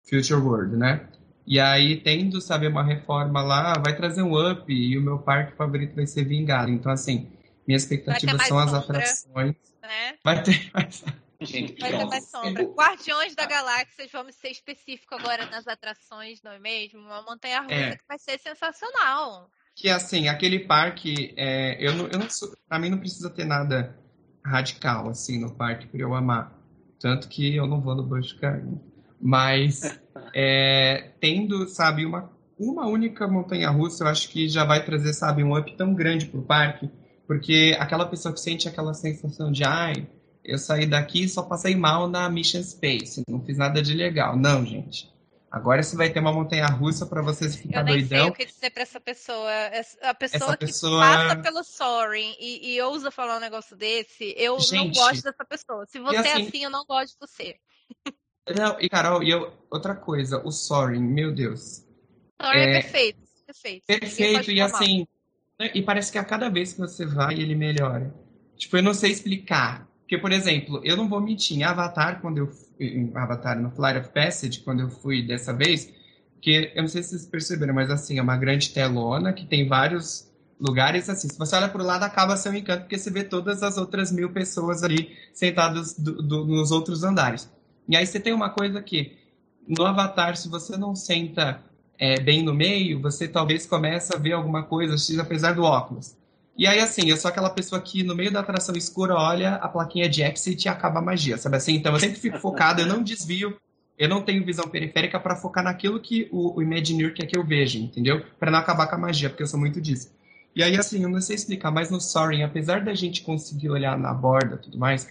Future 0.07 0.39
World, 0.39 0.77
né? 0.77 1.09
E 1.47 1.59
aí, 1.59 1.99
tendo, 1.99 2.39
sabe, 2.39 2.67
uma 2.67 2.83
reforma 2.83 3.41
lá, 3.41 3.73
vai 3.83 3.95
trazer 3.95 4.21
um 4.21 4.37
up 4.37 4.71
e 4.71 4.95
o 4.99 5.01
meu 5.01 5.17
parque 5.17 5.57
favorito 5.57 5.95
vai 5.95 6.05
ser 6.05 6.25
Vingado. 6.25 6.69
Então, 6.69 6.91
assim, 6.91 7.27
minha 7.67 7.77
expectativa 7.77 8.37
são 8.37 8.59
as 8.59 8.71
atrações 8.71 9.68
né? 9.89 10.17
Vai 10.23 10.43
ter 10.43 10.69
mais. 10.71 11.03
Gente, 11.41 11.79
vai 11.79 11.97
ter 11.97 12.05
mais 12.05 12.29
sombra. 12.29 12.63
Guardiões 12.63 13.33
da 13.33 13.45
Galáxia, 13.45 14.07
vamos 14.11 14.35
ser 14.35 14.49
específico 14.49 15.15
agora 15.15 15.45
nas 15.47 15.67
atrações, 15.67 16.41
não 16.43 16.51
é 16.51 16.59
mesmo? 16.59 16.99
Uma 16.99 17.21
montanha 17.23 17.61
russa 17.61 17.73
é. 17.73 17.95
que 17.95 18.03
vai 18.07 18.19
ser 18.19 18.37
sensacional. 18.39 19.49
Que 19.73 19.89
assim, 19.89 20.27
aquele 20.27 20.59
parque, 20.59 21.33
é, 21.37 21.77
eu 21.79 21.93
não, 21.93 22.07
eu 22.07 22.19
não 22.19 22.29
sou, 22.29 22.53
pra 22.67 22.77
mim 22.77 22.89
não 22.89 22.97
precisa 22.97 23.29
ter 23.29 23.45
nada 23.45 23.97
radical 24.45 25.09
assim 25.09 25.39
no 25.39 25.55
parque 25.55 25.87
para 25.87 26.01
eu 26.01 26.13
amar. 26.13 26.53
Tanto 26.99 27.29
que 27.29 27.55
eu 27.55 27.65
não 27.65 27.79
vou 27.79 27.95
no 27.95 28.03
Busch 28.03 28.33
Gardens. 28.33 28.79
Mas 29.21 29.81
é, 30.35 31.11
tendo, 31.21 31.67
sabe, 31.69 32.05
uma, 32.05 32.29
uma 32.57 32.85
única 32.85 33.25
montanha 33.27 33.69
russa, 33.69 34.03
eu 34.03 34.07
acho 34.09 34.29
que 34.29 34.49
já 34.49 34.65
vai 34.65 34.83
trazer, 34.83 35.13
sabe, 35.13 35.43
um 35.43 35.57
up 35.57 35.75
tão 35.77 35.93
grande 35.93 36.25
pro 36.25 36.41
parque 36.41 36.89
porque 37.29 37.77
aquela 37.79 38.07
pessoa 38.07 38.33
que 38.33 38.39
sente 38.39 38.67
aquela 38.67 38.91
sensação 38.91 39.51
de, 39.51 39.63
ai, 39.63 40.09
eu 40.43 40.57
saí 40.57 40.87
daqui 40.87 41.25
e 41.25 41.29
só 41.29 41.43
passei 41.43 41.75
mal 41.75 42.07
na 42.07 42.27
Mission 42.27 42.63
Space, 42.63 43.21
não 43.29 43.45
fiz 43.45 43.55
nada 43.55 43.83
de 43.83 43.93
legal. 43.93 44.35
Não, 44.35 44.65
gente. 44.65 45.13
Agora 45.51 45.83
você 45.83 45.95
vai 45.95 46.09
ter 46.09 46.21
uma 46.21 46.33
montanha 46.33 46.65
russa 46.65 47.05
para 47.05 47.21
vocês 47.21 47.55
ficar 47.55 47.83
doidão. 47.83 47.93
Eu 47.93 47.97
nem 47.99 48.07
doidão. 48.07 48.23
sei 48.23 48.29
o 48.29 48.33
que 48.33 48.45
dizer 48.47 48.71
para 48.71 48.81
essa 48.81 48.99
pessoa. 48.99 49.51
A 50.01 50.13
pessoa, 50.15 50.57
que 50.57 50.65
passa 50.65 51.35
pelo 51.35 51.63
Soaring 51.63 52.35
e, 52.39 52.73
e, 52.73 52.81
ousa 52.81 53.11
falar 53.11 53.37
um 53.37 53.39
negócio 53.39 53.77
desse, 53.77 54.33
eu 54.35 54.59
gente, 54.59 54.73
não 54.73 54.91
gosto 54.91 55.21
dessa 55.21 55.45
pessoa. 55.45 55.85
Se 55.85 55.99
você 55.99 56.15
é 56.15 56.19
assim, 56.19 56.29
é 56.29 56.47
assim, 56.47 56.63
eu 56.63 56.71
não 56.71 56.83
gosto 56.83 57.13
de 57.13 57.27
você. 57.27 57.55
Não, 58.57 58.75
e 58.81 58.89
Carol, 58.89 59.21
e 59.21 59.29
eu, 59.29 59.53
outra 59.69 59.93
coisa, 59.93 60.41
o 60.43 60.51
Soaring, 60.51 61.03
meu 61.03 61.31
Deus. 61.31 61.85
Soaring 62.41 62.59
é, 62.59 62.69
é 62.71 62.81
perfeito, 62.81 63.19
perfeito. 63.45 63.85
Perfeito, 63.85 64.51
e 64.51 64.59
assim? 64.59 65.07
E 65.59 65.81
parece 65.81 66.11
que 66.11 66.17
a 66.17 66.23
cada 66.23 66.49
vez 66.49 66.73
que 66.73 66.79
você 66.79 67.05
vai, 67.05 67.35
ele 67.35 67.55
melhora. 67.55 68.13
Tipo, 68.55 68.77
eu 68.77 68.83
não 68.83 68.93
sei 68.93 69.11
explicar. 69.11 69.87
Porque, 70.01 70.17
por 70.17 70.31
exemplo, 70.31 70.81
eu 70.83 70.97
não 70.97 71.07
vou 71.07 71.21
mentir, 71.21 71.57
em 71.57 71.63
Avatar, 71.63 72.21
quando 72.21 72.37
eu 72.37 72.49
em 72.79 73.11
Avatar 73.13 73.59
no 73.59 73.69
Flight 73.69 73.99
of 73.99 74.09
Passage, 74.09 74.61
quando 74.61 74.79
eu 74.79 74.89
fui 74.89 75.21
dessa 75.21 75.53
vez, 75.53 75.93
que 76.41 76.71
eu 76.73 76.81
não 76.81 76.87
sei 76.87 77.03
se 77.03 77.09
vocês 77.09 77.25
perceberam, 77.25 77.73
mas 77.73 77.91
assim, 77.91 78.17
é 78.17 78.21
uma 78.21 78.37
grande 78.37 78.69
telona 78.69 79.33
que 79.33 79.45
tem 79.45 79.67
vários 79.67 80.31
lugares 80.59 81.09
assim. 81.09 81.27
Se 81.27 81.37
você 81.37 81.55
olha 81.55 81.69
para 81.69 81.81
o 81.81 81.85
lado, 81.85 82.03
acaba 82.03 82.37
seu 82.37 82.53
encanto, 82.53 82.83
porque 82.83 82.97
você 82.97 83.11
vê 83.11 83.23
todas 83.23 83.61
as 83.61 83.77
outras 83.77 84.11
mil 84.11 84.31
pessoas 84.31 84.83
ali 84.83 85.15
sentadas 85.33 85.97
do, 85.97 86.21
do, 86.21 86.45
nos 86.45 86.71
outros 86.71 87.03
andares. 87.03 87.51
E 87.87 87.95
aí 87.97 88.05
você 88.05 88.19
tem 88.19 88.33
uma 88.33 88.49
coisa 88.49 88.81
que 88.81 89.17
no 89.67 89.85
Avatar, 89.85 90.35
se 90.37 90.47
você 90.47 90.77
não 90.77 90.95
senta 90.95 91.61
é, 91.99 92.19
bem 92.19 92.41
no 92.41 92.53
meio, 92.53 93.01
você 93.01 93.27
talvez 93.27 93.65
comece 93.65 94.15
a 94.15 94.17
ver 94.17 94.31
alguma 94.31 94.63
coisa, 94.63 94.95
apesar 95.21 95.53
do 95.53 95.63
óculos. 95.63 96.15
E 96.57 96.65
aí, 96.65 96.79
assim, 96.79 97.09
eu 97.09 97.17
sou 97.17 97.29
aquela 97.29 97.49
pessoa 97.49 97.81
que 97.81 98.03
no 98.03 98.15
meio 98.15 98.31
da 98.31 98.39
atração 98.39 98.75
escura 98.75 99.15
olha 99.15 99.55
a 99.55 99.67
plaquinha 99.67 100.09
de 100.09 100.23
exit 100.23 100.65
e 100.65 100.69
acaba 100.69 100.99
a 100.99 101.01
magia, 101.01 101.37
sabe 101.37 101.57
assim? 101.57 101.75
Então 101.75 101.93
eu 101.93 101.99
sempre 101.99 102.19
fico 102.19 102.39
focado, 102.39 102.81
eu 102.81 102.85
não 102.85 103.03
desvio, 103.03 103.55
eu 103.97 104.07
não 104.07 104.21
tenho 104.21 104.45
visão 104.45 104.67
periférica 104.67 105.19
para 105.19 105.35
focar 105.35 105.63
naquilo 105.63 105.99
que 105.99 106.27
o, 106.31 106.57
o 106.57 106.61
Imagineer 106.61 107.13
quer 107.13 107.25
que 107.25 107.37
eu 107.37 107.45
veja, 107.45 107.77
entendeu? 107.77 108.23
Para 108.39 108.51
não 108.51 108.59
acabar 108.59 108.87
com 108.87 108.95
a 108.95 108.99
magia, 108.99 109.29
porque 109.29 109.43
eu 109.43 109.47
sou 109.47 109.59
muito 109.59 109.79
disso. 109.79 110.09
E 110.55 110.63
aí, 110.63 110.77
assim, 110.77 111.03
eu 111.03 111.09
não 111.09 111.21
sei 111.21 111.35
explicar, 111.35 111.71
mas 111.71 111.89
no 111.89 112.01
Soaring, 112.01 112.43
apesar 112.43 112.83
da 112.83 112.93
gente 112.93 113.21
conseguir 113.21 113.69
olhar 113.69 113.97
na 113.97 114.13
borda 114.13 114.55
e 114.55 114.59
tudo 114.59 114.77
mais, 114.77 115.07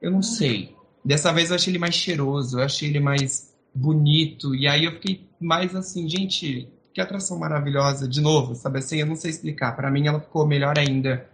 eu 0.00 0.10
não 0.10 0.22
sei. 0.22 0.74
Dessa 1.04 1.32
vez 1.32 1.50
eu 1.50 1.56
achei 1.56 1.72
ele 1.72 1.78
mais 1.78 1.94
cheiroso, 1.94 2.58
eu 2.58 2.64
achei 2.64 2.88
ele 2.88 3.00
mais 3.00 3.54
bonito. 3.74 4.54
E 4.54 4.66
aí 4.66 4.84
eu 4.84 4.92
fiquei 4.92 5.25
mais 5.40 5.74
assim, 5.74 6.08
gente, 6.08 6.68
que 6.92 7.00
atração 7.00 7.38
maravilhosa. 7.38 8.08
De 8.08 8.20
novo, 8.20 8.54
sabe 8.54 8.78
assim, 8.78 9.00
eu 9.00 9.06
não 9.06 9.16
sei 9.16 9.30
explicar. 9.30 9.76
Para 9.76 9.90
mim 9.90 10.06
ela 10.06 10.20
ficou 10.20 10.46
melhor 10.46 10.78
ainda 10.78 11.28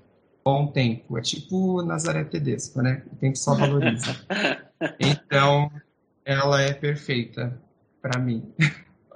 com 0.45 0.65
o 0.65 0.73
tempo. 0.73 1.17
É 1.17 1.21
tipo 1.23 1.83
Nazaré 1.83 2.25
Tedesco, 2.25 2.83
né? 2.83 3.03
O 3.13 3.17
tempo 3.17 3.37
só 3.37 3.55
valoriza. 3.55 4.15
então, 4.99 5.71
ela 6.25 6.61
é 6.61 6.73
perfeita 6.73 7.61
para 8.01 8.19
mim. 8.19 8.53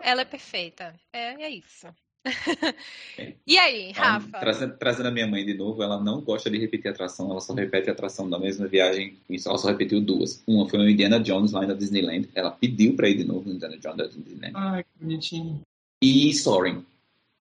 Ela 0.00 0.22
é 0.22 0.24
perfeita. 0.24 0.94
É, 1.12 1.42
é 1.42 1.50
isso. 1.50 1.88
e 3.46 3.58
aí, 3.58 3.92
Rafa? 3.92 4.38
Trazendo, 4.38 4.76
trazendo, 4.76 5.06
a 5.06 5.10
minha 5.10 5.26
mãe 5.26 5.44
de 5.44 5.54
novo, 5.54 5.82
ela 5.82 6.00
não 6.00 6.20
gosta 6.20 6.50
de 6.50 6.58
repetir 6.58 6.90
atração, 6.90 7.30
ela 7.30 7.40
só 7.40 7.54
repete 7.54 7.88
a 7.88 7.92
atração 7.92 8.28
da 8.28 8.38
mesma 8.38 8.66
viagem, 8.66 9.16
ela 9.28 9.58
só 9.58 9.68
repetiu 9.68 10.00
duas. 10.00 10.42
Uma 10.46 10.68
foi 10.68 10.78
no 10.78 10.88
Indiana 10.88 11.20
Jones 11.20 11.52
lá 11.52 11.66
na 11.66 11.74
Disneyland, 11.74 12.28
ela 12.34 12.50
pediu 12.50 12.94
pra 12.94 13.08
ir 13.08 13.16
de 13.16 13.24
novo 13.24 13.48
no 13.48 13.54
Indiana 13.54 13.78
Jones 13.78 13.96
da 13.96 14.06
Disneyland. 14.06 14.52
Ai, 14.54 14.82
que 14.82 15.04
bonitinho. 15.04 15.60
E 16.02 16.34
Soaring. 16.34 16.84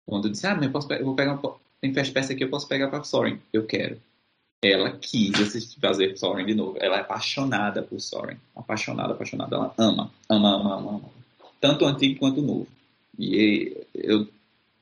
Quando 0.06 0.28
eu 0.28 0.32
disse, 0.32 0.48
ah, 0.48 0.60
eu, 0.62 0.72
posso, 0.72 0.92
eu 0.94 1.06
vou 1.06 1.16
pegar, 1.16 1.40
tem 1.80 1.94
fast 1.94 2.14
pass 2.14 2.30
aqui, 2.30 2.44
eu 2.44 2.50
posso 2.50 2.68
pegar 2.68 2.90
pra 2.90 3.04
Soaring. 3.04 3.40
Eu 3.54 3.66
quero. 3.66 3.98
ela 4.64 4.92
quis 4.92 5.40
assistir, 5.40 5.80
fazer 5.80 6.18
Soren 6.18 6.46
de 6.46 6.54
novo. 6.54 6.78
Ela 6.80 6.98
é 6.98 7.00
apaixonada 7.02 7.82
por 7.82 8.00
Soren. 8.00 8.38
Apaixonada, 8.56 9.14
apaixonada. 9.14 9.56
Ela 9.56 9.74
ama, 9.78 10.12
ama, 10.30 10.56
ama, 10.56 10.76
ama. 10.76 10.90
ama. 10.90 11.10
Tanto 11.60 11.86
o 11.86 11.88
antigo 11.88 12.20
quanto 12.20 12.42
o 12.42 12.46
novo. 12.46 12.68
E 13.18 13.76
eu 13.94 14.28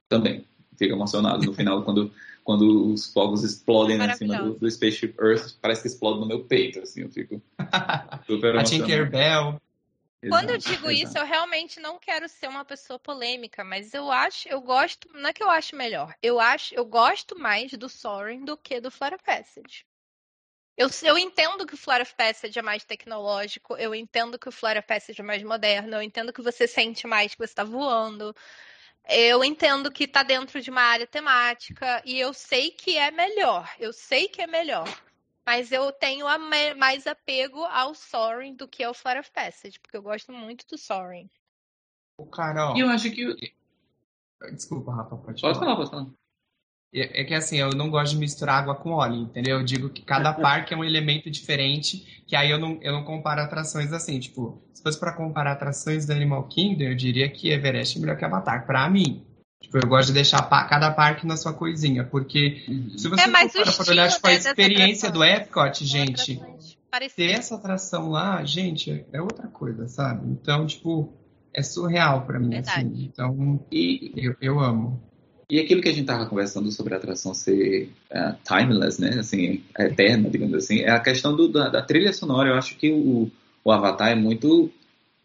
também 0.10 0.46
fico 0.80 0.96
emocionado 0.96 1.46
no 1.46 1.54
final 1.54 1.84
quando, 1.84 2.12
quando 2.44 2.92
os 2.92 3.12
fogos 3.12 3.44
explodem 3.44 3.98
né, 3.98 4.08
em 4.08 4.16
cima 4.16 4.42
do, 4.42 4.54
do 4.56 4.72
Spaceship 4.72 5.14
Earth. 5.22 5.58
Parece 5.62 5.82
que 5.82 5.88
explode 5.90 6.20
no 6.20 6.26
meu 6.26 6.44
peito, 6.44 6.80
assim. 6.80 7.02
Eu 7.02 7.10
fico 7.10 7.42
super 8.26 8.56
emocionado. 8.56 8.60
A 8.60 8.64
Tinkerbell. 8.64 9.62
Quando 10.28 10.50
eu 10.50 10.58
digo 10.58 10.92
isso, 10.92 11.18
eu 11.18 11.26
realmente 11.26 11.80
não 11.80 11.98
quero 11.98 12.28
ser 12.28 12.48
uma 12.48 12.66
pessoa 12.66 13.00
polêmica, 13.00 13.64
mas 13.64 13.94
eu 13.94 14.12
acho, 14.12 14.50
eu 14.50 14.60
gosto, 14.60 15.08
não 15.14 15.30
é 15.30 15.34
que 15.34 15.42
eu 15.42 15.50
acho 15.50 15.78
melhor, 15.78 16.14
eu 16.22 16.42
acho, 16.42 16.76
eu 16.76 16.84
gosto 16.84 17.40
mais 17.40 17.72
do 17.72 17.88
Soaring 17.88 18.44
do 18.44 18.58
que 18.58 18.82
do 18.82 18.92
Flora 18.92 19.18
Passage. 19.18 19.86
Eu, 20.76 20.90
eu 21.04 21.18
entendo 21.18 21.66
que 21.66 21.74
o 21.74 21.78
Flora 21.78 22.06
Passage 22.06 22.60
é 22.60 22.62
mais 22.62 22.84
tecnológico, 22.84 23.78
eu 23.78 23.96
entendo 23.96 24.38
que 24.38 24.50
o 24.50 24.52
Flora 24.52 24.82
Passage 24.82 25.22
é 25.22 25.24
mais 25.24 25.42
moderno, 25.42 25.96
eu 25.96 26.02
entendo 26.02 26.34
que 26.34 26.42
você 26.42 26.68
sente 26.68 27.08
mais 27.08 27.32
que 27.32 27.38
você 27.38 27.54
está 27.54 27.64
voando, 27.64 28.36
eu 29.10 29.44
entendo 29.44 29.92
que 29.92 30.04
está 30.04 30.24
dentro 30.24 30.62
de 30.62 30.70
uma 30.70 30.82
área 30.82 31.08
temática 31.08 32.02
e 32.06 32.20
eu 32.20 32.34
sei 32.34 32.72
que 32.72 32.98
é 32.98 33.12
melhor, 33.12 33.70
eu 33.80 33.92
sei 33.92 34.28
que 34.28 34.42
é 34.42 34.48
melhor. 34.48 34.88
Mas 35.46 35.72
eu 35.72 35.92
tenho 35.92 36.28
mais 36.78 37.08
apego 37.08 37.64
ao 37.64 37.96
Soaring 37.96 38.56
do 38.56 38.68
que 38.68 38.84
ao 38.84 38.94
Flight 38.94 39.20
of 39.20 39.32
Passage, 39.32 39.80
porque 39.80 39.98
eu 39.98 40.02
gosto 40.02 40.32
muito 40.32 40.68
do 40.68 40.78
Soaring. 40.78 41.28
O 42.18 42.26
Carol. 42.28 42.78
E 42.78 42.82
eu 42.82 42.90
acho 42.90 43.10
que. 43.10 43.54
Desculpa, 44.54 44.94
Rafa, 44.94 45.18
pode 45.18 45.42
falar. 45.42 45.54
Pode 45.54 45.60
falar, 45.60 45.76
pode 45.76 45.90
falar. 45.90 46.19
É, 46.94 47.22
é 47.22 47.24
que 47.24 47.34
assim, 47.34 47.58
eu 47.58 47.70
não 47.70 47.90
gosto 47.90 48.14
de 48.14 48.20
misturar 48.20 48.64
água 48.64 48.76
com 48.76 48.92
óleo, 48.92 49.22
entendeu? 49.22 49.60
Eu 49.60 49.64
digo 49.64 49.90
que 49.90 50.02
cada 50.02 50.34
parque 50.34 50.74
é 50.74 50.78
um 50.78 50.84
elemento 50.84 51.30
diferente, 51.30 52.24
que 52.28 52.36
aí 52.36 52.50
eu 52.50 52.60
não, 52.60 52.80
eu 52.82 52.92
não 52.92 53.04
comparo 53.04 53.42
atrações 53.42 53.94
assim. 53.94 54.20
Tipo, 54.20 54.62
se 54.74 54.82
fosse 54.82 55.00
para 55.00 55.14
comparar 55.14 55.54
atrações 55.54 56.06
do 56.06 56.14
Animal 56.14 56.48
Kingdom, 56.48 56.84
eu 56.84 56.96
diria 56.96 57.30
que 57.30 57.50
Everest 57.50 57.98
é 57.98 58.02
melhor 58.02 58.18
que 58.18 58.26
Avatar, 58.26 58.66
pra 58.66 58.90
mim. 58.90 59.26
Tipo, 59.62 59.78
eu 59.78 59.88
gosto 59.88 60.08
de 60.08 60.14
deixar 60.14 60.42
cada 60.68 60.90
parque 60.92 61.28
na 61.28 61.36
sua 61.36 61.54
coisinha, 61.54 62.06
porque 62.06 62.64
uhum. 62.68 62.98
se 62.98 63.10
você 63.10 63.22
é, 63.22 63.50
for 63.50 63.84
para 63.84 63.92
olhar 63.92 64.10
tipo, 64.10 64.28
a 64.28 64.34
experiência 64.34 65.12
do 65.12 65.24
Epcot, 65.24 65.86
gente, 65.86 66.42
ter 67.16 67.32
essa 67.32 67.56
atração 67.56 68.10
lá, 68.10 68.44
gente, 68.46 69.06
é 69.12 69.22
outra 69.22 69.48
coisa, 69.48 69.88
sabe? 69.88 70.28
Então, 70.30 70.66
tipo, 70.66 71.14
é 71.54 71.62
surreal 71.62 72.26
para 72.26 72.40
mim, 72.40 72.56
assim. 72.56 72.72
Verdade. 72.72 72.94
assim. 72.94 73.04
Então, 73.04 73.66
e, 73.70 74.14
eu, 74.16 74.36
eu 74.42 74.60
amo. 74.60 75.09
E 75.50 75.60
aquilo 75.60 75.82
que 75.82 75.90
a 75.90 75.92
gente 75.92 76.02
estava 76.02 76.28
conversando 76.28 76.72
sobre 76.72 76.94
a 76.94 76.98
atração 76.98 77.34
ser 77.34 77.90
uh, 78.12 78.36
timeless, 78.44 79.02
né? 79.02 79.20
Assim, 79.20 79.64
eterna, 79.78 80.30
digamos 80.30 80.54
assim, 80.54 80.82
é 80.82 80.92
a 80.92 81.00
questão 81.00 81.36
do, 81.36 81.48
da, 81.48 81.70
da, 81.70 81.82
trilha 81.82 82.14
sonora. 82.14 82.50
Eu 82.50 82.56
acho 82.56 82.76
que 82.76 82.92
o, 82.92 83.32
o 83.64 83.72
Avatar 83.72 84.10
é 84.10 84.16
muito, 84.16 84.72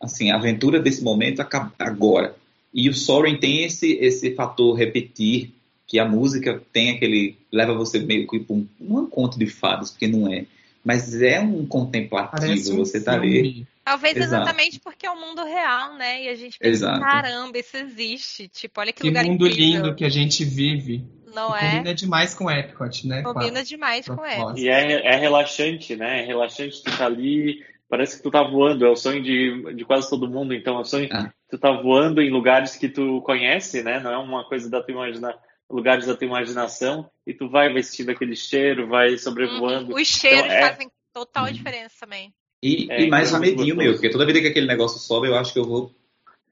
assim, 0.01 0.31
a 0.31 0.37
aventura 0.37 0.81
desse 0.81 1.05
momento 1.05 1.47
agora. 1.79 2.35
E 2.73 2.89
o 2.89 2.95
Soren 2.95 3.37
tem 3.37 3.65
esse, 3.65 3.93
esse 4.01 4.35
fator 4.35 4.75
repetir, 4.75 5.53
que 5.87 5.99
a 5.99 6.09
música 6.09 6.63
tem 6.73 6.93
aquele. 6.93 7.37
leva 7.53 7.75
você 7.75 7.99
meio 7.99 8.27
que 8.27 8.41
para 8.41 8.57
um. 8.57 8.67
Um 8.81 9.07
conto 9.07 9.39
de 9.39 9.47
fadas, 9.47 9.91
porque 9.91 10.07
não 10.07 10.33
é. 10.33 10.47
Mas 10.85 11.21
é 11.23 11.41
um 11.41 11.67
contemplativo, 11.67 12.75
um 12.75 12.77
você 12.77 13.03
tá 13.03 13.15
ali. 13.15 13.67
Talvez 13.85 14.17
Exato. 14.17 14.35
exatamente 14.35 14.81
porque 14.81 15.07
é 15.07 15.11
o 15.11 15.19
mundo 15.19 15.43
real, 15.45 15.95
né? 15.95 16.25
E 16.25 16.29
a 16.29 16.35
gente 16.35 16.59
pensa, 16.59 16.71
Exato. 16.71 17.01
caramba, 17.01 17.59
isso 17.59 17.77
existe. 17.77 18.49
Tipo, 18.49 18.81
olha 18.81 18.93
que, 18.93 19.01
que 19.01 19.09
lugar 19.09 19.25
mundo 19.25 19.47
incrível. 19.47 19.83
lindo 19.83 19.95
que 19.95 20.05
a 20.05 20.09
gente 20.09 20.45
vive. 20.45 21.05
Não 21.35 21.57
é? 21.57 21.71
Combina 21.71 21.95
demais 21.95 22.35
com 22.35 22.51
Epcot, 22.51 23.09
né? 23.09 23.23
Combina 23.23 23.65
demais 23.65 24.07
com 24.07 24.25
Epcot. 24.25 24.61
E 24.61 24.69
é, 24.69 25.07
é 25.07 25.17
relaxante, 25.17 25.97
né? 25.97 26.23
É 26.23 26.25
relaxante 26.27 26.83
tu 26.83 26.97
tá 26.97 27.07
ali 27.07 27.61
parece 27.89 28.17
que 28.17 28.23
tu 28.23 28.31
tá 28.31 28.43
voando, 28.43 28.85
é 28.85 28.91
o 28.91 28.97
sonho 28.97 29.23
de, 29.23 29.75
de 29.75 29.85
quase 29.85 30.11
todo 30.11 30.29
mundo, 30.29 30.53
então 30.53 30.79
é 30.79 30.81
o 30.81 30.85
sonho 30.85 31.09
ah. 31.13 31.31
tu 31.49 31.57
tá 31.57 31.71
voando 31.71 32.21
em 32.21 32.29
lugares 32.29 32.77
que 32.77 32.89
tu 32.89 33.23
conhece, 33.23 33.85
né? 33.85 34.01
Não 34.01 34.11
é 34.11 34.19
uma 34.19 34.45
coisa 34.45 34.69
da 34.69 34.83
tua 34.83 34.93
imaginação, 34.93 35.39
lugares 35.75 36.07
da 36.07 36.15
tua 36.15 36.27
imaginação, 36.27 37.11
e 37.27 37.35
tu 37.35 37.49
vai, 37.49 37.73
vai 37.73 37.83
sentindo 37.83 38.13
aquele 38.13 38.37
cheiro, 38.37 38.87
vai 38.87 39.19
sobrevoando. 39.19 39.93
Uhum. 39.93 40.01
Os 40.01 40.07
cheiros 40.07 40.45
então, 40.45 40.57
é... 40.57 40.69
fazem 40.69 40.91
total 41.13 41.51
diferença 41.51 41.95
também. 42.01 42.33
E, 42.63 42.91
é, 42.91 43.03
e 43.03 43.11
mais 43.11 43.33
um 43.33 43.41
medinho 43.41 43.77
meu, 43.77 43.93
porque 43.93 44.09
toda 44.09 44.25
vida 44.25 44.41
que 44.41 44.47
aquele 44.47 44.67
negócio 44.67 44.99
sobe, 44.99 45.29
eu 45.29 45.37
acho 45.37 45.53
que 45.53 45.59
eu 45.59 45.67
vou 45.67 45.93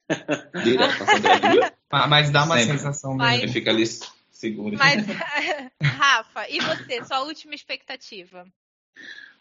Mas 2.09 2.31
dá 2.31 2.45
uma 2.45 2.59
Sempre. 2.59 2.79
sensação 2.79 3.15
mesmo. 3.15 3.53
Fica 3.53 3.71
ali 3.71 3.85
seguro. 4.31 4.77
Mas, 4.77 5.07
Rafa, 5.81 6.51
e 6.51 6.61
você, 6.61 7.05
sua 7.05 7.23
última 7.23 7.55
expectativa? 7.55 8.45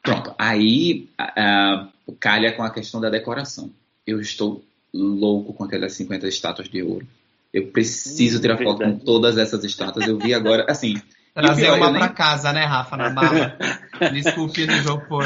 Pronto, 0.02 0.34
aí 0.38 1.10
uh, 1.20 2.14
calha 2.20 2.54
com 2.54 2.64
a 2.64 2.72
questão 2.72 3.02
da 3.02 3.10
decoração. 3.10 3.74
Eu 4.06 4.22
estou 4.22 4.64
louco 4.94 5.54
com 5.54 5.64
aquelas 5.64 5.94
50 5.94 6.28
estátuas 6.28 6.70
de 6.70 6.84
ouro. 6.84 7.08
Eu 7.54 7.68
preciso 7.68 8.38
hum, 8.38 8.42
tirar 8.42 8.58
foto 8.58 8.84
com 8.84 8.98
todas 9.00 9.38
essas 9.38 9.64
estátuas. 9.64 10.08
Eu 10.08 10.18
vi 10.18 10.34
agora, 10.34 10.66
assim. 10.70 11.02
Trazer 11.34 11.64
pior, 11.64 11.78
uma 11.78 11.92
nem... 11.92 12.00
para 12.00 12.10
casa, 12.10 12.52
né, 12.52 12.66
Rafa, 12.66 12.98
na 12.98 13.10
barra. 13.10 13.58
Desculpe 14.14 14.66
no 14.66 14.74
isopor. 14.74 15.26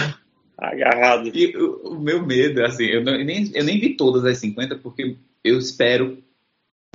Agarrado. 0.58 1.32
E 1.34 1.56
o, 1.58 1.94
o, 1.94 2.00
meu 2.00 2.26
medo, 2.26 2.64
assim, 2.64 2.86
eu, 2.86 3.04
não, 3.04 3.14
eu, 3.14 3.26
nem, 3.26 3.52
eu 3.54 3.64
nem 3.64 3.80
vi 3.80 3.96
todas 3.96 4.24
as 4.24 4.38
50 4.38 4.78
porque 4.78 5.18
eu 5.44 5.58
espero 5.58 6.18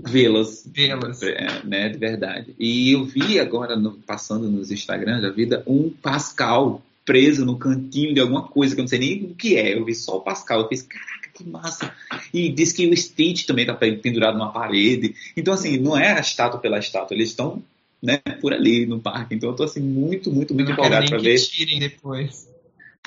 vê-las. 0.02 0.66
Vê-las. 0.66 1.22
É, 1.22 1.64
né, 1.64 1.88
de 1.88 1.98
verdade. 1.98 2.54
E 2.58 2.92
eu 2.92 3.04
vi 3.04 3.38
agora, 3.38 3.76
no, 3.76 3.92
passando 3.98 4.50
nos 4.50 4.70
Instagrams 4.70 5.22
da 5.22 5.30
vida, 5.30 5.62
um 5.66 5.90
Pascal 5.90 6.82
preso 7.04 7.44
no 7.44 7.58
cantinho 7.58 8.14
de 8.14 8.20
alguma 8.20 8.46
coisa 8.48 8.74
que 8.74 8.80
eu 8.80 8.84
não 8.84 8.88
sei 8.88 8.98
nem 8.98 9.24
o 9.24 9.34
que 9.34 9.56
é. 9.56 9.76
Eu 9.76 9.84
vi 9.84 9.94
só 9.94 10.16
o 10.16 10.22
Pascal. 10.22 10.60
Eu 10.60 10.68
fiz, 10.68 10.82
caraca, 10.82 11.19
que 11.42 11.48
massa. 11.48 11.92
E 12.32 12.50
diz 12.50 12.72
que 12.72 12.86
o 12.86 12.96
Stitch 12.96 13.46
também 13.46 13.66
tá 13.66 13.74
pendurado 13.74 14.38
numa 14.38 14.52
parede. 14.52 15.14
Então, 15.36 15.54
assim, 15.54 15.78
não 15.78 15.96
é 15.96 16.12
a 16.12 16.20
estátua 16.20 16.60
pela 16.60 16.78
estátua. 16.78 17.14
Eles 17.14 17.30
estão 17.30 17.62
né, 18.02 18.18
por 18.40 18.52
ali 18.52 18.86
no 18.86 19.00
parque. 19.00 19.34
Então, 19.34 19.50
eu 19.50 19.56
tô, 19.56 19.64
assim, 19.64 19.80
muito, 19.80 20.32
muito, 20.32 20.54
muito 20.54 20.72
empolgado 20.72 21.08
para 21.08 21.18
ver. 21.18 21.38
tirem 21.38 21.78
depois. 21.78 22.48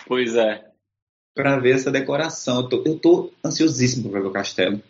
Pois 0.06 0.36
é. 0.36 0.66
Para 1.36 1.60
ver 1.60 1.76
essa 1.76 1.92
decoração. 1.92 2.62
Eu 2.62 2.70
tô, 2.70 2.84
eu 2.86 3.00
tô 3.00 3.32
ansiosíssimo 3.44 4.10
para 4.10 4.22
ver 4.22 4.28
o 4.28 4.32
castelo. 4.32 4.82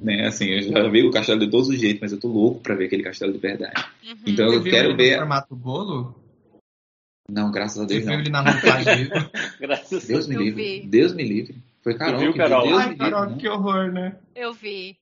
Né? 0.00 0.26
Assim, 0.26 0.46
eu 0.46 0.62
já 0.62 0.88
vi 0.88 1.02
o 1.02 1.10
castelo 1.10 1.40
de 1.40 1.50
todos 1.50 1.68
os 1.68 1.78
jeitos, 1.78 2.00
mas 2.00 2.12
eu 2.12 2.20
tô 2.20 2.28
louco 2.28 2.60
para 2.60 2.74
ver 2.74 2.86
aquele 2.86 3.02
castelo 3.02 3.32
de 3.32 3.38
verdade. 3.38 3.84
Uhum. 4.04 4.16
Então 4.26 4.52
eu 4.52 4.62
quero 4.62 4.96
ver. 4.96 5.18
formato 5.18 5.54
bolo? 5.54 6.14
Não, 7.30 7.50
graças 7.50 7.80
a 7.80 7.84
Deus 7.84 8.04
não. 8.04 8.14
ele 8.14 8.28
na 8.28 8.42
montagem. 8.42 9.08
graças 9.60 10.06
Deus 10.06 10.26
me 10.26 10.36
livre. 10.36 10.86
Deus 10.86 11.14
me 11.14 11.22
livre. 11.22 11.56
Foi 11.82 11.96
Carol. 11.96 12.20
viu, 12.20 12.34
Carol? 12.34 12.66
Deus 12.66 12.78
Ai, 12.80 12.96
Carol, 12.96 13.24
livre, 13.24 13.40
que 13.40 13.48
horror, 13.48 13.92
né? 13.92 14.16
Eu 14.34 14.52
vi. 14.52 14.98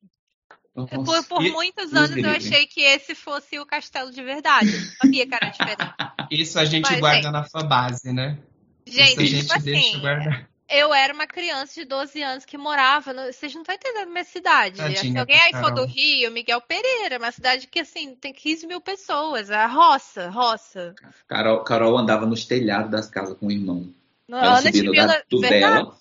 Nossa. 0.74 0.94
Por, 0.94 1.24
por 1.26 1.44
e, 1.44 1.50
muitos 1.50 1.92
anos 1.92 2.16
eu 2.16 2.30
achei 2.30 2.66
que 2.66 2.80
esse 2.82 3.14
fosse 3.14 3.58
o 3.58 3.66
castelo 3.66 4.12
de 4.12 4.22
verdade. 4.22 4.72
Eu 4.72 4.80
sabia 5.02 5.26
que 5.26 5.34
era 5.34 5.48
diferente. 5.48 5.94
Isso 6.30 6.58
a 6.58 6.64
gente 6.64 6.88
Mas, 6.90 7.00
guarda 7.00 7.22
gente, 7.22 7.32
na 7.32 7.44
fanbase, 7.44 8.12
né? 8.12 8.38
Gente, 8.86 9.10
Isso 9.10 9.20
a 9.20 9.24
gente 9.24 9.46
tipo 9.46 9.62
deixa 9.62 9.88
assim, 9.88 10.00
guardar 10.00 10.48
eu 10.68 10.92
era 10.92 11.14
uma 11.14 11.26
criança 11.26 11.80
de 11.80 11.86
12 11.86 12.22
anos 12.22 12.44
que 12.44 12.58
morava. 12.58 13.12
No... 13.12 13.24
Vocês 13.24 13.54
não 13.54 13.62
estão 13.62 13.74
entendendo 13.74 14.10
minha 14.10 14.24
cidade. 14.24 14.76
Tadinha, 14.76 15.12
Se 15.12 15.18
alguém 15.18 15.40
aí 15.40 15.52
for 15.54 15.72
do 15.72 15.84
Rio, 15.86 16.30
Miguel 16.30 16.60
Pereira, 16.60 17.18
uma 17.18 17.32
cidade 17.32 17.66
que 17.66 17.80
assim 17.80 18.14
tem 18.14 18.32
15 18.32 18.66
mil 18.66 18.80
pessoas. 18.80 19.50
A 19.50 19.66
roça, 19.66 20.28
roça. 20.28 20.94
Carol, 21.26 21.64
Carol 21.64 21.96
andava 21.96 22.26
nos 22.26 22.44
telhados 22.44 22.90
das 22.90 23.08
casas 23.08 23.36
com 23.38 23.46
o 23.46 23.52
irmão. 23.52 23.92
Não, 24.28 24.38
ela 24.38 24.60
subia 24.60 24.82
no 24.82 24.92
gato 24.92 25.40
dela 25.40 25.96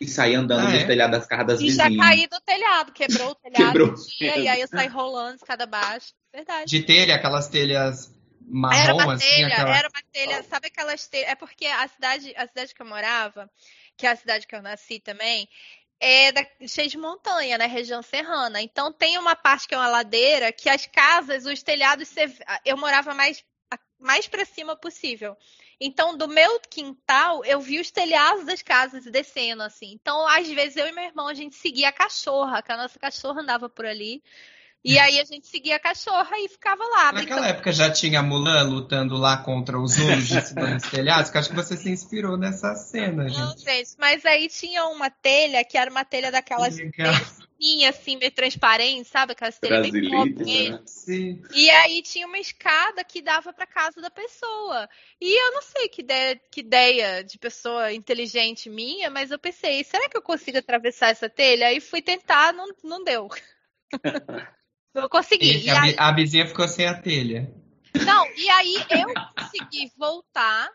e 0.00 0.06
saía 0.06 0.38
andando 0.38 0.66
ah, 0.66 0.70
nos 0.70 0.82
é? 0.82 0.86
telhados 0.86 1.18
das 1.18 1.26
casas 1.26 1.46
das 1.46 1.60
e 1.60 1.64
vizinhas. 1.64 1.90
E 1.92 1.96
já 1.96 2.02
caí 2.02 2.26
do 2.26 2.40
telhado, 2.40 2.92
quebrou 2.92 3.30
o 3.30 3.34
telhado. 3.36 3.72
Quebrou. 3.72 3.94
Dia, 3.94 4.38
e 4.38 4.48
aí 4.48 4.60
eu 4.60 4.68
saí 4.68 4.88
rolando 4.88 5.36
escada 5.36 5.64
abaixo. 5.64 6.12
Verdade. 6.32 6.66
De 6.66 6.82
telha, 6.82 7.14
aquelas 7.14 7.48
telhas 7.48 8.14
marrom, 8.40 8.76
era 8.76 8.94
uma 8.94 9.14
assim, 9.14 9.26
telha, 9.26 9.46
aquela... 9.48 9.76
era 9.76 9.88
uma 9.88 10.02
telha, 10.12 10.42
sabe 10.44 10.66
aquelas 10.68 11.08
telhas? 11.08 11.30
É 11.30 11.34
porque 11.34 11.66
a 11.66 11.88
cidade, 11.88 12.34
a 12.36 12.46
cidade 12.46 12.74
que 12.74 12.82
eu 12.82 12.86
morava 12.86 13.50
que 13.96 14.06
é 14.06 14.10
a 14.10 14.16
cidade 14.16 14.46
que 14.46 14.54
eu 14.54 14.62
nasci 14.62 15.00
também, 15.00 15.48
é 15.98 16.30
da, 16.30 16.46
cheia 16.68 16.88
de 16.88 16.98
montanha, 16.98 17.56
né? 17.56 17.66
Região 17.66 18.02
serrana. 18.02 18.60
Então 18.60 18.92
tem 18.92 19.18
uma 19.18 19.34
parte 19.34 19.66
que 19.66 19.74
é 19.74 19.78
uma 19.78 19.88
ladeira 19.88 20.52
que 20.52 20.68
as 20.68 20.86
casas, 20.86 21.46
os 21.46 21.62
telhados, 21.62 22.12
eu 22.64 22.76
morava 22.76 23.14
mais, 23.14 23.42
mais 23.98 24.28
para 24.28 24.44
cima 24.44 24.76
possível. 24.76 25.36
Então, 25.80 26.16
do 26.16 26.26
meu 26.26 26.58
quintal, 26.60 27.44
eu 27.44 27.60
vi 27.60 27.78
os 27.78 27.90
telhados 27.90 28.46
das 28.46 28.62
casas 28.62 29.04
descendo, 29.04 29.62
assim. 29.62 29.92
Então, 29.92 30.26
às 30.26 30.48
vezes, 30.48 30.76
eu 30.76 30.86
e 30.86 30.92
meu 30.92 31.04
irmão, 31.04 31.28
a 31.28 31.34
gente 31.34 31.54
seguia 31.54 31.88
a 31.90 31.92
cachorra, 31.92 32.62
que 32.62 32.72
a 32.72 32.76
nossa 32.76 32.98
cachorra 32.98 33.42
andava 33.42 33.68
por 33.68 33.84
ali. 33.84 34.22
E 34.84 34.98
aí 34.98 35.18
a 35.18 35.24
gente 35.24 35.48
seguia 35.48 35.76
a 35.76 35.80
cachorra 35.80 36.38
e 36.38 36.48
ficava 36.48 36.84
lá. 36.84 37.06
Naquela 37.06 37.20
brincando. 37.22 37.44
época 37.44 37.72
já 37.72 37.90
tinha 37.90 38.22
Mulan 38.22 38.62
lutando 38.62 39.16
lá 39.16 39.36
contra 39.36 39.78
os 39.80 39.94
cima 39.94 40.14
dos 40.74 40.88
telhados, 40.88 41.30
que 41.30 41.38
acho 41.38 41.48
que 41.48 41.56
você 41.56 41.76
se 41.76 41.90
inspirou 41.90 42.36
nessa 42.36 42.74
cena, 42.76 43.28
gente. 43.28 43.40
Não, 43.40 43.58
gente, 43.58 43.90
mas 43.98 44.24
aí 44.24 44.48
tinha 44.48 44.86
uma 44.86 45.10
telha 45.10 45.64
que 45.64 45.76
era 45.76 45.90
uma 45.90 46.04
telha 46.04 46.30
daquelas 46.30 46.76
fininha, 47.58 47.90
assim, 47.90 48.16
meio 48.16 48.30
transparente, 48.30 49.08
sabe? 49.08 49.32
Aquelas 49.32 49.58
telhas 49.58 49.90
bem 49.90 50.08
Brasileiras, 50.08 50.72
né? 50.72 50.82
Sim. 50.86 51.42
E 51.52 51.70
aí 51.70 52.02
tinha 52.02 52.26
uma 52.26 52.38
escada 52.38 53.02
que 53.02 53.22
dava 53.22 53.52
pra 53.52 53.66
casa 53.66 54.00
da 54.00 54.10
pessoa. 54.10 54.88
E 55.20 55.46
eu 55.46 55.52
não 55.52 55.62
sei 55.62 55.88
que 55.88 56.02
ideia, 56.02 56.40
que 56.50 56.60
ideia 56.60 57.24
de 57.24 57.38
pessoa 57.38 57.92
inteligente 57.92 58.68
minha, 58.68 59.10
mas 59.10 59.30
eu 59.30 59.38
pensei, 59.38 59.82
será 59.82 60.08
que 60.08 60.16
eu 60.16 60.22
consigo 60.22 60.58
atravessar 60.58 61.08
essa 61.08 61.28
telha? 61.28 61.68
Aí 61.68 61.80
fui 61.80 62.02
tentar, 62.02 62.52
não, 62.52 62.68
não 62.84 63.02
deu. 63.02 63.28
Eu 64.96 65.08
consegui. 65.08 65.58
E 65.58 65.64
E 65.66 65.70
a, 65.70 65.82
aí- 65.82 65.94
a 65.98 66.12
vizinha 66.12 66.46
ficou 66.46 66.66
sem 66.68 66.86
a 66.86 67.00
telha. 67.00 67.52
não, 68.04 68.26
e 68.34 68.48
aí 68.50 68.74
eu 68.90 69.12
consegui 69.38 69.92
voltar 69.96 70.68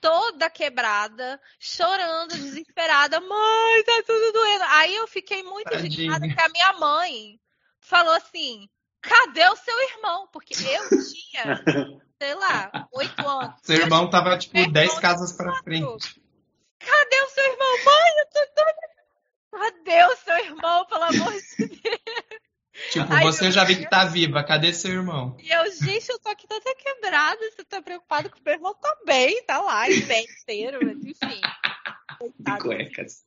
toda 0.00 0.50
quebrada, 0.50 1.40
chorando, 1.60 2.32
desesperada. 2.34 3.20
Mãe, 3.20 3.84
tá 3.84 4.02
tudo 4.06 4.32
doendo. 4.32 4.64
Aí 4.68 4.94
eu 4.96 5.06
fiquei 5.06 5.42
muito 5.42 5.70
Tadinha. 5.70 5.86
indignada 5.86 6.28
que 6.28 6.40
a 6.40 6.48
minha 6.48 6.72
mãe 6.74 7.40
falou 7.80 8.12
assim: 8.14 8.68
cadê 9.00 9.46
o 9.48 9.56
seu 9.56 9.80
irmão? 9.90 10.28
Porque 10.32 10.54
eu 10.54 10.88
tinha, 10.88 11.96
sei 12.20 12.34
lá, 12.34 12.88
oito 12.92 13.28
anos. 13.28 13.54
Seu 13.62 13.76
irmão 13.76 14.10
tava, 14.10 14.36
tipo, 14.38 14.56
Meu 14.56 14.70
10 14.72 14.86
irmão 14.88 15.00
casas 15.02 15.32
pra 15.32 15.54
frente. 15.62 16.20
Cadê 16.80 17.20
o 17.22 17.28
seu 17.28 17.44
irmão? 17.44 17.84
Mãe, 17.84 18.12
eu 18.18 18.26
tô 18.32 18.54
doida. 18.56 18.92
Cadê 19.52 20.04
o 20.06 20.16
seu 20.16 20.36
irmão, 20.38 20.86
pelo 20.86 21.04
amor 21.04 21.32
de 21.32 21.66
Deus? 21.66 22.00
Tipo, 22.92 23.10
Ai, 23.10 23.22
você 23.22 23.44
meu 23.44 23.52
já 23.52 23.64
vi 23.64 23.76
que 23.76 23.88
tá 23.88 24.04
viva, 24.04 24.44
cadê 24.44 24.70
seu 24.70 24.92
irmão? 24.92 25.34
E 25.42 25.50
eu, 25.50 25.64
gente, 25.72 26.10
eu 26.10 26.18
tô 26.18 26.28
aqui 26.28 26.46
toda 26.46 26.74
quebrada. 26.74 27.40
Você 27.50 27.64
tá 27.64 27.80
preocupado 27.80 28.28
com 28.28 28.36
o 28.36 28.42
meu 28.44 28.52
irmão? 28.52 28.74
Tá 28.74 28.94
bem, 29.06 29.42
tá 29.44 29.62
lá, 29.62 29.90
em 29.90 30.02
pé 30.02 30.20
inteiro, 30.20 30.78
mas 30.82 30.98
enfim. 30.98 31.40
De 32.54 32.58
Coitado. 32.58 32.84
cuecas. 32.84 33.22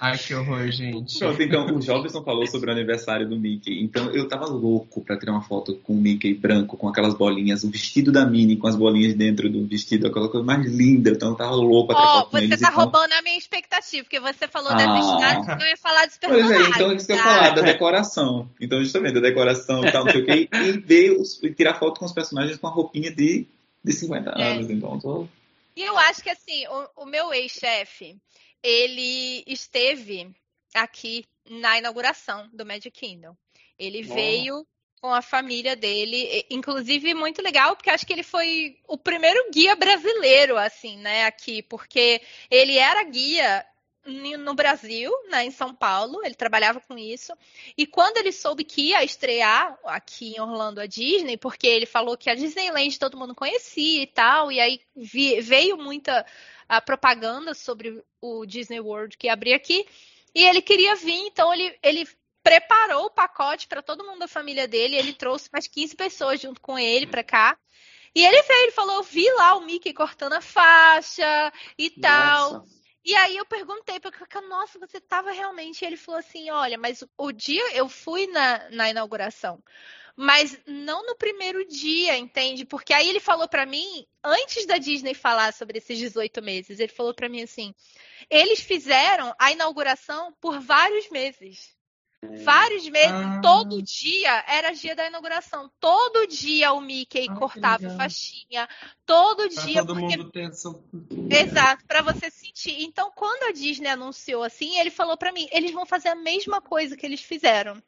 Ai, 0.00 0.18
que 0.18 0.34
horror, 0.34 0.70
gente. 0.70 1.18
Pronto, 1.18 1.42
então 1.42 1.66
o 1.76 1.80
Jobson 1.80 2.22
falou 2.22 2.46
sobre 2.46 2.70
o 2.70 2.72
aniversário 2.72 3.28
do 3.28 3.36
Mickey. 3.38 3.82
Então 3.82 4.10
eu 4.12 4.28
tava 4.28 4.46
louco 4.46 5.00
pra 5.04 5.18
tirar 5.18 5.32
uma 5.32 5.42
foto 5.42 5.76
com 5.82 5.92
o 5.92 5.96
Mickey 5.96 6.34
branco, 6.34 6.76
com 6.76 6.88
aquelas 6.88 7.14
bolinhas, 7.14 7.64
o 7.64 7.70
vestido 7.70 8.12
da 8.12 8.24
Minnie 8.26 8.56
com 8.56 8.66
as 8.66 8.76
bolinhas 8.76 9.14
dentro 9.14 9.48
do 9.50 9.66
vestido, 9.66 10.06
aquela 10.06 10.28
coisa 10.28 10.44
mais 10.44 10.64
linda. 10.70 11.10
Então 11.10 11.30
eu 11.30 11.34
tava 11.34 11.54
louco 11.54 11.88
pra 11.92 11.96
tirar 11.96 12.08
Ó, 12.08 12.18
foto 12.20 12.30
com 12.30 12.38
você 12.38 12.44
eles. 12.44 12.60
tá 12.60 12.68
então... 12.68 12.82
roubando 12.82 13.12
a 13.12 13.22
minha 13.22 13.38
expectativa, 13.38 14.02
porque 14.04 14.20
você 14.20 14.48
falou 14.48 14.70
Ah. 14.70 14.74
dessa 14.76 14.98
estátua, 14.98 15.58
eu 15.64 15.68
ia 15.70 15.76
falar 15.76 16.06
dos 16.06 16.18
Pois 16.20 16.32
é, 16.32 16.36
personagens. 16.38 16.76
então 16.76 16.92
isso 16.92 17.06
que 17.06 17.12
eu 17.12 17.16
ia 17.16 17.22
tá? 17.22 17.28
falar, 17.34 17.50
da 17.50 17.62
decoração. 17.62 18.50
Então, 18.60 18.80
justamente, 18.82 19.14
da 19.14 19.20
decoração 19.20 19.84
e 19.84 19.92
tal, 19.92 20.04
não 20.04 20.12
sei 20.12 20.22
o 20.22 20.24
quê. 20.26 20.48
E 20.52 20.72
ver 20.72 21.10
os, 21.12 21.42
e 21.42 21.50
tirar 21.52 21.74
foto 21.78 21.98
com 22.00 22.06
os 22.06 22.12
personagens 22.12 22.56
com 22.58 22.66
a 22.66 22.70
roupinha 22.70 23.10
de, 23.10 23.46
de 23.84 23.92
50 23.92 24.30
É. 24.30 24.52
anos. 24.52 24.70
Então, 24.70 24.98
tô... 24.98 25.26
E 25.78 25.82
eu 25.84 25.96
acho 25.96 26.24
que 26.24 26.28
assim, 26.28 26.66
o, 26.66 27.02
o 27.04 27.06
meu 27.06 27.32
ex-chefe, 27.32 28.20
ele 28.60 29.44
esteve 29.46 30.34
aqui 30.74 31.24
na 31.48 31.78
inauguração 31.78 32.50
do 32.52 32.66
Magic 32.66 32.90
Kingdom. 32.90 33.32
Ele 33.78 34.00
Oh. 34.00 34.12
veio 34.12 34.66
com 35.00 35.14
a 35.14 35.22
família 35.22 35.76
dele, 35.76 36.44
inclusive 36.50 37.14
muito 37.14 37.40
legal, 37.40 37.76
porque 37.76 37.90
acho 37.90 38.04
que 38.04 38.12
ele 38.12 38.24
foi 38.24 38.80
o 38.88 38.98
primeiro 38.98 39.48
guia 39.52 39.76
brasileiro, 39.76 40.56
assim, 40.56 40.98
né, 40.98 41.26
aqui, 41.26 41.62
porque 41.62 42.20
ele 42.50 42.76
era 42.76 43.04
guia 43.04 43.64
no 44.08 44.54
Brasil, 44.54 45.12
né, 45.30 45.44
em 45.44 45.50
São 45.50 45.74
Paulo, 45.74 46.24
ele 46.24 46.34
trabalhava 46.34 46.80
com 46.80 46.96
isso, 46.96 47.32
e 47.76 47.86
quando 47.86 48.16
ele 48.16 48.32
soube 48.32 48.64
que 48.64 48.90
ia 48.90 49.04
estrear 49.04 49.78
aqui 49.84 50.34
em 50.34 50.40
Orlando 50.40 50.80
a 50.80 50.86
Disney, 50.86 51.36
porque 51.36 51.66
ele 51.66 51.86
falou 51.86 52.16
que 52.16 52.30
a 52.30 52.34
Disneyland 52.34 52.98
todo 52.98 53.16
mundo 53.18 53.34
conhecia 53.34 54.02
e 54.02 54.06
tal, 54.06 54.50
e 54.50 54.58
aí 54.58 54.80
veio 55.42 55.76
muita 55.76 56.24
a 56.68 56.80
propaganda 56.80 57.54
sobre 57.54 58.02
o 58.20 58.44
Disney 58.44 58.80
World 58.80 59.16
que 59.16 59.28
abria 59.28 59.56
aqui, 59.56 59.86
e 60.34 60.44
ele 60.44 60.62
queria 60.62 60.94
vir, 60.94 61.26
então 61.26 61.52
ele, 61.52 61.78
ele 61.82 62.08
preparou 62.42 63.06
o 63.06 63.10
pacote 63.10 63.66
para 63.66 63.82
todo 63.82 64.04
mundo 64.04 64.20
da 64.20 64.28
família 64.28 64.66
dele, 64.66 64.96
ele 64.96 65.12
trouxe 65.12 65.50
mais 65.52 65.66
15 65.66 65.94
pessoas 65.96 66.40
junto 66.40 66.60
com 66.60 66.78
ele 66.78 67.06
para 67.06 67.22
cá. 67.22 67.58
E 68.14 68.24
ele 68.24 68.42
veio, 68.42 68.62
ele 68.62 68.72
falou, 68.72 68.96
eu 68.96 69.02
vi 69.02 69.30
lá 69.32 69.54
o 69.54 69.60
Mickey 69.60 69.92
cortando 69.92 70.32
a 70.32 70.40
faixa 70.40 71.52
e 71.76 71.90
tal. 71.90 72.64
E 73.08 73.14
aí 73.14 73.38
eu 73.38 73.46
perguntei 73.46 73.98
para 73.98 74.10
ele, 74.10 74.48
nossa, 74.48 74.78
você 74.78 75.00
tava 75.00 75.30
realmente? 75.32 75.80
E 75.80 75.86
ele 75.86 75.96
falou 75.96 76.18
assim, 76.18 76.50
olha, 76.50 76.76
mas 76.76 77.02
o 77.16 77.32
dia 77.32 77.74
eu 77.74 77.88
fui 77.88 78.26
na, 78.26 78.68
na 78.68 78.90
inauguração, 78.90 79.64
mas 80.14 80.60
não 80.66 81.06
no 81.06 81.16
primeiro 81.16 81.66
dia, 81.66 82.18
entende? 82.18 82.66
Porque 82.66 82.92
aí 82.92 83.08
ele 83.08 83.18
falou 83.18 83.48
para 83.48 83.64
mim, 83.64 84.06
antes 84.22 84.66
da 84.66 84.76
Disney 84.76 85.14
falar 85.14 85.54
sobre 85.54 85.78
esses 85.78 85.96
18 85.96 86.42
meses, 86.42 86.80
ele 86.80 86.92
falou 86.92 87.14
para 87.14 87.30
mim 87.30 87.40
assim, 87.40 87.74
eles 88.28 88.60
fizeram 88.60 89.34
a 89.40 89.52
inauguração 89.52 90.30
por 90.38 90.60
vários 90.60 91.08
meses. 91.08 91.77
Vários 92.44 92.88
meses, 92.88 93.12
Ah. 93.12 93.40
todo 93.40 93.80
dia 93.80 94.44
era 94.48 94.72
dia 94.72 94.94
da 94.96 95.06
inauguração. 95.06 95.70
Todo 95.78 96.26
dia 96.26 96.72
o 96.72 96.80
Mickey 96.80 97.28
Ah, 97.30 97.34
cortava 97.36 97.88
faixinha. 97.90 98.68
Todo 99.06 99.48
Pra 99.48 99.64
dia, 99.64 99.80
todo 99.86 99.94
porque 99.94 100.16
mundo 100.16 100.30
ter 100.30 100.48
essa 100.50 100.68
Exato, 101.30 101.84
pra 101.86 102.02
você 102.02 102.28
sentir. 102.28 102.82
Então, 102.82 103.12
quando 103.14 103.44
a 103.44 103.52
Disney 103.52 103.88
anunciou 103.88 104.42
assim, 104.42 104.78
ele 104.78 104.90
falou 104.90 105.16
pra 105.16 105.32
mim, 105.32 105.48
eles 105.52 105.70
vão 105.70 105.86
fazer 105.86 106.08
a 106.08 106.16
mesma 106.16 106.60
coisa 106.60 106.96
que 106.96 107.06
eles 107.06 107.20
fizeram. 107.20 107.80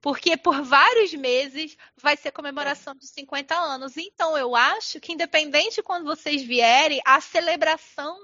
Porque 0.00 0.36
por 0.36 0.62
vários 0.62 1.12
meses 1.14 1.76
vai 1.96 2.16
ser 2.16 2.30
comemoração 2.30 2.94
de 2.94 3.06
50 3.06 3.54
anos. 3.54 3.96
Então, 3.96 4.36
eu 4.36 4.54
acho 4.56 5.00
que 5.00 5.12
independente 5.12 5.76
de 5.76 5.82
quando 5.82 6.04
vocês 6.04 6.42
vierem, 6.42 7.00
a 7.04 7.20
celebração 7.20 8.18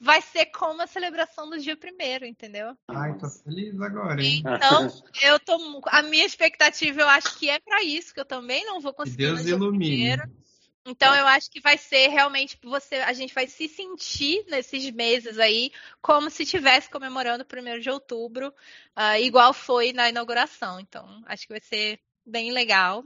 vai 0.00 0.22
ser 0.22 0.46
como 0.46 0.80
a 0.80 0.86
celebração 0.86 1.48
do 1.50 1.58
dia 1.58 1.76
primeiro, 1.76 2.24
entendeu? 2.24 2.76
Ai, 2.88 3.16
tô 3.18 3.28
feliz 3.28 3.78
agora, 3.80 4.22
hein? 4.24 4.42
Então, 4.44 4.88
eu 5.22 5.38
tô 5.38 5.82
a 5.88 6.02
minha 6.02 6.24
expectativa, 6.24 7.02
eu 7.02 7.08
acho 7.08 7.38
que 7.38 7.50
é 7.50 7.58
pra 7.60 7.82
isso, 7.82 8.14
que 8.14 8.20
eu 8.20 8.24
também 8.24 8.64
não 8.64 8.80
vou 8.80 8.94
conseguir 8.94 9.26
Deus 9.26 9.46
ilumine. 9.46 9.86
primeiro. 9.86 10.40
Então 10.86 11.14
eu 11.14 11.26
acho 11.26 11.50
que 11.50 11.60
vai 11.60 11.76
ser 11.76 12.08
realmente 12.08 12.58
você, 12.64 12.96
a 12.96 13.12
gente 13.12 13.34
vai 13.34 13.46
se 13.46 13.68
sentir 13.68 14.44
nesses 14.48 14.90
meses 14.90 15.38
aí 15.38 15.70
como 16.00 16.30
se 16.30 16.44
estivesse 16.44 16.88
comemorando 16.88 17.42
o 17.44 17.46
primeiro 17.46 17.82
de 17.82 17.90
outubro, 17.90 18.52
ah, 18.96 19.20
igual 19.20 19.52
foi 19.52 19.92
na 19.92 20.08
inauguração. 20.08 20.80
Então 20.80 21.22
acho 21.26 21.46
que 21.46 21.52
vai 21.52 21.60
ser 21.60 22.00
bem 22.24 22.50
legal. 22.50 23.04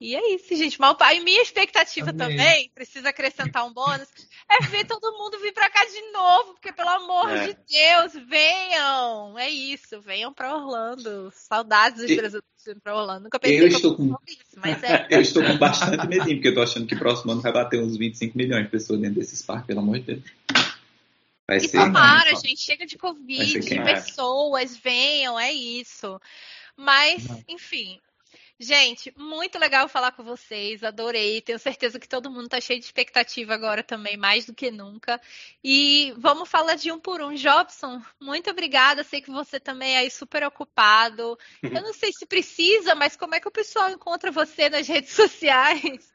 E 0.00 0.14
é 0.14 0.34
isso, 0.34 0.54
gente. 0.54 0.80
Mal 0.80 0.94
pai, 0.96 1.18
minha 1.18 1.42
expectativa 1.42 2.10
Amei. 2.10 2.28
também, 2.28 2.70
precisa 2.72 3.08
acrescentar 3.08 3.66
um 3.66 3.72
bônus, 3.72 4.06
é 4.48 4.64
ver 4.66 4.84
todo 4.86 5.18
mundo 5.18 5.40
vir 5.40 5.52
pra 5.52 5.68
cá 5.68 5.84
de 5.84 6.00
novo, 6.12 6.52
porque 6.54 6.72
pelo 6.72 6.88
amor 6.88 7.28
É. 7.30 7.48
de 7.48 7.58
Deus, 7.68 8.12
venham. 8.28 9.36
É 9.36 9.50
isso, 9.50 10.00
venham 10.00 10.32
pra 10.32 10.54
Orlando. 10.54 11.32
Saudades 11.34 12.00
dos 12.02 12.10
E- 12.10 12.16
brasileiros 12.16 12.48
indo 12.68 12.80
pra 12.80 12.96
Orlando. 12.96 13.24
Nunca 13.24 13.40
pensei 13.40 13.58
Eu 13.64 13.68
que 13.68 13.74
estou 13.74 13.90
eu 13.92 13.96
com- 13.96 14.16
isso, 14.28 14.38
mas 14.56 14.82
é. 14.84 15.06
Eu 15.10 15.20
estou 15.20 15.42
com 15.44 15.58
bastante 15.58 16.06
medinho, 16.06 16.36
porque 16.36 16.48
eu 16.48 16.54
tô 16.54 16.62
achando 16.62 16.86
que 16.86 16.94
próximo 16.94 17.32
ano 17.32 17.40
vai 17.40 17.52
bater 17.52 17.80
uns 17.82 17.96
25 17.96 18.38
milhões 18.38 18.64
de 18.66 18.70
pessoas 18.70 19.00
dentro 19.00 19.18
desses 19.18 19.42
parques, 19.42 19.66
pelo 19.66 19.80
amor 19.80 19.98
de 19.98 20.04
Deus. 20.14 20.22
Vai 21.46 21.56
E 21.56 21.60
ser. 21.68 21.78
tomara, 21.78 22.32
Vai 22.32 22.40
gente, 22.42 22.60
chega 22.60 22.86
de 22.86 22.96
Covid, 22.98 23.60
quem? 23.66 23.82
pessoas, 23.82 24.76
venham, 24.76 25.40
é 25.40 25.52
isso. 25.52 26.20
Mas, 26.76 27.26
enfim. 27.48 27.98
Gente, 28.60 29.14
muito 29.16 29.56
legal 29.56 29.88
falar 29.88 30.10
com 30.10 30.24
vocês, 30.24 30.82
adorei. 30.82 31.40
Tenho 31.40 31.60
certeza 31.60 31.96
que 31.96 32.08
todo 32.08 32.30
mundo 32.30 32.48
tá 32.48 32.60
cheio 32.60 32.80
de 32.80 32.86
expectativa 32.86 33.54
agora 33.54 33.84
também, 33.84 34.16
mais 34.16 34.46
do 34.46 34.54
que 34.54 34.68
nunca. 34.68 35.20
E 35.62 36.12
vamos 36.18 36.48
falar 36.48 36.74
de 36.74 36.90
um 36.90 36.98
por 36.98 37.20
um. 37.20 37.34
Jobson, 37.34 38.02
muito 38.20 38.50
obrigada. 38.50 39.04
Sei 39.04 39.20
que 39.20 39.30
você 39.30 39.60
também 39.60 39.94
é 39.94 39.98
aí 39.98 40.10
super 40.10 40.42
ocupado. 40.42 41.38
Eu 41.62 41.80
não 41.82 41.92
sei 41.94 42.10
se 42.12 42.26
precisa, 42.26 42.96
mas 42.96 43.14
como 43.14 43.36
é 43.36 43.40
que 43.40 43.46
o 43.46 43.52
pessoal 43.52 43.90
encontra 43.90 44.32
você 44.32 44.68
nas 44.68 44.88
redes 44.88 45.10
sociais? 45.14 46.12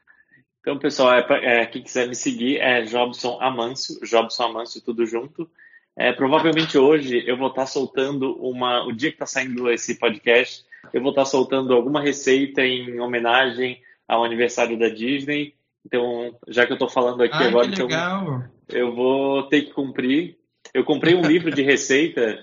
Então, 0.60 0.78
pessoal, 0.78 1.14
é, 1.14 1.62
é, 1.62 1.66
quem 1.66 1.82
quiser 1.82 2.10
me 2.10 2.16
seguir 2.16 2.58
é 2.58 2.82
Jobson 2.82 3.38
Amâncio, 3.42 4.02
Jobson 4.06 4.44
Amâncio, 4.44 4.82
tudo 4.82 5.06
junto. 5.06 5.50
É, 5.96 6.12
provavelmente 6.12 6.78
hoje 6.78 7.24
eu 7.26 7.38
vou 7.38 7.50
estar 7.50 7.68
soltando 7.68 8.36
uma. 8.42 8.86
O 8.86 8.92
dia 8.92 9.12
que 9.12 9.16
está 9.16 9.26
saindo 9.26 9.72
esse 9.72 9.98
podcast, 9.98 10.66
eu 10.92 11.02
vou 11.02 11.12
estar 11.12 11.26
soltando 11.26 11.74
alguma 11.74 12.02
receita 12.02 12.62
em 12.62 13.00
homenagem 13.00 13.82
ao 14.08 14.24
aniversário 14.24 14.78
da 14.78 14.90
Disney. 14.90 15.56
Então, 15.86 16.36
já 16.48 16.66
que 16.66 16.72
eu 16.72 16.76
estou 16.76 16.90
falando 16.90 17.24
aqui 17.24 17.36
Ai, 17.36 17.48
agora, 17.48 17.68
que 17.68 17.82
então, 17.82 18.44
eu 18.70 18.94
vou 18.94 19.44
ter 19.44 19.64
que 19.64 19.74
cumprir. 19.74 20.38
Eu 20.74 20.84
comprei 20.84 21.14
um 21.16 21.22
livro 21.22 21.52
de 21.52 21.62
receita 21.62 22.40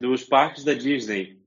dos 0.00 0.24
parques 0.24 0.64
da 0.64 0.74
Disney. 0.74 1.38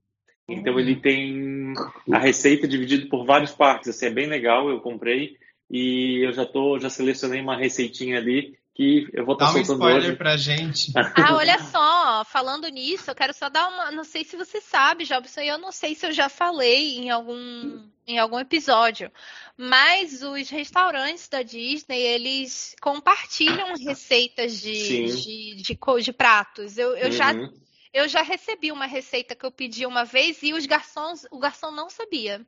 Então 0.48 0.78
ele 0.78 0.96
tem 0.96 1.72
a 2.12 2.18
receita 2.18 2.68
dividida 2.68 3.08
por 3.08 3.24
vários 3.24 3.52
parques, 3.52 3.88
assim, 3.88 4.06
é 4.06 4.10
bem 4.10 4.26
legal, 4.26 4.68
eu 4.68 4.80
comprei 4.80 5.38
e 5.70 6.20
eu 6.22 6.32
já 6.32 6.44
tô, 6.44 6.78
já 6.78 6.90
selecionei 6.90 7.40
uma 7.40 7.56
receitinha 7.56 8.18
ali 8.18 8.54
que 8.74 9.08
eu 9.12 9.24
vou 9.24 9.34
estar 9.34 9.46
Dá 9.46 9.58
um 9.58 9.60
spoiler 9.62 9.96
hoje. 10.10 10.16
pra 10.16 10.36
gente. 10.36 10.92
Ah, 11.16 11.34
olha 11.36 11.58
só, 11.70 12.24
falando 12.24 12.66
nisso, 12.68 13.10
eu 13.10 13.14
quero 13.14 13.32
só 13.32 13.48
dar 13.48 13.68
uma. 13.68 13.90
Não 13.92 14.04
sei 14.04 14.24
se 14.24 14.36
você 14.36 14.60
sabe, 14.60 15.04
Jobson, 15.04 15.40
eu 15.40 15.58
não 15.58 15.70
sei 15.70 15.94
se 15.94 16.06
eu 16.06 16.12
já 16.12 16.28
falei 16.28 16.98
em 16.98 17.08
algum, 17.10 17.88
em 18.06 18.18
algum 18.18 18.38
episódio, 18.38 19.10
mas 19.56 20.22
os 20.22 20.48
restaurantes 20.50 21.28
da 21.28 21.42
Disney, 21.42 22.00
eles 22.00 22.74
compartilham 22.80 23.74
receitas 23.76 24.60
de, 24.60 25.04
de, 25.22 25.62
de, 25.62 25.76
co- 25.76 26.00
de 26.00 26.12
pratos. 26.12 26.76
Eu, 26.76 26.96
eu 26.96 27.10
já 27.12 27.32
Uhum. 27.32 27.52
eu 27.92 28.08
já 28.08 28.22
recebi 28.22 28.72
uma 28.72 28.86
receita 28.86 29.36
que 29.36 29.46
eu 29.46 29.52
pedi 29.52 29.86
uma 29.86 30.04
vez 30.04 30.42
e 30.42 30.52
os 30.52 30.66
garçons, 30.66 31.26
o 31.30 31.38
garçom 31.38 31.70
não 31.70 31.88
sabia. 31.88 32.44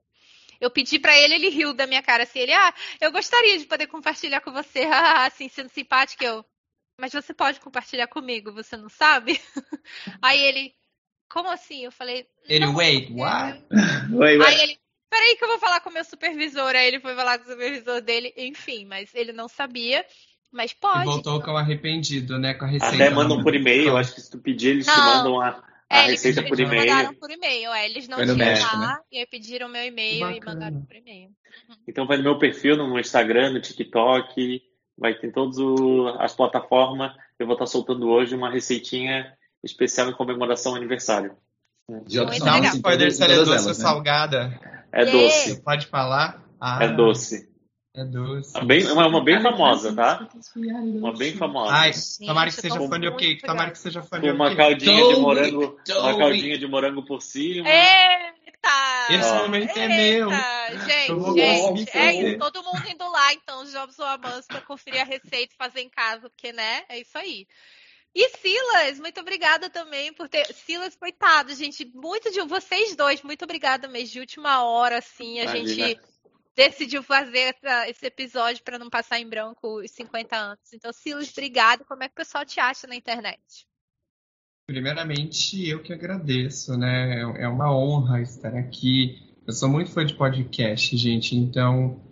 Eu 0.60 0.70
pedi 0.70 0.98
para 0.98 1.16
ele, 1.16 1.34
ele 1.34 1.48
riu 1.48 1.74
da 1.74 1.86
minha 1.86 2.02
cara 2.02 2.22
assim, 2.22 2.40
ele, 2.40 2.52
ah, 2.52 2.74
eu 3.00 3.12
gostaria 3.12 3.58
de 3.58 3.66
poder 3.66 3.86
compartilhar 3.86 4.40
com 4.40 4.52
você, 4.52 4.80
assim, 5.26 5.48
sendo 5.48 5.68
simpático, 5.68 6.24
eu, 6.24 6.44
mas 6.98 7.12
você 7.12 7.34
pode 7.34 7.60
compartilhar 7.60 8.06
comigo, 8.06 8.52
você 8.52 8.76
não 8.76 8.88
sabe? 8.88 9.40
Aí 10.22 10.40
ele, 10.40 10.74
como 11.28 11.50
assim? 11.50 11.84
Eu 11.84 11.92
falei. 11.92 12.26
Ele, 12.48 12.66
wait, 12.74 13.10
what? 13.10 13.62
wait, 14.10 14.38
wait. 14.38 14.42
Aí 14.42 14.60
ele, 14.62 14.78
peraí 15.10 15.36
que 15.36 15.44
eu 15.44 15.48
vou 15.48 15.58
falar 15.58 15.80
com 15.80 15.90
o 15.90 15.92
meu 15.92 16.04
supervisor. 16.04 16.74
Aí 16.74 16.88
ele 16.88 17.00
foi 17.00 17.14
falar 17.14 17.38
com 17.38 17.44
o 17.44 17.48
supervisor 17.48 18.00
dele, 18.00 18.32
enfim, 18.36 18.86
mas 18.86 19.14
ele 19.14 19.32
não 19.32 19.48
sabia. 19.48 20.04
Mas 20.50 20.72
pode. 20.72 21.02
E 21.02 21.04
voltou 21.04 21.42
com 21.42 21.56
arrependido, 21.56 22.38
né? 22.38 22.54
Com 22.54 22.64
a 22.64 22.68
receita. 22.68 22.94
Até 22.94 23.10
mandam 23.10 23.42
por 23.42 23.54
e-mail, 23.54 23.96
acho 23.96 24.14
que 24.14 24.20
se 24.20 24.30
tu 24.30 24.38
pedir, 24.38 24.70
eles 24.70 24.86
não. 24.86 24.94
te 24.94 25.00
mandam 25.00 25.40
a, 25.40 25.62
a 25.88 26.02
é, 26.02 26.06
receita 26.06 26.40
eles, 26.40 26.50
por 26.50 26.58
e-mail. 26.60 26.82
Eles 26.82 26.92
mandaram 26.92 27.14
por 27.14 27.30
e-mail, 27.30 27.72
é, 27.72 27.86
eles 27.86 28.08
não 28.08 28.18
tinham 28.18 28.36
lá, 28.36 28.78
né? 28.78 28.98
e 29.12 29.18
aí 29.18 29.26
pediram 29.26 29.68
meu 29.68 29.84
e-mail 29.84 30.30
e 30.30 30.40
mandaram 30.44 30.82
por 30.82 30.96
e-mail. 30.96 31.28
Uhum. 31.68 31.76
Então 31.88 32.06
vai 32.06 32.16
no 32.16 32.24
meu 32.24 32.38
perfil, 32.38 32.76
no 32.76 32.98
Instagram, 32.98 33.50
no 33.50 33.60
TikTok, 33.60 34.62
vai 34.98 35.14
ter 35.14 35.28
em 35.28 35.32
todas 35.32 35.56
as 36.18 36.34
plataformas. 36.34 37.12
Eu 37.38 37.46
vou 37.46 37.54
estar 37.54 37.66
soltando 37.66 38.08
hoje 38.08 38.34
uma 38.34 38.50
receitinha 38.50 39.32
especial 39.62 40.08
em 40.08 40.14
comemoração 40.14 40.72
ao 40.72 40.78
aniversário. 40.78 41.36
De 42.04 42.18
outros 42.18 42.40
Dá 42.40 42.56
um 42.56 42.64
spoiler 42.64 43.12
se 43.12 43.22
ela 43.22 43.34
é 43.34 43.36
doce 43.36 43.50
elas, 43.50 43.62
ou 43.62 43.68
né? 43.68 43.74
salgada. 43.74 44.60
É 44.92 45.04
doce. 45.04 45.62
Pode 45.62 45.86
falar? 45.86 46.44
Ah, 46.60 46.82
é 46.82 46.88
doce. 46.88 47.48
É 47.96 48.04
doce. 48.04 48.54
É 48.54 48.62
bem, 48.62 48.86
uma, 48.92 49.06
uma 49.06 49.24
bem 49.24 49.40
famosa, 49.40 49.94
tá? 49.94 50.28
Uma 50.54 51.16
bem 51.16 51.34
famosa. 51.34 51.72
Ai, 51.72 51.92
tomara 52.26 52.50
que 52.50 52.60
seja 52.60 52.78
fã 52.78 53.00
de 53.00 53.08
ok. 53.08 53.38
Tomara 53.38 53.70
que 53.70 53.78
seja 53.78 54.02
fã 54.02 54.20
de 54.20 54.28
ok. 54.28 54.34
Uma 54.34 54.54
caldinha 54.54 55.14
de 55.14 55.18
morango. 55.18 55.80
Uma 55.88 56.18
caldinha 56.18 56.58
de 56.58 56.66
morango 56.66 57.02
por 57.06 57.22
cima. 57.22 57.66
Eita! 57.66 59.06
Esse 59.08 59.32
momento 59.32 59.78
é 59.78 59.88
meu. 59.88 60.28
Gente, 60.30 61.90
gente, 61.90 62.34
é 62.34 62.38
todo 62.38 62.62
mundo 62.62 62.82
indo 62.86 63.10
lá, 63.10 63.32
então, 63.32 63.64
Jobs 63.64 63.98
ou 63.98 64.04
Amans, 64.04 64.46
pra 64.46 64.60
conferir 64.60 65.00
a 65.00 65.04
receita 65.04 65.54
e 65.54 65.56
fazer 65.56 65.80
em 65.80 65.88
casa, 65.88 66.28
porque, 66.28 66.52
né? 66.52 66.82
É 66.90 67.00
isso 67.00 67.16
aí. 67.16 67.46
E 68.14 68.28
Silas, 68.30 68.98
muito 68.98 69.20
obrigada 69.20 69.70
também 69.70 70.12
por 70.12 70.28
ter. 70.28 70.46
Silas, 70.52 70.94
coitado, 70.94 71.54
gente. 71.54 71.90
Muito 71.94 72.30
de 72.30 72.42
vocês 72.42 72.94
dois, 72.94 73.22
muito 73.22 73.44
obrigada 73.44 73.88
mesmo. 73.88 74.12
De 74.12 74.20
última 74.20 74.64
hora, 74.64 74.98
assim, 74.98 75.38
a 75.38 75.44
Imagina. 75.44 75.66
gente 75.66 76.15
decidiu 76.56 77.02
fazer 77.02 77.54
essa, 77.54 77.88
esse 77.88 78.06
episódio 78.06 78.64
para 78.64 78.78
não 78.78 78.88
passar 78.88 79.20
em 79.20 79.28
branco 79.28 79.80
os 79.80 79.90
50 79.90 80.34
anos. 80.34 80.72
Então, 80.72 80.92
Silas, 80.92 81.30
obrigado. 81.30 81.84
Como 81.84 82.02
é 82.02 82.08
que 82.08 82.14
o 82.14 82.16
pessoal 82.16 82.44
te 82.46 82.58
acha 82.58 82.86
na 82.86 82.96
internet? 82.96 83.38
Primeiramente, 84.66 85.68
eu 85.68 85.82
que 85.82 85.92
agradeço, 85.92 86.76
né? 86.76 87.20
É 87.20 87.46
uma 87.46 87.72
honra 87.72 88.22
estar 88.22 88.56
aqui. 88.56 89.36
Eu 89.46 89.52
sou 89.52 89.68
muito 89.68 89.92
fã 89.92 90.04
de 90.04 90.14
podcast, 90.14 90.96
gente, 90.96 91.36
então. 91.36 92.02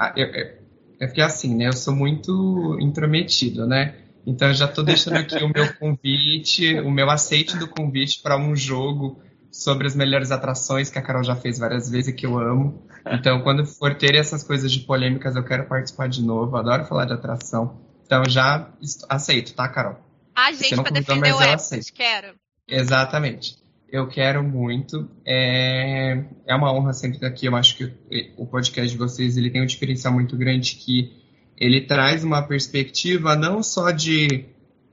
É, 0.00 0.56
é 1.00 1.06
porque 1.06 1.20
assim, 1.20 1.54
né? 1.54 1.66
Eu 1.66 1.74
sou 1.74 1.94
muito 1.94 2.78
intrometido, 2.80 3.66
né? 3.66 4.04
Então, 4.24 4.52
já 4.54 4.66
estou 4.66 4.84
deixando 4.84 5.16
aqui 5.16 5.42
o 5.42 5.48
meu 5.48 5.72
convite, 5.76 6.78
o 6.80 6.90
meu 6.90 7.10
aceite 7.10 7.56
do 7.58 7.68
convite 7.68 8.22
para 8.22 8.38
um 8.38 8.54
jogo 8.54 9.20
sobre 9.50 9.86
as 9.86 9.94
melhores 9.94 10.30
atrações 10.30 10.90
que 10.90 10.98
a 10.98 11.02
Carol 11.02 11.24
já 11.24 11.34
fez 11.34 11.58
várias 11.58 11.90
vezes 11.90 12.08
e 12.08 12.12
que 12.12 12.26
eu 12.26 12.38
amo. 12.38 12.86
Então, 13.10 13.40
quando 13.40 13.64
for 13.64 13.94
ter 13.94 14.14
essas 14.14 14.44
coisas 14.44 14.70
de 14.70 14.80
polêmicas, 14.80 15.34
eu 15.34 15.42
quero 15.42 15.64
participar 15.64 16.10
de 16.10 16.22
novo. 16.22 16.54
Adoro 16.58 16.84
falar 16.84 17.06
de 17.06 17.14
atração. 17.14 17.80
Então, 18.04 18.22
já 18.28 18.68
aceito, 19.08 19.54
tá, 19.54 19.66
Carol? 19.66 19.96
A 20.34 20.52
gente 20.52 20.76
para 20.76 20.90
defender 20.90 21.32
o 21.32 21.42
Epcot, 21.42 21.92
quero. 21.92 22.34
Exatamente. 22.68 23.56
Eu 23.90 24.06
quero 24.08 24.42
muito. 24.42 25.08
É... 25.24 26.22
é 26.46 26.54
uma 26.54 26.70
honra 26.70 26.92
sempre 26.92 27.16
estar 27.16 27.28
aqui. 27.28 27.46
Eu 27.46 27.56
acho 27.56 27.78
que 27.78 27.94
o 28.36 28.44
podcast 28.46 28.90
de 28.90 28.98
vocês 28.98 29.38
ele 29.38 29.48
tem 29.48 29.62
um 29.62 29.66
diferencial 29.66 30.12
muito 30.12 30.36
grande 30.36 30.74
que 30.74 31.16
ele 31.56 31.80
traz 31.80 32.22
uma 32.22 32.42
perspectiva 32.42 33.34
não 33.34 33.62
só 33.62 33.90
de 33.90 34.44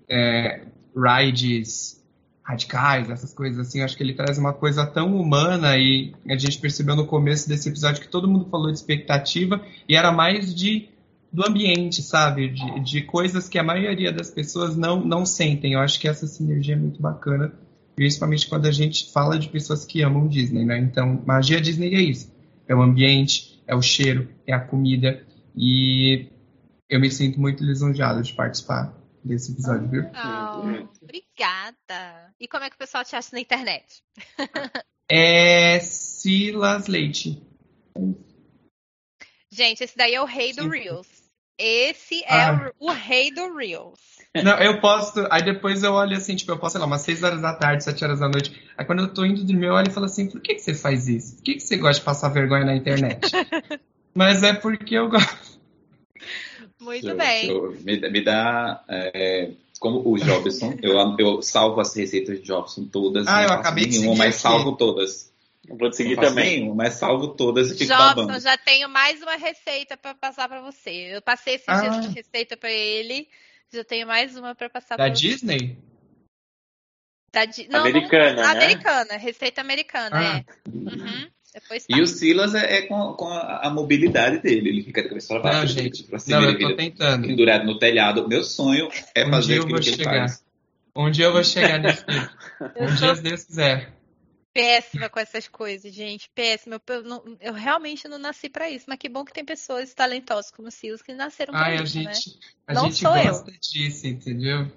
é, 0.10 0.62
rides 0.96 1.95
radicais, 2.46 3.10
essas 3.10 3.34
coisas 3.34 3.68
assim, 3.68 3.82
acho 3.82 3.98
que 3.98 4.04
ele 4.04 4.14
traz 4.14 4.38
uma 4.38 4.54
coisa 4.54 4.86
tão 4.86 5.20
humana 5.20 5.76
e 5.78 6.14
a 6.30 6.38
gente 6.38 6.60
percebeu 6.60 6.96
no 6.96 7.08
começo 7.08 7.50
desse 7.50 7.68
episódio 7.68 8.02
que 8.02 8.08
todo 8.08 8.28
mundo 8.28 8.48
falou 8.52 8.72
de 8.72 8.78
expectativa 8.78 9.60
e 9.90 9.96
era 9.96 10.12
mais 10.12 10.54
de 10.54 10.90
do 11.34 11.46
ambiente, 11.46 12.02
sabe? 12.02 12.48
De, 12.48 12.80
de 12.80 13.02
coisas 13.02 13.50
que 13.50 13.58
a 13.58 13.64
maioria 13.64 14.14
das 14.14 14.30
pessoas 14.30 14.78
não, 14.78 15.04
não 15.04 15.26
sentem. 15.26 15.74
Eu 15.74 15.80
acho 15.80 16.00
que 16.00 16.08
essa 16.08 16.26
sinergia 16.28 16.76
é 16.76 16.78
muito 16.78 17.02
bacana, 17.02 17.52
principalmente 17.94 18.48
quando 18.48 18.68
a 18.68 18.72
gente 18.72 19.12
fala 19.12 19.38
de 19.38 19.50
pessoas 19.50 19.84
que 19.84 20.02
amam 20.02 20.28
Disney, 20.28 20.64
né? 20.64 20.78
Então, 20.78 21.22
magia 21.26 21.60
Disney 21.60 21.94
é 21.94 22.02
isso. 22.02 22.32
É 22.68 22.76
o 22.76 22.82
ambiente, 22.82 23.62
é 23.68 23.76
o 23.76 23.82
cheiro, 23.82 24.30
é 24.48 24.54
a 24.54 24.60
comida. 24.60 25.22
E 25.58 26.28
eu 26.90 27.02
me 27.02 27.10
sinto 27.12 27.38
muito 27.38 27.66
lisonjeado 27.66 28.22
de 28.22 28.32
participar 28.32 28.94
desse 29.26 29.52
episódio, 29.52 29.90
viu? 29.90 30.04
Oh, 30.04 31.04
obrigada. 31.04 32.34
E 32.40 32.48
como 32.48 32.64
é 32.64 32.70
que 32.70 32.76
o 32.76 32.80
pessoal 32.80 33.04
te 33.04 33.16
acha 33.16 33.30
na 33.34 33.40
internet? 33.40 34.04
é 35.12 35.80
Silas 35.80 36.88
Leite. 36.88 37.42
Gente, 39.52 39.84
esse 39.84 39.98
daí 39.98 40.14
é 40.14 40.22
o 40.22 40.26
rei 40.26 40.54
do. 40.54 40.68
Reels. 40.70 41.08
Esse 41.58 42.22
é 42.26 42.42
ah. 42.42 42.72
o, 42.80 42.88
o, 42.88 42.92
rei 42.92 43.32
do 43.32 43.56
Reels. 43.56 44.00
Não, 44.44 44.58
eu 44.60 44.82
posto. 44.82 45.26
Aí 45.32 45.42
depois 45.42 45.84
eu 45.84 45.94
olho 45.94 46.18
assim, 46.18 46.36
tipo, 46.36 46.52
eu 46.52 46.60
posto, 46.60 46.74
sei 46.74 46.82
lá, 46.82 46.86
umas 46.86 47.02
6 47.02 47.24
horas 47.24 47.42
da 47.42 47.54
tarde, 47.54 47.84
7 47.84 48.04
horas 48.04 48.20
da 48.20 48.28
noite. 48.28 48.62
Aí 48.78 48.86
quando 48.86 49.00
eu 49.00 49.14
tô 49.14 49.26
indo 49.26 49.44
dormir, 49.44 49.68
eu 49.68 49.74
olho 49.74 49.88
e 49.88 49.94
falo 49.94 50.06
assim: 50.06 50.30
por 50.30 50.42
que, 50.42 50.56
que 50.56 50.60
você 50.60 50.74
faz 50.74 51.08
isso? 51.08 51.38
Por 51.38 51.44
que, 51.44 51.54
que 51.54 51.62
você 51.62 51.78
gosta 51.78 52.00
de 52.02 52.06
passar 52.06 52.30
vergonha 52.30 52.66
na 52.66 52.76
internet? 52.76 53.32
Mas 54.14 54.44
é 54.44 54.54
porque 54.54 54.96
eu 54.96 55.10
gosto. 55.10 55.55
Muito 56.86 57.10
eu, 57.10 57.18
bem. 57.18 57.50
Eu, 57.50 57.72
me, 57.82 57.98
me, 58.10 58.24
dá. 58.24 58.84
É, 58.88 59.50
como 59.80 60.08
o 60.08 60.18
Jobson, 60.18 60.78
eu, 60.82 60.94
eu 61.18 61.42
salvo 61.42 61.82
as 61.82 61.94
receitas 61.96 62.40
de 62.40 62.46
Jobson 62.46 62.86
todas. 62.86 63.28
Ah, 63.28 63.44
eu 63.44 63.50
acabei 63.50 63.86
de 63.86 64.00
nenhuma, 64.00 64.16
mas 64.26 64.36
salvo 64.36 64.78
todas. 64.78 65.34
Eu 65.68 65.78
vou 65.78 65.92
seguir 65.92 66.16
também. 66.16 66.60
Nenhuma, 66.60 66.76
mas 66.76 66.94
salvo 66.94 67.30
todas 67.30 67.72
e 67.72 67.78
fico 67.78 67.86
Jobson, 67.86 68.28
babando. 68.28 68.40
já 68.40 68.56
tenho 68.56 68.88
mais 68.88 69.20
uma 69.22 69.36
receita 69.36 69.98
para 69.98 70.14
passar 70.14 70.48
para 70.48 70.62
você. 70.62 71.16
Eu 71.16 71.22
passei 71.22 71.56
esses 71.56 71.68
ah. 71.68 71.82
dias 71.82 72.08
de 72.08 72.14
receita 72.14 72.56
para 72.56 72.72
ele. 72.72 73.28
Já 73.74 73.84
tenho 73.84 74.06
mais 74.06 74.38
uma 74.38 74.54
para 74.54 74.70
passar 74.70 74.96
para 74.96 75.06
você. 75.06 75.10
Da 75.10 75.16
Disney? 75.16 75.78
Da, 77.34 77.46
não, 77.70 77.80
americana, 77.82 78.34
não, 78.34 78.44
né? 78.44 78.50
Americana, 78.52 79.18
receita 79.18 79.60
americana, 79.60 80.18
ah. 80.18 80.38
é. 80.38 80.46
Uhum. 80.70 81.30
Depois 81.56 81.86
e 81.88 82.02
o 82.02 82.06
Silas 82.06 82.54
é, 82.54 82.80
é 82.80 82.82
com, 82.82 83.14
com 83.14 83.30
a, 83.30 83.68
a, 83.68 83.70
mobilidade 83.70 84.40
dele. 84.40 84.68
Ele 84.68 84.84
fica 84.84 85.02
de 85.02 85.08
cabeça 85.08 85.28
para 85.30 85.40
baixo, 85.40 85.74
não, 85.74 85.84
gente, 85.84 86.04
pra 86.04 86.20
cima, 86.20 86.42
não, 86.42 86.50
eu 86.50 86.60
tô 86.60 86.76
tentando. 86.76 87.26
pendurado 87.26 87.66
no 87.66 87.80
telhado. 87.80 88.28
Meu 88.28 88.44
sonho 88.44 88.90
é 89.16 89.26
um 89.26 89.30
fazer 89.30 89.62
aquilo 89.62 89.80
que 89.80 89.90
ele 89.90 90.04
faz. 90.04 90.44
Um 90.94 91.10
dia 91.10 91.26
eu 91.26 91.32
vou 91.32 91.44
chegar 91.46 91.80
nesse 91.80 92.04
Um 92.76 92.94
dia, 92.94 93.16
se 93.16 93.22
Deus 93.22 93.44
quiser. 93.46 93.94
Péssima 94.54 95.08
com 95.08 95.20
essas 95.20 95.48
coisas, 95.48 95.94
gente. 95.94 96.30
Péssima. 96.36 96.82
Eu, 96.88 96.96
eu, 96.96 97.38
eu 97.40 97.54
realmente 97.54 98.06
não 98.10 98.18
nasci 98.18 98.50
para 98.50 98.70
isso. 98.70 98.86
Mas 98.90 98.98
que 98.98 99.08
bom 99.08 99.24
que 99.24 99.32
tem 99.32 99.46
pessoas 99.46 99.94
talentosas 99.94 100.52
como 100.52 100.68
o 100.68 100.72
Silas 100.72 101.02
que 101.02 101.14
nasceram 101.14 101.54
para 101.54 101.76
isso, 101.76 101.98
a 101.98 102.04
né? 102.04 102.14
gente, 102.14 102.40
A 102.68 102.74
não 102.74 102.92
gente 102.92 103.02
gosta 103.02 103.50
eu. 103.50 103.58
disso, 103.62 104.08
entendeu? 104.08 104.70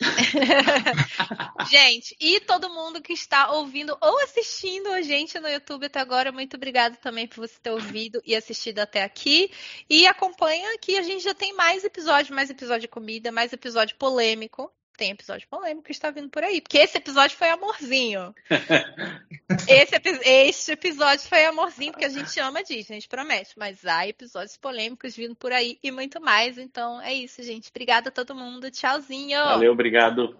gente, 1.70 2.16
e 2.20 2.40
todo 2.40 2.70
mundo 2.70 3.00
que 3.00 3.12
está 3.12 3.50
ouvindo 3.52 3.96
ou 4.00 4.20
assistindo 4.22 4.88
a 4.88 5.02
gente 5.02 5.38
no 5.38 5.48
YouTube 5.48 5.86
até 5.86 6.00
agora, 6.00 6.32
muito 6.32 6.56
obrigado 6.56 6.96
também 6.96 7.26
por 7.26 7.46
você 7.46 7.58
ter 7.60 7.70
ouvido 7.70 8.20
e 8.24 8.34
assistido 8.34 8.80
até 8.80 9.02
aqui. 9.02 9.50
E 9.88 10.06
acompanha 10.06 10.78
que 10.78 10.96
a 10.96 11.02
gente 11.02 11.22
já 11.22 11.34
tem 11.34 11.54
mais 11.54 11.84
episódios, 11.84 12.30
mais 12.30 12.50
episódio 12.50 12.82
de 12.82 12.88
comida, 12.88 13.32
mais 13.32 13.52
episódio 13.52 13.96
polêmico 13.96 14.72
tem 14.96 15.10
episódio 15.10 15.48
polêmico 15.48 15.84
que 15.84 15.92
está 15.92 16.10
vindo 16.10 16.28
por 16.28 16.42
aí. 16.42 16.60
Porque 16.60 16.78
esse 16.78 16.98
episódio 16.98 17.36
foi 17.36 17.48
amorzinho. 17.50 18.34
esse, 19.68 19.94
esse, 20.24 20.72
episódio 20.72 21.26
foi 21.28 21.44
amorzinho, 21.44 21.92
porque 21.92 22.04
a 22.04 22.10
gente 22.10 22.38
ama 22.40 22.62
Disney, 22.62 22.96
a 22.96 23.00
gente 23.00 23.08
promete. 23.08 23.58
Mas 23.58 23.84
há 23.86 24.06
episódios 24.06 24.56
polêmicos 24.56 25.16
vindo 25.16 25.34
por 25.34 25.52
aí 25.52 25.78
e 25.82 25.90
muito 25.90 26.20
mais. 26.20 26.58
Então 26.58 27.00
é 27.00 27.12
isso, 27.12 27.42
gente. 27.42 27.70
Obrigada 27.70 28.08
a 28.08 28.12
todo 28.12 28.34
mundo. 28.34 28.70
Tchauzinho. 28.70 29.38
Valeu, 29.44 29.72
obrigado. 29.72 30.38